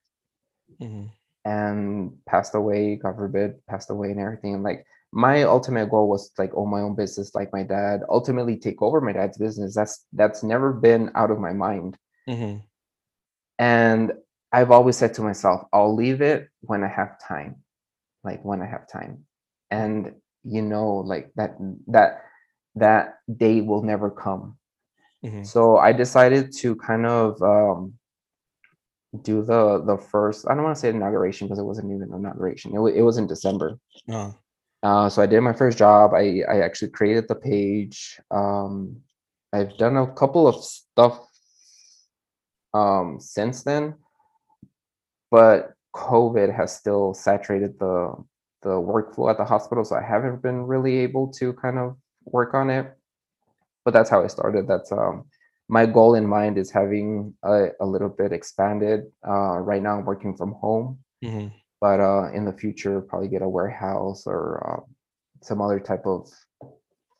Mhm. 0.82 1.10
And 1.46 2.12
passed 2.26 2.56
away, 2.56 2.96
God 2.96 3.16
forbid, 3.16 3.66
passed 3.68 3.90
away 3.90 4.12
and 4.12 4.20
everything. 4.20 4.56
And 4.56 4.64
like, 4.64 4.86
my 5.12 5.44
ultimate 5.44 5.90
goal 5.90 6.10
was 6.10 6.32
like 6.38 6.52
own 6.56 6.70
my 6.70 6.82
own 6.82 6.96
business, 6.96 7.34
like 7.36 7.54
my 7.54 7.64
dad. 7.64 8.02
Ultimately, 8.10 8.58
take 8.58 8.82
over 8.82 9.00
my 9.00 9.14
dad's 9.14 9.38
business. 9.38 9.74
That's 9.74 10.06
that's 10.12 10.44
never 10.44 10.74
been 10.74 11.12
out 11.16 11.32
of 11.32 11.40
my 11.40 11.54
mind. 11.54 11.98
Mhm. 12.28 12.64
And 13.60 14.14
I've 14.52 14.72
always 14.72 14.98
said 14.98 15.14
to 15.16 15.22
myself, 15.22 15.62
I'll 15.72 15.94
leave 15.96 16.22
it 16.22 16.50
when 16.62 16.84
I 16.84 16.88
have 16.88 17.20
time, 17.26 17.64
like 18.24 18.44
when 18.44 18.62
I 18.62 18.66
have 18.66 18.88
time. 18.90 19.26
And 19.72 20.14
you 20.44 20.62
know, 20.62 20.98
like 20.98 21.32
that 21.36 21.56
that 21.88 22.24
that 22.76 23.20
day 23.38 23.62
will 23.62 23.84
never 23.84 24.10
come. 24.10 24.58
Mhm. 25.24 25.46
So 25.46 25.78
I 25.78 25.94
decided 25.94 26.52
to 26.58 26.76
kind 26.76 27.06
of 27.06 27.42
um, 27.42 27.94
do 29.24 29.44
the 29.44 29.84
the 29.86 29.98
first. 29.98 30.46
I 30.50 30.54
don't 30.56 30.64
want 30.64 30.76
to 30.76 30.80
say 30.80 30.90
inauguration 30.90 31.48
because 31.48 31.60
it 31.60 31.64
wasn't 31.64 31.92
even 31.92 32.04
an 32.14 32.20
inauguration. 32.20 32.76
It, 32.76 32.80
wa- 32.80 32.88
it 32.96 33.02
was 33.02 33.18
in 33.18 33.28
December. 33.28 33.78
Uh, 34.10 34.32
Uh, 34.84 35.10
so 35.10 35.22
I 35.22 35.26
did 35.26 35.42
my 35.42 35.54
first 35.54 35.78
job. 35.78 36.14
I 36.14 36.44
I 36.48 36.62
actually 36.62 36.92
created 36.92 37.26
the 37.28 37.36
page. 37.36 38.20
Um, 38.30 39.02
I've 39.54 39.78
done 39.78 39.98
a 39.98 40.06
couple 40.14 40.48
of 40.48 40.56
stuff 40.64 41.20
um, 42.74 43.18
since 43.20 43.64
then, 43.64 43.96
but 45.32 45.74
COVID 45.96 46.54
has 46.56 46.76
still 46.76 47.14
saturated 47.14 47.80
the 47.80 48.14
the 48.62 48.70
workflow 48.78 49.30
at 49.32 49.38
the 49.38 49.46
hospital, 49.46 49.84
so 49.86 49.96
I 49.96 50.02
haven't 50.02 50.42
been 50.42 50.64
really 50.66 50.98
able 50.98 51.28
to 51.40 51.54
kind 51.54 51.78
of 51.78 51.96
work 52.26 52.54
on 52.54 52.70
it. 52.70 52.86
But 53.86 53.94
that's 53.94 54.10
how 54.10 54.24
I 54.24 54.28
started. 54.28 54.68
That's 54.68 54.92
um, 54.92 55.26
my 55.68 55.86
goal 55.86 56.16
in 56.16 56.28
mind 56.28 56.58
is 56.58 56.72
having 56.72 57.34
a, 57.44 57.70
a 57.80 57.86
little 57.86 58.10
bit 58.10 58.32
expanded. 58.32 59.06
Uh, 59.28 59.58
right 59.58 59.82
now, 59.82 59.98
I'm 59.98 60.06
working 60.06 60.36
from 60.36 60.54
home 60.54 61.00
mhm. 61.24 61.52
but 61.82 62.00
uh, 62.00 62.32
in 62.34 62.46
the 62.46 62.54
future 62.54 63.02
probably 63.02 63.28
get 63.28 63.42
a 63.42 63.50
warehouse 63.50 64.28
or 64.28 64.42
uh, 64.68 64.82
some 65.42 65.62
other 65.62 65.80
type 65.80 66.06
of 66.06 66.30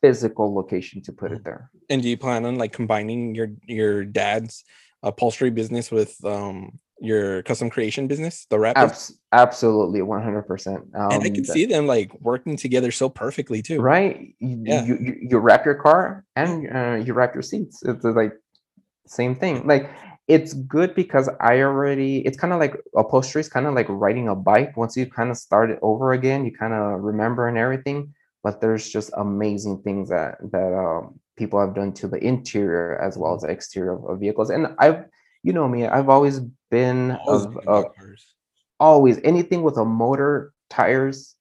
physical 0.00 0.54
location 0.54 1.02
to 1.02 1.12
put 1.12 1.32
it 1.32 1.42
there 1.44 1.70
And 1.88 2.02
do 2.02 2.08
you 2.08 2.16
plan 2.16 2.44
on 2.44 2.56
like 2.56 2.72
combining 2.72 3.34
your 3.34 3.48
your 3.66 4.04
dad's 4.04 4.64
upholstery 5.02 5.50
business 5.50 5.90
with 5.90 6.22
um 6.24 6.78
your 7.00 7.42
custom 7.42 7.68
creation 7.70 8.06
business, 8.06 8.46
the 8.50 8.58
wrap? 8.58 8.76
Abs- 8.76 9.18
absolutely 9.32 10.00
100% 10.00 10.76
um, 10.76 10.88
and 10.94 11.22
I 11.22 11.28
can 11.28 11.42
that- 11.42 11.52
see 11.52 11.66
them 11.66 11.86
like 11.86 12.12
working 12.20 12.56
together 12.56 12.90
so 12.90 13.08
perfectly 13.08 13.62
too. 13.62 13.80
right? 13.80 14.34
You, 14.38 14.62
Yeah. 14.64 14.84
you, 14.84 14.98
you 15.00 15.16
you 15.30 15.38
wrap 15.38 15.64
your 15.64 15.74
car 15.74 16.24
and 16.36 16.68
uh, 16.74 16.94
you 17.04 17.12
wrap 17.12 17.34
your 17.34 17.42
seats. 17.42 17.82
It's 17.82 18.04
like 18.04 18.32
same 19.06 19.34
thing. 19.36 19.66
Like 19.66 19.90
it's 20.28 20.54
good 20.54 20.92
because 20.96 21.28
i 21.38 21.60
already 21.62 22.18
it's 22.26 22.36
kind 22.36 22.52
of 22.52 22.58
like 22.58 22.74
upholstery 22.96 23.38
is 23.38 23.48
kind 23.48 23.64
of 23.68 23.74
like 23.74 23.86
riding 23.88 24.26
a 24.28 24.34
bike. 24.34 24.76
Once 24.76 24.96
you 24.96 25.06
kind 25.06 25.30
of 25.30 25.36
start 25.36 25.70
it 25.70 25.78
over 25.82 26.12
again 26.12 26.44
you 26.44 26.52
kind 26.52 26.72
of 26.74 27.00
remember 27.00 27.46
and 27.46 27.56
everything 27.58 28.12
but 28.42 28.60
there's 28.60 28.88
just 28.88 29.10
amazing 29.18 29.80
things 29.82 30.08
that 30.08 30.38
that 30.50 30.72
um, 30.74 31.18
people 31.36 31.60
have 31.60 31.74
done 31.76 31.92
to 31.92 32.08
the 32.08 32.18
interior 32.18 32.98
as 33.00 33.16
well 33.16 33.34
as 33.36 33.42
the 33.42 33.48
exterior 33.48 33.92
of, 33.92 34.04
of 34.10 34.18
vehicles. 34.18 34.50
And 34.50 34.66
i've 34.78 35.04
you 35.46 35.52
know 35.52 35.68
me 35.68 35.86
i've 35.86 36.08
always 36.10 36.40
been 36.70 37.12
Always 37.12 37.46
of, 37.46 37.54
been 37.54 37.62
of 37.62 37.84
about 37.84 37.96
cars. 37.96 38.22
always 38.80 39.16
anything 39.24 39.62
with 39.62 39.76
a 39.78 39.84
motor 39.84 40.52
tires 40.68 41.36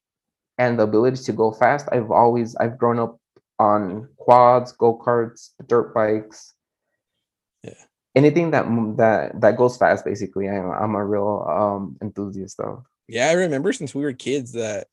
and 0.58 0.78
the 0.80 0.84
ability 0.84 1.24
to 1.24 1.34
go 1.34 1.52
fast 1.52 1.90
i've 1.92 2.12
always 2.12 2.56
i've 2.58 2.78
grown 2.78 3.00
up 3.00 3.20
on 3.60 4.08
quads 4.18 4.72
go-karts 4.74 5.50
dirt 5.68 5.94
bikes 5.94 6.54
Yeah. 7.64 7.82
anything 8.16 8.52
that 8.52 8.66
that 8.98 9.42
that 9.42 9.58
goes 9.58 9.76
fast 9.78 10.06
basically 10.06 10.48
i'm, 10.50 10.70
I'm 10.72 10.96
a 10.96 11.04
real 11.04 11.46
um 11.50 11.98
enthusiast 12.02 12.60
of 12.60 12.86
Yeah, 13.08 13.30
I 13.30 13.34
remember 13.34 13.74
since 13.74 13.94
we 13.96 14.04
were 14.04 14.14
kids 14.14 14.52
that 14.54 14.88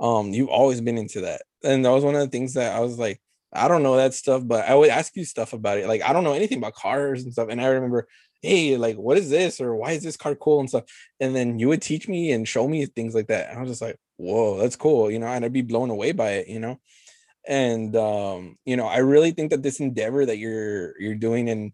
um 0.00 0.32
you've 0.36 0.48
always 0.48 0.80
been 0.80 0.98
into 0.98 1.20
that. 1.22 1.42
And 1.62 1.84
that 1.84 1.90
was 1.96 2.04
one 2.04 2.14
of 2.16 2.22
the 2.22 2.28
things 2.32 2.54
that 2.54 2.72
I 2.74 2.80
was 2.80 2.96
like, 2.98 3.20
I 3.52 3.68
don't 3.68 3.82
know 3.82 3.96
that 3.96 4.14
stuff, 4.14 4.42
but 4.46 4.64
I 4.64 4.74
would 4.74 4.88
ask 4.88 5.14
you 5.14 5.24
stuff 5.26 5.52
about 5.52 5.76
it. 5.78 5.86
Like 5.92 6.02
I 6.02 6.12
don't 6.14 6.24
know 6.24 6.32
anything 6.32 6.58
about 6.58 6.74
cars 6.74 7.22
and 7.22 7.32
stuff. 7.34 7.48
And 7.50 7.60
I 7.60 7.66
remember, 7.66 8.08
hey, 8.42 8.76
like 8.76 8.96
what 8.96 9.18
is 9.18 9.30
this? 9.30 9.60
Or 9.60 9.74
why 9.74 9.92
is 9.92 10.02
this 10.02 10.16
car 10.16 10.34
cool 10.34 10.60
and 10.60 10.68
stuff? 10.68 10.84
And 11.20 11.34
then 11.34 11.58
you 11.58 11.68
would 11.68 11.82
teach 11.82 12.08
me 12.08 12.32
and 12.32 12.46
show 12.48 12.66
me 12.68 12.86
things 12.86 13.14
like 13.14 13.28
that. 13.28 13.50
And 13.50 13.58
I 13.58 13.62
was 13.62 13.70
just 13.70 13.82
like, 13.82 13.96
whoa, 14.16 14.58
that's 14.58 14.76
cool, 14.76 15.10
you 15.10 15.18
know, 15.18 15.26
and 15.26 15.44
I'd 15.44 15.52
be 15.52 15.62
blown 15.62 15.90
away 15.90 16.12
by 16.12 16.32
it, 16.32 16.48
you 16.48 16.60
know. 16.60 16.80
And 17.48 17.96
um, 17.96 18.56
you 18.64 18.76
know, 18.76 18.86
I 18.86 18.98
really 18.98 19.30
think 19.32 19.50
that 19.50 19.62
this 19.62 19.80
endeavor 19.80 20.26
that 20.26 20.38
you're 20.38 21.00
you're 21.00 21.14
doing, 21.14 21.48
and 21.48 21.72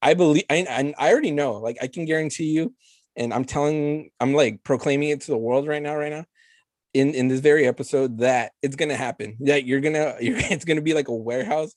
I 0.00 0.14
believe 0.14 0.44
I 0.50 0.56
and 0.56 0.94
I 0.98 1.10
already 1.10 1.32
know, 1.32 1.54
like 1.54 1.78
I 1.82 1.88
can 1.88 2.04
guarantee 2.04 2.50
you, 2.50 2.74
and 3.16 3.34
I'm 3.34 3.44
telling, 3.44 4.10
I'm 4.20 4.34
like 4.34 4.62
proclaiming 4.62 5.10
it 5.10 5.22
to 5.22 5.32
the 5.32 5.36
world 5.36 5.66
right 5.66 5.82
now, 5.82 5.96
right 5.96 6.12
now 6.12 6.24
in 6.94 7.14
in 7.14 7.28
this 7.28 7.40
very 7.40 7.66
episode 7.66 8.18
that 8.18 8.52
it's 8.62 8.76
gonna 8.76 8.96
happen 8.96 9.36
that 9.40 9.64
you're 9.64 9.80
gonna 9.80 10.16
you're, 10.20 10.38
it's 10.38 10.64
gonna 10.64 10.80
be 10.80 10.94
like 10.94 11.08
a 11.08 11.14
warehouse 11.14 11.74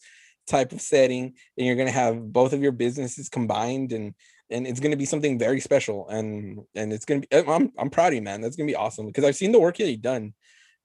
type 0.48 0.72
of 0.72 0.82
setting 0.82 1.34
and 1.58 1.66
you're 1.66 1.76
gonna 1.76 1.92
have 1.92 2.32
both 2.32 2.54
of 2.54 2.62
your 2.62 2.72
businesses 2.72 3.30
combined 3.30 3.92
and 3.94 4.14
and 4.50 4.68
it's 4.68 4.80
gonna 4.80 4.98
be 4.98 5.06
something 5.06 5.40
very 5.40 5.60
special 5.60 6.10
and 6.10 6.60
and 6.76 6.92
it's 6.92 7.06
gonna 7.06 7.22
be 7.22 7.28
i'm, 7.32 7.72
I'm 7.78 7.90
proud 7.90 8.08
of 8.08 8.16
you 8.16 8.22
man 8.22 8.42
that's 8.42 8.56
gonna 8.56 8.68
be 8.68 8.76
awesome 8.76 9.08
because 9.08 9.24
i've 9.24 9.36
seen 9.36 9.52
the 9.52 9.60
work 9.60 9.78
that 9.78 9.90
you've 9.90 10.02
done 10.02 10.34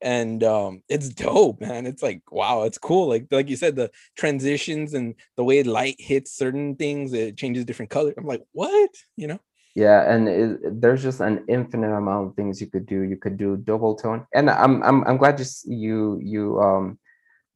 and 0.03 0.45
um 0.45 0.83
it's 0.89 1.09
dope 1.09 1.61
man 1.61 1.87
it's 1.87 2.03
like 2.03 2.21
wow 2.31 2.65
it's 2.65 2.79
cool 2.79 3.09
like 3.09 3.27
like 3.31 3.49
you 3.49 3.57
said 3.57 3.77
the 3.77 3.91
transitions 4.17 4.95
and 4.95 5.15
the 5.37 5.45
way 5.45 5.63
light 5.63 5.97
hits 5.99 6.37
certain 6.37 6.77
things 6.77 7.13
it 7.13 7.37
changes 7.37 7.65
different 7.65 7.91
color 7.91 8.13
i'm 8.17 8.27
like 8.27 8.43
what? 8.53 8.91
You 9.17 9.29
know? 9.29 9.41
Yeah 9.75 10.11
and 10.11 10.29
it, 10.29 10.81
there's 10.81 11.03
just 11.03 11.21
an 11.21 11.45
infinite 11.49 11.95
amount 11.95 12.29
of 12.29 12.37
things 12.37 12.61
you 12.61 12.67
could 12.67 12.87
do 12.87 13.01
you 13.03 13.17
could 13.17 13.37
do 13.37 13.57
double 13.57 13.95
tone 13.95 14.27
and 14.35 14.51
i'm 14.51 14.83
i'm, 14.83 15.03
I'm 15.05 15.17
glad 15.17 15.41
s- 15.41 15.65
you 15.67 16.19
you 16.23 16.61
um 16.61 16.99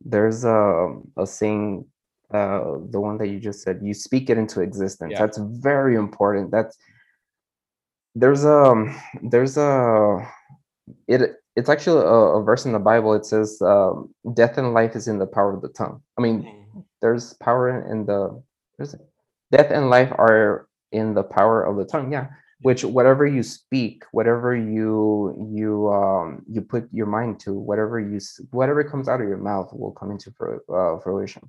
there's 0.02 0.44
a 0.44 0.96
a 1.18 1.26
saying 1.26 1.84
uh 2.32 2.78
the 2.90 3.00
one 3.00 3.18
that 3.18 3.28
you 3.28 3.40
just 3.40 3.62
said 3.62 3.80
you 3.82 3.94
speak 3.94 4.30
it 4.30 4.38
into 4.38 4.60
existence. 4.60 5.12
Yeah. 5.12 5.20
that's 5.20 5.38
very 5.38 5.96
important. 5.96 6.50
That's 6.50 6.76
there's 8.14 8.44
a 8.44 8.94
there's 9.22 9.56
a 9.56 10.28
it 11.08 11.36
it's 11.56 11.68
actually 11.68 12.02
a, 12.02 12.38
a 12.38 12.42
verse 12.42 12.66
in 12.66 12.72
the 12.72 12.78
bible. 12.78 13.14
It 13.14 13.26
says 13.26 13.60
um 13.62 14.14
death 14.34 14.58
and 14.58 14.74
life 14.74 14.94
is 14.94 15.08
in 15.08 15.18
the 15.18 15.26
power 15.26 15.54
of 15.54 15.62
the 15.62 15.68
tongue. 15.68 16.02
I 16.18 16.22
mean 16.22 16.66
there's 17.02 17.34
power 17.34 17.90
in 17.90 18.06
the 18.06 18.42
there's 18.78 18.94
death 19.50 19.70
and 19.70 19.90
life 19.90 20.12
are 20.12 20.68
in 20.92 21.14
the 21.14 21.24
power 21.24 21.62
of 21.64 21.76
the 21.76 21.84
tongue. 21.84 22.12
Yeah. 22.12 22.28
Which 22.62 22.84
whatever 22.84 23.26
you 23.26 23.42
speak 23.42 24.04
whatever 24.12 24.54
you 24.54 25.48
you 25.50 25.88
um 25.88 26.42
you 26.48 26.60
put 26.60 26.88
your 26.92 27.06
mind 27.06 27.40
to 27.40 27.54
whatever 27.54 27.98
you 27.98 28.20
whatever 28.50 28.84
comes 28.84 29.08
out 29.08 29.20
of 29.20 29.28
your 29.28 29.38
mouth 29.38 29.72
will 29.72 29.92
come 29.92 30.10
into 30.10 30.30
uh, 30.68 30.98
fruition 31.00 31.48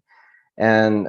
and 0.62 1.08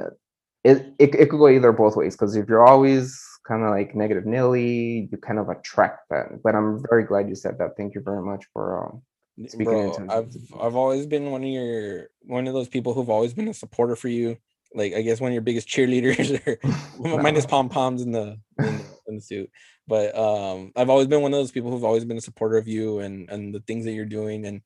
it, 0.65 0.93
it, 0.99 1.15
it 1.15 1.29
could 1.29 1.39
go 1.39 1.47
either 1.47 1.71
both 1.71 1.95
ways 1.95 2.15
because 2.15 2.35
if 2.35 2.49
you're 2.49 2.65
always 2.65 3.21
kind 3.47 3.63
of 3.63 3.69
like 3.69 3.95
negative 3.95 4.25
nilly 4.25 5.07
you 5.11 5.17
kind 5.17 5.39
of 5.39 5.47
attract 5.49 6.09
that 6.09 6.25
but 6.43 6.55
i'm 6.55 6.83
very 6.89 7.03
glad 7.03 7.29
you 7.29 7.35
said 7.35 7.57
that 7.57 7.71
thank 7.77 7.93
you 7.95 8.01
very 8.01 8.21
much 8.21 8.43
for 8.53 8.85
um 8.85 9.01
Speaking 9.47 9.65
Bro, 9.65 9.93
into 9.93 10.13
I've. 10.13 10.35
I've 10.61 10.75
always 10.75 11.07
been 11.07 11.31
one 11.31 11.43
of 11.43 11.49
your 11.49 12.09
one 12.21 12.47
of 12.47 12.53
those 12.53 12.67
people 12.67 12.93
who've 12.93 13.09
always 13.09 13.33
been 13.33 13.47
a 13.47 13.53
supporter 13.53 13.95
for 13.95 14.07
you. 14.07 14.37
Like 14.75 14.93
I 14.93 15.01
guess 15.01 15.19
one 15.19 15.31
of 15.31 15.33
your 15.33 15.41
biggest 15.41 15.67
cheerleaders, 15.67 16.39
or 16.99 17.17
minus 17.21 17.45
pom 17.45 17.69
poms 17.69 18.03
in 18.03 18.11
the, 18.11 18.39
in 18.59 18.77
the 18.77 18.85
in 19.13 19.17
the 19.17 19.21
suit. 19.21 19.49
But 19.87 20.17
um, 20.17 20.71
I've 20.75 20.89
always 20.89 21.07
been 21.07 21.21
one 21.21 21.33
of 21.33 21.39
those 21.39 21.51
people 21.51 21.71
who've 21.71 21.83
always 21.83 22.05
been 22.05 22.17
a 22.17 22.21
supporter 22.21 22.57
of 22.57 22.67
you 22.67 22.99
and 22.99 23.29
and 23.29 23.53
the 23.53 23.59
things 23.61 23.85
that 23.85 23.93
you're 23.93 24.05
doing. 24.05 24.45
And 24.45 24.61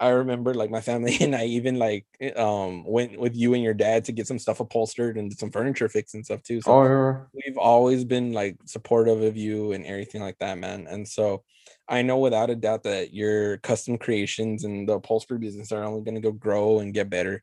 I 0.00 0.10
remember 0.10 0.54
like 0.54 0.70
my 0.70 0.80
family 0.80 1.16
and 1.20 1.34
I 1.34 1.46
even 1.46 1.78
like 1.78 2.06
um 2.36 2.84
went 2.84 3.18
with 3.18 3.36
you 3.36 3.54
and 3.54 3.62
your 3.62 3.74
dad 3.74 4.04
to 4.04 4.12
get 4.12 4.26
some 4.26 4.38
stuff 4.38 4.60
upholstered 4.60 5.16
and 5.16 5.32
some 5.32 5.50
furniture 5.50 5.88
fixed 5.88 6.14
and 6.14 6.24
stuff 6.24 6.42
too. 6.42 6.60
So 6.60 6.72
or 6.72 7.30
we've 7.34 7.58
always 7.58 8.04
been 8.04 8.32
like 8.32 8.56
supportive 8.66 9.22
of 9.22 9.36
you 9.36 9.72
and 9.72 9.84
everything 9.84 10.22
like 10.22 10.38
that, 10.38 10.58
man. 10.58 10.86
And 10.88 11.06
so 11.06 11.42
I 11.88 12.02
know 12.02 12.18
without 12.18 12.50
a 12.50 12.54
doubt 12.54 12.82
that 12.82 13.14
your 13.14 13.58
custom 13.58 13.96
creations 13.96 14.64
and 14.64 14.88
the 14.88 14.94
upholstery 14.94 15.38
business 15.38 15.72
are 15.72 15.84
only 15.84 16.02
going 16.02 16.16
to 16.16 16.20
go 16.20 16.32
grow 16.32 16.80
and 16.80 16.94
get 16.94 17.10
better. 17.10 17.42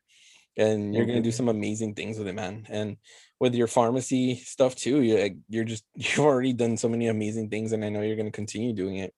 And 0.56 0.94
you're 0.94 1.04
going 1.04 1.18
to 1.18 1.22
do 1.22 1.32
some 1.32 1.48
amazing 1.48 1.94
things 1.94 2.16
with 2.16 2.28
it, 2.28 2.34
man. 2.34 2.66
And 2.70 2.96
with 3.38 3.54
your 3.54 3.66
pharmacy 3.66 4.36
stuff 4.36 4.74
too, 4.74 5.02
you're 5.02 5.30
you're 5.48 5.64
just 5.64 5.84
you've 5.94 6.18
already 6.18 6.52
done 6.52 6.76
so 6.76 6.88
many 6.88 7.08
amazing 7.08 7.50
things, 7.50 7.72
and 7.72 7.84
I 7.84 7.88
know 7.88 8.02
you're 8.02 8.16
going 8.16 8.26
to 8.26 8.32
continue 8.32 8.72
doing 8.72 8.96
it. 8.96 9.14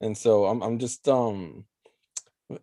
And 0.00 0.16
so 0.16 0.46
I'm 0.46 0.62
I'm 0.62 0.78
just 0.78 1.08
um 1.08 1.64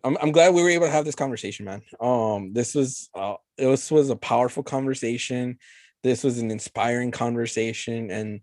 I'm 0.02 0.16
I'm 0.20 0.32
glad 0.32 0.54
we 0.54 0.62
were 0.62 0.70
able 0.70 0.86
to 0.86 0.92
have 0.92 1.04
this 1.04 1.14
conversation, 1.14 1.64
man. 1.64 1.82
Um, 2.00 2.52
this 2.52 2.74
was 2.74 3.08
uh, 3.14 3.34
this 3.56 3.90
was 3.90 4.10
a 4.10 4.16
powerful 4.16 4.62
conversation. 4.62 5.58
This 6.02 6.24
was 6.24 6.38
an 6.38 6.50
inspiring 6.50 7.10
conversation, 7.10 8.10
and 8.10 8.40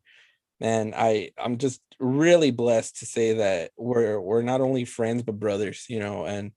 man, 0.60 0.94
I 0.96 1.32
I'm 1.38 1.58
just 1.58 1.82
really 2.00 2.52
blessed 2.52 2.98
to 3.00 3.06
say 3.06 3.34
that 3.36 3.72
we're 3.78 4.20
we're 4.20 4.42
not 4.42 4.62
only 4.62 4.86
friends 4.86 5.24
but 5.24 5.40
brothers, 5.40 5.86
you 5.90 6.00
know, 6.00 6.26
and 6.26 6.52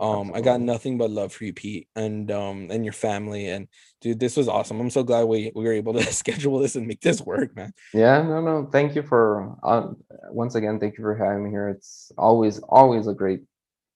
Um, 0.00 0.32
I 0.34 0.40
got 0.40 0.62
nothing 0.62 0.96
but 0.96 1.10
love 1.10 1.30
for 1.30 1.44
you, 1.44 1.52
Pete, 1.52 1.86
and 1.94 2.30
um, 2.30 2.68
and 2.70 2.84
your 2.84 2.94
family. 2.94 3.48
And 3.48 3.68
dude, 4.00 4.18
this 4.18 4.34
was 4.34 4.48
awesome. 4.48 4.80
I'm 4.80 4.88
so 4.88 5.02
glad 5.02 5.24
we 5.24 5.52
we 5.54 5.64
were 5.64 5.74
able 5.74 5.92
to 5.92 6.02
schedule 6.12 6.58
this 6.58 6.74
and 6.74 6.86
make 6.86 7.02
this 7.02 7.20
work, 7.20 7.54
man. 7.54 7.74
Yeah, 7.92 8.22
no, 8.22 8.40
no. 8.40 8.68
Thank 8.72 8.94
you 8.94 9.02
for 9.02 9.56
uh, 9.62 9.88
once 10.30 10.54
again. 10.54 10.80
Thank 10.80 10.96
you 10.96 11.04
for 11.04 11.14
having 11.14 11.44
me 11.44 11.50
here. 11.50 11.68
It's 11.68 12.10
always, 12.16 12.60
always 12.60 13.08
a 13.08 13.14
great 13.14 13.42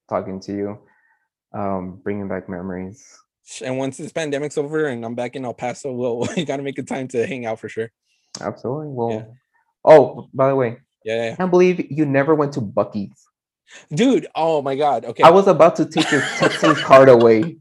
talking 0.07 0.39
to 0.41 0.53
you. 0.53 0.79
Um, 1.53 2.01
bringing 2.03 2.27
back 2.27 2.49
memories. 2.49 3.03
And 3.63 3.77
once 3.77 3.97
this 3.97 4.11
pandemic's 4.11 4.57
over 4.57 4.85
and 4.85 5.05
I'm 5.05 5.15
back 5.15 5.35
in 5.35 5.45
El 5.45 5.53
Paso, 5.53 5.91
we'll 5.91 6.27
we 6.35 6.45
gotta 6.45 6.63
make 6.63 6.77
a 6.77 6.83
time 6.83 7.07
to 7.09 7.25
hang 7.25 7.47
out 7.47 7.59
for 7.59 7.69
sure. 7.69 7.89
Absolutely. 8.39 8.87
Well, 8.89 9.35
oh, 9.83 10.29
by 10.33 10.49
the 10.49 10.55
way, 10.55 10.77
Yeah, 11.03 11.25
yeah, 11.25 11.33
I 11.33 11.35
can't 11.35 11.51
believe 11.51 11.91
you 11.91 12.05
never 12.05 12.35
went 12.35 12.53
to 12.53 12.61
Buc-ee's. 12.61 13.25
Dude. 13.93 14.27
Oh 14.35 14.61
my 14.61 14.75
god. 14.75 15.05
Okay. 15.05 15.23
I 15.23 15.29
was 15.29 15.47
about 15.47 15.75
to 15.77 15.85
take 15.85 16.11
your 16.11 16.21
Texas 16.21 16.81
card 16.83 17.09
away. 17.09 17.57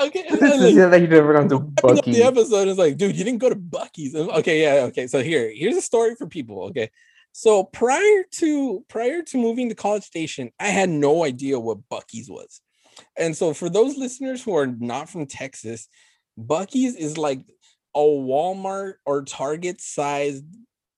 okay. 0.00 0.24
This 0.30 0.40
like, 0.40 0.74
is 0.74 0.76
that 0.76 1.00
you 1.00 1.06
never 1.06 1.34
gone 1.34 1.48
to 1.50 1.60
Buc-ee's. 1.60 2.16
the 2.16 2.24
episode 2.24 2.68
is 2.68 2.78
like, 2.78 2.96
dude, 2.96 3.16
you 3.16 3.24
didn't 3.24 3.38
go 3.38 3.48
to 3.48 3.54
Buc-ee's. 3.54 4.14
Okay, 4.14 4.62
yeah, 4.62 4.84
okay. 4.86 5.06
So 5.06 5.22
here, 5.22 5.52
here's 5.54 5.76
a 5.76 5.82
story 5.82 6.16
for 6.16 6.26
people. 6.26 6.64
Okay. 6.64 6.90
So 7.32 7.64
prior 7.64 8.24
to 8.32 8.84
prior 8.88 9.22
to 9.22 9.38
moving 9.38 9.68
to 9.68 9.74
College 9.74 10.02
Station, 10.02 10.50
I 10.60 10.68
had 10.68 10.88
no 10.88 11.24
idea 11.24 11.58
what 11.58 11.88
Buc-ee's 11.88 12.28
was. 12.28 12.60
And 13.16 13.36
so 13.36 13.54
for 13.54 13.70
those 13.70 13.96
listeners 13.96 14.42
who 14.42 14.56
are 14.56 14.66
not 14.66 15.08
from 15.08 15.26
Texas, 15.26 15.88
Buc-ee's 16.38 16.94
is 16.94 17.16
like 17.16 17.44
a 17.94 18.00
Walmart 18.00 18.94
or 19.06 19.22
Target 19.22 19.80
sized 19.80 20.44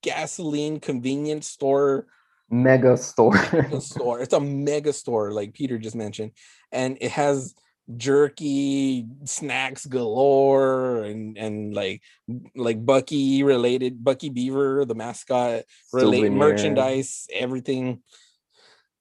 gasoline 0.03 0.81
convenience 0.81 1.47
store 1.47 2.07
Mega 2.55 2.97
store. 2.97 3.37
a 3.37 3.81
store. 3.81 4.21
It's 4.21 4.33
a 4.33 4.41
mega 4.41 4.93
store, 4.93 5.33
like 5.33 5.55
Peter 5.55 5.79
just 5.79 5.97
mentioned, 5.97 6.33
and 6.71 6.97
it 7.01 7.11
has 7.11 7.55
jerky 7.97 9.07
snacks 9.25 9.85
galore 9.85 11.05
and 11.05 11.37
and 11.37 11.75
like 11.75 12.01
like 12.55 12.85
Buc-ee 12.85 13.43
related 13.43 14.03
Buc-ee 14.03 14.31
Beaver, 14.31 14.85
the 14.85 14.95
mascot, 14.95 15.65
related 15.93 16.33
merchandise, 16.33 17.27
everything. 17.33 18.03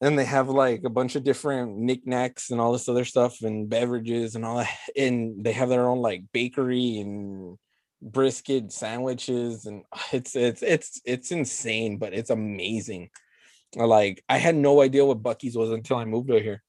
And 0.00 0.18
they 0.18 0.24
have 0.24 0.48
like 0.48 0.82
a 0.84 0.90
bunch 0.90 1.14
of 1.14 1.24
different 1.24 1.78
knickknacks 1.78 2.50
and 2.50 2.60
all 2.60 2.72
this 2.72 2.88
other 2.88 3.04
stuff 3.04 3.40
and 3.42 3.70
beverages 3.70 4.34
and 4.34 4.44
all 4.44 4.58
that. 4.58 4.76
And 4.96 5.42
they 5.44 5.52
have 5.52 5.68
their 5.68 5.88
own 5.88 6.00
like 6.00 6.24
bakery 6.32 6.98
and 6.98 7.56
brisket 8.02 8.70
sandwiches 8.70 9.64
and 9.64 9.84
it's 10.12 10.34
it's 10.34 10.62
it's 10.62 11.00
it's 11.04 11.30
insane, 11.30 11.98
but 11.98 12.12
it's 12.12 12.30
amazing. 12.30 13.10
Like 13.76 14.22
I 14.28 14.38
had 14.38 14.54
no 14.54 14.80
idea 14.80 15.04
what 15.04 15.22
Buc-ee's 15.22 15.56
was 15.56 15.70
until 15.70 15.96
I 15.96 16.04
moved 16.04 16.30
over 16.30 16.40
here. 16.40 16.62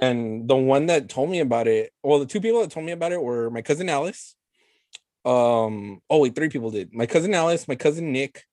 And 0.00 0.48
the 0.48 0.56
one 0.56 0.86
that 0.86 1.08
told 1.08 1.30
me 1.30 1.40
about 1.40 1.68
it, 1.68 1.92
well, 2.02 2.18
the 2.18 2.26
two 2.26 2.40
people 2.40 2.60
that 2.60 2.70
told 2.70 2.84
me 2.86 2.92
about 2.92 3.12
it 3.12 3.22
were 3.22 3.50
my 3.50 3.62
cousin 3.62 3.88
Alice. 3.88 4.34
Um, 5.24 6.00
oh 6.10 6.18
wait, 6.18 6.34
three 6.34 6.48
people 6.48 6.70
did. 6.70 6.92
My 6.92 7.06
cousin 7.06 7.32
Alice, 7.34 7.68
my 7.68 7.76
cousin 7.76 8.12
Nick, 8.12 8.44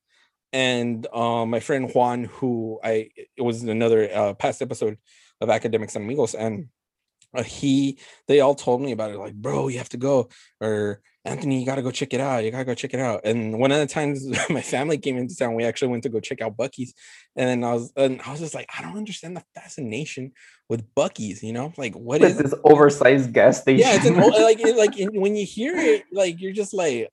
and 0.54 1.08
um 1.14 1.50
my 1.50 1.60
friend 1.60 1.92
Juan, 1.94 2.26
who 2.26 2.80
I 2.84 3.10
it 3.38 3.42
was 3.42 3.64
another 3.64 4.10
uh 4.14 4.34
past 4.34 4.62
episode 4.62 4.98
of 5.40 5.50
Academics 5.50 5.96
and 5.96 6.06
Amigos, 6.06 6.36
and 6.36 6.68
uh, 7.34 7.44
he 7.44 7.98
they 8.28 8.42
all 8.42 8.56
told 8.56 8.82
me 8.82 8.92
about 8.92 9.12
it, 9.12 9.18
like, 9.18 9.34
bro, 9.34 9.68
you 9.68 9.80
have 9.80 9.90
to 9.90 9.98
go, 9.98 10.30
or 10.60 11.02
Anthony, 11.24 11.60
you 11.60 11.66
gotta 11.66 11.84
go 11.84 11.92
check 11.92 12.14
it 12.14 12.20
out. 12.20 12.44
You 12.44 12.50
gotta 12.52 12.66
go 12.66 12.74
check 12.74 12.94
it 12.96 13.00
out. 13.00 13.22
And 13.26 13.60
one 13.60 13.72
of 13.72 13.78
the 13.80 13.86
times 13.86 14.26
my 14.50 14.62
family 14.62 14.98
came 14.98 15.18
into 15.18 15.36
town, 15.36 15.54
we 15.54 15.64
actually 15.66 15.90
went 15.90 16.04
to 16.04 16.10
go 16.10 16.20
check 16.20 16.42
out 16.42 16.58
Buc-ee's. 16.58 16.94
And 17.36 17.64
I 17.64 17.74
was 17.74 17.94
and 17.96 18.20
I 18.26 18.32
was 18.32 18.40
just 18.40 18.56
like, 18.56 18.70
I 18.78 18.82
don't 18.82 18.98
understand 18.98 19.38
the 19.38 19.44
fascination 19.54 20.32
with 20.68 20.84
Buc-ee's, 20.96 21.44
you 21.44 21.54
know, 21.54 21.74
like 21.78 21.94
what 21.96 22.24
is 22.24 22.38
this 22.38 22.56
oversized 22.64 23.34
gas 23.34 23.62
station. 23.62 23.80
yeah, 23.88 23.96
it's 23.96 24.06
an 24.06 24.16
like 24.18 24.60
it, 24.62 24.76
like 24.78 24.98
it- 25.00 25.14
when 25.14 25.36
you 25.36 25.46
hear 25.46 25.76
it, 25.78 26.06
like 26.12 26.42
you're 26.42 26.54
just 26.54 26.74
like, 26.74 27.10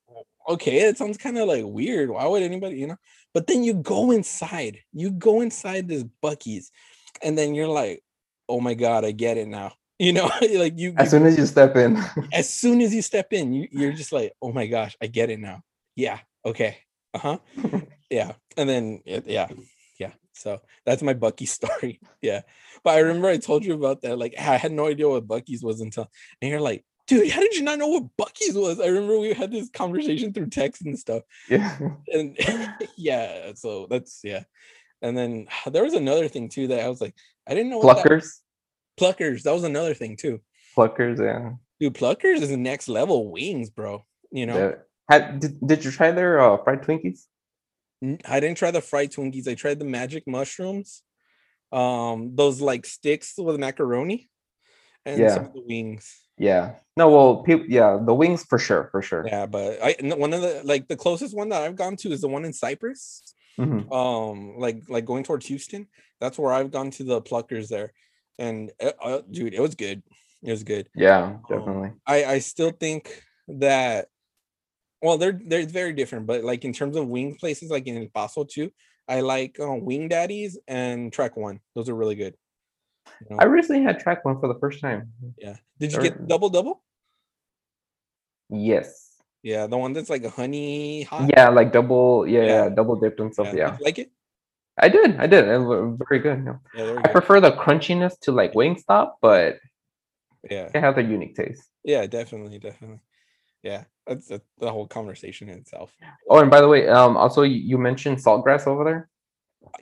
okay, 0.48 0.78
it 0.78 0.96
sounds 0.96 1.18
kind 1.18 1.36
of 1.36 1.46
like 1.46 1.64
weird. 1.66 2.08
Why 2.08 2.26
would 2.26 2.42
anybody, 2.42 2.78
you 2.78 2.86
know? 2.86 2.96
But 3.34 3.46
then 3.46 3.62
you 3.62 3.74
go 3.74 4.10
inside, 4.10 4.78
you 4.94 5.10
go 5.10 5.42
inside 5.42 5.86
this 5.86 6.04
Buc-ee's, 6.24 6.70
and 7.22 7.36
then 7.36 7.54
you're 7.54 7.68
like, 7.68 8.02
oh 8.48 8.60
my 8.60 8.72
god, 8.72 9.04
I 9.04 9.10
get 9.12 9.36
it 9.36 9.48
now. 9.48 9.74
You 9.98 10.12
know, 10.12 10.30
like 10.54 10.78
you, 10.78 10.94
as 10.96 11.10
soon 11.10 11.26
as 11.26 11.36
you 11.36 11.46
step 11.46 11.76
in. 11.76 12.02
as 12.32 12.48
soon 12.48 12.80
as 12.80 12.94
you 12.94 13.02
step 13.02 13.32
in, 13.32 13.52
you, 13.52 13.68
you're 13.70 13.92
just 13.92 14.12
like, 14.12 14.32
oh 14.40 14.52
my 14.52 14.66
gosh, 14.66 14.96
I 15.02 15.06
get 15.06 15.30
it 15.30 15.40
now. 15.40 15.62
Yeah, 15.96 16.20
okay, 16.44 16.78
uh 17.14 17.18
huh, 17.18 17.38
yeah, 18.10 18.32
and 18.56 18.68
then 18.68 19.02
yeah, 19.04 19.48
yeah. 19.98 20.12
So 20.32 20.60
that's 20.86 21.02
my 21.02 21.14
Buc-ee 21.14 21.46
story. 21.46 22.00
Yeah, 22.22 22.42
but 22.84 22.94
I 22.94 23.00
remember 23.00 23.28
I 23.28 23.38
told 23.38 23.64
you 23.64 23.74
about 23.74 24.02
that. 24.02 24.18
Like 24.18 24.34
I 24.38 24.56
had 24.56 24.72
no 24.72 24.86
idea 24.86 25.08
what 25.08 25.26
Buc-ee's 25.26 25.64
was 25.64 25.80
until, 25.80 26.08
and 26.40 26.50
you're 26.50 26.60
like, 26.60 26.84
dude, 27.08 27.30
how 27.30 27.40
did 27.40 27.54
you 27.54 27.62
not 27.62 27.80
know 27.80 27.88
what 27.88 28.04
Buc-ee's 28.16 28.54
was? 28.54 28.78
I 28.78 28.86
remember 28.86 29.18
we 29.18 29.32
had 29.32 29.50
this 29.50 29.68
conversation 29.70 30.32
through 30.32 30.50
text 30.50 30.82
and 30.82 30.96
stuff, 30.96 31.24
yeah. 31.48 31.76
and 32.06 32.38
yeah, 32.96 33.52
so 33.54 33.88
that's 33.90 34.20
yeah. 34.22 34.44
And 35.02 35.16
then 35.16 35.48
there 35.66 35.82
was 35.82 35.94
another 35.94 36.28
thing 36.28 36.48
too 36.48 36.68
that 36.68 36.80
I 36.80 36.88
was 36.88 37.00
like, 37.00 37.16
I 37.48 37.54
didn't 37.54 37.70
know 37.70 37.80
Pluckers. 37.80 38.38
Pluckers. 38.98 39.42
That 39.42 39.52
was 39.54 39.64
another 39.64 39.94
thing 39.94 40.16
too. 40.16 40.40
Pluckers, 40.76 41.18
yeah. 41.18 41.52
Dude, 41.80 41.94
pluckers 41.94 42.40
is 42.42 42.48
the 42.50 42.56
next 42.56 42.88
level 42.88 43.30
wings, 43.30 43.70
bro. 43.70 44.04
You 44.30 44.46
know, 44.46 44.58
Yeah. 44.58 44.72
Had, 45.10 45.40
did, 45.40 45.58
did 45.66 45.84
you 45.84 45.90
try 45.90 46.10
their 46.10 46.38
uh, 46.40 46.58
fried 46.62 46.82
Twinkies? 46.82 47.20
I 48.26 48.40
didn't 48.40 48.58
try 48.58 48.70
the 48.70 48.80
fried 48.82 49.10
Twinkies. 49.10 49.48
I 49.48 49.54
tried 49.54 49.78
the 49.78 49.84
magic 49.84 50.24
mushrooms, 50.26 51.02
um, 51.72 52.36
those 52.36 52.60
like 52.60 52.84
sticks 52.86 53.34
with 53.38 53.58
macaroni, 53.58 54.28
and 55.06 55.16
some 55.16 55.24
Yeah. 55.26 55.36
of 55.48 55.52
the 55.54 55.62
wings. 55.66 56.14
Yeah. 56.36 56.74
No, 56.96 57.08
well, 57.08 57.42
people, 57.42 57.66
yeah, 57.68 57.98
the 58.04 58.14
wings 58.14 58.44
for 58.44 58.58
sure, 58.58 58.88
for 58.92 59.02
sure. 59.02 59.24
Yeah, 59.26 59.46
but 59.46 59.78
I 59.82 59.96
one 60.14 60.32
of 60.32 60.42
the 60.42 60.60
like 60.64 60.86
the 60.88 60.96
closest 60.96 61.34
one 61.34 61.48
that 61.48 61.62
I've 61.62 61.74
gone 61.74 61.96
to 61.96 62.12
is 62.12 62.20
the 62.20 62.28
one 62.28 62.44
in 62.44 62.52
Cypress. 62.52 63.22
Mhm. 63.58 63.90
Um, 63.90 64.56
like 64.58 64.82
like 64.88 65.04
going 65.04 65.24
towards 65.24 65.46
Houston. 65.46 65.88
That's 66.20 66.38
where 66.38 66.52
I've 66.52 66.70
gone 66.70 66.90
to 66.92 67.04
the 67.04 67.20
pluckers 67.22 67.68
there, 67.68 67.92
and 68.38 68.70
uh, 68.80 69.20
dude, 69.30 69.54
it 69.54 69.60
was 69.60 69.74
good. 69.74 70.02
It 70.42 70.50
was 70.50 70.62
good. 70.62 70.88
Yeah, 70.94 71.22
Um, 71.22 71.42
definitely. 71.48 71.90
I 72.06 72.24
I 72.24 72.38
still 72.38 72.70
think 72.70 73.22
that 73.48 74.08
well 75.02 75.18
they're 75.18 75.38
they're 75.44 75.66
very 75.66 75.92
different, 75.92 76.26
but 76.26 76.44
like 76.44 76.64
in 76.64 76.72
terms 76.72 76.96
of 76.96 77.08
wing 77.08 77.36
places 77.36 77.70
like 77.70 77.86
in 77.86 77.96
El 77.98 78.08
Paso 78.14 78.44
too, 78.44 78.70
I 79.08 79.20
like 79.20 79.58
uh, 79.60 79.74
Wing 79.74 80.08
Daddies 80.08 80.58
and 80.68 81.12
Track 81.12 81.36
One. 81.36 81.60
Those 81.74 81.88
are 81.88 81.94
really 81.94 82.14
good. 82.14 82.34
You 83.22 83.34
know? 83.34 83.36
I 83.40 83.46
recently 83.46 83.82
had 83.82 83.98
track 83.98 84.24
one 84.24 84.38
for 84.38 84.48
the 84.52 84.58
first 84.60 84.80
time. 84.80 85.12
yeah. 85.38 85.56
Did 85.80 85.92
you 85.92 85.98
or- 85.98 86.02
get 86.02 86.28
double 86.28 86.50
double? 86.50 86.82
Yes. 88.50 89.04
Yeah, 89.42 89.66
the 89.66 89.78
one 89.78 89.92
that's 89.92 90.10
like 90.10 90.24
a 90.24 90.30
honey 90.30 91.02
hot. 91.02 91.30
Yeah, 91.30 91.48
like 91.48 91.72
double, 91.72 92.26
yeah, 92.26 92.40
Yeah. 92.42 92.46
yeah, 92.64 92.68
double 92.70 92.96
dipped 92.96 93.20
and 93.20 93.32
stuff. 93.32 93.54
Yeah. 93.54 93.76
you 93.78 93.84
like 93.84 93.98
it? 93.98 94.10
I 94.80 94.88
did, 94.88 95.16
I 95.18 95.26
did. 95.26 95.48
It 95.48 95.58
was 95.58 95.98
very 96.08 96.20
good. 96.20 96.44
yeah. 96.46 96.54
Yeah, 96.74 96.84
they 96.86 96.92
were 96.92 97.00
I 97.06 97.08
prefer 97.12 97.40
the 97.40 97.52
crunchiness 97.52 98.18
to 98.20 98.32
like 98.32 98.52
Wingstop, 98.54 99.12
but 99.20 99.58
yeah, 100.50 100.70
it 100.74 100.80
has 100.80 100.96
a 100.96 101.02
unique 101.02 101.34
taste. 101.34 101.64
yeah, 101.84 102.06
definitely, 102.06 102.58
definitely. 102.58 103.00
Yeah, 103.62 103.84
that's, 104.06 104.28
that's 104.28 104.44
the 104.58 104.70
whole 104.70 104.86
conversation 104.86 105.48
in 105.48 105.58
itself. 105.58 105.92
Oh, 106.30 106.38
and 106.38 106.50
by 106.50 106.60
the 106.60 106.68
way, 106.68 106.88
um, 106.88 107.16
also 107.16 107.42
you, 107.42 107.76
mentioned 107.76 108.18
saltgrass 108.18 108.66
over 108.68 108.84
there. 108.84 109.08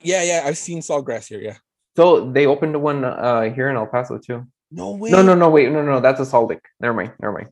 Yeah, 0.01 0.23
yeah, 0.23 0.41
I've 0.45 0.57
seen 0.57 0.79
saltgrass 0.79 1.27
here. 1.27 1.39
Yeah. 1.39 1.57
So 1.95 2.31
they 2.31 2.45
opened 2.47 2.79
one 2.81 3.05
uh 3.05 3.53
here 3.53 3.69
in 3.69 3.75
El 3.77 3.85
Paso 3.87 4.17
too. 4.17 4.45
No 4.71 4.91
way. 4.91 5.11
No, 5.11 5.21
no, 5.21 5.33
no, 5.35 5.49
wait, 5.49 5.71
no, 5.71 5.81
no, 5.83 5.99
that's 5.99 6.19
a 6.19 6.25
Salt 6.25 6.49
Lick. 6.49 6.63
Never 6.79 6.93
mind, 6.93 7.13
never 7.21 7.33
mind. 7.33 7.49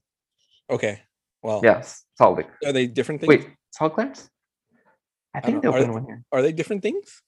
Okay. 0.70 1.02
Well, 1.42 1.62
Yes, 1.64 2.04
Salt 2.18 2.38
Lick. 2.38 2.48
Are 2.66 2.74
they 2.74 2.88
different 2.88 3.22
things? 3.22 3.30
Wait, 3.30 3.50
Saltgrass? 3.80 4.28
I 5.34 5.40
think 5.42 5.62
don't- 5.62 5.62
they 5.62 5.68
are 5.68 5.80
opened 5.82 5.90
they- 5.90 5.94
one 6.00 6.06
here. 6.06 6.24
Are 6.32 6.42
they 6.42 6.52
different 6.52 6.82
things? 6.82 7.22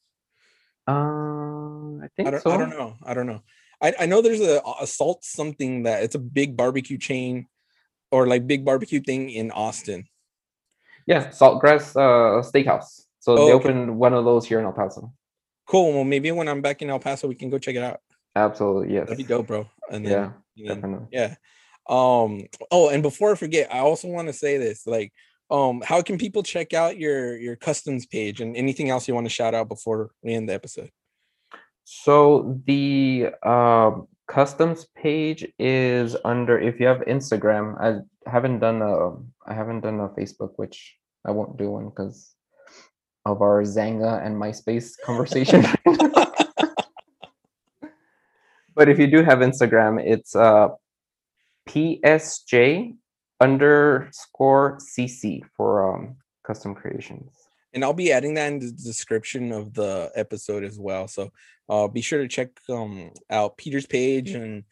Uh, 0.88 2.04
I 2.04 2.08
think 2.16 2.28
I 2.28 2.32
don't, 2.32 2.42
so. 2.42 2.52
I 2.52 2.58
don't 2.58 2.70
know. 2.70 2.96
I 3.04 3.14
don't 3.14 3.28
know. 3.28 3.42
I, 3.82 3.94
I 4.02 4.06
know 4.06 4.22
there's 4.22 4.42
a 4.42 4.62
assault 4.82 5.24
something 5.24 5.84
that 5.84 6.04
it's 6.04 6.16
a 6.16 6.20
big 6.20 6.58
barbecue 6.58 6.98
chain 6.98 7.48
or 8.12 8.26
like 8.28 8.48
big 8.48 8.66
barbecue 8.66 9.02
thing 9.02 9.30
in 9.30 9.52
Austin. 9.52 10.06
Yeah, 11.06 11.28
Saltgrass 11.28 11.96
uh 11.96 12.42
Steakhouse. 12.42 13.04
So 13.20 13.34
Oh, 13.34 13.36
they 13.48 13.54
okay. 13.54 13.70
opened 13.70 13.98
one 14.00 14.14
of 14.14 14.26
those 14.26 14.48
here 14.48 14.60
in 14.60 14.66
El 14.66 14.72
Paso. 14.74 15.12
Cool. 15.68 15.94
Well, 15.94 16.04
maybe 16.06 16.32
when 16.32 16.48
I'm 16.48 16.62
back 16.62 16.82
in 16.82 16.90
El 16.90 17.00
Paso, 17.00 17.28
we 17.28 17.36
can 17.36 17.50
go 17.50 17.60
check 17.60 17.76
it 17.76 17.84
out. 17.84 18.00
Absolutely, 18.36 18.94
yes. 18.94 19.08
That'd 19.08 19.18
be 19.18 19.24
dope, 19.24 19.48
bro. 19.48 19.68
And 19.92 20.06
then, 20.06 20.12
Yeah, 20.12 20.24
and 20.58 20.68
then- 20.70 20.76
definitely. 20.82 21.08
yeah. 21.12 21.36
Um. 21.90 22.46
Oh, 22.72 22.90
and 22.90 23.02
before 23.04 23.32
I 23.32 23.36
forget, 23.36 23.74
I 23.74 23.80
also 23.80 24.08
want 24.10 24.28
to 24.28 24.34
say 24.34 24.58
this. 24.58 24.86
Like, 24.88 25.14
um, 25.50 25.82
how 25.86 26.02
can 26.02 26.18
people 26.18 26.44
check 26.44 26.74
out 26.74 26.98
your 26.98 27.38
your 27.38 27.56
customs 27.56 28.06
page 28.06 28.42
and 28.42 28.56
anything 28.56 28.90
else 28.90 29.08
you 29.08 29.14
want 29.14 29.26
to 29.26 29.30
shout 29.30 29.54
out 29.54 29.70
before 29.70 30.12
we 30.22 30.34
end 30.34 30.50
the 30.50 30.54
episode? 30.54 30.92
So 31.86 32.62
the 32.66 33.30
um, 33.44 34.08
customs 34.28 34.88
page 34.96 35.48
is 35.58 36.18
under. 36.26 36.60
If 36.60 36.80
you 36.80 36.88
have 36.88 37.00
Instagram, 37.02 37.80
I 37.82 38.02
haven't 38.30 38.60
done 38.60 38.82
a. 38.82 39.12
I 39.50 39.54
haven't 39.54 39.82
done 39.82 40.02
a 40.02 40.10
Facebook, 40.10 40.52
which 40.58 40.98
I 41.26 41.32
won't 41.32 41.58
do 41.58 41.72
one 41.72 41.86
because 41.86 42.34
of 43.26 43.42
our 43.42 43.64
Xanga 43.64 44.26
and 44.26 44.36
MySpace 44.36 44.96
conversation. 45.04 45.66
but 48.76 48.90
if 48.90 49.00
you 49.00 49.08
do 49.08 49.24
have 49.24 49.40
Instagram, 49.40 50.04
it's 50.04 50.36
uh 50.36 50.70
PSJ 51.70 52.96
underscore 53.40 54.80
CC 54.80 55.42
for 55.56 55.94
um 55.94 56.16
custom 56.44 56.74
creations. 56.74 57.32
And 57.74 57.84
I'll 57.84 57.94
be 57.94 58.12
adding 58.12 58.34
that 58.36 58.52
in 58.52 58.60
the 58.60 58.72
description 58.72 59.52
of 59.52 59.74
the 59.74 60.12
episode 60.16 60.64
as 60.64 60.80
well. 60.80 61.08
So 61.08 61.30
uh, 61.70 61.88
be 61.88 62.02
sure 62.02 62.22
to 62.22 62.28
check 62.28 62.50
um, 62.70 63.12
out 63.30 63.58
Peter's 63.58 63.86
page 63.86 64.32
and 64.32 64.64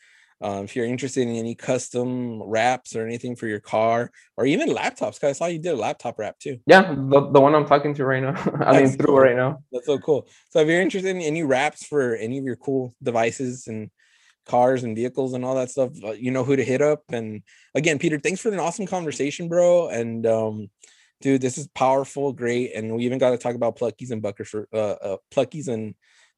uh, 0.43 0.61
if 0.63 0.75
you're 0.75 0.85
interested 0.85 1.27
in 1.27 1.35
any 1.35 1.55
custom 1.55 2.43
wraps 2.43 2.95
or 2.95 3.05
anything 3.05 3.35
for 3.35 3.47
your 3.47 3.61
car 3.61 4.11
or 4.35 4.45
even 4.45 4.69
laptops, 4.69 5.13
because 5.15 5.29
I 5.29 5.31
saw 5.31 5.45
you 5.45 5.59
did 5.59 5.73
a 5.73 5.77
laptop 5.77 6.19
wrap 6.19 6.37
too. 6.39 6.59
Yeah, 6.67 6.93
the, 6.93 7.29
the 7.31 7.39
one 7.39 7.55
I'm 7.55 7.65
talking 7.65 7.93
to 7.95 8.05
right 8.05 8.21
now. 8.21 8.35
I 8.59 8.81
mean, 8.81 8.89
through 8.89 9.05
cool. 9.07 9.19
right 9.19 9.35
now. 9.35 9.59
That's 9.71 9.85
so 9.85 9.97
cool. 9.97 10.27
So 10.49 10.59
if 10.59 10.67
you're 10.67 10.81
interested 10.81 11.15
in 11.15 11.21
any 11.21 11.43
wraps 11.43 11.85
for 11.85 12.15
any 12.15 12.37
of 12.37 12.43
your 12.43 12.57
cool 12.57 12.93
devices 13.01 13.67
and 13.67 13.89
cars 14.45 14.83
and 14.83 14.95
vehicles 14.95 15.33
and 15.33 15.43
all 15.43 15.55
that 15.55 15.71
stuff, 15.71 15.91
uh, 16.03 16.11
you 16.11 16.31
know 16.31 16.43
who 16.43 16.55
to 16.55 16.63
hit 16.63 16.81
up. 16.81 17.03
And 17.09 17.43
again, 17.73 17.99
Peter, 17.99 18.19
thanks 18.19 18.41
for 18.41 18.51
an 18.51 18.59
awesome 18.59 18.85
conversation, 18.85 19.47
bro. 19.47 19.89
And 19.89 20.25
um, 20.25 20.69
dude, 21.21 21.41
this 21.41 21.57
is 21.57 21.67
powerful, 21.69 22.33
great. 22.33 22.73
And 22.73 22.95
we 22.95 23.05
even 23.05 23.17
got 23.19 23.31
to 23.31 23.37
talk 23.37 23.55
about 23.55 23.77
pluckies 23.77 24.11
and 24.11 24.21
buckers 24.21 24.49
for 24.49 24.67
uh, 24.73 24.77
uh 24.77 25.17
pluckies 25.33 25.67
and 25.67 25.95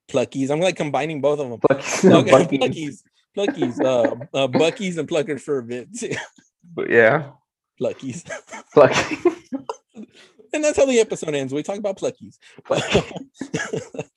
pluckies. 0.08 0.50
I'm 0.50 0.60
like 0.60 0.76
combining 0.76 1.22
both 1.22 1.40
of 1.40 1.50
them. 1.50 1.60
Pluckies, 1.60 2.14
Okay, 2.14 2.58
pluckies, 2.58 3.04
pluckies, 3.38 3.80
uh, 3.84 4.16
uh, 4.34 4.48
buckies 4.48 4.98
and 4.98 5.08
pluckers 5.08 5.42
for 5.42 5.60
a 5.60 5.64
bit. 5.64 5.94
too. 5.98 6.16
But 6.74 6.90
yeah, 6.90 7.32
pluckies. 7.80 8.24
pluckies. 8.76 9.36
and 10.54 10.64
that's 10.64 10.78
how 10.78 10.86
the 10.86 11.00
episode 11.00 11.36
ends. 11.36 11.54
We 11.54 11.64
talk 11.64 11.78
about 11.78 11.98
pluckies. 11.98 12.38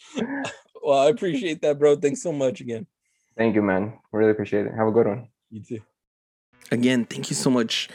well, 0.82 0.98
I 0.98 1.08
appreciate 1.08 1.62
that, 1.62 1.78
bro. 1.78 1.96
Thanks 1.96 2.22
so 2.22 2.32
much 2.32 2.60
again. 2.60 2.86
Thank 3.36 3.54
you, 3.54 3.62
man. 3.62 3.94
Really 4.12 4.30
appreciate 4.30 4.66
it. 4.66 4.74
Have 4.74 4.88
a 4.88 4.92
good 4.92 5.06
one. 5.06 5.28
You 5.50 5.62
too. 5.62 5.80
Again, 6.70 7.04
thank 7.04 7.30
you 7.30 7.36
so 7.36 7.50
much, 7.50 7.88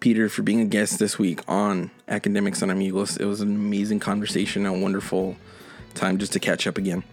Peter, 0.00 0.28
for 0.28 0.42
being 0.42 0.60
a 0.60 0.64
guest 0.64 0.98
this 0.98 1.18
week 1.18 1.40
on 1.48 1.90
Academics 2.08 2.62
and 2.62 2.72
Amigos. 2.72 3.16
It 3.16 3.26
was 3.26 3.40
an 3.40 3.54
amazing 3.54 4.00
conversation, 4.00 4.64
a 4.64 4.72
wonderful 4.72 5.36
time 5.94 6.18
just 6.18 6.32
to 6.32 6.40
catch 6.40 6.66
up 6.66 6.78
again. 6.78 7.04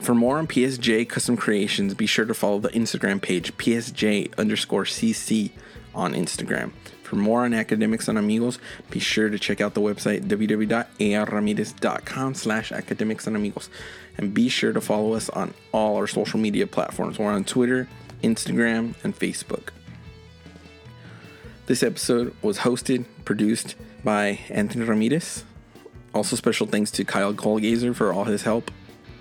For 0.00 0.14
more 0.14 0.38
on 0.38 0.46
PSJ 0.46 1.08
Custom 1.08 1.36
Creations, 1.36 1.94
be 1.94 2.06
sure 2.06 2.24
to 2.24 2.34
follow 2.34 2.58
the 2.58 2.68
Instagram 2.70 3.20
page 3.20 3.56
PSJ 3.56 4.36
underscore 4.36 4.84
CC 4.84 5.50
on 5.94 6.14
Instagram. 6.14 6.72
For 7.04 7.14
more 7.16 7.44
on 7.44 7.52
Academics 7.52 8.08
and 8.08 8.16
Amigos, 8.18 8.58
be 8.90 8.98
sure 8.98 9.28
to 9.28 9.38
check 9.38 9.60
out 9.60 9.74
the 9.74 9.82
website 9.82 10.22
www.arramirez.com 10.22 12.34
slash 12.34 12.72
academics 12.72 13.26
and 13.26 13.36
amigos. 13.36 13.68
And 14.16 14.32
be 14.32 14.48
sure 14.48 14.72
to 14.72 14.80
follow 14.80 15.12
us 15.12 15.28
on 15.28 15.52
all 15.70 15.96
our 15.96 16.06
social 16.06 16.40
media 16.40 16.66
platforms. 16.66 17.18
We're 17.18 17.30
on 17.30 17.44
Twitter, 17.44 17.88
Instagram, 18.22 18.94
and 19.04 19.14
Facebook. 19.16 19.68
This 21.66 21.82
episode 21.82 22.34
was 22.40 22.56
hosted, 22.58 23.04
produced 23.26 23.74
by 24.02 24.40
Anthony 24.48 24.86
Ramirez. 24.86 25.44
Also, 26.14 26.36
special 26.36 26.66
thanks 26.66 26.90
to 26.92 27.04
Kyle 27.04 27.34
Colgazer 27.34 27.94
for 27.94 28.14
all 28.14 28.24
his 28.24 28.44
help. 28.44 28.70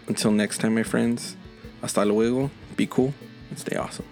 Until 0.07 0.31
next 0.31 0.59
time, 0.59 0.75
my 0.75 0.83
friends, 0.83 1.35
hasta 1.81 2.05
luego, 2.05 2.49
be 2.77 2.87
cool, 2.87 3.13
and 3.49 3.59
stay 3.59 3.75
awesome. 3.75 4.05